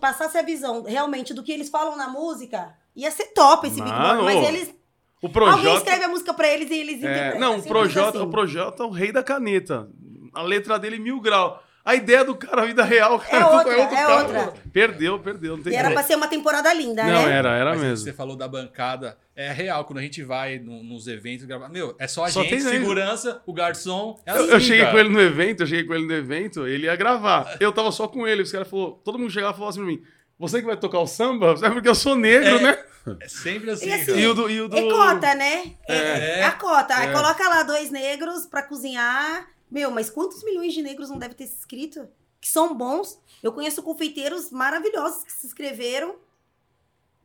passasse 0.00 0.36
a 0.38 0.42
visão 0.42 0.82
realmente 0.84 1.32
do 1.34 1.42
que 1.42 1.52
eles 1.52 1.68
falam 1.68 1.96
na 1.96 2.08
música, 2.08 2.74
ia 2.94 3.10
ser 3.10 3.26
top 3.34 3.66
esse 3.66 3.76
Big 3.80 3.88
Mano, 3.88 4.22
Brother. 4.24 4.36
ô, 4.36 4.40
Mas 4.42 4.48
eles. 4.48 4.79
O 5.22 5.26
Alguém 5.26 5.32
Projota. 5.32 5.76
escreve 5.78 6.04
a 6.04 6.08
música 6.08 6.32
pra 6.34 6.48
eles 6.48 6.70
e 6.70 6.74
eles 6.74 6.94
É, 7.02 7.10
interpretam. 7.10 7.40
não, 7.40 7.50
o 7.50 7.54
Simples 7.62 7.68
Projota, 7.72 8.18
assim. 8.18 8.26
o 8.26 8.30
Projota 8.30 8.82
é 8.82 8.86
o 8.86 8.90
rei 8.90 9.12
da 9.12 9.22
caneta. 9.22 9.88
A 10.34 10.42
letra 10.42 10.78
dele, 10.78 10.98
mil 10.98 11.20
grau. 11.20 11.62
A 11.82 11.94
ideia 11.94 12.22
do 12.24 12.34
cara, 12.34 12.62
a 12.62 12.66
vida 12.66 12.84
real, 12.84 13.18
cara, 13.18 13.46
outra, 13.46 13.76
outro 13.78 13.94
é 13.96 14.00
cara. 14.00 14.16
outra. 14.18 14.52
Perdeu, 14.70 15.18
perdeu. 15.18 15.56
Não 15.56 15.64
tem 15.64 15.72
E 15.72 15.76
era 15.76 15.90
pra 15.90 16.02
ser 16.02 16.14
uma 16.14 16.28
temporada 16.28 16.72
linda, 16.74 17.02
Não, 17.04 17.24
né? 17.26 17.32
era, 17.32 17.56
era 17.56 17.70
Mas 17.70 17.80
mesmo. 17.80 18.04
Você 18.04 18.12
falou 18.12 18.36
da 18.36 18.46
bancada. 18.46 19.16
É 19.34 19.50
real, 19.50 19.84
quando 19.86 19.98
a 19.98 20.02
gente 20.02 20.22
vai 20.22 20.58
no- 20.58 20.82
nos 20.82 21.06
eventos 21.08 21.46
gravar. 21.46 21.70
Meu, 21.70 21.96
é 21.98 22.06
só 22.06 22.24
a 22.24 22.28
Só 22.28 22.42
gente, 22.42 22.60
segurança, 22.60 23.40
o 23.46 23.52
garçom. 23.54 24.18
É 24.26 24.30
Eu, 24.32 24.34
assim, 24.36 24.50
eu 24.52 24.60
cheguei 24.60 24.80
cara. 24.80 24.92
com 24.92 24.98
ele 24.98 25.08
no 25.08 25.20
evento, 25.20 25.62
eu 25.62 25.66
cheguei 25.66 25.84
com 25.84 25.94
ele 25.94 26.04
no 26.06 26.12
evento, 26.12 26.66
ele 26.66 26.84
ia 26.84 26.94
gravar. 26.96 27.56
Eu 27.58 27.72
tava 27.72 27.90
só 27.90 28.06
com 28.06 28.26
ele, 28.28 28.42
os 28.42 28.52
caras 28.52 28.68
falou, 28.68 29.00
todo 29.02 29.18
mundo 29.18 29.30
chegava 29.30 29.52
e 29.52 29.56
falava 29.56 29.70
assim 29.70 29.80
pra 29.80 29.88
mim: 29.88 30.02
Você 30.40 30.60
que 30.60 30.66
vai 30.66 30.76
tocar 30.76 30.98
o 31.00 31.06
samba? 31.06 31.54
É 31.62 31.70
porque 31.70 31.88
eu 31.88 31.94
sou 31.94 32.16
negro, 32.16 32.48
É. 32.56 32.60
né? 32.62 32.84
É 33.20 33.28
sempre 33.28 33.70
assim. 33.70 33.86
E 33.86 33.92
assim, 33.92 34.06
cara. 34.06 34.18
E 34.20 34.26
o 34.26 34.34
do. 34.34 34.50
E 34.50 34.60
o 34.60 34.68
do... 34.68 34.76
É 34.76 34.82
cota, 34.90 35.34
né? 35.34 35.76
É, 35.86 35.94
É. 35.96 36.38
é 36.40 36.44
a 36.44 36.52
cota. 36.52 36.94
Aí 36.96 37.08
É. 37.08 37.12
coloca 37.12 37.48
lá 37.48 37.62
dois 37.62 37.90
negros 37.90 38.46
pra 38.46 38.62
cozinhar. 38.62 39.48
Meu, 39.70 39.90
mas 39.90 40.10
quantos 40.10 40.42
milhões 40.42 40.72
de 40.74 40.82
negros 40.82 41.08
não 41.10 41.18
deve 41.18 41.34
ter 41.34 41.46
se 41.46 41.56
inscrito? 41.56 42.08
Que 42.40 42.48
são 42.48 42.74
bons. 42.74 43.20
Eu 43.42 43.52
conheço 43.52 43.82
confeiteiros 43.82 44.50
maravilhosos 44.50 45.22
que 45.24 45.30
se 45.32 45.46
inscreveram. 45.46 46.16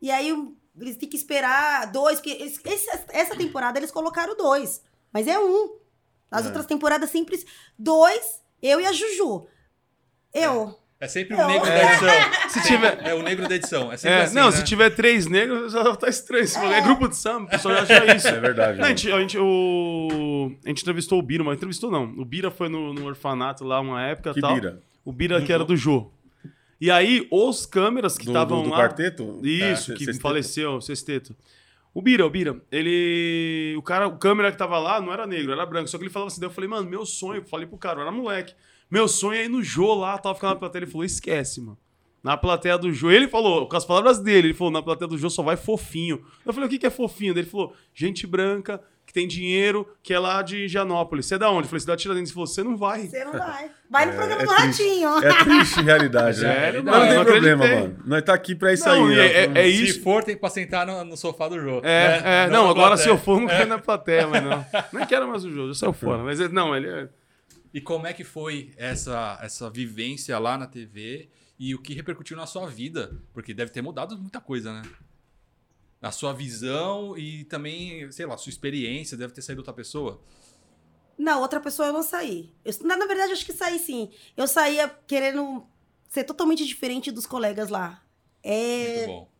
E 0.00 0.10
aí 0.10 0.28
eles 0.78 0.96
têm 0.96 1.08
que 1.08 1.16
esperar 1.16 1.90
dois. 1.90 2.18
Porque 2.20 2.30
eles- 2.30 2.60
esse- 2.64 2.90
essa 3.08 3.34
temporada 3.34 3.78
eles 3.78 3.90
colocaram 3.90 4.36
dois. 4.36 4.82
Mas 5.12 5.26
é 5.26 5.38
um. 5.38 5.76
Nas 6.30 6.44
É. 6.44 6.48
outras 6.48 6.66
temporadas 6.66 7.10
sempre. 7.10 7.42
Dois, 7.78 8.42
eu 8.62 8.78
e 8.80 8.86
a 8.86 8.92
Juju. 8.92 9.46
Eu. 10.34 10.78
É 10.98 11.06
sempre 11.06 11.36
o 11.36 11.46
negro 11.46 11.68
É. 11.68 11.74
da 11.78 11.84
edição. 11.92 12.48
Se 12.48 12.62
tiver- 12.66 12.98
É 13.04 13.14
o 13.14 13.22
negro 13.22 13.46
da 13.48 13.54
edição. 13.54 13.92
É 13.92 13.96
sempre 13.98 14.16
É, 14.18 14.22
assim. 14.22 14.34
não, 14.34 14.46
né? 14.46 14.52
se 14.52 14.64
tiver 14.64 14.90
três 14.90 15.26
negros, 15.26 15.72
já 15.72 15.94
tá 15.94 16.08
estranho. 16.08 16.46
Se 16.48 16.58
é. 16.58 16.80
grupo 16.80 17.06
de 17.08 17.16
samba, 17.16 17.44
o 17.44 17.48
pessoal 17.50 17.74
já 17.74 17.82
acha 17.82 18.16
isso. 18.16 18.28
É 18.34 18.40
verdade. 18.40 18.78
Não, 18.78 18.86
a, 18.86 18.88
gente, 18.88 19.12
a, 19.12 19.20
gente, 19.20 19.38
o... 19.38 20.52
a 20.64 20.68
gente 20.68 20.80
entrevistou 20.82 21.18
o 21.18 21.22
Bira, 21.22 21.44
mas 21.44 21.56
entrevistou 21.56 21.90
não. 21.90 22.04
O 22.16 22.24
Bira 22.24 22.50
foi 22.50 22.68
no, 22.70 22.94
no 22.94 23.04
orfanato 23.06 23.62
lá 23.64 23.78
uma 23.80 24.02
época 24.02 24.30
e 24.30 24.34
Que 24.34 24.40
tal. 24.40 24.54
bira? 24.54 24.80
O 25.04 25.12
Bira 25.12 25.40
que 25.42 25.52
era 25.52 25.64
do 25.64 25.76
Jô. 25.76 26.10
E 26.80 26.90
aí, 26.90 27.26
os 27.30 27.64
câmeras 27.66 28.16
que 28.18 28.26
estavam 28.26 28.58
do, 28.62 28.64
do 28.64 28.70
lá. 28.70 28.78
quarteto? 28.78 29.40
Isso, 29.42 29.92
É, 29.92 29.94
que 29.96 30.04
sexteto. 30.04 30.20
faleceu, 30.22 30.80
sexteto. 30.80 31.36
O 31.94 32.02
Bira, 32.02 32.26
o 32.26 32.30
Bira, 32.30 32.56
ele. 32.72 33.74
O 33.78 33.82
cara, 33.82 34.06
o 34.06 34.16
câmera 34.18 34.50
que 34.52 34.58
tava 34.58 34.78
lá 34.78 35.00
não 35.00 35.12
era 35.12 35.26
negro, 35.26 35.52
era 35.52 35.64
branco. 35.64 35.88
Só 35.88 35.96
que 35.98 36.04
ele 36.04 36.10
falava 36.10 36.28
assim, 36.28 36.40
daí 36.40 36.48
eu 36.48 36.52
falei, 36.52 36.68
mano, 36.68 36.88
meu 36.88 37.06
sonho, 37.06 37.42
falei 37.46 37.66
pro 37.66 37.78
cara, 37.78 37.98
eu 37.98 38.02
era 38.02 38.10
moleque. 38.10 38.54
Meu 38.90 39.08
sonho 39.08 39.38
é 39.40 39.44
ir 39.44 39.48
no 39.48 39.62
Jô 39.62 39.94
lá, 39.94 40.16
tava 40.18 40.34
ficando 40.34 40.50
na 40.50 40.56
plateia. 40.56 40.82
Ele 40.84 40.90
falou, 40.90 41.04
esquece, 41.04 41.60
mano. 41.60 41.78
Na 42.22 42.36
plateia 42.36 42.76
do 42.76 42.92
Jô, 42.92 43.10
ele 43.10 43.28
falou, 43.28 43.68
com 43.68 43.76
as 43.76 43.84
palavras 43.84 44.18
dele, 44.18 44.48
ele 44.48 44.54
falou, 44.54 44.72
na 44.72 44.82
plateia 44.82 45.06
do 45.08 45.16
Jô 45.16 45.30
só 45.30 45.42
vai 45.42 45.56
fofinho. 45.56 46.24
Eu 46.44 46.52
falei, 46.52 46.66
o 46.66 46.70
que, 46.70 46.78
que 46.78 46.86
é 46.86 46.90
fofinho? 46.90 47.32
Ele 47.32 47.44
falou, 47.44 47.72
gente 47.94 48.26
branca, 48.26 48.80
que 49.06 49.12
tem 49.12 49.28
dinheiro, 49.28 49.86
que 50.02 50.12
é 50.12 50.18
lá 50.18 50.42
de 50.42 50.66
Janópolis. 50.66 51.26
Você 51.26 51.36
é 51.36 51.38
da 51.38 51.48
onde? 51.50 51.66
Eu 51.66 51.68
falei, 51.68 51.80
cidade 51.80 52.02
Tiradentes. 52.02 52.30
Ele 52.30 52.34
falou, 52.34 52.46
você 52.48 52.62
não 52.64 52.76
vai. 52.76 53.06
Você 53.06 53.24
não 53.24 53.32
vai. 53.32 53.70
Vai 53.88 54.06
no 54.06 54.12
programa 54.14 54.42
é 54.42 54.44
do 54.46 54.52
triste. 54.54 54.82
Ratinho. 54.82 55.18
É 55.24 55.44
triste 55.44 55.80
realidade, 55.82 56.40
né? 56.42 56.54
Sério, 56.54 56.82
Mas 56.84 56.94
não 56.94 57.06
tem 57.06 57.14
não 57.16 57.24
problema, 57.24 57.64
acreditei. 57.64 57.88
mano. 57.94 58.04
Nós 58.08 58.22
tá 58.24 58.34
aqui 58.34 58.54
pra 58.56 58.72
isso 58.72 58.88
Não, 58.88 59.06
aí. 59.06 59.12
e 59.12 59.16
né? 59.16 59.26
é- 59.26 59.44
é 59.68 59.70
Se 59.70 59.84
isso. 59.84 60.02
for, 60.02 60.24
tem 60.24 60.36
pra 60.36 60.50
sentar 60.50 60.84
no, 60.84 61.04
no 61.04 61.16
sofá 61.16 61.46
do 61.48 61.60
jogo. 61.60 61.86
É, 61.86 62.20
né? 62.20 62.22
é, 62.46 62.48
não, 62.50 62.64
na 62.64 62.70
agora 62.70 62.88
plateia. 62.88 63.04
se 63.04 63.08
eu 63.08 63.18
for, 63.18 63.40
não 63.40 63.46
quero 63.46 63.62
ir 63.62 63.68
na 63.68 63.78
plateia, 63.78 64.26
mas 64.26 64.42
não. 64.42 64.66
Não 64.92 65.06
quero 65.06 65.28
mais 65.28 65.44
o 65.44 65.52
jogo, 65.52 65.68
já 65.68 65.74
saiu 65.74 65.92
fora. 65.92 66.24
Mas 66.24 66.40
não, 66.50 66.74
ele 66.76 66.88
é. 66.88 67.08
E 67.72 67.80
como 67.80 68.06
é 68.06 68.12
que 68.12 68.24
foi 68.24 68.72
essa, 68.76 69.38
essa 69.42 69.68
vivência 69.70 70.38
lá 70.38 70.56
na 70.56 70.66
TV 70.66 71.28
e 71.58 71.74
o 71.74 71.80
que 71.80 71.94
repercutiu 71.94 72.36
na 72.36 72.46
sua 72.46 72.66
vida? 72.68 73.20
Porque 73.32 73.52
deve 73.54 73.70
ter 73.70 73.82
mudado 73.82 74.18
muita 74.18 74.40
coisa, 74.40 74.72
né? 74.72 74.82
A 76.00 76.10
sua 76.10 76.32
visão 76.32 77.16
e 77.16 77.44
também, 77.44 78.10
sei 78.12 78.26
lá, 78.26 78.36
sua 78.36 78.50
experiência 78.50 79.16
deve 79.16 79.32
ter 79.32 79.42
saído 79.42 79.60
outra 79.60 79.74
pessoa. 79.74 80.22
Não, 81.18 81.40
outra 81.40 81.60
pessoa 81.60 81.88
eu 81.88 81.92
não 81.92 82.02
saí. 82.02 82.54
Eu, 82.64 82.72
na, 82.84 82.96
na 82.96 83.06
verdade, 83.06 83.32
acho 83.32 83.44
que 83.46 83.52
saí 83.52 83.78
sim. 83.78 84.10
Eu 84.36 84.46
saía 84.46 84.88
querendo 85.06 85.66
ser 86.08 86.24
totalmente 86.24 86.64
diferente 86.64 87.10
dos 87.10 87.26
colegas 87.26 87.70
lá. 87.70 88.02
É, 88.42 88.98
Muito 88.98 89.06
bom. 89.06 89.35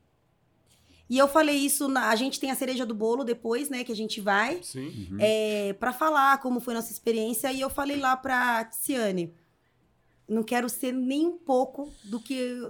E 1.09 1.19
eu 1.19 1.29
falei 1.29 1.57
isso, 1.57 1.89
na, 1.89 2.09
a 2.09 2.17
gente 2.17 2.41
tem 2.41 2.51
a 2.51 2.57
cereja 2.57 2.85
do 2.85 2.95
bolo 2.95 3.23
depois, 3.23 3.69
né, 3.71 3.85
que 3.85 3.93
a 3.93 3.97
gente 3.97 4.21
vai, 4.21 4.61
Sim. 4.63 5.17
é, 5.21 5.73
para 5.75 5.93
falar 5.93 6.39
como 6.39 6.61
foi 6.61 6.75
nossa 6.75 6.93
experiência. 6.93 7.53
E 7.53 7.61
eu 7.61 7.71
falei 7.71 7.99
lá 7.99 8.17
pra 8.17 8.65
Tiziane, 8.65 9.33
não 10.29 10.43
quero 10.43 10.69
ser 10.69 10.93
nem 10.93 11.27
um 11.27 11.39
pouco 11.39 11.93
do 12.05 12.21
que... 12.21 12.61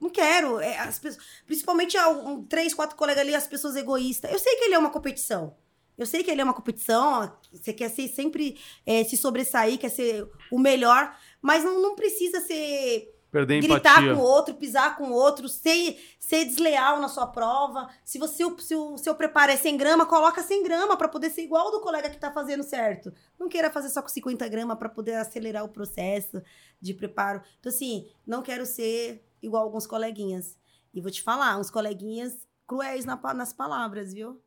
Não 0.00 0.08
quero. 0.08 0.58
É, 0.60 0.78
as 0.78 0.98
pessoas, 0.98 1.22
principalmente 1.46 1.98
um, 1.98 2.42
três, 2.44 2.72
quatro 2.72 2.96
colegas 2.96 3.20
ali, 3.20 3.34
as 3.34 3.46
pessoas 3.46 3.76
egoístas. 3.76 4.32
Eu 4.32 4.38
sei 4.38 4.56
que 4.56 4.64
ele 4.64 4.74
é 4.74 4.78
uma 4.78 4.88
competição. 4.88 5.54
Eu 5.98 6.06
sei 6.06 6.24
que 6.24 6.30
ele 6.30 6.40
é 6.40 6.44
uma 6.44 6.54
competição, 6.54 7.12
ó, 7.12 7.30
você 7.52 7.74
quer 7.74 7.90
ser 7.90 8.08
sempre 8.08 8.58
é, 8.86 9.04
se 9.04 9.18
sobressair, 9.18 9.78
quer 9.78 9.90
ser 9.90 10.26
o 10.50 10.58
melhor, 10.58 11.14
mas 11.42 11.62
não, 11.62 11.82
não 11.82 11.94
precisa 11.94 12.40
ser 12.40 13.14
Perder 13.30 13.60
gritar 13.62 13.78
empatia. 14.02 14.14
com 14.14 14.20
o 14.20 14.24
outro, 14.24 14.54
pisar 14.54 14.96
com 14.96 15.10
o 15.10 15.12
outro, 15.12 15.48
ser, 15.48 15.98
ser 16.18 16.44
desleal 16.44 17.00
na 17.00 17.08
sua 17.08 17.26
prova. 17.26 17.88
Se 18.04 18.18
você 18.18 18.44
se 18.58 18.74
o 18.74 18.98
seu 18.98 19.14
preparo 19.14 19.52
é 19.52 19.56
100 19.56 19.76
gramas, 19.76 20.08
coloca 20.08 20.42
100 20.42 20.64
gramas 20.64 20.96
para 20.96 21.08
poder 21.08 21.30
ser 21.30 21.42
igual 21.42 21.66
ao 21.66 21.72
do 21.72 21.80
colega 21.80 22.10
que 22.10 22.18
tá 22.18 22.32
fazendo 22.32 22.62
certo. 22.64 23.12
Não 23.38 23.48
queira 23.48 23.70
fazer 23.70 23.88
só 23.88 24.02
com 24.02 24.08
50 24.08 24.48
gramas 24.48 24.76
para 24.78 24.88
poder 24.88 25.14
acelerar 25.14 25.64
o 25.64 25.68
processo 25.68 26.42
de 26.80 26.92
preparo. 26.92 27.40
Então, 27.60 27.70
assim, 27.70 28.08
não 28.26 28.42
quero 28.42 28.66
ser 28.66 29.24
igual 29.40 29.62
alguns 29.62 29.86
coleguinhas. 29.86 30.56
E 30.92 31.00
vou 31.00 31.10
te 31.10 31.22
falar, 31.22 31.56
uns 31.56 31.70
coleguinhas 31.70 32.36
cruéis 32.66 33.04
na 33.04 33.16
nas 33.34 33.52
palavras, 33.52 34.12
viu? 34.12 34.40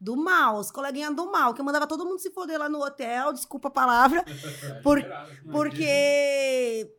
Do 0.00 0.16
mal, 0.16 0.56
os 0.58 0.70
coleguinhas 0.70 1.14
do 1.14 1.30
mal, 1.30 1.52
que 1.52 1.60
eu 1.60 1.64
mandava 1.64 1.86
todo 1.86 2.06
mundo 2.06 2.18
se 2.20 2.30
foder 2.30 2.58
lá 2.58 2.68
no 2.70 2.82
hotel, 2.82 3.32
desculpa 3.34 3.68
a 3.68 3.70
palavra, 3.70 4.24
por- 4.82 5.04
porque, 5.52 6.90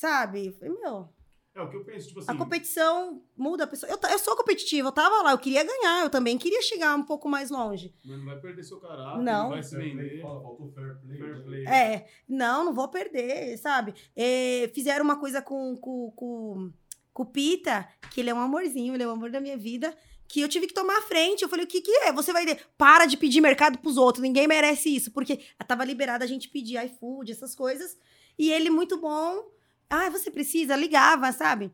sabe, 0.00 0.52
falei, 0.58 0.74
meu, 0.78 1.08
É 1.54 1.60
o 1.62 1.70
que 1.70 1.76
eu 1.76 1.84
penso, 1.84 2.08
tipo 2.08 2.20
a 2.30 2.34
competição 2.36 3.22
muda 3.34 3.64
a 3.64 3.66
pessoa. 3.66 3.90
Eu, 3.90 3.98
eu 4.10 4.18
sou 4.18 4.36
competitiva, 4.36 4.88
eu 4.88 4.92
tava 4.92 5.22
lá, 5.22 5.32
eu 5.32 5.38
queria 5.38 5.64
ganhar, 5.64 6.02
eu 6.02 6.10
também 6.10 6.36
queria 6.36 6.60
chegar 6.60 6.94
um 6.94 7.02
pouco 7.02 7.28
mais 7.30 7.48
longe. 7.50 7.94
Mas 8.04 8.18
não 8.18 8.26
vai 8.26 8.38
perder 8.38 8.62
seu 8.62 8.78
caráter, 8.78 9.22
Não. 9.22 9.48
vai 9.48 9.62
se 9.62 9.74
vender. 9.74 10.20
Faltou 10.20 10.70
fair 10.74 11.00
play. 11.00 11.18
Fair 11.18 11.42
play. 11.42 11.64
É, 11.66 12.06
não, 12.28 12.62
não 12.66 12.74
vou 12.74 12.88
perder, 12.88 13.56
sabe? 13.56 13.94
É, 14.14 14.70
fizeram 14.74 15.02
uma 15.02 15.18
coisa 15.18 15.40
com, 15.40 15.74
com, 15.78 16.10
com, 16.14 16.72
com 17.14 17.22
o 17.22 17.26
Pita, 17.26 17.88
que 18.12 18.20
ele 18.20 18.28
é 18.28 18.34
um 18.34 18.40
amorzinho, 18.40 18.92
ele 18.94 19.02
é 19.02 19.06
o 19.06 19.10
amor 19.12 19.30
da 19.30 19.40
minha 19.40 19.56
vida, 19.56 19.96
que 20.28 20.42
eu 20.42 20.48
tive 20.50 20.66
que 20.66 20.74
tomar 20.74 20.98
a 20.98 21.02
frente. 21.02 21.40
Eu 21.42 21.48
falei, 21.48 21.64
o 21.64 21.68
que 21.68 21.80
que 21.80 21.90
é? 22.04 22.12
Você 22.12 22.34
vai... 22.34 22.44
de- 22.44 22.58
Para 22.76 23.06
de 23.06 23.16
pedir 23.16 23.40
mercado 23.40 23.78
pros 23.78 23.96
outros, 23.96 24.22
ninguém 24.22 24.46
merece 24.46 24.94
isso. 24.94 25.10
Porque 25.10 25.40
tava 25.66 25.86
liberada 25.86 26.22
a 26.22 26.28
gente 26.28 26.50
pedir 26.50 26.76
iFood, 26.84 27.32
essas 27.32 27.54
coisas. 27.54 27.96
E 28.38 28.52
ele 28.52 28.68
muito 28.68 29.00
bom. 29.00 29.55
Ah, 29.88 30.10
você 30.10 30.30
precisa? 30.30 30.76
Ligava, 30.76 31.30
sabe? 31.32 31.72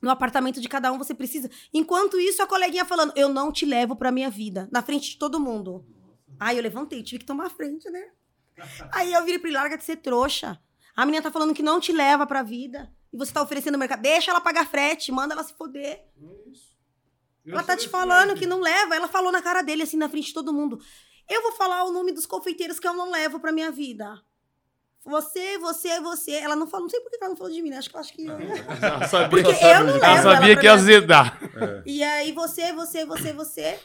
No 0.00 0.10
apartamento 0.10 0.60
de 0.60 0.68
cada 0.68 0.92
um 0.92 0.98
você 0.98 1.14
precisa. 1.14 1.48
Enquanto 1.72 2.18
isso, 2.18 2.42
a 2.42 2.46
coleguinha 2.46 2.84
falando, 2.84 3.12
eu 3.14 3.28
não 3.28 3.52
te 3.52 3.64
levo 3.64 3.94
pra 3.94 4.10
minha 4.10 4.28
vida. 4.28 4.68
Na 4.72 4.82
frente 4.82 5.10
de 5.10 5.18
todo 5.18 5.38
mundo. 5.38 5.86
Aí 6.40 6.56
eu 6.56 6.62
levantei, 6.62 7.02
tive 7.02 7.20
que 7.20 7.24
tomar 7.24 7.46
a 7.46 7.50
frente, 7.50 7.88
né? 7.88 8.10
Aí 8.92 9.12
eu 9.12 9.24
virei 9.24 9.38
pra 9.38 9.48
ele, 9.48 9.56
larga 9.56 9.78
de 9.78 9.84
ser 9.84 9.96
trouxa. 9.96 10.60
A 10.94 11.06
menina 11.06 11.22
tá 11.22 11.30
falando 11.30 11.54
que 11.54 11.62
não 11.62 11.80
te 11.80 11.92
leva 11.92 12.26
pra 12.26 12.42
vida. 12.42 12.92
E 13.12 13.16
você 13.16 13.32
tá 13.32 13.42
oferecendo 13.42 13.78
mercado. 13.78 14.02
Deixa 14.02 14.30
ela 14.30 14.40
pagar 14.40 14.66
frete, 14.66 15.12
manda 15.12 15.34
ela 15.34 15.44
se 15.44 15.54
foder. 15.54 16.04
Ela 17.46 17.62
tá 17.62 17.76
te 17.76 17.88
falando 17.88 18.34
que 18.34 18.46
não 18.46 18.60
leva. 18.60 18.96
Ela 18.96 19.08
falou 19.08 19.30
na 19.30 19.40
cara 19.42 19.62
dele, 19.62 19.82
assim, 19.82 19.96
na 19.96 20.08
frente 20.08 20.28
de 20.28 20.34
todo 20.34 20.52
mundo. 20.52 20.80
Eu 21.28 21.42
vou 21.42 21.52
falar 21.52 21.84
o 21.84 21.92
nome 21.92 22.12
dos 22.12 22.26
confeiteiros 22.26 22.78
que 22.78 22.86
eu 22.88 22.94
não 22.94 23.10
levo 23.10 23.38
pra 23.38 23.52
minha 23.52 23.70
vida. 23.70 24.20
Você, 25.04 25.58
você, 25.58 26.00
você. 26.00 26.30
Ela 26.32 26.54
não 26.54 26.66
falou, 26.66 26.84
não 26.84 26.90
sei 26.90 27.00
por 27.00 27.10
que 27.10 27.16
ela 27.20 27.30
não 27.30 27.36
falou 27.36 27.52
de 27.52 27.60
mim, 27.60 27.70
né? 27.70 27.78
Acho 27.78 27.90
que 27.90 27.96
ela 27.96 28.04
acho 28.04 28.12
que. 28.12 28.24
Ela 28.82 29.08
sabia, 29.08 29.28
Porque 29.28 29.50
ela 29.50 29.54
sabia- 29.58 29.74
eu 29.78 29.84
não 29.84 29.92
levo 29.94 30.04
Ela 30.04 30.14
ela 30.14 30.22
sabia 30.22 30.52
pra 30.54 30.60
que 30.60 30.66
ia 30.66 30.72
azedar. 30.72 31.38
E 31.84 32.02
aí, 32.04 32.32
você, 32.32 32.72
você, 32.72 33.04
você, 33.04 33.32
você. 33.32 33.78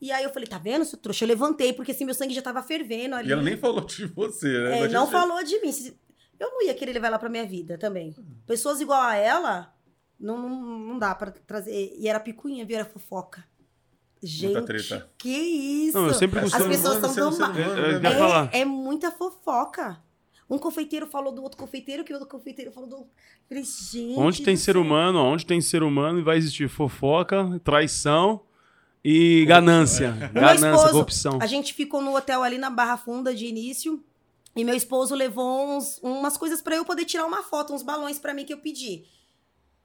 E 0.00 0.12
aí 0.12 0.22
eu 0.22 0.30
falei, 0.30 0.46
tá 0.46 0.58
vendo, 0.58 0.84
seu 0.84 0.98
trouxa? 0.98 1.24
Eu 1.24 1.28
levantei, 1.28 1.72
porque 1.72 1.90
assim, 1.92 2.04
meu 2.04 2.14
sangue 2.14 2.34
já 2.34 2.42
tava 2.42 2.62
fervendo 2.62 3.14
ali. 3.16 3.28
E 3.30 3.32
ela 3.32 3.42
nem 3.42 3.56
falou 3.56 3.80
de 3.80 4.06
você, 4.06 4.46
né? 4.46 4.80
É, 4.80 4.88
não 4.88 5.06
você- 5.06 5.12
falou 5.12 5.42
de 5.42 5.58
mim. 5.60 5.72
Eu 6.38 6.50
não 6.50 6.62
ia 6.62 6.74
querer 6.74 6.92
levar 6.92 7.08
ela 7.08 7.18
pra 7.18 7.28
minha 7.28 7.44
vida 7.46 7.76
também. 7.78 8.14
Pessoas 8.46 8.80
igual 8.80 9.00
a 9.02 9.16
ela, 9.16 9.74
não, 10.20 10.38
não, 10.38 10.78
não 10.78 10.98
dá 10.98 11.14
pra 11.14 11.30
trazer. 11.32 11.72
E 11.98 12.06
era 12.06 12.20
picuinha, 12.20 12.64
viu? 12.64 12.76
Era 12.76 12.84
fofoca. 12.84 13.42
Gente, 14.22 14.52
que 15.16 15.28
isso? 15.30 15.96
Não, 15.98 16.08
eu 16.08 16.14
sempre 16.14 16.40
As 16.40 16.52
pessoas 16.52 16.98
são 17.12 17.30
do 17.30 17.36
ser 17.36 17.40
mal. 17.40 17.54
Eu- 17.56 18.02
eu. 18.02 18.48
É, 18.52 18.60
é 18.60 18.64
muita 18.64 19.10
fofoca. 19.10 19.98
Um 20.50 20.58
confeiteiro 20.58 21.06
falou 21.06 21.32
do 21.32 21.42
outro 21.42 21.58
confeiteiro, 21.58 22.02
que 22.04 22.12
o 22.12 22.16
outro 22.16 22.28
confeiteiro 22.30 22.72
falou 22.72 22.88
do 22.88 22.96
outro. 22.96 23.10
Falei, 23.48 23.64
gente. 23.64 24.18
Onde 24.18 24.42
tem 24.42 24.56
ser 24.56 24.72
céu. 24.72 24.80
humano, 24.82 25.18
onde 25.22 25.44
tem 25.44 25.60
ser 25.60 25.82
humano, 25.82 26.24
vai 26.24 26.38
existir 26.38 26.68
fofoca, 26.68 27.60
traição 27.62 28.40
e 29.04 29.44
ganância. 29.46 30.10
Meu 30.12 30.28
Ganância, 30.42 30.66
esposo, 30.70 30.92
corrupção. 30.92 31.38
A 31.40 31.46
gente 31.46 31.74
ficou 31.74 32.00
no 32.00 32.16
hotel 32.16 32.42
ali 32.42 32.56
na 32.58 32.70
Barra 32.70 32.96
Funda 32.96 33.34
de 33.34 33.46
início. 33.46 34.02
E 34.56 34.64
meu 34.64 34.74
esposo 34.74 35.14
levou 35.14 35.76
uns- 35.76 35.98
umas 36.02 36.36
coisas 36.36 36.60
pra 36.60 36.74
eu 36.74 36.84
poder 36.84 37.04
tirar 37.04 37.24
uma 37.26 37.44
foto, 37.44 37.72
uns 37.72 37.82
balões 37.82 38.18
pra 38.18 38.34
mim 38.34 38.44
que 38.44 38.52
eu 38.52 38.58
pedi. 38.58 39.04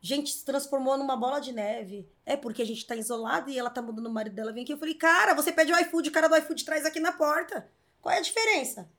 Gente, 0.02 0.32
se 0.32 0.44
transformou 0.44 0.98
numa 0.98 1.16
bola 1.16 1.40
de 1.40 1.52
neve. 1.52 2.08
É 2.26 2.36
porque 2.36 2.62
a 2.62 2.66
gente 2.66 2.86
tá 2.86 2.96
isolado 2.96 3.50
e 3.52 3.58
ela 3.60 3.70
tá 3.70 3.82
mudando 3.82 4.08
o 4.08 4.12
marido 4.12 4.34
dela. 4.34 4.52
Vem 4.52 4.64
aqui. 4.64 4.74
Eu 4.74 4.78
falei, 4.78 4.96
cara, 4.96 5.34
você 5.36 5.52
pede 5.52 5.72
o 5.72 5.78
iFood, 5.80 6.10
o 6.10 6.12
cara 6.12 6.28
do 6.28 6.36
iFood 6.38 6.66
traz 6.66 6.86
aqui 6.86 7.00
na 7.00 7.12
porta. 7.12 7.70
Qual 8.02 8.14
é 8.16 8.18
a 8.18 8.22
diferença? 8.22 8.90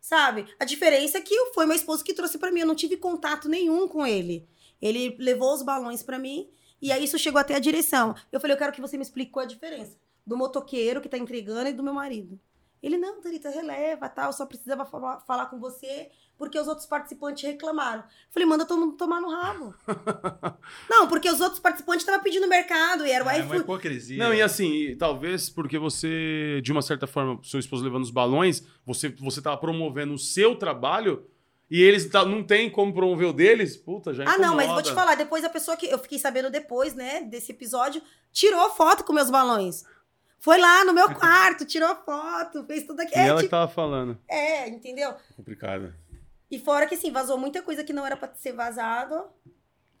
Sabe? 0.00 0.46
A 0.58 0.64
diferença 0.64 1.18
é 1.18 1.20
que 1.20 1.34
foi 1.54 1.66
meu 1.66 1.76
esposo 1.76 2.04
que 2.04 2.14
trouxe 2.14 2.38
pra 2.38 2.50
mim, 2.50 2.60
eu 2.60 2.66
não 2.66 2.74
tive 2.74 2.96
contato 2.96 3.48
nenhum 3.48 3.88
com 3.88 4.06
ele. 4.06 4.48
Ele 4.80 5.16
levou 5.18 5.52
os 5.54 5.62
balões 5.62 6.02
pra 6.02 6.18
mim 6.18 6.48
e 6.80 6.92
aí 6.92 7.04
isso 7.04 7.18
chegou 7.18 7.40
até 7.40 7.54
a 7.54 7.58
direção. 7.58 8.14
Eu 8.30 8.40
falei, 8.40 8.54
eu 8.54 8.58
quero 8.58 8.72
que 8.72 8.80
você 8.80 8.96
me 8.96 9.02
explique 9.02 9.32
qual 9.32 9.42
é 9.42 9.46
a 9.46 9.48
diferença 9.48 9.96
do 10.26 10.36
motoqueiro 10.36 11.00
que 11.00 11.08
tá 11.08 11.16
entregando 11.16 11.70
e 11.70 11.72
do 11.72 11.82
meu 11.82 11.94
marido. 11.94 12.38
Ele, 12.82 12.96
não, 12.96 13.20
Thalita, 13.20 13.50
releva, 13.50 14.08
tal, 14.08 14.32
só 14.32 14.46
precisava 14.46 14.84
falar, 14.86 15.20
falar 15.20 15.46
com 15.46 15.58
você 15.58 16.10
porque 16.36 16.56
os 16.56 16.68
outros 16.68 16.86
participantes 16.86 17.42
reclamaram. 17.42 18.04
Falei, 18.30 18.46
manda 18.48 18.64
todo 18.64 18.78
mundo 18.78 18.96
tomar 18.96 19.20
no 19.20 19.28
rabo. 19.28 19.74
não, 20.88 21.08
porque 21.08 21.28
os 21.28 21.40
outros 21.40 21.58
participantes 21.60 22.02
estavam 22.02 22.22
pedindo 22.22 22.46
mercado 22.46 23.04
e 23.06 23.10
era 23.10 23.24
o 23.24 23.28
É 23.28 23.34
uma 23.36 23.44
iFood. 23.44 23.60
hipocrisia. 23.62 24.18
Não, 24.22 24.32
e 24.32 24.40
assim, 24.40 24.94
talvez 24.96 25.50
porque 25.50 25.78
você, 25.78 26.60
de 26.62 26.70
uma 26.70 26.80
certa 26.82 27.06
forma, 27.08 27.40
seu 27.42 27.58
esposo 27.58 27.82
levando 27.82 28.04
os 28.04 28.10
balões, 28.10 28.62
você, 28.86 29.08
você 29.08 29.42
tava 29.42 29.56
promovendo 29.56 30.14
o 30.14 30.18
seu 30.18 30.54
trabalho 30.54 31.26
e 31.70 31.82
eles 31.82 32.08
tá- 32.08 32.24
não 32.24 32.42
tem 32.44 32.70
como 32.70 32.94
promover 32.94 33.26
o 33.28 33.32
deles, 33.32 33.76
puta, 33.76 34.14
já 34.14 34.22
Ah, 34.24 34.38
não, 34.38 34.54
mas 34.54 34.68
vou 34.68 34.76
te 34.76 34.88
incomoda. 34.90 34.94
falar, 34.94 35.14
depois 35.16 35.44
a 35.44 35.50
pessoa 35.50 35.76
que 35.76 35.86
eu 35.86 35.98
fiquei 35.98 36.18
sabendo 36.18 36.50
depois, 36.50 36.94
né, 36.94 37.20
desse 37.22 37.52
episódio, 37.52 38.00
tirou 38.32 38.70
foto 38.70 39.02
com 39.04 39.12
meus 39.12 39.28
balões. 39.28 39.84
Foi 40.40 40.58
lá 40.58 40.84
no 40.84 40.92
meu 40.92 41.12
quarto, 41.14 41.64
tirou 41.64 41.94
foto, 41.96 42.64
fez 42.64 42.84
tudo 42.84 43.02
E 43.02 43.06
aquilo. 43.06 43.20
É, 43.22 43.26
ela 43.28 43.36
que 43.38 43.44
tipo- 43.44 43.50
tava 43.50 43.70
falando. 43.70 44.18
é, 44.28 44.68
entendeu? 44.68 45.14
Complicado. 45.36 45.94
E 46.50 46.58
fora 46.58 46.86
que, 46.86 46.94
assim, 46.94 47.10
vazou 47.12 47.36
muita 47.36 47.60
coisa 47.60 47.84
que 47.84 47.92
não 47.92 48.06
era 48.06 48.16
pra 48.16 48.32
ser 48.34 48.52
vazado. 48.52 49.24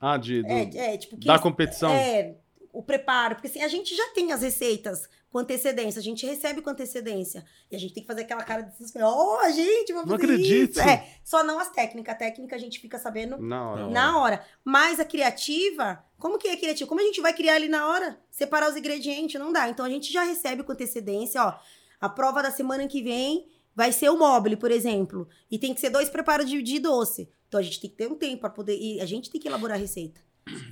Ah, 0.00 0.16
de, 0.16 0.42
do- 0.42 0.48
É, 0.50 0.94
é, 0.94 0.96
tipo... 0.96 1.18
Que, 1.18 1.26
da 1.26 1.38
competição? 1.38 1.90
É, 1.92 2.36
o 2.72 2.82
preparo. 2.82 3.34
Porque, 3.34 3.48
assim, 3.48 3.62
a 3.62 3.68
gente 3.68 3.94
já 3.94 4.08
tem 4.14 4.32
as 4.32 4.40
receitas 4.42 5.08
com 5.30 5.38
antecedência. 5.38 5.98
A 6.00 6.02
gente 6.02 6.24
recebe 6.26 6.62
com 6.62 6.70
antecedência. 6.70 7.44
E 7.70 7.76
a 7.76 7.78
gente 7.78 7.92
tem 7.94 8.02
que 8.02 8.06
fazer 8.06 8.22
aquela 8.22 8.42
cara 8.42 8.62
de 8.62 8.72
desespero. 8.72 9.06
Ó, 9.06 9.48
gente, 9.50 9.92
vamos 9.92 10.10
Não 10.10 10.18
fazer 10.18 10.32
acredito. 10.32 10.70
isso. 10.72 10.80
É, 10.80 11.06
só 11.22 11.44
não 11.44 11.58
as 11.58 11.70
técnicas. 11.70 12.14
A 12.14 12.18
técnica 12.18 12.56
a 12.56 12.58
gente 12.58 12.80
fica 12.80 12.98
sabendo 12.98 13.38
Na 13.38 13.70
hora. 13.70 13.86
Na 13.88 14.18
hora. 14.18 14.44
Mas 14.64 14.98
a 14.98 15.04
criativa, 15.04 16.02
como 16.18 16.38
que 16.38 16.48
é 16.48 16.56
criativa? 16.56 16.88
Como 16.88 17.00
a 17.00 17.04
gente 17.04 17.20
vai 17.20 17.32
criar 17.32 17.54
ali 17.54 17.68
na 17.68 17.86
hora? 17.88 18.18
Separar 18.30 18.70
os 18.70 18.76
ingredientes, 18.76 19.38
não 19.40 19.52
dá. 19.52 19.68
Então 19.68 19.84
a 19.84 19.90
gente 19.90 20.12
já 20.12 20.22
recebe 20.22 20.62
com 20.62 20.72
antecedência, 20.72 21.42
ó. 21.44 21.54
A 22.00 22.08
prova 22.08 22.42
da 22.42 22.50
semana 22.50 22.86
que 22.86 23.02
vem 23.02 23.46
vai 23.74 23.92
ser 23.92 24.08
o 24.08 24.16
mobile, 24.18 24.56
por 24.56 24.70
exemplo. 24.70 25.28
E 25.50 25.58
tem 25.58 25.74
que 25.74 25.80
ser 25.80 25.90
dois 25.90 26.08
preparos 26.08 26.48
de, 26.48 26.62
de 26.62 26.78
doce. 26.78 27.28
Então 27.48 27.60
a 27.60 27.62
gente 27.62 27.80
tem 27.80 27.90
que 27.90 27.96
ter 27.96 28.08
um 28.10 28.14
tempo 28.14 28.40
para 28.40 28.50
poder. 28.50 28.76
E 28.78 29.00
a 29.00 29.06
gente 29.06 29.30
tem 29.30 29.40
que 29.40 29.48
elaborar 29.48 29.76
a 29.76 29.80
receita. 29.80 30.20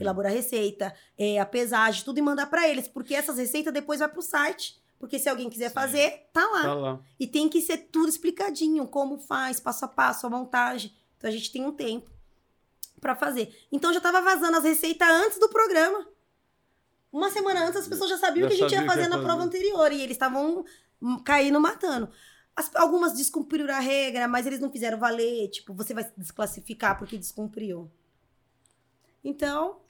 Elaborar 0.00 0.30
a 0.32 0.34
receita, 0.34 0.94
é, 1.18 1.38
a 1.40 1.46
pesagem, 1.46 2.04
tudo 2.04 2.18
e 2.18 2.22
mandar 2.22 2.46
para 2.46 2.68
eles. 2.68 2.88
Porque 2.88 3.14
essas 3.14 3.38
receitas 3.38 3.72
depois 3.72 4.00
vai 4.00 4.08
pro 4.08 4.22
site. 4.22 4.80
Porque 4.98 5.18
se 5.18 5.28
alguém 5.28 5.50
quiser 5.50 5.70
fazer, 5.72 6.28
tá 6.32 6.44
lá. 6.46 6.62
Tá 6.62 6.74
lá. 6.74 7.00
E 7.20 7.26
tem 7.26 7.48
que 7.48 7.60
ser 7.60 7.76
tudo 7.92 8.08
explicadinho, 8.08 8.86
como 8.88 9.18
faz, 9.18 9.60
passo 9.60 9.84
a 9.84 9.88
passo, 9.88 10.26
a 10.26 10.30
montagem. 10.30 10.92
Então 11.18 11.28
a 11.28 11.32
gente 11.32 11.52
tem 11.52 11.64
um 11.64 11.72
tempo 11.72 12.10
pra 13.00 13.14
fazer. 13.14 13.54
Então 13.70 13.92
já 13.92 14.00
tava 14.00 14.22
vazando 14.22 14.56
as 14.56 14.64
receitas 14.64 15.06
antes 15.08 15.38
do 15.38 15.48
programa. 15.50 16.06
Uma 17.12 17.30
semana 17.30 17.64
antes 17.66 17.80
as 17.80 17.88
pessoas 17.88 18.10
já 18.10 18.18
sabiam 18.18 18.46
o 18.46 18.48
que 18.50 18.54
a 18.54 18.58
gente 18.68 18.72
ia 18.74 18.86
fazer 18.86 19.08
na 19.08 19.16
prova 19.24 19.42
anterior 19.42 19.92
e 19.92 20.00
eles 20.00 20.16
estavam 20.16 20.64
hum, 21.00 21.18
caindo 21.22 21.60
matando. 21.60 22.08
As- 22.54 22.74
algumas 22.74 23.12
descumpriram 23.14 23.74
a 23.74 23.78
regra, 23.80 24.26
mas 24.26 24.46
eles 24.46 24.60
não 24.60 24.70
fizeram 24.72 24.98
valer, 24.98 25.48
tipo, 25.50 25.74
você 25.74 25.92
vai 25.94 26.04
se 26.04 26.12
desclassificar 26.16 26.98
porque 26.98 27.16
descumpriu. 27.18 27.90
Então, 29.28 29.80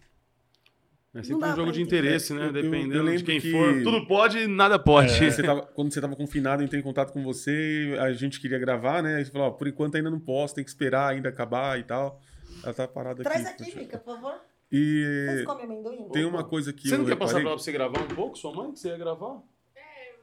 É 1.15 1.19
Não 1.21 1.25
sempre 1.25 1.41
dá 1.47 1.53
um 1.55 1.57
jogo 1.57 1.73
de 1.73 1.81
entender. 1.81 1.99
interesse, 2.09 2.35
né? 2.35 2.41
Eu- 2.41 2.45
eu- 2.45 2.57
eu 2.57 2.63
Dependendo 2.63 2.93
de 2.93 2.99
lembro 3.11 3.25
quem 3.25 3.41
que- 3.41 3.51
for. 3.51 3.83
Tudo 3.83 4.07
pode, 4.07 4.47
nada 4.47 4.79
pode. 4.79 5.15
É, 5.25 5.31
você 5.31 5.43
tava- 5.43 5.63
quando 5.63 5.91
você 5.91 5.99
tava 5.99 6.15
confinado, 6.15 6.61
eu 6.63 6.67
entrei 6.67 6.79
em 6.79 6.85
contato 6.85 7.11
com 7.11 7.23
você, 7.25 7.97
a 7.99 8.13
gente 8.13 8.39
queria 8.39 8.59
gravar, 8.59 9.03
né? 9.03 9.15
Aí 9.17 9.25
você 9.25 9.31
falou, 9.31 9.47
ó, 9.47 9.51
por 9.51 9.67
enquanto 9.67 9.95
ainda 9.95 10.11
não 10.11 10.21
posso, 10.21 10.55
tem 10.55 10.63
que 10.63 10.69
esperar 10.69 11.09
ainda 11.15 11.31
acabar 11.31 11.79
e 11.81 11.85
tal. 11.85 12.21
Ela 12.63 12.75
tá 12.75 12.87
parada 12.87 13.23
traz 13.23 13.47
aqui. 13.47 13.63
aqui, 13.63 13.79
Mica, 13.79 13.97
por 13.97 14.15
favor. 14.15 14.35
E 14.71 15.27
Vocês 15.27 15.45
comem 15.47 15.65
amendoim? 15.65 16.09
tem 16.11 16.25
uma 16.27 16.45
coisa 16.45 16.71
que 16.71 16.87
Você 16.87 16.95
eu 16.97 16.99
não 16.99 17.07
quer 17.07 17.17
passar 17.17 17.41
pra 17.41 17.53
você 17.53 17.73
gravar 17.73 18.01
um 18.03 18.09
pouco, 18.09 18.37
sua 18.37 18.53
mãe? 18.55 18.73
Que 18.73 18.79
você 18.81 18.89
ia 18.89 18.99
gravar? 18.99 19.41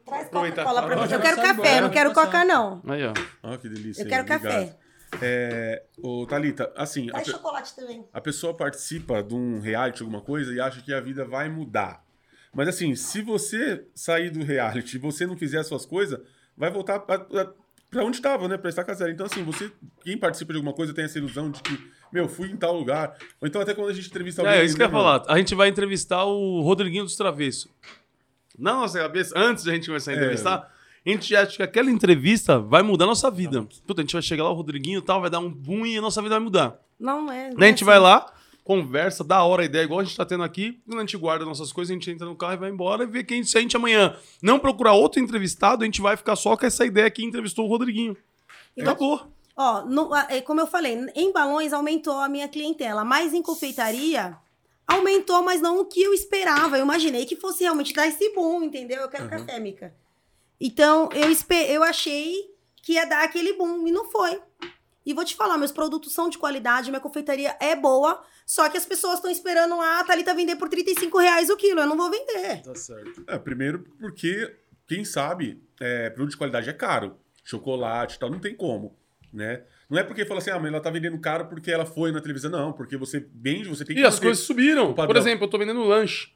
Traz. 0.05 0.27
Coca-Cola 0.29 0.83
pra 0.83 1.01
mim. 1.01 1.07
Já 1.07 1.15
Eu 1.15 1.21
quero 1.21 1.35
café, 1.37 1.51
embora, 1.53 1.81
não 1.81 1.89
quero 1.89 2.13
coca, 2.13 2.45
não. 2.45 2.81
Aí, 2.87 3.03
ó. 3.03 3.13
Ah, 3.41 3.57
que 3.57 3.67
delícia. 3.67 4.03
Eu 4.03 4.07
quero 4.07 4.23
obrigado. 4.23 4.43
café. 4.43 4.77
É, 5.21 5.83
ô, 6.01 6.25
Thalita, 6.25 6.71
assim, 6.75 7.09
a, 7.09 7.13
Traz 7.13 7.27
chocolate 7.27 7.75
também. 7.75 8.05
a 8.11 8.21
pessoa 8.21 8.53
participa 8.53 9.21
de 9.21 9.33
um 9.35 9.59
reality, 9.59 10.01
alguma 10.01 10.21
coisa, 10.21 10.53
e 10.53 10.59
acha 10.59 10.81
que 10.81 10.93
a 10.93 10.99
vida 10.99 11.23
vai 11.25 11.49
mudar. 11.49 12.03
Mas 12.53 12.67
assim, 12.67 12.95
se 12.95 13.21
você 13.21 13.85
sair 13.95 14.29
do 14.29 14.43
reality 14.43 14.95
e 14.97 14.99
você 14.99 15.25
não 15.25 15.35
fizer 15.35 15.59
as 15.59 15.67
suas 15.67 15.85
coisas, 15.85 16.19
vai 16.55 16.69
voltar 16.69 16.99
pra 16.99 17.25
onde 18.03 18.17
estava, 18.17 18.47
né? 18.47 18.57
Pra 18.57 18.69
estar 18.69 18.83
casado. 18.83 19.09
Então, 19.11 19.25
assim, 19.25 19.43
você, 19.43 19.71
quem 20.03 20.17
participa 20.17 20.53
de 20.53 20.57
alguma 20.57 20.73
coisa 20.73 20.93
tem 20.93 21.05
essa 21.05 21.17
ilusão 21.17 21.49
de 21.51 21.61
que, 21.61 21.91
meu, 22.11 22.27
fui 22.27 22.49
em 22.51 22.57
tal 22.57 22.75
lugar. 22.77 23.15
Ou 23.41 23.47
então 23.47 23.61
até 23.61 23.73
quando 23.73 23.89
a 23.89 23.93
gente 23.93 24.07
entrevista 24.07 24.41
alguém. 24.41 24.57
É, 24.57 24.63
isso 24.65 24.75
que 24.75 24.81
eu 24.81 24.85
ia 24.87 24.91
né, 24.91 24.97
falar. 24.97 25.23
A 25.27 25.37
gente 25.37 25.53
vai 25.55 25.67
entrevistar 25.67 26.23
o 26.25 26.61
Rodriguinho 26.61 27.03
dos 27.03 27.15
Travessos. 27.15 27.67
Na 28.57 28.73
nossa 28.73 28.99
cabeça, 28.99 29.33
antes 29.37 29.63
da 29.63 29.73
gente 29.73 29.87
começar 29.87 30.11
a 30.11 30.13
É. 30.13 30.17
entrevistar, 30.17 30.72
a 31.05 31.09
gente 31.09 31.35
acha 31.35 31.57
que 31.57 31.63
aquela 31.63 31.91
entrevista 31.91 32.59
vai 32.59 32.81
mudar 32.81 33.05
a 33.05 33.07
nossa 33.09 33.29
vida. 33.29 33.65
Puta, 33.85 34.01
a 34.01 34.03
gente 34.03 34.13
vai 34.13 34.21
chegar 34.21 34.43
lá, 34.43 34.51
o 34.51 34.55
Rodriguinho 34.55 34.99
e 34.99 35.01
tal, 35.01 35.19
vai 35.21 35.29
dar 35.29 35.39
um 35.39 35.49
boom 35.49 35.85
e 35.85 35.97
a 35.97 36.01
nossa 36.01 36.21
vida 36.21 36.35
vai 36.35 36.43
mudar. 36.43 36.79
Não 36.99 37.31
é. 37.31 37.49
não 37.49 37.57
Daí 37.57 37.63
a 37.63 37.65
é 37.65 37.69
gente 37.69 37.79
assim. 37.79 37.85
vai 37.85 37.99
lá, 37.99 38.31
conversa, 38.63 39.23
dá 39.23 39.43
hora 39.43 39.63
a 39.63 39.65
ideia, 39.65 39.83
igual 39.83 39.99
a 39.99 40.03
gente 40.03 40.15
tá 40.15 40.25
tendo 40.25 40.43
aqui. 40.43 40.79
Quando 40.85 40.99
a 40.99 41.01
gente 41.01 41.17
guarda 41.17 41.43
nossas 41.43 41.73
coisas, 41.73 41.91
a 41.91 41.93
gente 41.93 42.09
entra 42.09 42.25
no 42.25 42.35
carro 42.35 42.53
e 42.53 42.57
vai 42.57 42.69
embora 42.69 43.03
e 43.03 43.07
vê 43.07 43.23
que 43.23 43.33
a 43.33 43.37
gente, 43.37 43.49
se 43.49 43.57
a 43.57 43.61
gente 43.61 43.75
amanhã 43.75 44.15
não 44.41 44.57
procurar 44.59 44.93
outro 44.93 45.19
entrevistado, 45.21 45.83
a 45.83 45.85
gente 45.85 45.99
vai 46.01 46.15
ficar 46.15 46.35
só 46.37 46.55
com 46.55 46.65
essa 46.65 46.85
ideia 46.85 47.09
que 47.11 47.23
entrevistou 47.25 47.65
o 47.65 47.69
Rodriguinho. 47.69 48.15
E 48.77 48.81
Acabou. 48.81 49.27
Ó, 49.55 49.81
no- 49.85 50.15
é, 50.15 50.41
como 50.41 50.61
eu 50.61 50.67
falei, 50.67 50.97
em 51.13 51.31
balões 51.33 51.73
aumentou 51.73 52.19
a 52.19 52.29
minha 52.29 52.47
clientela, 52.47 53.03
mas 53.03 53.33
em 53.33 53.41
confeitaria 53.41 54.35
aumentou, 54.87 55.43
mas 55.43 55.61
não 55.61 55.79
o 55.79 55.85
que 55.85 56.01
eu 56.01 56.13
esperava. 56.13 56.77
Eu 56.77 56.83
imaginei 56.83 57.25
que 57.25 57.35
fosse 57.35 57.63
realmente 57.63 57.93
dar 57.93 58.07
esse 58.07 58.33
boom, 58.33 58.63
entendeu? 58.63 59.01
Eu 59.01 59.09
quero 59.09 59.23
Uhum. 59.25 59.29
café, 59.29 59.59
Mica. 59.59 59.93
Então, 60.59 61.09
eu, 61.13 61.29
eu 61.67 61.83
achei 61.83 62.53
que 62.81 62.93
ia 62.93 63.05
dar 63.05 63.23
aquele 63.23 63.53
boom, 63.53 63.87
e 63.87 63.91
não 63.91 64.05
foi. 64.05 64.39
E 65.05 65.13
vou 65.13 65.25
te 65.25 65.35
falar, 65.35 65.57
meus 65.57 65.71
produtos 65.71 66.13
são 66.13 66.29
de 66.29 66.37
qualidade, 66.37 66.89
minha 66.89 67.01
confeitaria 67.01 67.55
é 67.59 67.75
boa, 67.75 68.23
só 68.45 68.69
que 68.69 68.77
as 68.77 68.85
pessoas 68.85 69.15
estão 69.15 69.29
esperando 69.29 69.77
lá 69.77 69.99
a 69.99 70.03
Thalita 70.03 70.33
vender 70.33 70.55
por 70.55 70.69
35 70.69 71.17
reais 71.17 71.49
o 71.49 71.57
quilo. 71.57 71.81
Eu 71.81 71.87
não 71.87 71.97
vou 71.97 72.09
vender. 72.09 72.61
Tá 72.61 72.75
certo. 72.75 73.23
É, 73.27 73.37
primeiro 73.37 73.85
porque, 73.99 74.55
quem 74.87 75.03
sabe, 75.03 75.61
é, 75.79 76.09
produto 76.09 76.31
de 76.31 76.37
qualidade 76.37 76.69
é 76.69 76.73
caro. 76.73 77.17
Chocolate 77.43 78.15
e 78.15 78.19
tal, 78.19 78.29
não 78.29 78.39
tem 78.39 78.55
como, 78.55 78.97
né? 79.31 79.63
Não 79.89 79.99
é 79.99 80.03
porque 80.03 80.25
fala 80.25 80.39
assim, 80.39 80.49
ah, 80.49 80.59
mas 80.59 80.71
ela 80.71 80.79
tá 80.79 80.89
vendendo 80.89 81.19
caro 81.19 81.47
porque 81.47 81.69
ela 81.69 81.85
foi 81.85 82.11
na 82.11 82.21
televisão. 82.21 82.49
Não, 82.49 82.71
porque 82.71 82.95
você 82.95 83.27
vende, 83.33 83.67
você 83.67 83.83
tem 83.83 83.95
que 83.95 84.01
E 84.01 84.05
as 84.05 84.19
coisas 84.19 84.45
subiram. 84.45 84.93
Por 84.93 85.17
exemplo, 85.17 85.45
eu 85.45 85.49
tô 85.49 85.57
vendendo 85.57 85.83
lanche. 85.83 86.31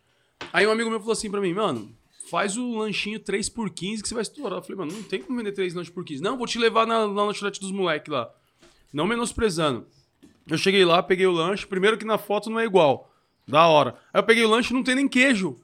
Aí 0.51 0.67
um 0.67 0.71
amigo 0.71 0.89
meu 0.89 0.99
falou 0.99 1.13
assim 1.13 1.31
pra 1.31 1.41
mim, 1.41 1.53
mano, 1.53 1.96
faz 2.29 2.57
o 2.57 2.77
lanchinho 2.77 3.19
3 3.19 3.49
por 3.49 3.69
15 3.69 4.01
que 4.01 4.07
você 4.09 4.13
vai 4.15 4.21
estourar. 4.23 4.59
Eu 4.59 4.63
falei, 4.63 4.77
mano, 4.77 4.91
não 4.93 5.03
tem 5.03 5.21
como 5.21 5.37
vender 5.37 5.51
3 5.51 5.73
lanches 5.73 5.93
por 5.93 6.03
15. 6.03 6.21
Não, 6.21 6.37
vou 6.37 6.47
te 6.47 6.57
levar 6.59 6.85
na, 6.87 7.07
na 7.07 7.23
lanchonete 7.23 7.59
dos 7.59 7.71
moleques 7.71 8.11
lá. 8.11 8.29
Não 8.93 9.05
menosprezando. 9.07 9.85
Eu 10.49 10.57
cheguei 10.57 10.85
lá, 10.85 11.03
peguei 11.03 11.25
o 11.27 11.31
lanche. 11.31 11.65
Primeiro 11.67 11.97
que 11.97 12.05
na 12.05 12.17
foto 12.17 12.49
não 12.49 12.59
é 12.59 12.65
igual. 12.65 13.11
Da 13.47 13.65
hora. 13.67 13.95
Aí 14.13 14.19
eu 14.19 14.23
peguei 14.23 14.43
o 14.45 14.49
lanche 14.49 14.71
e 14.71 14.73
não 14.73 14.83
tem 14.83 14.95
nem 14.95 15.07
queijo. 15.07 15.57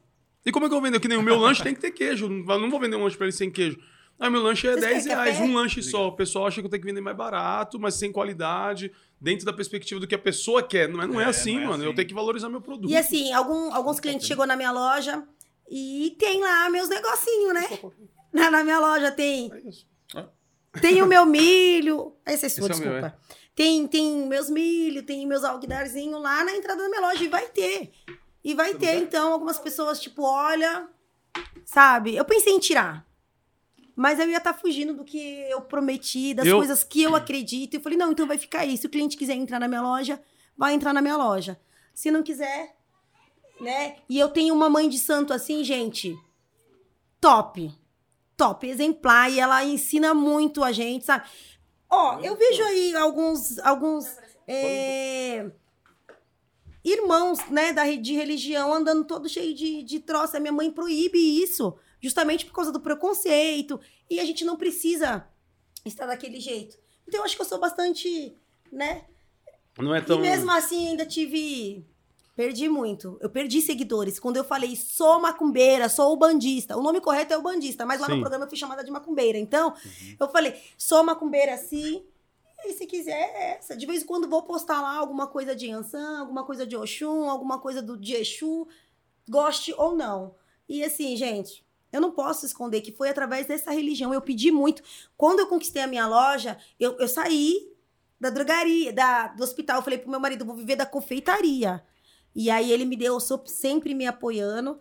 E 0.46 0.52
como 0.52 0.66
é 0.66 0.70
que 0.70 0.74
eu 0.76 0.80
vou 0.80 0.86
vender? 0.90 1.00
Que 1.00 1.08
nem 1.08 1.18
o 1.18 1.22
meu 1.24 1.38
lanche 1.40 1.64
tem 1.64 1.74
que 1.74 1.80
ter 1.82 1.92
queijo. 1.92 2.28
Não 2.30 2.60
não 2.60 2.70
vou 2.70 2.80
vender 2.80 2.96
um 2.98 3.04
lanche 3.04 3.16
pra 3.18 3.26
ele 3.26 3.32
sem 3.34 3.50
queijo. 3.50 3.80
Aí 4.20 4.30
meu 4.30 4.42
lanche 4.44 4.68
é 4.68 4.72
Vocês 4.74 4.82
10 4.86 5.04
querem 5.04 5.18
reais, 5.18 5.38
café? 5.38 5.50
um 5.50 5.54
lanche 5.56 5.82
só. 5.82 6.08
O 6.08 6.12
pessoal 6.12 6.48
acha 6.48 6.62
que 6.62 6.66
eu 6.66 6.70
tenho 6.70 6.82
que 6.82 6.88
vender 6.88 7.02
mais 7.02 7.16
barato, 7.18 7.80
mas 7.80 7.96
sem 7.96 8.12
qualidade, 8.12 8.92
dentro 9.20 9.46
da 9.46 9.52
perspectiva 9.52 10.00
do 10.00 10.06
que 10.08 10.14
a 10.16 10.20
pessoa 10.20 10.62
quer. 10.62 10.88
Não 10.88 11.02
é, 11.02 11.08
não 11.08 11.20
é 11.20 11.24
É, 11.24 11.28
assim, 11.28 11.56
não 11.56 11.62
é 11.64 11.68
mano. 11.68 11.84
Eu 11.84 11.88
assim. 11.90 11.96
tenho 11.96 12.08
que 12.10 12.14
valorizar 12.14 12.48
meu 12.50 12.62
produto. 12.62 12.92
E 12.92 12.96
assim, 12.96 13.34
algum- 13.34 13.74
alguns 13.74 14.00
clientes 14.00 14.28
chegou 14.28 14.46
na 14.46 14.56
minha 14.56 14.72
loja 14.72 15.24
e 15.76 16.12
tem 16.20 16.40
lá 16.42 16.70
meus 16.70 16.88
negocinhos, 16.90 17.54
né? 17.54 17.68
Na, 18.32 18.52
na 18.52 18.64
minha 18.64 18.80
loja 18.80 19.12
tem, 19.12 19.52
É 19.52 19.60
isso. 19.70 19.88
tem 20.82 21.02
o 21.02 21.06
meu 21.08 21.26
milho. 21.26 22.16
Esse 22.26 22.46
é 22.46 22.50
sua, 22.50 22.70
Esse 22.70 22.84
é 22.84 22.86
o 22.86 22.90
meu, 22.90 23.02
desculpa. 23.02 23.20
Tem, 23.56 23.88
tem 23.88 24.28
meus 24.28 24.50
milho, 24.50 25.04
tem 25.04 25.26
meus 25.28 25.44
alguidarzinhos 25.44 26.22
lá 26.22 26.44
na 26.44 26.56
entrada 26.56 26.82
da 26.84 26.90
minha 26.90 27.02
loja. 27.02 27.24
E 27.24 27.28
vai 27.28 27.48
ter. 27.48 27.92
E 28.44 28.54
vai 28.54 28.74
ter, 28.76 28.96
então, 28.98 29.34
algumas 29.34 29.58
pessoas, 29.60 30.00
tipo, 30.02 30.24
olha, 30.24 30.88
sabe? 31.66 32.16
Eu 32.16 32.26
pensei 32.26 32.54
em 32.54 32.60
tirar. 32.60 33.06
Mas 33.96 34.20
eu 34.20 34.28
ia 34.30 34.38
estar 34.38 34.54
fugindo 34.54 34.94
do 34.94 35.04
que 35.04 35.18
eu 35.50 35.62
prometi, 35.62 36.34
das 36.34 36.46
Eu- 36.48 36.58
coisas 36.58 36.84
que 36.84 37.02
eu 37.04 37.16
acredito. 37.16 37.74
E 37.74 37.78
eu 37.78 37.82
falei, 37.82 37.98
não, 37.98 38.12
então 38.12 38.28
vai 38.28 38.38
ficar 38.38 38.60
aí. 38.62 38.76
Se 38.78 38.86
o 38.88 38.90
cliente 38.90 39.16
quiser 39.18 39.34
entrar 39.36 39.60
na 39.60 39.68
minha 39.68 39.82
loja, 39.82 40.20
vai 40.58 40.74
entrar 40.74 40.94
na 40.94 41.02
minha 41.02 41.16
loja. 41.18 41.60
Se 41.94 42.10
não 42.12 42.24
quiser, 42.24 42.76
né? 43.64 43.96
E 44.10 44.20
eu 44.20 44.30
tenho 44.30 44.54
uma 44.54 44.70
mãe 44.70 44.90
de 44.90 45.00
santo 45.00 45.34
assim, 45.34 45.64
gente, 45.64 46.18
top. 47.20 47.72
Top, 48.36 48.68
exemplar. 48.68 49.32
E 49.32 49.40
ela 49.40 49.64
ensina 49.64 50.14
muito 50.14 50.64
a 50.64 50.72
gente, 50.72 51.06
sabe? 51.06 51.26
Ó, 51.90 52.20
eu 52.20 52.36
vejo 52.36 52.64
aí 52.64 52.96
alguns, 52.96 53.60
alguns 53.60 54.18
é, 54.48 55.52
irmãos, 56.84 57.40
né, 57.50 57.72
da, 57.72 57.90
de 57.96 58.14
religião 58.14 58.74
andando 58.74 59.06
todo 59.06 59.30
cheio 59.30 59.54
de, 59.54 59.84
de 59.84 60.00
troça. 60.00 60.38
A 60.38 60.40
minha 60.40 60.52
mãe 60.52 60.72
proíbe 60.72 61.18
isso, 61.18 61.78
justamente 62.02 62.46
por 62.46 62.54
causa 62.54 62.72
do 62.72 62.82
preconceito. 62.82 63.80
E 64.10 64.20
a 64.20 64.26
gente 64.26 64.44
não 64.44 64.58
precisa 64.58 65.28
estar 65.86 66.06
daquele 66.06 66.40
jeito. 66.40 66.78
Então 67.08 67.20
eu 67.20 67.26
acho 67.26 67.36
que 67.36 67.42
eu 67.42 67.46
sou 67.46 67.60
bastante, 67.60 68.36
né? 68.72 69.06
Não 69.78 69.94
é 69.94 70.02
tão. 70.02 70.20
E 70.20 70.22
mesmo 70.22 70.52
assim 70.52 70.90
ainda 70.90 71.06
tive. 71.06 71.86
Perdi 72.36 72.68
muito. 72.68 73.18
Eu 73.22 73.30
perdi 73.30 73.62
seguidores. 73.62 74.20
Quando 74.20 74.38
eu 74.38 74.44
falei, 74.44 74.76
sou 74.76 75.20
macumbeira, 75.20 75.88
sou 75.88 76.14
o 76.14 76.18
bandista. 76.18 76.76
O 76.76 76.82
nome 76.82 77.00
correto 77.00 77.34
é 77.34 77.38
o 77.38 77.44
bandista, 77.44 77.86
mas 77.86 78.02
lá 78.02 78.08
Sim. 78.08 78.14
no 78.14 78.22
programa 78.22 78.46
eu 78.46 78.50
fui 78.50 78.58
chamada 78.58 78.84
de 78.84 78.90
macumbeira. 78.90 79.38
Então, 79.38 79.74
eu 80.20 80.28
falei, 80.30 80.60
sou 80.76 81.04
macumbeira 81.04 81.56
sim. 81.58 82.04
E 82.66 82.74
se 82.74 82.88
quiser, 82.88 83.12
é 83.12 83.58
essa. 83.58 83.76
De 83.76 83.86
vez 83.86 84.02
em 84.02 84.06
quando 84.06 84.28
vou 84.28 84.42
postar 84.42 84.82
lá 84.82 84.98
alguma 84.98 85.28
coisa 85.28 85.56
de 85.56 85.68
Yansan, 85.68 86.20
alguma 86.20 86.44
coisa 86.44 86.66
de 86.66 86.76
Oxum, 86.76 87.30
alguma 87.30 87.60
coisa 87.60 87.82
do 87.82 87.98
de 87.98 88.16
Exu, 88.16 88.68
goste 89.30 89.74
ou 89.78 89.96
não. 89.96 90.34
E 90.68 90.84
assim, 90.84 91.16
gente, 91.16 91.64
eu 91.92 92.02
não 92.02 92.12
posso 92.12 92.46
esconder 92.46 92.82
que 92.82 92.92
foi 92.92 93.10
através 93.10 93.46
dessa 93.46 93.70
religião. 93.72 94.12
Eu 94.12 94.22
pedi 94.22 94.50
muito. 94.50 94.82
Quando 95.16 95.42
eu 95.42 95.48
conquistei 95.48 95.84
a 95.84 95.88
minha 95.88 96.08
loja, 96.08 96.58
eu, 96.80 96.98
eu 96.98 97.08
saí 97.08 97.72
da 98.20 98.32
drogaria, 98.32 98.92
da, 98.92 99.28
do 99.28 99.44
hospital. 99.44 99.78
Eu 99.78 99.84
falei 99.84 100.00
pro 100.00 100.10
meu 100.10 100.20
marido, 100.20 100.46
vou 100.46 100.56
viver 100.56 100.78
da 100.78 100.86
confeitaria. 100.86 101.84
E 102.36 102.50
aí 102.50 102.72
ele 102.72 102.86
me 102.86 102.96
deu, 102.96 103.14
eu 103.14 103.20
sou 103.20 103.42
sempre 103.46 103.94
me 103.94 104.06
apoiando. 104.06 104.80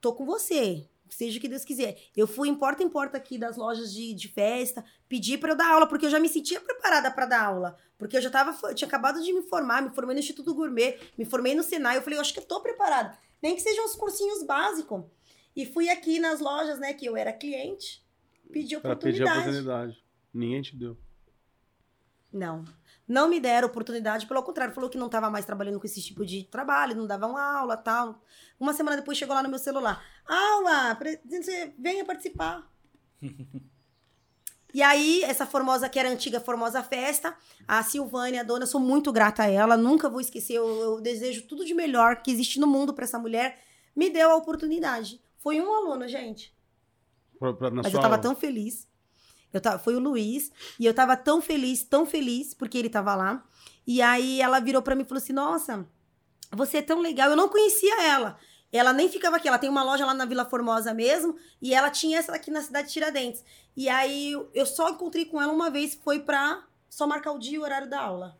Tô 0.00 0.12
com 0.12 0.24
você. 0.24 0.88
Seja 1.08 1.38
o 1.38 1.40
que 1.40 1.48
Deus 1.48 1.64
quiser. 1.64 1.96
Eu 2.16 2.26
fui 2.26 2.48
em 2.48 2.54
porta 2.54 2.82
em 2.82 2.88
porta 2.88 3.16
aqui 3.16 3.38
das 3.38 3.56
lojas 3.56 3.92
de, 3.92 4.12
de 4.14 4.26
festa, 4.28 4.84
pedi 5.08 5.38
para 5.38 5.52
eu 5.52 5.56
dar 5.56 5.70
aula, 5.72 5.86
porque 5.86 6.06
eu 6.06 6.10
já 6.10 6.18
me 6.18 6.28
sentia 6.28 6.60
preparada 6.60 7.10
para 7.10 7.26
dar 7.26 7.44
aula. 7.44 7.76
Porque 7.96 8.16
eu 8.16 8.20
já 8.20 8.30
tava, 8.30 8.56
eu 8.68 8.74
tinha 8.74 8.88
acabado 8.88 9.22
de 9.22 9.32
me 9.32 9.42
formar, 9.42 9.80
me 9.80 9.94
formei 9.94 10.14
no 10.14 10.20
Instituto 10.20 10.52
Gourmet, 10.54 10.98
me 11.16 11.24
formei 11.24 11.54
no 11.54 11.62
Senai. 11.62 11.96
Eu 11.96 12.02
falei, 12.02 12.18
eu 12.18 12.20
acho 12.20 12.32
que 12.34 12.40
eu 12.40 12.44
tô 12.44 12.60
preparada. 12.60 13.16
Nem 13.40 13.54
que 13.54 13.62
sejam 13.62 13.84
uns 13.84 13.94
cursinhos 13.94 14.42
básicos. 14.42 15.04
E 15.54 15.64
fui 15.64 15.88
aqui 15.88 16.18
nas 16.18 16.40
lojas, 16.40 16.80
né, 16.80 16.92
que 16.94 17.06
eu 17.06 17.16
era 17.16 17.32
cliente, 17.32 18.04
pedi 18.50 18.76
Pra 18.80 18.96
pedir 18.96 19.22
oportunidade. 19.22 19.38
oportunidade. 19.38 20.04
Ninguém 20.32 20.62
te 20.62 20.76
deu. 20.76 20.98
Não. 22.32 22.64
Não 23.06 23.28
me 23.28 23.38
deram 23.38 23.68
oportunidade, 23.68 24.26
pelo 24.26 24.42
contrário, 24.42 24.74
falou 24.74 24.88
que 24.88 24.96
não 24.96 25.06
estava 25.06 25.28
mais 25.28 25.44
trabalhando 25.44 25.78
com 25.78 25.86
esse 25.86 26.00
tipo 26.00 26.24
de 26.24 26.44
trabalho, 26.44 26.96
não 26.96 27.06
davam 27.06 27.36
aula 27.36 27.76
tal. 27.76 28.22
Uma 28.58 28.72
semana 28.72 28.96
depois 28.96 29.18
chegou 29.18 29.34
lá 29.34 29.42
no 29.42 29.48
meu 29.50 29.58
celular: 29.58 30.02
aula, 30.26 30.98
venha 31.78 32.04
participar. 32.04 32.66
e 34.72 34.82
aí, 34.82 35.22
essa 35.22 35.44
Formosa, 35.44 35.88
que 35.88 35.98
era 35.98 36.08
a 36.08 36.12
antiga 36.12 36.40
Formosa 36.40 36.82
Festa, 36.82 37.36
a 37.68 37.82
Silvânia, 37.82 38.40
a 38.40 38.44
dona, 38.44 38.64
sou 38.66 38.80
muito 38.80 39.12
grata 39.12 39.42
a 39.42 39.50
ela, 39.50 39.76
nunca 39.76 40.08
vou 40.08 40.20
esquecer, 40.20 40.54
eu, 40.54 40.66
eu 40.66 41.00
desejo 41.00 41.42
tudo 41.46 41.64
de 41.64 41.74
melhor 41.74 42.22
que 42.22 42.30
existe 42.30 42.58
no 42.58 42.66
mundo 42.66 42.94
para 42.94 43.04
essa 43.04 43.18
mulher, 43.18 43.60
me 43.94 44.08
deu 44.08 44.30
a 44.30 44.36
oportunidade. 44.36 45.22
Foi 45.38 45.60
um 45.60 45.72
aluno, 45.72 46.08
gente. 46.08 46.54
Pra- 47.38 47.52
pra- 47.52 47.70
Mas 47.70 47.86
eu 47.92 48.00
tava 48.00 48.14
aula. 48.14 48.18
tão 48.22 48.34
feliz. 48.34 48.88
Eu 49.54 49.60
tava, 49.60 49.78
foi 49.78 49.94
o 49.94 50.00
Luiz. 50.00 50.50
E 50.78 50.84
eu 50.84 50.92
tava 50.92 51.16
tão 51.16 51.40
feliz, 51.40 51.84
tão 51.84 52.04
feliz, 52.04 52.52
porque 52.52 52.76
ele 52.76 52.90
tava 52.90 53.14
lá. 53.14 53.42
E 53.86 54.02
aí 54.02 54.40
ela 54.42 54.58
virou 54.60 54.82
pra 54.82 54.94
mim 54.96 55.02
e 55.02 55.04
falou 55.06 55.22
assim: 55.22 55.32
Nossa, 55.32 55.86
você 56.50 56.78
é 56.78 56.82
tão 56.82 56.98
legal. 57.00 57.30
Eu 57.30 57.36
não 57.36 57.48
conhecia 57.48 58.02
ela. 58.02 58.36
Ela 58.72 58.92
nem 58.92 59.08
ficava 59.08 59.36
aqui. 59.36 59.46
Ela 59.46 59.58
tem 59.58 59.70
uma 59.70 59.84
loja 59.84 60.04
lá 60.04 60.12
na 60.12 60.24
Vila 60.24 60.44
Formosa 60.44 60.92
mesmo. 60.92 61.36
E 61.62 61.72
ela 61.72 61.88
tinha 61.88 62.18
essa 62.18 62.34
aqui 62.34 62.50
na 62.50 62.60
cidade 62.60 62.88
de 62.88 62.92
Tiradentes. 62.94 63.44
E 63.76 63.88
aí 63.88 64.32
eu- 64.52 64.66
só 64.66 64.90
encontrei 64.90 65.24
com 65.24 65.40
ela 65.40 65.52
uma 65.52 65.70
vez. 65.70 65.94
Foi 66.02 66.18
pra 66.18 66.64
só 66.90 67.06
marcar 67.06 67.30
o 67.32 67.38
dia 67.38 67.54
e 67.54 67.58
o 67.58 67.62
horário 67.62 67.88
da 67.88 68.00
aula. 68.00 68.36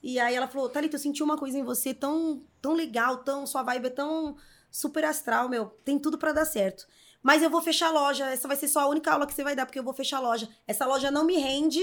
E 0.00 0.20
aí 0.20 0.36
ela 0.36 0.46
falou: 0.46 0.68
Thalita, 0.68 0.94
eu 0.94 1.00
senti 1.00 1.22
uma 1.22 1.36
coisa 1.36 1.58
em 1.58 1.64
você 1.64 1.92
tão, 1.92 2.44
tão 2.60 2.74
legal, 2.74 3.18
tão. 3.18 3.44
Sua 3.44 3.64
vibe 3.64 3.86
é 3.86 3.90
tão 3.90 4.36
super 4.70 5.04
astral, 5.04 5.48
meu. 5.48 5.66
Tem 5.84 5.98
tudo 5.98 6.16
pra 6.16 6.30
dar 6.32 6.44
certo. 6.44 6.86
Mas 7.22 7.42
eu 7.42 7.50
vou 7.50 7.62
fechar 7.62 7.88
a 7.88 7.92
loja. 7.92 8.30
Essa 8.30 8.48
vai 8.48 8.56
ser 8.56 8.68
só 8.68 8.80
a 8.80 8.88
única 8.88 9.12
aula 9.12 9.26
que 9.26 9.34
você 9.34 9.44
vai 9.44 9.54
dar, 9.54 9.64
porque 9.66 9.78
eu 9.78 9.84
vou 9.84 9.94
fechar 9.94 10.16
a 10.16 10.20
loja. 10.20 10.48
Essa 10.66 10.86
loja 10.86 11.10
não 11.10 11.24
me 11.24 11.36
rende 11.36 11.80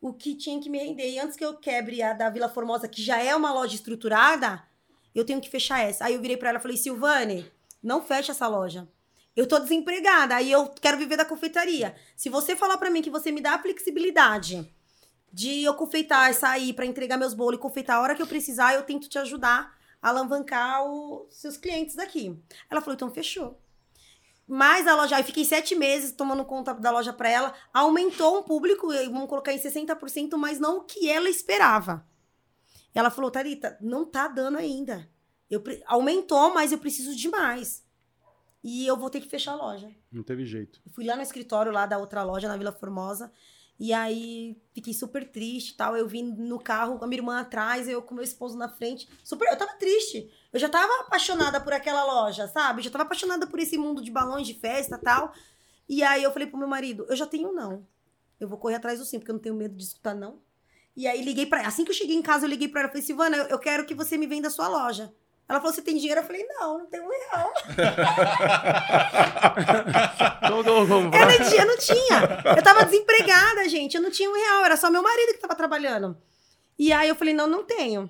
o 0.00 0.12
que 0.12 0.34
tinha 0.34 0.60
que 0.60 0.70
me 0.70 0.78
render. 0.78 1.10
E 1.10 1.18
antes 1.18 1.36
que 1.36 1.44
eu 1.44 1.56
quebre 1.56 2.02
a 2.02 2.12
da 2.12 2.30
Vila 2.30 2.48
Formosa, 2.48 2.86
que 2.86 3.02
já 3.02 3.20
é 3.20 3.34
uma 3.34 3.52
loja 3.52 3.74
estruturada, 3.74 4.62
eu 5.14 5.24
tenho 5.24 5.40
que 5.40 5.50
fechar 5.50 5.80
essa. 5.80 6.04
Aí 6.04 6.14
eu 6.14 6.20
virei 6.20 6.36
pra 6.36 6.50
ela 6.50 6.58
e 6.58 6.62
falei, 6.62 6.76
Silvane, 6.76 7.50
não 7.82 8.02
fecha 8.02 8.32
essa 8.32 8.46
loja. 8.46 8.88
Eu 9.36 9.48
tô 9.48 9.58
desempregada, 9.58 10.36
aí 10.36 10.52
eu 10.52 10.68
quero 10.80 10.96
viver 10.96 11.16
da 11.16 11.24
confeitaria. 11.24 11.96
Se 12.14 12.28
você 12.28 12.54
falar 12.54 12.78
pra 12.78 12.90
mim 12.90 13.02
que 13.02 13.10
você 13.10 13.32
me 13.32 13.40
dá 13.40 13.54
a 13.54 13.58
flexibilidade 13.62 14.72
de 15.32 15.64
eu 15.64 15.74
confeitar 15.74 16.32
sair 16.34 16.72
pra 16.72 16.86
entregar 16.86 17.16
meus 17.16 17.34
bolos 17.34 17.58
e 17.58 17.62
confeitar 17.62 17.96
a 17.96 18.00
hora 18.00 18.14
que 18.14 18.22
eu 18.22 18.26
precisar, 18.26 18.74
eu 18.74 18.84
tento 18.84 19.08
te 19.08 19.18
ajudar 19.18 19.76
a 20.00 20.10
alavancar 20.10 20.84
os 20.84 21.34
seus 21.34 21.56
clientes 21.56 21.96
daqui. 21.96 22.40
Ela 22.70 22.80
falou, 22.80 22.94
então 22.94 23.10
fechou. 23.10 23.58
Mas 24.46 24.86
a 24.86 24.94
loja, 24.94 25.16
aí 25.16 25.22
fiquei 25.22 25.44
sete 25.44 25.74
meses 25.74 26.12
tomando 26.12 26.44
conta 26.44 26.74
da 26.74 26.90
loja 26.90 27.12
pra 27.12 27.28
ela, 27.30 27.54
aumentou 27.72 28.38
um 28.38 28.42
público, 28.42 28.88
vamos 29.10 29.28
colocar 29.28 29.52
em 29.52 29.58
60%, 29.58 30.36
mas 30.36 30.58
não 30.60 30.78
o 30.78 30.84
que 30.84 31.08
ela 31.08 31.28
esperava. 31.30 32.06
Ela 32.94 33.10
falou, 33.10 33.30
Thalita, 33.30 33.76
não 33.80 34.04
tá 34.04 34.28
dando 34.28 34.58
ainda. 34.58 35.08
Eu, 35.50 35.60
pre- 35.60 35.82
aumentou, 35.86 36.52
mas 36.52 36.72
eu 36.72 36.78
preciso 36.78 37.14
de 37.16 37.28
mais. 37.28 37.82
E 38.62 38.86
eu 38.86 38.96
vou 38.96 39.10
ter 39.10 39.20
que 39.20 39.28
fechar 39.28 39.52
a 39.52 39.56
loja. 39.56 39.90
Não 40.12 40.22
teve 40.22 40.44
jeito. 40.46 40.80
Eu 40.86 40.92
fui 40.92 41.04
lá 41.04 41.16
no 41.16 41.22
escritório 41.22 41.72
lá 41.72 41.86
da 41.86 41.98
outra 41.98 42.22
loja, 42.22 42.48
na 42.48 42.56
Vila 42.56 42.72
Formosa. 42.72 43.32
E 43.78 43.92
aí 43.92 44.56
fiquei 44.72 44.94
super 44.94 45.28
triste 45.28 45.76
tal. 45.76 45.96
Eu 45.96 46.06
vim 46.06 46.22
no 46.22 46.58
carro 46.58 46.98
com 46.98 47.04
a 47.04 47.08
minha 47.08 47.20
irmã 47.20 47.40
atrás, 47.40 47.88
eu 47.88 48.00
com 48.02 48.14
meu 48.14 48.24
esposo 48.24 48.56
na 48.56 48.68
frente. 48.68 49.08
Super, 49.22 49.48
eu 49.48 49.56
tava 49.56 49.72
triste. 49.74 50.30
Eu 50.52 50.60
já 50.60 50.68
tava 50.68 50.92
apaixonada 51.00 51.60
por 51.60 51.72
aquela 51.72 52.04
loja, 52.04 52.46
sabe? 52.48 52.82
Já 52.82 52.90
tava 52.90 53.04
apaixonada 53.04 53.46
por 53.46 53.58
esse 53.58 53.76
mundo 53.76 54.02
de 54.02 54.10
balões 54.10 54.46
de 54.46 54.54
festa 54.54 54.98
tal. 54.98 55.32
E 55.88 56.02
aí 56.02 56.22
eu 56.22 56.32
falei 56.32 56.48
pro 56.48 56.58
meu 56.58 56.68
marido, 56.68 57.04
eu 57.08 57.16
já 57.16 57.26
tenho 57.26 57.52
não. 57.52 57.86
Eu 58.38 58.48
vou 58.48 58.58
correr 58.58 58.76
atrás 58.76 58.98
do 58.98 59.04
sim, 59.04 59.18
porque 59.18 59.30
eu 59.30 59.34
não 59.34 59.40
tenho 59.40 59.54
medo 59.54 59.76
de 59.76 59.82
escutar 59.82 60.14
não. 60.14 60.40
E 60.96 61.06
aí 61.06 61.22
liguei 61.22 61.46
pra 61.46 61.58
ela. 61.58 61.68
Assim 61.68 61.84
que 61.84 61.90
eu 61.90 61.94
cheguei 61.94 62.16
em 62.16 62.22
casa, 62.22 62.46
eu 62.46 62.50
liguei 62.50 62.68
pra 62.68 62.82
ela 62.82 62.88
falei, 62.88 63.02
Silvana, 63.02 63.36
eu, 63.36 63.44
eu 63.46 63.58
quero 63.58 63.84
que 63.84 63.94
você 63.94 64.16
me 64.16 64.26
venda 64.26 64.48
a 64.48 64.50
sua 64.50 64.68
loja. 64.68 65.12
Ela 65.48 65.58
falou, 65.60 65.74
você 65.74 65.82
tem 65.82 65.96
dinheiro? 65.96 66.20
Eu 66.20 66.24
falei, 66.24 66.44
não, 66.46 66.78
não 66.78 66.86
tenho 66.86 67.04
um 67.04 67.10
real. 67.10 67.52
Eu 71.12 71.26
não 71.28 71.50
tinha, 71.50 71.62
eu 71.62 71.66
não 71.66 71.78
tinha. 71.78 72.54
Eu 72.56 72.62
tava 72.62 72.84
desempregada, 72.84 73.68
gente. 73.68 73.94
Eu 73.94 74.02
não 74.02 74.10
tinha 74.10 74.30
um 74.30 74.34
real. 74.34 74.64
Era 74.64 74.76
só 74.76 74.90
meu 74.90 75.02
marido 75.02 75.32
que 75.34 75.38
tava 75.40 75.54
trabalhando. 75.54 76.16
E 76.78 76.92
aí 76.92 77.08
eu 77.08 77.14
falei, 77.14 77.34
não, 77.34 77.46
não 77.46 77.64
tenho. 77.64 78.08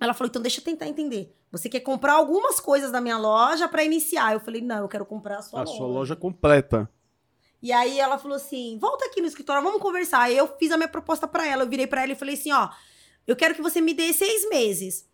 Ela 0.00 0.14
falou, 0.14 0.28
então 0.28 0.40
deixa 0.40 0.60
eu 0.60 0.64
tentar 0.64 0.86
entender. 0.86 1.34
Você 1.50 1.68
quer 1.68 1.80
comprar 1.80 2.12
algumas 2.12 2.60
coisas 2.60 2.92
da 2.92 3.00
minha 3.00 3.18
loja 3.18 3.68
pra 3.68 3.82
iniciar? 3.82 4.34
Eu 4.34 4.40
falei, 4.40 4.60
não, 4.60 4.82
eu 4.82 4.88
quero 4.88 5.04
comprar 5.04 5.38
a 5.38 5.42
sua 5.42 5.60
A 5.60 5.64
loja. 5.64 5.76
sua 5.76 5.86
loja 5.86 6.16
completa. 6.16 6.88
E 7.60 7.72
aí 7.72 7.98
ela 7.98 8.18
falou 8.18 8.36
assim: 8.36 8.78
volta 8.80 9.04
aqui 9.06 9.20
no 9.20 9.26
escritório, 9.26 9.62
vamos 9.62 9.82
conversar. 9.82 10.20
Aí 10.22 10.36
eu 10.36 10.46
fiz 10.58 10.70
a 10.70 10.76
minha 10.76 10.88
proposta 10.88 11.26
pra 11.26 11.46
ela. 11.46 11.64
Eu 11.64 11.68
virei 11.68 11.86
pra 11.86 12.02
ela 12.02 12.12
e 12.12 12.16
falei 12.16 12.34
assim: 12.34 12.52
ó, 12.52 12.68
eu 13.26 13.34
quero 13.34 13.54
que 13.54 13.62
você 13.62 13.80
me 13.80 13.94
dê 13.94 14.12
seis 14.12 14.48
meses. 14.48 15.08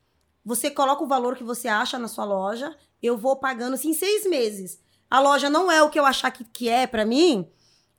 Você 0.45 0.71
coloca 0.71 1.03
o 1.03 1.07
valor 1.07 1.37
que 1.37 1.45
você 1.45 1.69
acha 1.69 1.99
na 1.99 2.09
sua 2.09 2.25
loja, 2.25 2.77
eu 3.03 3.17
vou 3.17 3.37
pagando 3.37 3.75
assim 3.75 3.95
seis 3.95 4.27
meses. 4.27 4.79
A 5.11 5.21
loja 5.21 5.49
não 5.49 5.71
é 5.71 5.83
o 5.83 5.91
que 5.91 5.99
eu 5.99 6.05
achar 6.05 6.31
que, 6.31 6.45
que 6.45 6.69
é 6.69 6.87
pra 6.87 7.05
mim, 7.05 7.51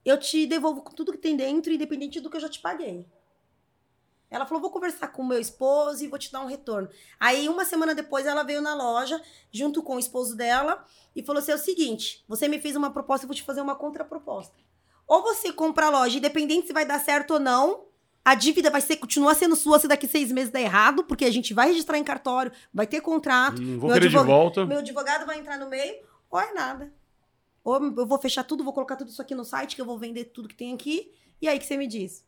eu 0.04 0.20
te 0.20 0.46
devolvo 0.46 0.82
com 0.82 0.94
tudo 0.94 1.12
que 1.12 1.18
tem 1.18 1.36
dentro, 1.36 1.74
independente 1.74 2.20
do 2.20 2.30
que 2.30 2.38
eu 2.38 2.42
já 2.42 2.50
te 2.50 2.60
paguei. 2.60 3.08
Ela 4.30 4.46
falou: 4.46 4.62
vou 4.62 4.72
conversar 4.72 5.08
com 5.08 5.22
o 5.22 5.28
meu 5.28 5.40
esposo 5.40 6.04
e 6.04 6.08
vou 6.08 6.20
te 6.20 6.32
dar 6.32 6.42
um 6.42 6.48
retorno. 6.48 6.90
Aí, 7.20 7.50
uma 7.50 7.66
semana 7.66 7.96
depois, 7.96 8.26
ela 8.26 8.44
veio 8.44 8.62
na 8.62 8.76
loja, 8.76 9.22
junto 9.52 9.82
com 9.82 9.96
o 9.96 10.00
esposo 10.00 10.36
dela, 10.36 10.86
e 11.16 11.24
falou 11.24 11.40
assim: 11.40 11.52
é 11.52 11.56
o 11.56 11.60
seguinte, 11.60 12.24
você 12.28 12.48
me 12.48 12.60
fez 12.60 12.76
uma 12.76 12.92
proposta, 12.92 13.26
eu 13.26 13.28
vou 13.28 13.36
te 13.36 13.44
fazer 13.44 13.62
uma 13.62 13.76
contraproposta. 13.76 14.56
Ou 15.08 15.22
você 15.22 15.54
compra 15.54 15.88
a 15.88 15.90
loja, 15.90 16.18
independente 16.18 16.68
se 16.68 16.74
vai 16.74 16.86
dar 16.86 17.00
certo 17.00 17.36
ou 17.36 17.40
não, 17.40 17.85
a 18.26 18.34
dívida 18.34 18.72
vai 18.72 18.82
ser, 18.82 18.98
continuar 18.98 19.36
sendo 19.36 19.56
sua 19.56 19.78
se 19.78 19.88
daqui 19.88 20.08
seis 20.08 20.32
meses 20.32 20.52
der 20.52 20.62
errado, 20.62 21.04
porque 21.04 21.24
a 21.26 21.32
gente 21.32 21.54
vai 21.54 21.68
registrar 21.68 22.00
em 22.00 22.04
cartório, 22.04 22.52
vai 22.74 22.88
ter 22.88 23.00
contrato. 23.00 23.62
Não 23.62 23.80
vou 23.80 23.90
meu 23.90 24.00
querer 24.00 24.10
de 24.10 24.18
volta. 24.18 24.66
Meu 24.66 24.80
advogado 24.80 25.28
vai 25.28 25.38
entrar 25.38 25.60
no 25.60 25.70
meio, 25.70 26.04
ou 26.32 26.40
é 26.40 26.52
nada. 26.52 26.92
Ou 27.64 27.76
eu 27.76 28.08
vou 28.08 28.18
fechar 28.18 28.44
tudo, 28.44 28.64
vou 28.64 28.74
colocar 28.74 28.96
tudo 28.96 29.12
isso 29.12 29.22
aqui 29.22 29.36
no 29.36 29.46
site, 29.46 29.76
que 29.76 29.82
eu 29.82 29.86
vou 29.86 30.00
vender 30.00 30.26
tudo 30.26 30.50
que 30.50 30.56
tem 30.56 30.74
aqui, 30.74 31.12
e 31.40 31.48
aí 31.48 31.60
que 31.60 31.66
você 31.68 31.78
me 31.78 31.86
diz. 31.86 32.26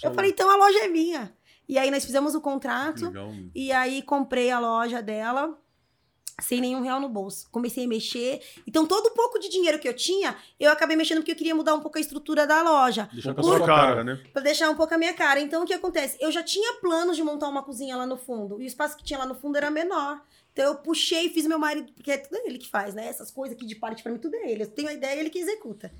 Eu 0.00 0.14
falei, 0.14 0.30
então 0.30 0.48
a 0.48 0.56
loja 0.56 0.78
é 0.78 0.88
minha. 0.88 1.36
E 1.68 1.76
aí 1.76 1.90
nós 1.90 2.04
fizemos 2.04 2.34
o 2.36 2.40
contrato, 2.40 3.06
Legal, 3.06 3.32
e 3.54 3.72
aí 3.72 4.00
comprei 4.00 4.50
a 4.50 4.60
loja 4.60 5.02
dela 5.02 5.58
sem 6.42 6.60
nenhum 6.60 6.82
real 6.82 7.00
no 7.00 7.08
bolso. 7.08 7.48
Comecei 7.50 7.84
a 7.84 7.88
mexer. 7.88 8.42
Então, 8.66 8.86
todo 8.86 9.06
o 9.06 9.10
pouco 9.12 9.38
de 9.38 9.48
dinheiro 9.48 9.78
que 9.78 9.88
eu 9.88 9.94
tinha, 9.94 10.36
eu 10.58 10.70
acabei 10.70 10.96
mexendo 10.96 11.18
porque 11.18 11.32
eu 11.32 11.36
queria 11.36 11.54
mudar 11.54 11.74
um 11.74 11.80
pouco 11.80 11.98
a 11.98 12.00
estrutura 12.00 12.46
da 12.46 12.62
loja. 12.62 13.08
Deixa 13.12 13.32
com 13.32 13.40
a 13.40 13.44
Com 13.44 13.52
a 13.52 13.56
sua 13.56 13.66
cara, 13.66 14.04
né? 14.04 14.22
Pra 14.32 14.42
deixar 14.42 14.68
um 14.70 14.74
pouco 14.74 14.92
a 14.92 14.98
minha 14.98 15.14
cara. 15.14 15.40
Então, 15.40 15.62
o 15.62 15.66
que 15.66 15.72
acontece? 15.72 16.18
Eu 16.20 16.30
já 16.30 16.42
tinha 16.42 16.74
planos 16.80 17.16
de 17.16 17.22
montar 17.22 17.48
uma 17.48 17.62
cozinha 17.62 17.96
lá 17.96 18.06
no 18.06 18.16
fundo. 18.16 18.60
E 18.60 18.64
o 18.64 18.66
espaço 18.66 18.96
que 18.96 19.04
tinha 19.04 19.18
lá 19.18 19.26
no 19.26 19.34
fundo 19.34 19.56
era 19.56 19.70
menor. 19.70 20.20
Então, 20.52 20.64
eu 20.66 20.74
puxei 20.76 21.26
e 21.26 21.30
fiz 21.30 21.46
meu 21.46 21.58
marido... 21.58 21.92
Porque 21.92 22.10
é 22.10 22.18
tudo 22.18 22.36
ele 22.44 22.58
que 22.58 22.68
faz, 22.68 22.92
né? 22.94 23.06
Essas 23.06 23.30
coisas 23.30 23.56
aqui 23.56 23.64
de 23.64 23.76
parte 23.76 24.02
pra 24.02 24.12
mim, 24.12 24.18
tudo 24.18 24.34
é 24.36 24.50
ele. 24.50 24.64
Eu 24.64 24.68
tenho 24.68 24.88
a 24.88 24.92
ideia, 24.92 25.18
ele 25.18 25.30
que 25.30 25.38
executa. 25.38 25.90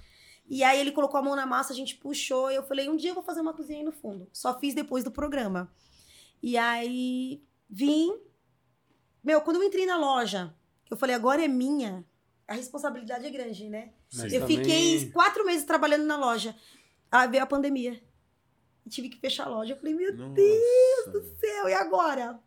E 0.49 0.63
aí, 0.63 0.81
ele 0.81 0.93
colocou 0.93 1.19
a 1.19 1.23
mão 1.23 1.37
na 1.37 1.47
massa, 1.47 1.73
a 1.73 1.77
gente 1.77 1.97
puxou. 1.97 2.51
E 2.51 2.57
eu 2.57 2.63
falei, 2.63 2.89
um 2.89 2.97
dia 2.97 3.11
eu 3.11 3.15
vou 3.15 3.23
fazer 3.23 3.41
uma 3.41 3.55
cozinha 3.55 3.79
aí 3.79 3.85
no 3.85 3.93
fundo. 3.93 4.29
Só 4.33 4.59
fiz 4.59 4.75
depois 4.75 5.05
do 5.05 5.11
programa. 5.11 5.73
E 6.43 6.59
aí, 6.59 7.43
vim... 7.71 8.15
Meu, 9.23 9.41
quando 9.41 9.57
eu 9.57 9.63
entrei 9.65 9.87
na 9.87 9.97
loja, 9.97 10.53
eu 10.91 10.97
falei, 10.97 11.15
agora 11.15 11.45
é 11.45 11.49
minha. 11.49 12.05
A 12.49 12.55
responsabilidade 12.55 13.25
é 13.27 13.31
grande, 13.31 13.69
né? 13.69 13.91
Mas 14.15 14.33
eu 14.33 14.41
também- 14.41 14.59
fiquei 14.59 15.11
quatro 15.11 15.45
meses 15.47 15.65
trabalhando 15.65 16.05
na 16.05 16.17
loja. 16.17 16.55
Aí 17.11 17.29
veio 17.29 17.43
a 17.43 17.47
pandemia. 17.47 18.03
E 18.85 18.91
tive 18.91 19.09
que 19.09 19.19
fechar 19.21 19.47
a 19.47 19.51
loja. 19.51 19.73
Eu 19.75 19.77
falei, 19.79 19.95
meu 19.95 20.15
Nossa. 20.17 20.35
Deus 20.35 21.07
do 21.13 21.23
céu, 21.39 21.69
e 21.69 21.75
agora? 21.75 22.39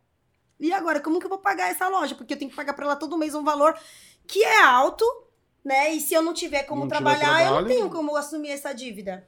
E 0.60 0.72
agora, 0.74 1.00
como 1.00 1.20
que 1.20 1.26
eu 1.26 1.30
vou 1.30 1.40
pagar 1.40 1.70
essa 1.70 1.88
loja? 1.88 2.14
Porque 2.16 2.34
eu 2.34 2.38
tenho 2.38 2.50
que 2.52 2.56
pagar 2.58 2.74
pra 2.74 2.86
ela 2.86 2.96
todo 2.96 3.18
mês 3.18 3.34
um 3.36 3.44
valor 3.44 3.78
que 4.28 4.44
é 4.44 4.62
alto, 4.62 5.06
né? 5.64 5.94
E 5.94 6.02
se 6.02 6.14
eu 6.14 6.22
não 6.22 6.34
tiver 6.34 6.64
como 6.64 6.82
Não 6.82 6.88
tiver 6.88 6.98
trabalhar, 7.02 7.28
eu 7.42 7.46
não 7.46 7.54
trabalho. 7.54 7.68
tenho 7.68 7.90
como 7.90 8.16
assumir 8.16 8.50
essa 8.50 8.74
dívida. 8.74 9.26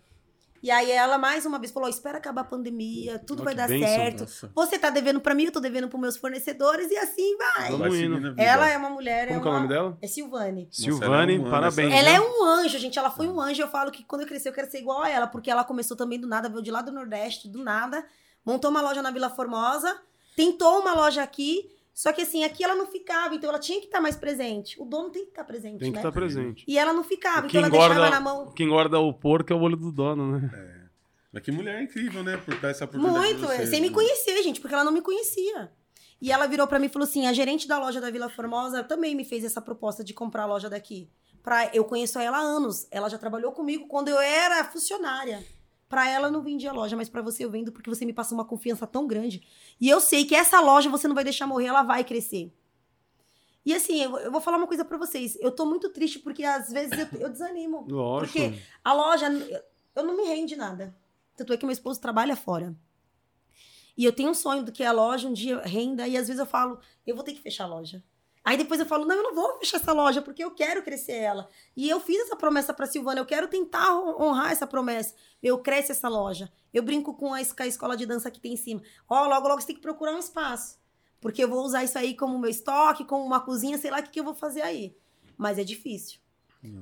E 0.68 0.72
aí 0.72 0.92
ela 0.92 1.18
mais 1.18 1.46
uma 1.46 1.58
vez 1.58 1.72
falou: 1.72 1.88
espera 1.88 2.18
acabar 2.18 2.42
a 2.42 2.44
pandemia, 2.44 3.18
tudo 3.20 3.40
Ó, 3.40 3.46
vai 3.46 3.56
dar 3.56 3.70
bênção, 3.70 3.88
certo. 3.88 4.20
Nossa. 4.24 4.52
Você 4.54 4.78
tá 4.78 4.90
devendo 4.90 5.22
pra 5.22 5.34
mim, 5.34 5.46
eu 5.46 5.52
tô 5.54 5.62
devendo 5.62 5.88
pros 5.88 6.02
meus 6.02 6.18
fornecedores, 6.18 6.92
e 6.92 6.98
assim 6.98 7.38
vai. 7.38 7.72
Vamos 7.72 7.98
indo. 7.98 8.36
Ela 8.38 8.68
é 8.70 8.78
uma 8.78 8.90
mulher. 8.90 9.28
Como 9.30 9.40
é 9.40 9.42
que 9.42 9.48
é 9.48 9.50
o 9.50 9.54
uma- 9.54 9.60
nome 9.62 9.70
dela? 9.74 9.98
É 10.02 10.08
Silvane. 10.08 10.68
Silvane, 10.70 11.36
ela 11.38 11.48
é 11.48 11.50
parabéns. 11.50 11.94
Ela 11.94 12.10
é 12.10 12.20
um 12.20 12.44
anjo, 12.44 12.78
gente. 12.80 13.00
Ela 13.00 13.10
foi 13.10 13.30
um 13.30 13.40
anjo. 13.40 13.62
Eu 13.62 13.70
falo 13.70 13.92
que 13.92 14.04
quando 14.04 14.24
eu 14.24 14.28
crescer, 14.28 14.50
eu 14.50 14.54
quero 14.54 14.70
ser 14.70 14.80
igual 14.80 15.04
a 15.04 15.10
ela, 15.10 15.26
porque 15.26 15.50
ela 15.50 15.64
começou 15.64 15.96
também 15.96 16.20
do 16.20 16.28
nada, 16.28 16.50
veio 16.50 16.62
de 16.62 16.70
lá 16.70 16.82
do 16.82 16.92
Nordeste, 16.92 17.48
do 17.48 17.64
nada, 17.64 18.06
montou 18.46 18.70
uma 18.70 18.82
loja 18.82 19.02
na 19.02 19.10
Vila 19.10 19.30
Formosa, 19.30 19.98
tentou 20.36 20.82
uma 20.82 20.94
loja 20.94 21.24
aqui, 21.24 21.72
só 22.00 22.14
que 22.14 22.22
assim, 22.22 22.44
aqui 22.44 22.64
ela 22.64 22.76
não 22.76 22.86
ficava, 22.86 23.34
então 23.34 23.50
ela 23.50 23.58
tinha 23.58 23.80
que 23.80 23.88
estar 23.88 24.00
mais 24.00 24.16
presente. 24.16 24.80
O 24.80 24.86
dono 24.86 25.10
tem 25.10 25.24
que 25.24 25.30
estar 25.32 25.44
presente, 25.44 25.80
Tem 25.80 25.90
que 25.92 25.96
né? 25.96 26.00
estar 26.02 26.12
presente. 26.12 26.64
E 26.68 26.78
ela 26.78 26.94
não 26.94 27.04
ficava, 27.04 27.48
então 27.48 27.60
ela 27.60 27.70
deixava 27.72 27.94
engorda- 27.96 28.12
na 28.12 28.22
mão. 28.22 28.44
O 28.44 28.52
que 28.54 28.64
engorda 28.64 29.00
o 29.00 29.12
porco 29.12 29.52
é 29.52 29.56
o 29.56 29.60
olho 29.60 29.76
do 29.76 29.92
dono, 29.92 30.38
né? 30.40 30.90
Mas 31.34 31.42
que 31.42 31.52
mulher 31.52 31.82
incrível, 31.82 32.24
né? 32.24 32.38
Por 32.38 32.54
dar 32.60 32.70
essa 32.70 32.86
oportunidade 32.86 33.26
Muito, 33.34 33.40
pra 33.48 33.56
você, 33.58 33.66
sem 33.66 33.82
me 33.82 33.88
né? 33.90 33.94
conhecer, 33.96 34.44
gente, 34.44 34.62
porque 34.62 34.76
ela 34.76 34.84
não 34.84 34.92
me 34.92 35.02
conhecia. 35.02 35.72
E 36.22 36.32
ela 36.32 36.46
virou 36.46 36.68
pra 36.68 36.78
mim 36.78 36.86
e 36.86 36.90
falou 36.90 37.08
assim: 37.08 37.26
a 37.26 37.34
gerente 37.34 37.68
da 37.68 37.80
loja 37.80 38.00
da 38.00 38.12
Vila 38.12 38.30
Formosa 38.30 38.84
também 38.84 39.16
me 39.16 39.26
fez 39.26 39.44
essa 39.44 39.60
proposta 39.60 40.04
de 40.04 40.14
comprar 40.14 40.44
a 40.44 40.46
loja 40.46 40.70
daqui. 40.70 41.10
Pra, 41.42 41.70
eu 41.74 41.84
conheço 41.84 42.20
ela 42.20 42.38
há 42.38 42.42
anos. 42.42 42.88
Ela 42.92 43.10
já 43.10 43.18
trabalhou 43.18 43.52
comigo 43.54 43.88
quando 43.88 44.08
eu 44.10 44.20
era 44.20 44.64
funcionária. 44.66 45.44
Pra 45.90 46.10
ela 46.10 46.28
eu 46.28 46.32
não 46.32 46.42
vendia 46.42 46.72
a 46.72 46.74
loja, 46.74 46.96
mas 46.96 47.08
pra 47.08 47.22
você 47.22 47.46
eu 47.46 47.50
vendo 47.50 47.72
porque 47.72 47.90
você 47.90 48.06
me 48.06 48.14
passa 48.14 48.34
uma 48.34 48.44
confiança 48.44 48.86
tão 48.86 49.08
grande. 49.08 49.42
E 49.80 49.88
eu 49.88 50.02
sei 50.02 50.26
que 50.26 50.36
essa 50.36 50.60
loja 50.60 50.90
você 50.90 51.08
não 51.08 51.16
vai 51.16 51.24
deixar 51.24 51.48
morrer, 51.48 51.68
ela 51.68 51.84
vai 51.84 52.04
crescer. 52.04 52.54
E 53.66 53.74
assim, 53.74 54.02
eu, 54.02 54.32
vou 54.32 54.40
falar 54.40 54.58
uma 54.58 54.68
coisa 54.68 54.86
pra 54.86 54.98
vocês. 54.98 55.38
Eu 55.42 55.52
tô 55.52 55.66
muito 55.66 55.90
triste 55.90 56.20
porque 56.20 56.44
às 56.44 56.72
vezes 56.72 56.98
eu, 56.98 57.20
eu 57.20 57.30
desanimo. 57.30 57.86
Lógico. 57.92 58.40
Porque 58.40 58.62
a 58.84 58.94
loja, 58.94 59.28
eu 59.96 60.04
não 60.06 60.16
me 60.16 60.24
rende 60.24 60.56
nada. 60.56 60.96
Tanto 61.36 61.54
é 61.54 61.58
que 61.58 61.66
meu 61.66 61.74
esposo 61.74 62.00
trabalha 62.00 62.36
fora. 62.36 62.76
E 63.98 64.06
eu 64.06 64.14
tenho 64.14 64.30
um 64.30 64.34
sonho 64.34 64.64
do 64.64 64.72
que 64.72 64.84
a 64.84 64.92
loja 64.92 65.28
um 65.28 65.34
dia 65.34 65.60
renda, 65.62 66.08
e 66.08 66.16
às 66.16 66.28
vezes 66.28 66.40
eu 66.40 66.46
falo, 66.46 66.80
eu 67.06 67.16
vou 67.16 67.24
ter 67.24 67.34
que 67.34 67.42
fechar 67.42 67.64
a 67.64 67.68
loja. 67.68 68.04
Aí 68.48 68.56
depois 68.56 68.80
eu 68.80 68.86
falo, 68.86 69.04
não, 69.04 69.14
eu 69.16 69.24
não 69.24 69.36
vou 69.36 69.58
fechar 69.60 69.76
essa 69.76 69.92
loja, 69.92 70.22
porque 70.22 70.42
eu 70.42 70.52
quero 70.52 70.82
crescer 70.82 71.14
ela. 71.18 71.50
E 71.76 71.90
eu 71.90 72.00
fiz 72.00 72.22
essa 72.22 72.36
promessa 72.36 72.74
pra 72.74 72.86
Silvana, 72.86 73.20
eu 73.20 73.26
quero 73.26 73.48
tentar 73.50 73.94
hon- 73.94 74.16
honrar 74.24 74.52
essa 74.54 74.66
promessa. 74.66 75.14
Eu 75.44 75.58
cresce 75.60 75.92
essa 75.92 76.08
loja. 76.08 76.50
Eu 76.74 76.82
brinco 76.82 77.14
com 77.14 77.34
a, 77.34 77.44
com 77.44 77.64
a 77.64 77.68
escola 77.68 77.98
de 77.98 78.06
dança 78.06 78.32
que 78.32 78.40
tem 78.40 78.54
em 78.54 78.58
cima. 78.58 78.82
Ó, 79.10 79.28
logo, 79.28 79.50
logo 79.50 79.60
você 79.60 79.68
tem 79.68 79.76
que 79.76 79.82
procurar 79.82 80.14
um 80.14 80.20
espaço. 80.20 80.80
Porque 81.20 81.44
eu 81.44 81.50
vou 81.50 81.62
usar 81.66 81.84
isso 81.84 81.98
aí 81.98 82.16
como 82.16 82.40
meu 82.40 82.50
estoque, 82.50 83.04
como 83.04 83.26
uma 83.26 83.42
cozinha, 83.42 83.78
sei 83.78 83.92
lá 83.92 84.00
o 84.00 84.04
que, 84.04 84.12
que 84.12 84.20
eu 84.20 84.24
vou 84.24 84.34
fazer 84.34 84.62
aí. 84.62 84.96
Mas 85.38 85.60
é 85.60 85.64
difícil. 85.66 86.20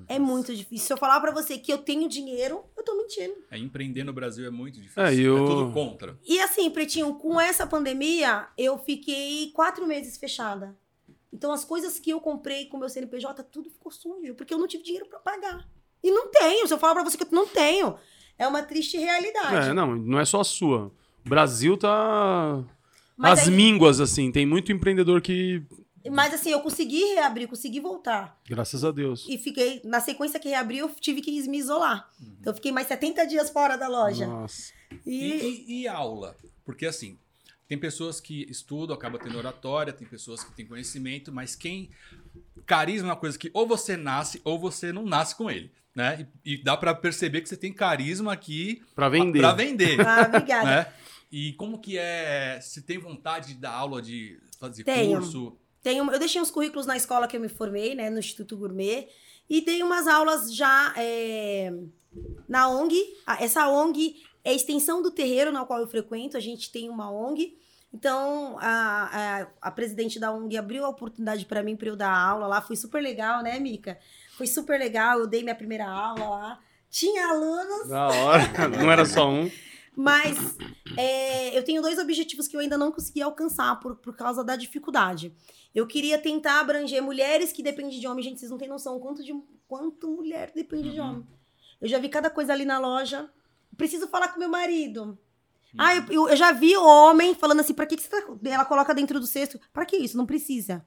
É 0.07 0.18
muito 0.20 0.55
difícil. 0.55 0.88
Se 0.88 0.93
eu 0.93 0.97
falar 0.97 1.20
pra 1.20 1.32
você 1.32 1.57
que 1.57 1.72
eu 1.74 1.78
tenho 1.80 2.07
dinheiro, 2.07 2.63
eu 2.78 2.84
tô 2.84 2.95
mentindo. 2.95 3.36
É, 3.51 3.57
empreender 3.57 4.03
no 4.03 4.13
Brasil 4.13 4.45
é 4.45 4.49
muito 4.49 4.80
difícil. 4.80 5.03
É, 5.03 5.13
e 5.16 5.22
eu- 5.22 5.38
é 5.43 5.47
tudo 5.47 5.74
contra. 5.74 6.20
E 6.26 6.39
assim, 6.39 6.70
Pretinho, 6.70 7.13
com 7.16 7.39
essa 7.41 7.66
pandemia, 7.68 8.47
eu 8.57 8.78
fiquei 8.78 9.51
quatro 9.51 9.86
meses 9.88 10.16
fechada. 10.18 10.76
Então, 11.36 11.52
as 11.52 11.66
coisas 11.66 12.00
que 12.00 12.10
eu 12.10 12.22
comprei 12.22 12.66
com 12.68 12.78
meu 12.78 12.88
CNPJ, 12.88 13.44
tudo 13.44 13.70
ficou 13.70 13.92
sujo, 13.92 14.34
porque 14.36 14.54
eu 14.54 14.58
não 14.58 14.68
tive 14.68 14.84
dinheiro 14.84 15.06
pra 15.08 15.20
pagar. 15.20 15.68
E 16.02 16.10
não 16.10 16.30
tenho. 16.32 16.66
Se 16.66 16.74
eu 16.74 16.78
falar 16.80 16.94
pra 16.94 17.04
você 17.04 17.18
que 17.18 17.24
eu 17.26 17.28
não 17.32 17.46
tenho, 17.46 17.96
é 18.38 18.48
uma 18.48 18.64
triste 18.64 18.98
realidade. 18.98 19.70
É, 19.70 19.74
não, 19.74 19.96
não 19.98 20.18
é 20.18 20.24
só 20.24 20.40
a 20.40 20.46
sua. 20.46 20.92
O 21.26 21.30
Brasil 21.30 21.76
tá. 21.78 22.64
Mas 23.18 23.40
As 23.42 23.48
aí- 23.50 23.54
mínguas, 23.54 24.00
assim. 24.00 24.32
Tem 24.32 24.46
muito 24.46 24.72
empreendedor 24.72 25.22
que. 25.22 25.62
Mas 26.10 26.34
assim, 26.36 26.52
eu 26.52 26.62
consegui 26.62 27.04
reabrir, 27.16 27.48
consegui 27.50 27.80
voltar. 27.82 28.40
Graças 28.48 28.86
a 28.86 28.92
Deus. 28.92 29.26
E 29.28 29.38
fiquei, 29.38 29.82
na 29.84 30.00
sequência 30.00 30.40
que 30.40 30.48
reabriu, 30.48 30.88
eu 30.88 30.96
tive 30.96 31.20
que 31.20 31.32
me 31.50 31.58
isolar. 31.58 32.10
Então, 32.40 32.52
eu 32.52 32.56
fiquei 32.56 32.72
mais 32.72 32.88
70 32.88 33.26
dias 33.26 33.50
fora 33.50 33.76
da 33.76 33.88
loja. 33.90 34.26
Nossa. 34.28 34.72
E, 35.06 35.16
E, 35.16 35.36
e- 35.68 35.82
e 35.82 35.88
aula? 35.88 36.38
Porque 36.64 36.86
assim, 36.86 37.18
tem 37.68 37.78
pessoas 37.78 38.20
que 38.22 38.43
estudam, 38.49 38.95
acabam 38.95 39.20
tendo 39.22 39.38
oratória, 39.38 39.91
tem 39.93 40.07
pessoas 40.07 40.43
que 40.43 40.53
têm 40.53 40.66
conhecimento, 40.66 41.32
mas 41.32 41.55
quem. 41.55 41.89
Carisma 42.66 43.09
é 43.09 43.11
uma 43.11 43.16
coisa 43.18 43.38
que 43.38 43.49
ou 43.53 43.68
você 43.68 43.95
nasce 43.95 44.41
ou 44.43 44.57
você 44.59 44.91
não 44.91 45.03
nasce 45.05 45.36
com 45.36 45.49
ele. 45.49 45.72
Né? 45.95 46.28
E, 46.43 46.55
e 46.55 46.63
dá 46.63 46.76
pra 46.76 46.93
perceber 46.93 47.39
que 47.41 47.47
você 47.47 47.55
tem 47.55 47.72
carisma 47.72 48.34
aqui 48.34 48.84
Pra 48.93 49.07
vender. 49.07 49.39
pra 49.39 49.53
vender. 49.53 49.99
ah, 50.05 50.26
obrigada. 50.28 50.66
né? 50.66 50.93
E 51.32 51.53
como 51.53 51.80
que 51.80 51.97
é. 51.97 52.59
Se 52.61 52.82
tem 52.82 52.97
vontade 52.97 53.49
de 53.53 53.55
dar 53.55 53.72
aula, 53.72 54.01
de 54.01 54.38
fazer 54.59 54.84
Tenho. 54.84 55.11
curso? 55.11 55.57
Tenho, 55.82 56.11
eu 56.11 56.20
deixei 56.20 56.41
uns 56.41 56.51
currículos 56.51 56.86
na 56.86 56.97
escola 56.97 57.28
que 57.28 57.38
eu 57.38 57.41
me 57.41 57.47
formei, 57.47 57.93
né, 57.93 58.09
no 58.09 58.18
Instituto 58.18 58.57
Gourmet, 58.57 59.07
e 59.47 59.61
dei 59.63 59.84
umas 59.84 60.07
aulas 60.07 60.53
já 60.53 60.93
é, 60.97 61.72
na 62.49 62.68
ONG. 62.70 62.95
Ah, 63.26 63.38
Essa 63.43 63.70
ONG 63.70 64.16
é 64.46 64.52
a 64.52 64.54
extensão 64.54 65.02
do 65.02 65.12
terreiro 65.12 65.52
na 65.52 65.66
qual 65.66 65.80
eu 65.82 65.88
frequento, 65.88 66.38
a 66.38 66.39
gente 66.39 66.72
tem 66.72 66.89
uma 66.89 67.12
ONG. 67.12 67.58
Então, 67.93 68.58
a, 68.60 69.41
a, 69.41 69.48
a 69.70 69.72
presidente 69.72 70.20
da 70.20 70.32
ONG 70.32 70.58
abriu 70.58 70.86
a 70.86 70.89
oportunidade 70.89 71.46
para 71.46 71.64
mim 71.64 71.76
para 71.76 71.88
eu 71.89 71.96
dar 71.96 72.12
aula 72.16 72.46
lá. 72.48 72.62
Foi 72.62 72.76
super 72.76 73.02
legal, 73.02 73.41
né, 73.41 73.58
Mica? 73.60 73.98
Foi 74.38 74.46
super 74.48 74.78
legal. 74.80 75.20
Eu 75.20 75.28
dei 75.28 75.41
minha 75.43 75.56
primeira 75.56 75.88
aula 75.88 76.28
lá. 76.30 76.60
Tinha 76.89 77.28
alunos 77.30 77.88
Da 77.88 78.08
hora. 78.08 78.43
Não 78.70 78.91
era 78.91 79.06
só 79.06 79.30
um. 79.30 79.50
mas 79.96 80.58
é, 80.98 81.58
eu 81.58 81.64
tenho 81.64 81.82
dois 81.82 81.98
objetivos 81.98 82.48
que 82.50 82.56
eu 82.56 82.60
ainda 82.60 82.78
não 82.78 82.91
consegui 82.91 83.22
alcançar 83.22 83.80
por, 83.80 83.96
por 83.96 84.14
causa 84.16 84.43
da 84.43 84.56
dificuldade. 84.58 85.34
Eu 85.74 85.88
queria 85.88 86.18
tentar 86.18 86.60
abranger 86.60 87.02
mulheres 87.02 87.52
que 87.54 87.64
dependem 87.64 87.98
de 88.00 88.06
homem. 88.08 88.24
Gente, 88.24 88.39
vocês 88.39 88.52
não 88.52 88.58
têm 88.58 88.68
noção 88.68 89.00
quanto, 89.00 89.24
de, 89.24 89.34
quanto 89.70 90.10
mulher 90.10 90.52
depende 90.54 90.91
de 90.91 91.00
Uhum. 91.00 91.08
homem. 91.08 91.28
Eu 91.82 91.88
já 91.88 91.98
vi 91.98 92.10
cada 92.10 92.30
coisa 92.30 92.52
ali 92.52 92.66
na 92.66 92.78
loja. 92.78 93.30
Preciso 93.78 94.08
falar 94.08 94.30
com 94.30 94.40
meu 94.40 94.50
marido. 94.50 95.18
Ah, 95.78 95.96
eu, 95.96 96.30
eu- 96.30 96.36
já 96.36 96.52
vi 96.52 96.76
homem 96.78 97.36
falando 97.36 97.60
assim, 97.60 97.74
pra 97.74 97.86
que, 97.86 97.98
que 97.98 98.04
você 98.04 98.10
tá... 98.10 98.24
Ela 98.46 98.64
coloca 98.66 98.94
dentro 98.94 99.20
do 99.20 99.28
cesto. 99.28 99.60
Pra 99.74 99.86
que 99.86 99.98
isso? 99.98 100.16
Não 100.18 100.26
precisa. 100.26 100.86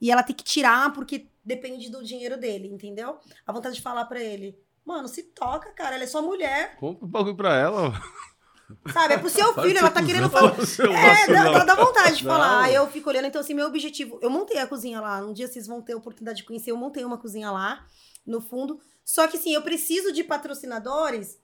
E 0.00 0.10
ela 0.10 0.22
tem 0.22 0.34
que 0.34 0.42
tirar 0.42 0.92
porque 0.92 1.28
depende 1.44 1.88
do 1.90 2.02
dinheiro 2.02 2.36
dele, 2.38 2.68
entendeu? 2.68 3.18
A 3.46 3.52
vontade 3.52 3.76
de 3.76 3.82
falar 3.82 4.04
pra 4.06 4.20
ele. 4.20 4.58
Mano, 4.84 5.06
se 5.06 5.22
toca, 5.22 5.70
cara. 5.72 5.94
Ela 5.94 6.04
é 6.04 6.06
só 6.08 6.20
mulher. 6.22 6.76
Compra 6.76 7.04
o 7.04 7.08
bagulho 7.08 7.36
pra 7.36 7.54
ela. 7.56 7.88
ó. 7.88 8.90
Sabe? 8.92 9.14
É 9.14 9.18
pro 9.18 9.28
seu 9.30 9.52
filho, 9.62 9.78
ela 9.78 9.90
tá 9.90 10.02
querendo 10.04 10.28
falar. 10.30 10.54
É, 10.58 11.26
dá, 11.32 11.64
dá- 11.64 11.74
vontade 11.76 12.16
de 12.16 12.24
falar. 12.24 12.62
Aí 12.64 12.74
eu 12.74 12.86
fico 12.88 13.10
olhando, 13.10 13.26
então, 13.26 13.40
assim, 13.40 13.54
meu 13.54 13.66
objetivo. 13.68 14.18
Eu 14.22 14.30
montei 14.30 14.58
a 14.58 14.66
cozinha 14.66 15.00
lá. 15.00 15.20
Um 15.24 15.32
dia 15.32 15.46
vocês 15.46 15.66
vão 15.68 15.82
ter 15.82 15.92
a 15.92 15.96
oportunidade 15.96 16.38
de 16.38 16.44
conhecer. 16.44 16.70
Eu 16.72 16.76
montei 16.76 17.04
uma 17.04 17.18
cozinha 17.18 17.50
lá, 17.50 17.86
no 18.26 18.40
fundo. 18.40 18.80
Só 19.04 19.28
que, 19.28 19.36
assim, 19.36 19.52
eu 19.54 19.62
preciso 19.62 20.12
de 20.12 20.24
patrocinadores 20.24 21.38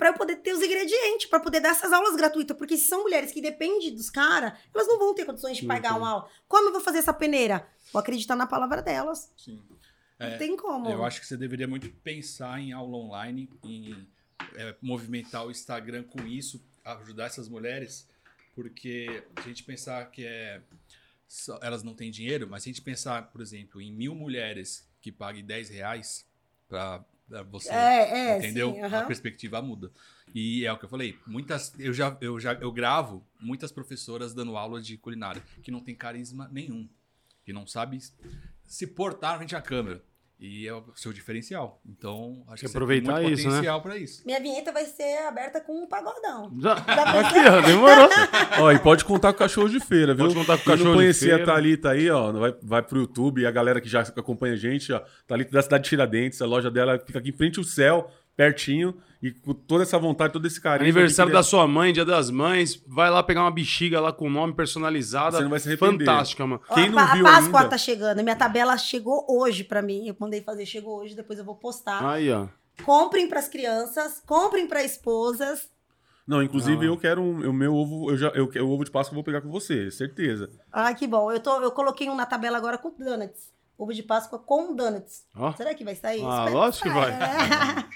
pra 0.00 0.08
eu 0.08 0.14
poder 0.14 0.36
ter 0.36 0.52
os 0.52 0.60
ingredientes, 0.62 1.26
pra 1.26 1.38
poder 1.38 1.60
dar 1.60 1.68
essas 1.70 1.92
aulas 1.92 2.16
gratuitas. 2.16 2.56
Porque 2.56 2.76
se 2.76 2.88
são 2.88 3.02
mulheres 3.02 3.30
que 3.30 3.40
dependem 3.40 3.94
dos 3.94 4.10
caras, 4.10 4.58
elas 4.74 4.88
não 4.88 4.98
vão 4.98 5.14
ter 5.14 5.24
condições 5.24 5.58
de 5.58 5.62
Não 5.64 5.68
pagar 5.74 5.96
uma 5.96 6.08
aula. 6.10 6.30
Como 6.48 6.68
eu 6.68 6.72
vou 6.72 6.80
fazer 6.80 6.98
essa 6.98 7.12
peneira? 7.12 7.66
Vou 7.92 8.00
acreditar 8.00 8.34
na 8.34 8.46
palavra 8.46 8.82
delas. 8.82 9.30
Sim. 9.36 9.62
Não 10.18 10.26
É, 10.26 10.36
tem 10.36 10.56
como. 10.56 10.88
Eu 10.90 11.04
acho 11.04 11.20
que 11.20 11.26
você 11.26 11.36
deveria 11.36 11.68
muito 11.68 11.88
pensar 12.02 12.58
em 12.60 12.72
aula 12.72 12.96
online, 12.96 13.48
em 13.64 14.08
é, 14.56 14.74
movimentar 14.82 15.46
o 15.46 15.50
Instagram 15.50 16.02
com 16.04 16.26
isso, 16.26 16.60
ajudar 16.84 17.26
essas 17.26 17.48
mulheres, 17.48 18.08
porque 18.54 19.22
a 19.36 19.40
gente 19.42 19.62
pensar 19.64 20.10
que 20.10 20.24
é 20.26 20.60
só- 21.28 21.58
elas 21.62 21.82
não 21.82 21.94
têm 21.94 22.10
dinheiro, 22.10 22.48
mas 22.50 22.62
se 22.62 22.68
a 22.68 22.72
gente 22.72 22.82
pensar, 22.82 23.30
por 23.30 23.40
exemplo, 23.40 23.80
em 23.80 23.92
mil 23.92 24.14
mulheres 24.14 24.88
que 25.00 25.12
paguem 25.12 25.44
10 25.44 25.68
reais 25.70 26.26
para 26.68 27.04
você, 27.50 27.70
É, 27.70 28.32
é, 28.32 28.38
entendeu? 28.38 28.72
sim, 28.74 28.80
A 28.80 28.86
aham. 28.86 29.06
perspectiva 29.06 29.62
muda. 29.62 29.90
E 30.34 30.64
é 30.64 30.72
o 30.72 30.78
que 30.78 30.84
eu 30.84 30.88
falei, 30.88 31.18
muitas 31.26 31.72
eu 31.78 31.92
já 31.92 32.16
eu 32.20 32.38
já 32.38 32.54
eu 32.54 32.70
gravo 32.70 33.26
muitas 33.40 33.72
professoras 33.72 34.32
dando 34.34 34.56
aula 34.56 34.80
de 34.80 34.96
culinária 34.96 35.42
que 35.62 35.70
não 35.70 35.80
tem 35.80 35.94
carisma 35.94 36.48
nenhum, 36.52 36.88
que 37.44 37.52
não 37.52 37.66
sabe 37.66 37.98
se 38.66 38.86
portar 38.86 39.36
frente 39.38 39.56
à 39.56 39.62
câmera. 39.62 40.04
E 40.40 40.66
é 40.66 40.72
o 40.72 40.82
seu 40.94 41.12
diferencial. 41.12 41.82
Então, 41.86 42.42
acho 42.48 42.62
que, 42.62 42.68
você 42.68 42.74
aproveitar 42.74 43.16
tem 43.16 43.24
muito 43.24 43.38
isso, 43.38 43.46
né? 43.46 43.50
potencial 43.56 43.82
pra 43.82 43.98
isso. 43.98 44.22
Minha 44.24 44.40
vinheta 44.40 44.72
vai 44.72 44.86
ser 44.86 45.18
aberta 45.26 45.60
com 45.60 45.82
um 45.82 45.86
pagodão. 45.86 46.50
Já... 46.58 46.72
Aqui, 47.20 47.38
ó, 47.46 47.60
demorou. 47.60 48.08
Ó, 48.60 48.72
e 48.72 48.78
pode 48.78 49.04
contar 49.04 49.34
com 49.34 49.36
o 49.36 49.38
cachorro 49.40 49.68
de 49.68 49.78
feira, 49.80 50.14
viu? 50.14 50.24
Pode 50.24 50.38
contar 50.38 50.56
com 50.56 50.62
o 50.62 50.64
Quem 50.64 50.72
cachorro 50.72 50.90
não 50.90 50.96
de 50.96 51.02
conhecia 51.02 51.36
feira. 51.36 51.42
a 51.42 51.46
Thalita 51.46 51.90
aí, 51.90 52.08
ó, 52.10 52.32
vai, 52.32 52.54
vai 52.62 52.82
pro 52.82 53.00
YouTube 53.00 53.42
e 53.42 53.46
a 53.46 53.50
galera 53.50 53.82
que 53.82 53.88
já 53.88 54.00
acompanha 54.00 54.54
a 54.54 54.56
gente, 54.56 54.90
ó. 54.94 55.02
Thalita 55.26 55.50
da 55.52 55.60
cidade 55.60 55.84
de 55.84 55.90
Tiradentes, 55.90 56.40
a 56.40 56.46
loja 56.46 56.70
dela 56.70 56.98
fica 56.98 57.18
aqui 57.18 57.28
em 57.28 57.36
frente 57.36 57.58
ao 57.58 57.64
céu, 57.64 58.10
pertinho, 58.36 58.94
e 59.22 59.30
com 59.30 59.52
toda 59.52 59.82
essa 59.82 59.98
vontade, 59.98 60.32
todo 60.32 60.46
esse 60.46 60.58
carinho. 60.60 60.84
Aniversário 60.90 61.30
da 61.32 61.42
sua 61.42 61.66
mãe, 61.66 61.92
dia 61.92 62.04
das 62.06 62.30
mães. 62.30 62.82
Vai 62.86 63.10
lá 63.10 63.22
pegar 63.22 63.42
uma 63.42 63.50
bexiga 63.50 64.00
lá 64.00 64.12
com 64.12 64.30
nome 64.30 64.54
personalizada. 64.54 65.36
Você 65.36 65.42
não 65.42 65.50
vai 65.50 65.60
se 65.60 65.68
arrepender. 65.68 66.06
Fantástica, 66.06 66.46
mano. 66.46 66.62
Quem 66.74 66.86
a 66.86 66.88
não 66.88 66.94
Pa- 66.94 67.14
viu 67.14 67.26
a 67.26 67.30
Páscoa 67.32 67.58
ainda- 67.60 67.70
tá 67.70 67.76
chegando. 67.78 68.22
Minha 68.22 68.36
tabela 68.36 68.78
chegou 68.78 69.26
hoje 69.28 69.62
pra 69.62 69.82
mim. 69.82 70.08
Eu 70.08 70.16
mandei 70.18 70.40
fazer, 70.42 70.64
chegou 70.64 71.00
hoje, 71.00 71.14
depois 71.14 71.38
eu 71.38 71.44
vou 71.44 71.54
postar. 71.54 72.02
Aí, 72.08 72.30
ó. 72.32 72.46
comprem 72.84 73.28
pras 73.28 73.46
crianças, 73.46 74.22
comprem 74.26 74.66
pra 74.66 74.82
esposas. 74.82 75.68
Não, 76.26 76.42
inclusive 76.42 76.86
Ah. 76.86 76.88
eu 76.88 76.96
quero 76.96 77.20
um, 77.20 77.50
o 77.50 77.52
meu 77.52 77.74
ovo, 77.74 78.10
eu 78.10 78.16
já, 78.16 78.28
eu, 78.28 78.46
o 78.46 78.70
ovo 78.70 78.84
de 78.86 78.90
Páscoa 78.90 79.12
eu 79.12 79.16
vou 79.16 79.24
pegar 79.24 79.42
com 79.42 79.50
você, 79.50 79.90
certeza. 79.90 80.48
Ah, 80.72 80.94
que 80.94 81.06
bom. 81.06 81.30
Eu, 81.30 81.40
tô, 81.40 81.60
eu 81.60 81.72
coloquei 81.72 82.08
um 82.08 82.14
na 82.14 82.24
tabela 82.24 82.56
agora 82.56 82.78
com 82.78 82.90
donuts. 82.98 83.50
Ovo 83.76 83.92
de 83.92 84.02
Páscoa 84.02 84.38
com 84.38 84.74
donuts. 84.74 85.24
Ó. 85.36 85.52
Será 85.52 85.74
que 85.74 85.84
vai 85.84 85.94
sair? 85.94 86.22
Ah, 86.24 86.44
Espero 86.44 86.54
lógico 86.56 86.82
que 86.84 86.94
vai. 86.94 87.10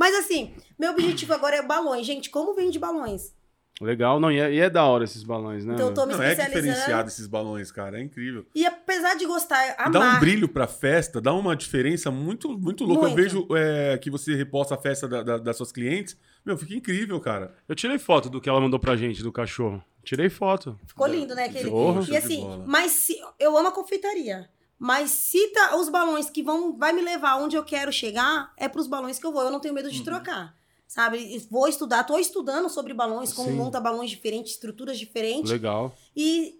Mas 0.00 0.14
assim, 0.14 0.54
meu 0.78 0.92
objetivo 0.92 1.34
agora 1.34 1.56
é 1.56 1.62
balões. 1.62 2.06
Gente, 2.06 2.30
como 2.30 2.54
vende 2.54 2.78
balões? 2.78 3.34
Legal, 3.78 4.18
não, 4.18 4.30
e 4.32 4.38
é, 4.40 4.50
e 4.52 4.58
é 4.60 4.70
da 4.70 4.82
hora 4.84 5.04
esses 5.04 5.22
balões, 5.22 5.64
né? 5.66 5.74
Então 5.74 5.88
eu 5.88 5.94
tô 5.94 6.06
me 6.06 6.14
Não, 6.14 6.22
é 6.22 6.34
diferenciado 6.34 7.08
esses 7.08 7.26
balões, 7.26 7.70
cara, 7.70 7.98
é 7.98 8.02
incrível. 8.02 8.46
E 8.54 8.64
apesar 8.64 9.14
de 9.14 9.26
gostar, 9.26 9.74
Dá 9.90 9.98
um 9.98 10.02
amar. 10.02 10.20
brilho 10.20 10.48
pra 10.48 10.66
festa, 10.66 11.20
dá 11.20 11.32
uma 11.34 11.54
diferença 11.54 12.10
muito, 12.10 12.58
muito 12.58 12.84
louca. 12.84 13.06
Eu 13.06 13.10
Muito. 13.10 13.22
vejo 13.22 13.46
é, 13.54 13.98
que 13.98 14.10
você 14.10 14.34
reposta 14.34 14.74
a 14.74 14.78
festa 14.78 15.06
da- 15.06 15.22
da- 15.22 15.38
das 15.38 15.56
suas 15.56 15.70
clientes. 15.72 16.16
Meu, 16.44 16.56
fica 16.58 16.74
incrível, 16.74 17.18
cara. 17.20 17.54
Eu 17.68 17.74
tirei 17.74 17.98
foto 17.98 18.28
do 18.30 18.40
que 18.40 18.48
ela 18.48 18.60
mandou 18.60 18.78
pra 18.80 18.96
gente, 18.96 19.22
do 19.22 19.30
cachorro. 19.32 19.82
Tirei 20.02 20.28
foto. 20.30 20.78
Ficou 20.86 21.06
lindo, 21.06 21.34
né? 21.34 21.44
Aquele... 21.44 21.70
Porra. 21.70 22.02
E 22.10 22.16
assim, 22.16 22.46
mas 22.66 22.92
se... 22.92 23.18
eu 23.38 23.56
amo 23.56 23.68
a 23.68 23.72
confeitaria. 23.72 24.48
Mas 24.82 25.10
se 25.10 25.48
tá 25.48 25.76
os 25.76 25.90
balões 25.90 26.30
que 26.30 26.42
vão 26.42 26.74
vai 26.74 26.90
me 26.90 27.02
levar 27.02 27.36
onde 27.36 27.54
eu 27.54 27.62
quero 27.62 27.92
chegar, 27.92 28.50
é 28.56 28.66
pros 28.66 28.86
balões 28.86 29.18
que 29.18 29.26
eu 29.26 29.30
vou. 29.30 29.42
Eu 29.42 29.50
não 29.50 29.60
tenho 29.60 29.74
medo 29.74 29.86
Uhum. 29.88 29.92
de 29.92 30.02
trocar. 30.02 30.56
Sabe? 30.88 31.38
Vou 31.50 31.68
estudar, 31.68 32.02
tô 32.04 32.18
estudando 32.18 32.68
sobre 32.70 32.94
balões, 32.94 33.30
como 33.32 33.50
Sim. 33.50 33.54
monta 33.56 33.78
balões 33.78 34.08
diferentes, 34.08 34.52
estruturas 34.52 34.98
diferentes. 34.98 35.50
Legal. 35.50 35.94
E 36.16 36.58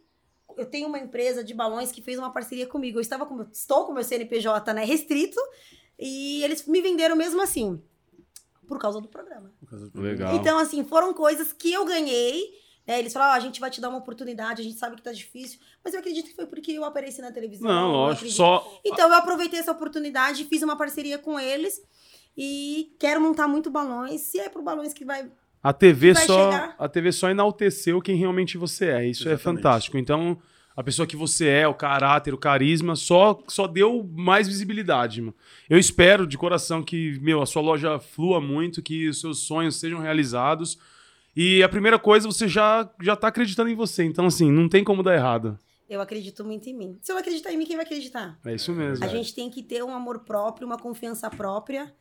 eu 0.56 0.66
tenho 0.66 0.86
uma 0.86 0.98
empresa 0.98 1.42
de 1.42 1.54
balões 1.54 1.90
que 1.90 2.02
fez 2.02 2.18
uma 2.18 2.30
parceria 2.30 2.66
comigo. 2.66 2.98
Eu 2.98 3.02
estava 3.02 3.24
com 3.24 3.40
estou 3.50 3.86
com 3.86 3.92
meu 3.94 4.04
CNPJ 4.04 4.74
né, 4.74 4.84
restrito 4.84 5.40
e 5.98 6.42
eles 6.44 6.64
me 6.66 6.80
venderam 6.82 7.16
mesmo 7.16 7.40
assim. 7.40 7.82
Por 8.68 8.78
causa 8.78 9.00
do 9.00 9.08
programa. 9.08 9.50
Legal. 9.94 10.36
Então, 10.36 10.58
assim, 10.58 10.84
foram 10.84 11.12
coisas 11.14 11.52
que 11.54 11.72
eu 11.72 11.84
ganhei. 11.86 12.52
Né? 12.91 12.99
Eles 12.99 13.12
falaram, 13.12 13.32
"Ó, 13.32 13.36
a 13.36 13.41
gente 13.41 13.61
vai 13.61 13.70
te 13.70 13.80
dar 13.80 13.88
uma 13.88 13.99
oportunidade, 13.99 14.61
a 14.61 14.64
gente 14.64 14.76
sabe 14.78 14.97
que 14.97 15.03
tá 15.03 15.12
difícil. 15.12 15.59
Mas 15.84 15.95
eu 15.95 16.01
acredito 16.01 16.26
que 16.26 16.34
foi 16.34 16.47
porque 16.47 16.72
eu 16.72 16.84
apareci 16.84 17.22
na 17.22 17.30
televisão. 17.30 17.68
Não, 17.68 17.93
lógico. 17.93 18.28
Só. 18.30 18.80
Então, 18.84 19.09
eu 19.09 19.14
aproveitei 19.14 19.61
essa 19.61 19.72
oportunidade, 19.72 20.45
fiz 20.45 20.62
uma 20.62 20.76
parceria 20.76 21.18
com 21.18 21.38
eles. 21.38 21.80
E 22.36 22.95
quero 22.99 23.20
montar 23.20 23.47
muito 23.49 23.70
balões. 23.70 24.20
Se 24.22 24.38
é 24.41 24.49
pro 24.49 24.62
balões 24.62 24.93
que 24.93 25.05
vai 25.05 25.30
A 25.62 25.72
TV 25.72 26.12
vai 26.14 26.26
só, 26.26 26.51
chegar. 26.53 26.74
a 26.78 26.88
TV 26.88 27.12
só 27.12 27.28
enalteceu 27.30 28.01
quem 28.01 28.16
realmente 28.16 28.57
você 28.57 28.86
é. 28.86 29.07
Isso 29.07 29.28
é 29.28 29.32
Exatamente. 29.32 29.43
fantástico. 29.43 29.99
Então, 29.99 30.41
a 30.74 30.82
pessoa 30.82 31.07
que 31.07 31.16
você 31.16 31.49
é, 31.49 31.68
o 31.68 31.74
caráter, 31.74 32.32
o 32.32 32.38
carisma, 32.38 32.97
só, 32.97 33.43
só 33.49 33.66
deu 33.66 34.09
mais 34.14 34.49
visibilidade. 34.49 35.20
Mano. 35.20 35.34
Eu 35.68 35.78
espero 35.78 36.26
de 36.26 36.38
coração 36.38 36.82
que, 36.82 37.18
meu, 37.20 37.43
a 37.43 37.47
sua 37.47 37.61
loja 37.62 37.99
flua 37.99 38.41
muito, 38.41 38.80
que 38.82 39.09
os 39.09 39.20
seus 39.20 39.41
sonhos 39.41 39.76
sejam 39.76 40.01
realizados. 40.01 40.78
E 41.35 41.62
a 41.62 41.68
primeira 41.68 41.99
coisa, 41.99 42.26
você 42.26 42.49
já, 42.49 42.89
já 43.01 43.14
tá 43.16 43.28
acreditando 43.28 43.70
em 43.70 43.74
você. 43.74 44.05
Então, 44.05 44.26
assim, 44.26 44.51
não 44.51 44.68
tem 44.68 44.83
como 44.83 45.03
dar 45.03 45.14
errado. 45.14 45.59
Eu 45.89 46.01
acredito 46.01 46.45
muito 46.45 46.68
em 46.68 46.74
mim. 46.74 46.99
Se 47.03 47.11
eu 47.11 47.14
não 47.14 47.20
acreditar 47.20 47.53
em 47.53 47.57
mim, 47.57 47.66
quem 47.66 47.76
vai 47.76 47.85
acreditar? 47.85 48.39
É 48.45 48.55
isso 48.55 48.72
mesmo. 48.72 49.05
A 49.05 49.09
gente 49.09 49.35
tem 49.35 49.51
que 49.51 49.62
ter 49.62 49.83
um 49.83 49.95
amor 49.95 50.20
próprio, 50.20 50.66
uma 50.66 50.78
confiança 50.78 51.28
própria, 51.28 51.93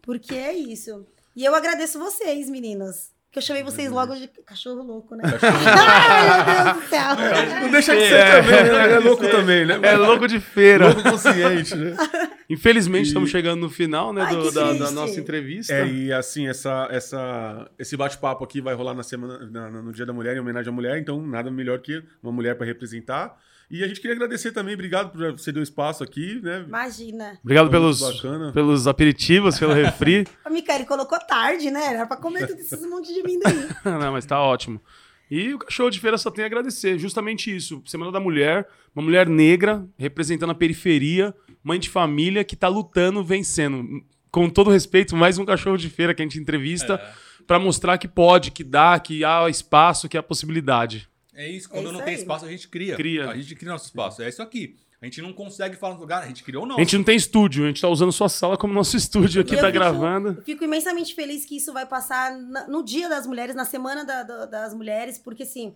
porque 0.00 0.34
é 0.34 0.54
isso. 0.54 1.06
E 1.34 1.44
eu 1.44 1.54
agradeço 1.54 1.98
vocês, 1.98 2.48
meninos. 2.48 3.10
Que 3.36 3.40
eu 3.40 3.42
chamei 3.42 3.62
vocês 3.62 3.90
logo 3.90 4.14
de 4.14 4.28
cachorro 4.46 4.82
louco, 4.82 5.14
né? 5.14 5.22
Ai, 5.28 6.46
meu 6.46 6.64
Deus 6.72 6.76
do 6.84 6.88
céu. 6.88 7.60
Não 7.60 7.70
deixa 7.70 7.94
de 7.94 8.00
ser 8.08 8.14
É. 8.14 8.40
também, 8.40 8.64
né? 8.72 8.92
É 8.94 8.98
louco 8.98 9.28
também, 9.28 9.66
né? 9.66 9.78
É 9.82 9.94
louco 9.94 10.26
de 10.26 10.40
feira. 10.40 10.86
Louco 10.86 11.02
consciente, 11.02 11.74
né? 11.76 11.94
Infelizmente, 12.48 13.04
E- 13.04 13.08
estamos 13.08 13.28
chegando 13.28 13.60
no 13.60 13.68
final 13.68 14.10
né, 14.10 14.22
Ai, 14.22 14.34
do- 14.34 14.50
da, 14.50 14.72
da 14.72 14.90
nossa 14.90 15.20
entrevista. 15.20 15.70
É, 15.74 15.86
e 15.86 16.10
assim, 16.14 16.48
essa, 16.48 16.88
essa, 16.90 17.70
esse 17.78 17.94
bate-papo 17.94 18.42
aqui 18.42 18.62
vai 18.62 18.74
rolar 18.74 18.94
na 18.94 19.02
semana, 19.02 19.38
na- 19.50 19.68
no 19.82 19.92
Dia 19.92 20.06
da 20.06 20.14
Mulher, 20.14 20.34
em 20.34 20.40
homenagem 20.40 20.70
à 20.70 20.74
mulher, 20.74 20.98
então 20.98 21.20
nada 21.20 21.50
melhor 21.50 21.78
que 21.80 22.02
uma 22.22 22.32
mulher 22.32 22.56
para 22.56 22.64
representar. 22.64 23.36
E 23.70 23.82
a 23.82 23.88
gente 23.88 24.00
queria 24.00 24.14
agradecer 24.14 24.52
também, 24.52 24.74
obrigado 24.74 25.10
por 25.10 25.32
você 25.32 25.50
dar 25.50 25.58
o 25.60 25.62
espaço 25.62 26.04
aqui, 26.04 26.40
né? 26.40 26.64
Imagina. 26.66 27.38
Obrigado 27.42 27.68
Foi 27.68 27.72
pelos, 27.72 28.22
pelos 28.52 28.86
aperitivos, 28.86 29.58
pelo 29.58 29.72
refri. 29.72 30.26
A 30.44 30.50
Micari 30.50 30.86
colocou 30.86 31.18
tarde, 31.18 31.70
né? 31.70 31.94
Era 31.94 32.06
pra 32.06 32.16
comer 32.16 32.46
tudo 32.46 32.60
esses 32.60 32.86
monte 32.88 33.12
de 33.12 33.20
amendoim. 33.20 33.68
Não, 33.84 34.12
mas 34.12 34.24
tá 34.24 34.40
ótimo. 34.40 34.80
E 35.28 35.52
o 35.52 35.58
Cachorro 35.58 35.90
de 35.90 35.98
Feira 35.98 36.16
só 36.16 36.30
tem 36.30 36.44
a 36.44 36.46
agradecer. 36.46 36.96
Justamente 36.98 37.54
isso. 37.54 37.82
Semana 37.84 38.12
da 38.12 38.20
Mulher, 38.20 38.68
uma 38.94 39.02
mulher 39.02 39.28
negra, 39.28 39.84
representando 39.98 40.50
a 40.50 40.54
periferia, 40.54 41.34
mãe 41.64 41.80
de 41.80 41.90
família 41.90 42.44
que 42.44 42.54
tá 42.54 42.68
lutando, 42.68 43.24
vencendo. 43.24 43.84
Com 44.30 44.48
todo 44.48 44.70
respeito, 44.70 45.16
mais 45.16 45.38
um 45.38 45.44
Cachorro 45.44 45.76
de 45.76 45.90
Feira 45.90 46.14
que 46.14 46.22
a 46.22 46.24
gente 46.24 46.38
entrevista 46.38 47.00
pra 47.46 47.58
mostrar 47.58 47.98
que 47.98 48.06
pode, 48.06 48.52
que 48.52 48.62
dá, 48.62 48.98
que 49.00 49.24
há 49.24 49.48
espaço, 49.48 50.08
que 50.08 50.16
há 50.16 50.22
possibilidade. 50.22 51.08
É 51.36 51.48
isso, 51.48 51.68
quando 51.68 51.84
isso 51.84 51.92
não 51.92 52.00
tem 52.00 52.14
aí. 52.14 52.20
espaço, 52.20 52.44
a 52.44 52.48
gente 52.50 52.66
cria. 52.68 52.96
Cria. 52.96 53.28
A 53.30 53.36
gente 53.36 53.54
cria 53.54 53.70
nosso 53.70 53.84
espaço. 53.86 54.22
É 54.22 54.28
isso 54.28 54.42
aqui. 54.42 54.76
A 55.00 55.04
gente 55.04 55.20
não 55.20 55.32
consegue 55.32 55.76
falar 55.76 55.94
no 55.94 56.00
lugar, 56.00 56.22
a 56.22 56.26
gente 56.26 56.42
criou 56.42 56.64
o 56.64 56.66
nosso. 56.66 56.80
A 56.80 56.82
gente 56.82 56.96
não 56.96 57.04
tem 57.04 57.14
estúdio, 57.16 57.64
a 57.64 57.66
gente 57.68 57.82
tá 57.82 57.88
usando 57.88 58.10
sua 58.10 58.30
sala 58.30 58.56
como 58.56 58.72
nosso 58.72 58.96
estúdio 58.96 59.42
aqui, 59.42 59.52
eu 59.54 59.58
tá 59.60 59.66
fico- 59.66 59.74
gravando. 59.78 60.28
Eu 60.38 60.42
fico 60.42 60.64
imensamente 60.64 61.14
feliz 61.14 61.44
que 61.44 61.56
isso 61.58 61.70
vai 61.72 61.84
passar 61.84 62.34
na- 62.36 62.66
no 62.66 62.82
Dia 62.82 63.06
das 63.08 63.26
Mulheres, 63.26 63.54
na 63.54 63.66
Semana 63.66 64.04
da- 64.06 64.22
da- 64.22 64.46
das 64.46 64.72
Mulheres, 64.74 65.18
porque 65.18 65.42
assim, 65.42 65.74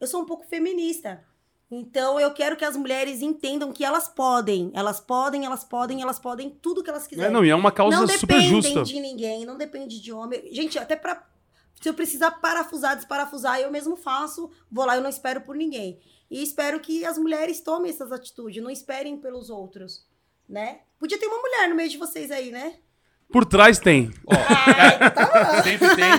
eu 0.00 0.06
sou 0.06 0.22
um 0.22 0.24
pouco 0.24 0.46
feminista. 0.46 1.22
Então 1.70 2.18
eu 2.20 2.32
quero 2.32 2.56
que 2.56 2.64
as 2.64 2.76
mulheres 2.76 3.22
entendam 3.22 3.72
que 3.72 3.84
elas 3.84 4.08
podem. 4.08 4.70
Elas 4.74 5.00
podem, 5.00 5.44
elas 5.44 5.64
podem, 5.64 6.02
elas 6.02 6.18
podem 6.18 6.50
tudo 6.50 6.82
que 6.82 6.90
elas 6.90 7.04
É, 7.04 7.08
quiserem. 7.08 7.32
não, 7.32 7.44
e 7.44 7.50
é 7.50 7.54
uma 7.54 7.72
causa 7.72 7.98
não 8.00 8.06
super 8.08 8.26
dependem 8.38 8.48
justa. 8.48 8.82
de 8.84 9.00
ninguém, 9.00 9.44
não 9.46 9.56
depende 9.56 10.00
de 10.00 10.12
homem. 10.12 10.42
Gente, 10.50 10.78
até 10.78 10.96
pra. 10.96 11.26
Se 11.82 11.88
eu 11.88 11.94
precisar 11.94 12.30
parafusar, 12.30 12.94
desparafusar, 12.94 13.58
eu 13.58 13.68
mesmo 13.68 13.96
faço. 13.96 14.48
Vou 14.70 14.86
lá, 14.86 14.94
eu 14.94 15.02
não 15.02 15.10
espero 15.10 15.40
por 15.40 15.56
ninguém. 15.56 16.00
E 16.30 16.40
espero 16.40 16.78
que 16.78 17.04
as 17.04 17.18
mulheres 17.18 17.60
tomem 17.60 17.90
essas 17.90 18.12
atitudes, 18.12 18.62
não 18.62 18.70
esperem 18.70 19.18
pelos 19.18 19.50
outros, 19.50 20.06
né? 20.48 20.82
Podia 20.96 21.18
ter 21.18 21.26
uma 21.26 21.42
mulher 21.42 21.68
no 21.68 21.74
meio 21.74 21.88
de 21.88 21.98
vocês 21.98 22.30
aí, 22.30 22.52
né? 22.52 22.78
Por 23.32 23.44
trás 23.44 23.78
tem. 23.78 24.10
Ó, 24.26 24.34
Ai, 24.34 24.98
tá 25.10 25.62
sempre 25.62 25.88
tem. 25.96 26.12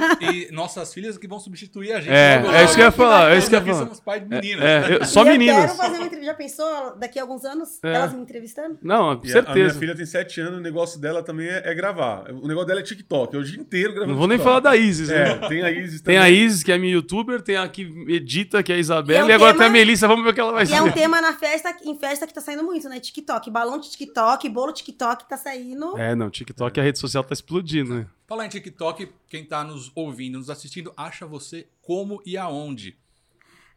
E 0.47 0.51
nossas 0.51 0.93
filhas 0.93 1.17
que 1.17 1.27
vão 1.27 1.39
substituir 1.39 1.93
a 1.93 1.99
gente. 2.01 2.11
É, 2.13 2.41
logo, 2.43 2.55
é 2.55 2.63
isso 2.65 2.75
que 2.75 2.81
eu 2.81 2.85
ia 2.85 2.91
falar, 2.91 3.29
é 3.29 3.35
Nós 3.35 3.37
isso 3.39 3.49
que 3.49 3.55
eu 3.55 3.59
ia 3.59 3.65
falar. 3.65 3.77
somos 3.79 3.99
pais 3.99 4.23
de 4.23 4.29
meninas. 4.29 4.63
É, 4.65 4.95
eu- 4.95 5.05
só 5.05 5.23
E 5.23 5.27
Eu 5.27 5.31
meninas. 5.33 5.57
quero 5.65 5.75
fazer 5.75 5.95
uma 5.97 6.05
entrevista. 6.07 6.23
Já 6.25 6.33
pensou 6.33 6.95
daqui 6.97 7.19
a 7.19 7.21
alguns 7.21 7.45
anos? 7.45 7.79
É. 7.83 7.93
Elas 7.93 8.13
me 8.13 8.21
entrevistando? 8.21 8.77
Não, 8.81 9.17
com 9.17 9.27
E 9.27 9.31
a- 9.33 9.39
A, 9.39 9.41
minha 9.41 9.53
certeza. 9.53 9.79
filha 9.79 9.95
tem 9.95 10.05
sete 10.05 10.41
anos, 10.41 10.59
o 10.59 10.61
negócio 10.61 10.99
dela 10.99 11.21
também 11.21 11.47
é, 11.47 11.61
é 11.65 11.73
gravar. 11.73 12.31
O 12.31 12.47
negócio 12.47 12.67
dela 12.67 12.79
é 12.79 12.83
TikTok, 12.83 13.35
é 13.35 13.39
o 13.39 13.43
dia 13.43 13.59
inteiro 13.59 13.91
gravando 13.93 14.11
Não 14.13 14.17
vou 14.19 14.27
nem 14.27 14.39
falar 14.39 14.59
da 14.61 14.75
Isis, 14.75 15.09
né? 15.09 15.31
É, 15.43 15.47
tem 15.47 15.61
a 15.63 15.71
Isis 15.71 16.01
Tem 16.01 16.15
também. 16.15 16.17
a 16.19 16.29
Isis, 16.29 16.63
que 16.63 16.71
é 16.71 16.77
minha 16.77 16.93
youtuber, 16.93 17.41
tem 17.41 17.57
a 17.57 17.67
que 17.67 17.81
edita, 18.07 18.63
que 18.63 18.71
é 18.71 18.75
a 18.75 18.79
Isabela, 18.79 19.27
E 19.27 19.29
e, 19.29 19.31
é 19.31 19.33
um 19.33 19.35
agora 19.35 19.53
tema- 19.53 19.63
tem 19.65 19.67
a 19.67 19.71
Melissa, 19.71 20.07
vamos 20.07 20.23
ver 20.23 20.31
o 20.31 20.33
que 20.33 20.39
ela 20.39 20.51
vai 20.53 20.63
E 20.63 20.67
ser. 20.67 20.75
é 20.75 20.81
um 20.81 20.91
tema 20.91 21.21
na 21.21 21.33
festa, 21.33 21.75
em 21.85 21.95
festa 21.97 22.25
que 22.25 22.33
tá 22.33 22.41
saindo 22.41 22.63
muito, 22.63 22.87
né? 22.89 22.99
TikTok. 22.99 23.51
Balão 23.51 23.77
de 23.79 23.89
TikTok, 23.91 24.49
bolo 24.49 24.71
TikTok 24.73 25.27
tá 25.27 25.37
saindo. 25.37 25.97
É, 25.97 26.15
não, 26.15 26.29
TikTok, 26.29 26.79
a 26.79 26.83
rede 26.83 26.99
social 27.07 27.23
tá 27.23 27.33
explodindo, 27.33 27.95
né? 27.95 28.07
Falar 28.27 28.45
em 28.45 28.49
TikTok, 28.49 29.11
quem 29.27 29.45
tá 29.45 29.63
nos 29.63 29.91
ouvindo, 29.95 30.37
nos 30.37 30.49
assistindo, 30.49 30.93
acha 30.95 31.25
você 31.25 31.67
como 31.81 32.21
e 32.25 32.37
aonde? 32.37 32.97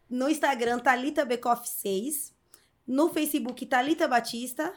No 0.09 0.29
Instagram, 0.29 0.79
Thalita 0.79 1.25
Becoff 1.25 1.69
6. 1.69 2.33
No 2.87 3.09
Facebook, 3.09 3.67
Thalita 3.67 4.07
Batista. 4.07 4.73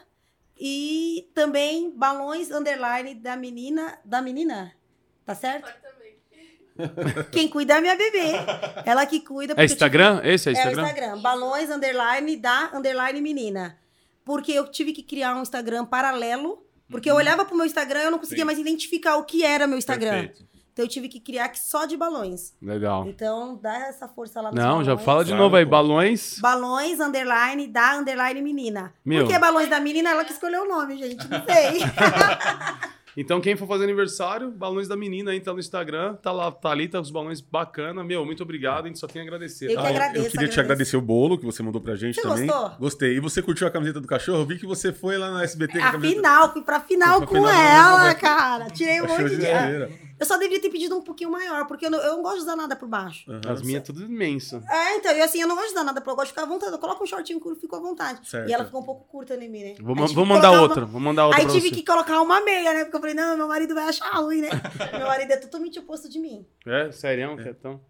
E 0.58 1.30
também 1.34 1.90
balões 1.96 2.50
underline 2.50 3.14
da 3.14 3.36
menina. 3.36 3.98
Da 4.04 4.20
menina? 4.20 4.72
Tá 5.24 5.34
certo? 5.34 5.70
Quem 7.30 7.48
cuida 7.48 7.74
é 7.74 7.76
a 7.76 7.80
minha 7.80 7.96
bebê. 7.96 8.32
Ela 8.84 9.06
que 9.06 9.20
cuida. 9.20 9.52
É 9.52 9.54
eu 9.54 9.56
tive- 9.58 9.72
Instagram? 9.74 10.20
Esse 10.24 10.48
é 10.48 10.52
É 10.52 10.54
o 10.54 10.58
Instagram? 10.58 10.82
Instagram. 10.88 11.20
Balões 11.22 11.70
underline 11.70 12.36
da 12.36 12.70
underline 12.74 13.20
menina. 13.20 13.78
Porque 14.24 14.52
eu 14.52 14.68
tive 14.70 14.92
que 14.92 15.02
criar 15.02 15.34
um 15.36 15.42
Instagram 15.42 15.84
paralelo. 15.86 16.66
Porque 16.90 17.10
eu 17.10 17.14
olhava 17.14 17.44
pro 17.44 17.56
meu 17.56 17.66
Instagram 17.66 18.00
e 18.00 18.04
eu 18.04 18.10
não 18.10 18.18
conseguia 18.18 18.42
Sim. 18.42 18.46
mais 18.46 18.58
identificar 18.58 19.16
o 19.16 19.24
que 19.24 19.44
era 19.44 19.66
meu 19.66 19.78
Instagram. 19.78 20.26
Perfeito. 20.26 20.50
Então 20.72 20.84
eu 20.84 20.88
tive 20.88 21.08
que 21.08 21.20
criar 21.20 21.48
que 21.48 21.58
só 21.58 21.84
de 21.84 21.96
balões. 21.96 22.54
Legal. 22.62 23.06
Então 23.08 23.58
dá 23.60 23.88
essa 23.88 24.08
força 24.08 24.40
lá 24.40 24.50
nos 24.50 24.56
Não, 24.58 24.78
já 24.84 24.92
balões. 24.92 25.04
fala 25.04 25.24
de 25.24 25.30
Claro, 25.30 25.42
novo 25.44 25.56
aí, 25.56 25.64
pô. 25.64 25.70
balões. 25.72 26.38
Balões, 26.40 27.00
underline, 27.00 27.66
da, 27.66 27.96
underline, 27.96 28.40
menina. 28.40 28.94
Meu. 29.04 29.24
Por 29.24 29.32
que 29.32 29.38
balões 29.38 29.68
da 29.68 29.78
menina? 29.80 30.10
Ela 30.10 30.24
que 30.24 30.32
escolheu 30.32 30.62
o 30.62 30.68
nome, 30.68 30.96
gente. 30.96 31.26
Não 31.28 31.42
sei. 31.44 31.80
Então, 33.16 33.40
quem 33.40 33.56
for 33.56 33.66
fazer 33.66 33.84
aniversário, 33.84 34.50
balões 34.50 34.86
da 34.88 34.96
menina 34.96 35.30
aí, 35.32 35.40
tá 35.40 35.52
no 35.52 35.58
Instagram, 35.60 36.14
tá 36.14 36.30
lá, 36.32 36.50
tá 36.50 36.70
ali, 36.70 36.88
tá 36.88 37.00
os 37.00 37.10
balões 37.10 37.40
bacana. 37.40 38.02
Meu, 38.04 38.24
muito 38.24 38.42
obrigado, 38.42 38.84
a 38.84 38.86
gente 38.88 38.98
só 38.98 39.06
tem 39.06 39.20
a 39.22 39.24
agradecer. 39.24 39.70
Eu 39.70 39.74
tá 39.76 39.82
que 39.82 39.88
bom? 39.88 39.94
agradeço. 39.94 40.26
Eu 40.26 40.30
queria 40.30 40.48
te 40.48 40.60
agradecer 40.60 40.96
o 40.96 41.00
bolo 41.00 41.36
que 41.38 41.44
você 41.44 41.62
mandou 41.62 41.80
pra 41.80 41.96
gente 41.96 42.14
Você 42.16 42.22
também. 42.22 42.46
gostou? 42.46 42.70
Gostei. 42.78 43.16
E 43.16 43.20
você 43.20 43.42
curtiu 43.42 43.66
a 43.66 43.70
camiseta 43.70 44.00
do 44.00 44.06
cachorro? 44.06 44.38
Eu 44.40 44.46
vi 44.46 44.58
que 44.58 44.66
você 44.66 44.92
foi 44.92 45.18
lá 45.18 45.30
na 45.30 45.42
SBT 45.42 45.78
com 45.78 45.84
a 45.84 45.88
a 45.88 45.92
camiseta. 45.92 46.16
final, 46.16 46.52
fui 46.52 46.62
pra 46.62 46.80
final 46.80 47.18
Foi 47.18 47.26
pra 47.26 47.26
com 47.40 47.46
final, 47.46 47.50
ela, 47.98 48.04
né? 48.04 48.14
cara. 48.14 48.70
Tirei 48.70 49.00
um 49.02 49.06
monte 49.08 49.36
de. 49.36 50.09
Eu 50.20 50.26
só 50.26 50.34
deveria 50.36 50.60
ter 50.60 50.68
pedido 50.68 50.96
um 50.96 51.00
pouquinho 51.02 51.30
maior, 51.30 51.66
porque 51.66 51.86
eu 51.86 51.90
não, 51.90 51.98
eu 51.98 52.16
não 52.16 52.22
gosto 52.22 52.36
de 52.36 52.42
usar 52.42 52.54
nada 52.54 52.76
por 52.76 52.86
baixo. 52.86 53.24
Aham. 53.30 53.40
As 53.52 53.62
minhas 53.62 53.82
tudo 53.82 54.04
imenso. 54.04 54.62
É, 54.70 54.96
então, 54.96 55.16
e 55.16 55.22
assim, 55.22 55.40
eu 55.40 55.48
não 55.48 55.56
gosto 55.56 55.68
de 55.68 55.72
usar 55.74 55.84
nada 55.84 56.00
por 56.00 56.10
eu 56.10 56.14
gosto 56.16 56.26
de 56.26 56.32
ficar 56.32 56.42
à 56.42 56.46
vontade. 56.46 56.72
Eu 56.72 56.78
coloco 56.78 57.02
um 57.02 57.06
shortinho 57.06 57.40
curto 57.40 57.56
e 57.58 57.60
fico 57.62 57.74
à 57.74 57.80
vontade. 57.80 58.28
Certo. 58.28 58.48
E 58.48 58.52
ela 58.52 58.64
ficou 58.66 58.82
um 58.82 58.84
pouco 58.84 59.04
curta 59.08 59.34
em 59.34 59.48
mim, 59.48 59.62
né? 59.64 59.74
Vou, 59.80 59.96
vou 59.96 60.26
mandar 60.26 60.60
outra. 60.60 60.82
uma- 60.84 60.86
Vou 60.92 61.00
mandar 61.00 61.24
outra 61.24 61.40
Aí 61.40 61.46
pra 61.46 61.54
tive 61.54 61.68
você. 61.70 61.74
que 61.74 61.84
colocar 61.84 62.20
uma 62.20 62.40
meia, 62.42 62.74
né? 62.74 62.84
Porque 62.84 62.96
eu 62.96 63.00
falei, 63.00 63.14
não, 63.14 63.36
meu 63.36 63.48
marido 63.48 63.74
vai 63.74 63.88
achar 63.88 64.10
ruim, 64.16 64.42
né? 64.42 64.50
meu 64.92 65.06
marido 65.06 65.30
é 65.32 65.36
totalmente 65.38 65.78
oposto 65.78 66.08
de 66.08 66.18
mim. 66.18 66.46
É, 66.66 66.92
serião, 66.92 67.36
quietão. 67.36 67.80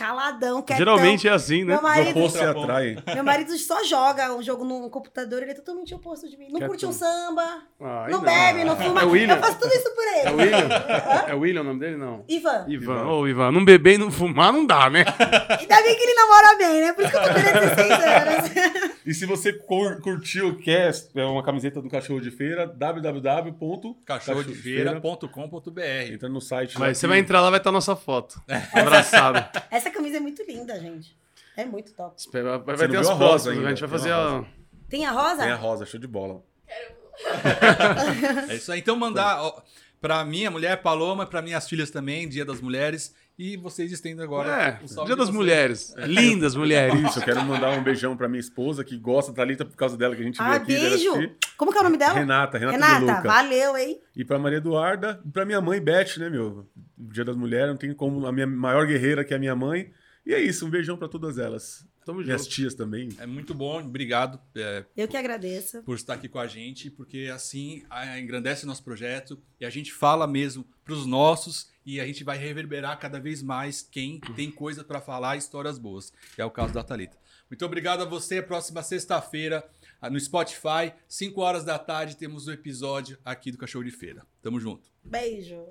Caladão, 0.00 0.62
quietão. 0.62 0.78
Geralmente 0.78 1.28
é 1.28 1.30
assim, 1.30 1.62
né? 1.62 1.74
Meu 1.74 1.82
marido, 1.82 2.30
se 2.30 2.42
atrai. 2.42 2.96
meu 3.14 3.22
marido 3.22 3.54
só 3.58 3.84
joga 3.84 4.34
um 4.34 4.42
jogo 4.42 4.64
no 4.64 4.88
computador, 4.88 5.42
ele 5.42 5.50
é 5.50 5.54
totalmente 5.54 5.94
oposto 5.94 6.26
de 6.26 6.38
mim. 6.38 6.48
Não 6.50 6.66
curte 6.66 6.86
um 6.86 6.92
samba, 6.92 7.42
Ai, 7.78 8.10
não, 8.10 8.22
bebe, 8.22 8.64
não 8.64 8.74
fuma. 8.78 9.02
É 9.02 9.04
o 9.04 9.10
William? 9.10 9.34
Eu 9.36 9.42
faço 9.42 9.58
tudo 9.58 9.74
isso 9.74 9.94
por 9.94 10.02
ele. 10.02 10.22
É 10.24 10.30
o 10.30 10.36
William? 10.36 10.68
É 11.28 11.34
o 11.34 11.38
William 11.40 11.60
o 11.60 11.64
nome 11.64 11.80
dele? 11.80 11.98
Não. 11.98 12.24
Ivan, 12.26 12.64
Ivan. 12.66 13.06
Ô, 13.08 13.28
Ivan, 13.28 13.52
não 13.52 13.62
beber 13.62 13.96
e 13.96 13.98
não 13.98 14.10
fumar 14.10 14.54
não 14.54 14.64
dá, 14.64 14.88
né? 14.88 15.04
ainda 15.60 15.82
bem 15.82 15.94
que 15.94 16.02
ele 16.02 16.14
namora 16.14 16.56
bem, 16.56 16.80
né? 16.80 16.94
Por 16.94 17.04
isso 17.04 17.10
que 17.10 17.16
eu 17.18 17.22
tô 17.22 17.34
querendo 17.34 17.60
16 17.60 17.90
anos. 17.90 18.90
E 19.06 19.14
se 19.14 19.24
você 19.26 19.52
cur- 19.52 20.00
curtiu, 20.02 20.56
quer 20.58 20.92
é 21.16 21.24
uma 21.24 21.42
camiseta 21.42 21.80
do 21.80 21.88
Cachorro 21.88 22.20
de 22.20 22.30
Feira, 22.30 22.66
www.cachorrodefeira. 22.66 25.00
Cachorrodefeira.com.br. 25.00 26.12
Entra 26.12 26.28
no 26.28 26.40
site. 26.40 26.78
Mas 26.78 26.98
você 26.98 27.06
vai 27.06 27.18
entrar 27.18 27.40
lá, 27.40 27.50
vai 27.50 27.58
estar 27.58 27.72
nossa 27.72 27.96
foto. 27.96 28.40
Abraçado. 28.72 29.44
Essa 29.70 29.89
camisa 29.90 30.16
é 30.16 30.20
muito 30.20 30.42
linda, 30.42 30.78
gente. 30.78 31.16
É 31.56 31.64
muito 31.64 31.92
top. 31.92 32.14
Espera, 32.18 32.58
vai, 32.58 32.76
vai 32.76 32.88
ter 32.88 32.96
as 32.96 33.08
a 33.08 33.12
rosa 33.12 33.50
ainda, 33.50 33.66
a 33.66 33.68
gente 33.70 33.80
vai 33.80 33.88
fazer 33.88 34.12
a. 34.12 34.44
Tem 34.88 35.04
a 35.04 35.10
rosa? 35.10 35.42
Tem 35.42 35.52
a 35.52 35.56
rosa, 35.56 35.86
show 35.86 36.00
de 36.00 36.06
bola. 36.06 36.42
É 38.48 38.54
isso 38.54 38.72
aí. 38.72 38.80
Então 38.80 38.96
mandar 38.96 39.42
ó, 39.42 39.62
pra 40.00 40.24
minha 40.24 40.50
mulher, 40.50 40.80
Paloma, 40.82 41.26
pra 41.26 41.42
minhas 41.42 41.68
filhas 41.68 41.90
também, 41.90 42.28
Dia 42.28 42.44
das 42.44 42.60
Mulheres. 42.60 43.14
E 43.38 43.56
vocês 43.56 43.90
estendem 43.90 44.22
agora 44.22 44.50
É, 44.50 44.84
o 44.84 44.88
salve 44.88 45.08
Dia 45.08 45.16
das. 45.16 45.30
Mulheres. 45.30 45.94
Lindas 46.06 46.54
mulheres. 46.54 46.94
Isso, 47.08 47.20
eu 47.20 47.22
quero 47.24 47.42
mandar 47.42 47.70
um 47.70 47.82
beijão 47.82 48.14
pra 48.14 48.28
minha 48.28 48.40
esposa, 48.40 48.84
que 48.84 48.98
gosta 48.98 49.32
da 49.32 49.36
Thalita 49.36 49.64
por 49.64 49.74
causa 49.76 49.96
dela, 49.96 50.14
que 50.14 50.20
a 50.20 50.24
gente 50.24 50.36
veio 50.36 50.50
Ah, 50.50 50.56
aqui. 50.56 50.66
veio 50.74 50.90
beijo. 50.90 51.10
assistir. 51.12 51.36
Como 51.56 51.72
que 51.72 51.78
é 51.78 51.80
o 51.80 51.84
nome 51.84 51.96
dela? 51.96 52.12
Renata, 52.12 52.58
Renata, 52.58 52.76
Renata, 52.76 52.98
De 53.00 53.04
Luca. 53.06 53.22
valeu, 53.28 53.76
hein? 53.78 53.98
E 54.14 54.24
pra 54.24 54.38
Maria 54.38 54.58
Eduarda, 54.58 55.20
e 55.24 55.30
pra 55.30 55.46
minha 55.46 55.60
mãe 55.60 55.80
Beth, 55.80 56.18
né, 56.18 56.28
meu? 56.28 56.68
Dia 56.98 57.24
das 57.24 57.34
Mulheres, 57.36 57.68
não 57.70 57.76
tem 57.78 57.94
como 57.94 58.26
a 58.26 58.32
minha 58.32 58.46
maior 58.46 58.86
guerreira 58.86 59.24
que 59.24 59.32
é 59.32 59.36
a 59.36 59.40
minha 59.40 59.56
mãe. 59.56 59.90
E 60.26 60.34
é 60.34 60.40
isso, 60.40 60.66
um 60.66 60.70
beijão 60.70 60.98
pra 60.98 61.08
todas 61.08 61.38
elas. 61.38 61.86
Tamo 62.04 62.20
Minhas 62.22 62.42
junto. 62.44 62.54
tias 62.54 62.74
também. 62.74 63.10
É 63.18 63.26
muito 63.26 63.54
bom, 63.54 63.78
obrigado 63.80 64.40
é, 64.56 64.84
Eu 64.96 65.06
que 65.06 65.16
agradeço. 65.16 65.82
por 65.82 65.94
estar 65.96 66.14
aqui 66.14 66.28
com 66.28 66.38
a 66.38 66.46
gente, 66.46 66.90
porque 66.90 67.30
assim 67.32 67.84
a- 67.90 68.18
engrandece 68.18 68.64
o 68.64 68.66
nosso 68.66 68.82
projeto 68.82 69.40
e 69.60 69.64
a 69.66 69.70
gente 69.70 69.92
fala 69.92 70.26
mesmo 70.26 70.64
pros 70.84 71.06
nossos 71.06 71.68
e 71.84 72.00
a 72.00 72.06
gente 72.06 72.24
vai 72.24 72.36
reverberar 72.38 72.98
cada 72.98 73.20
vez 73.20 73.42
mais 73.42 73.82
quem 73.82 74.18
tem 74.34 74.50
coisa 74.50 74.82
pra 74.82 75.00
falar, 75.00 75.36
histórias 75.36 75.78
boas, 75.78 76.12
que 76.34 76.40
é 76.40 76.44
o 76.44 76.50
caso 76.50 76.72
da 76.72 76.82
Thalita. 76.82 77.18
Muito 77.50 77.64
obrigado 77.64 78.02
a 78.02 78.04
você. 78.04 78.40
Próxima 78.40 78.82
sexta-feira, 78.82 79.68
ah, 80.00 80.08
no 80.08 80.18
Spotify, 80.20 80.92
5 81.08 81.40
horas 81.40 81.64
da 81.64 81.78
tarde, 81.78 82.16
temos 82.16 82.46
o 82.46 82.52
episódio 82.52 83.18
aqui 83.24 83.50
do 83.50 83.58
Cachorro 83.58 83.84
de 83.84 83.90
Feira. 83.90 84.24
Tamo 84.40 84.60
junto. 84.60 84.88
Beijo. 85.04 85.64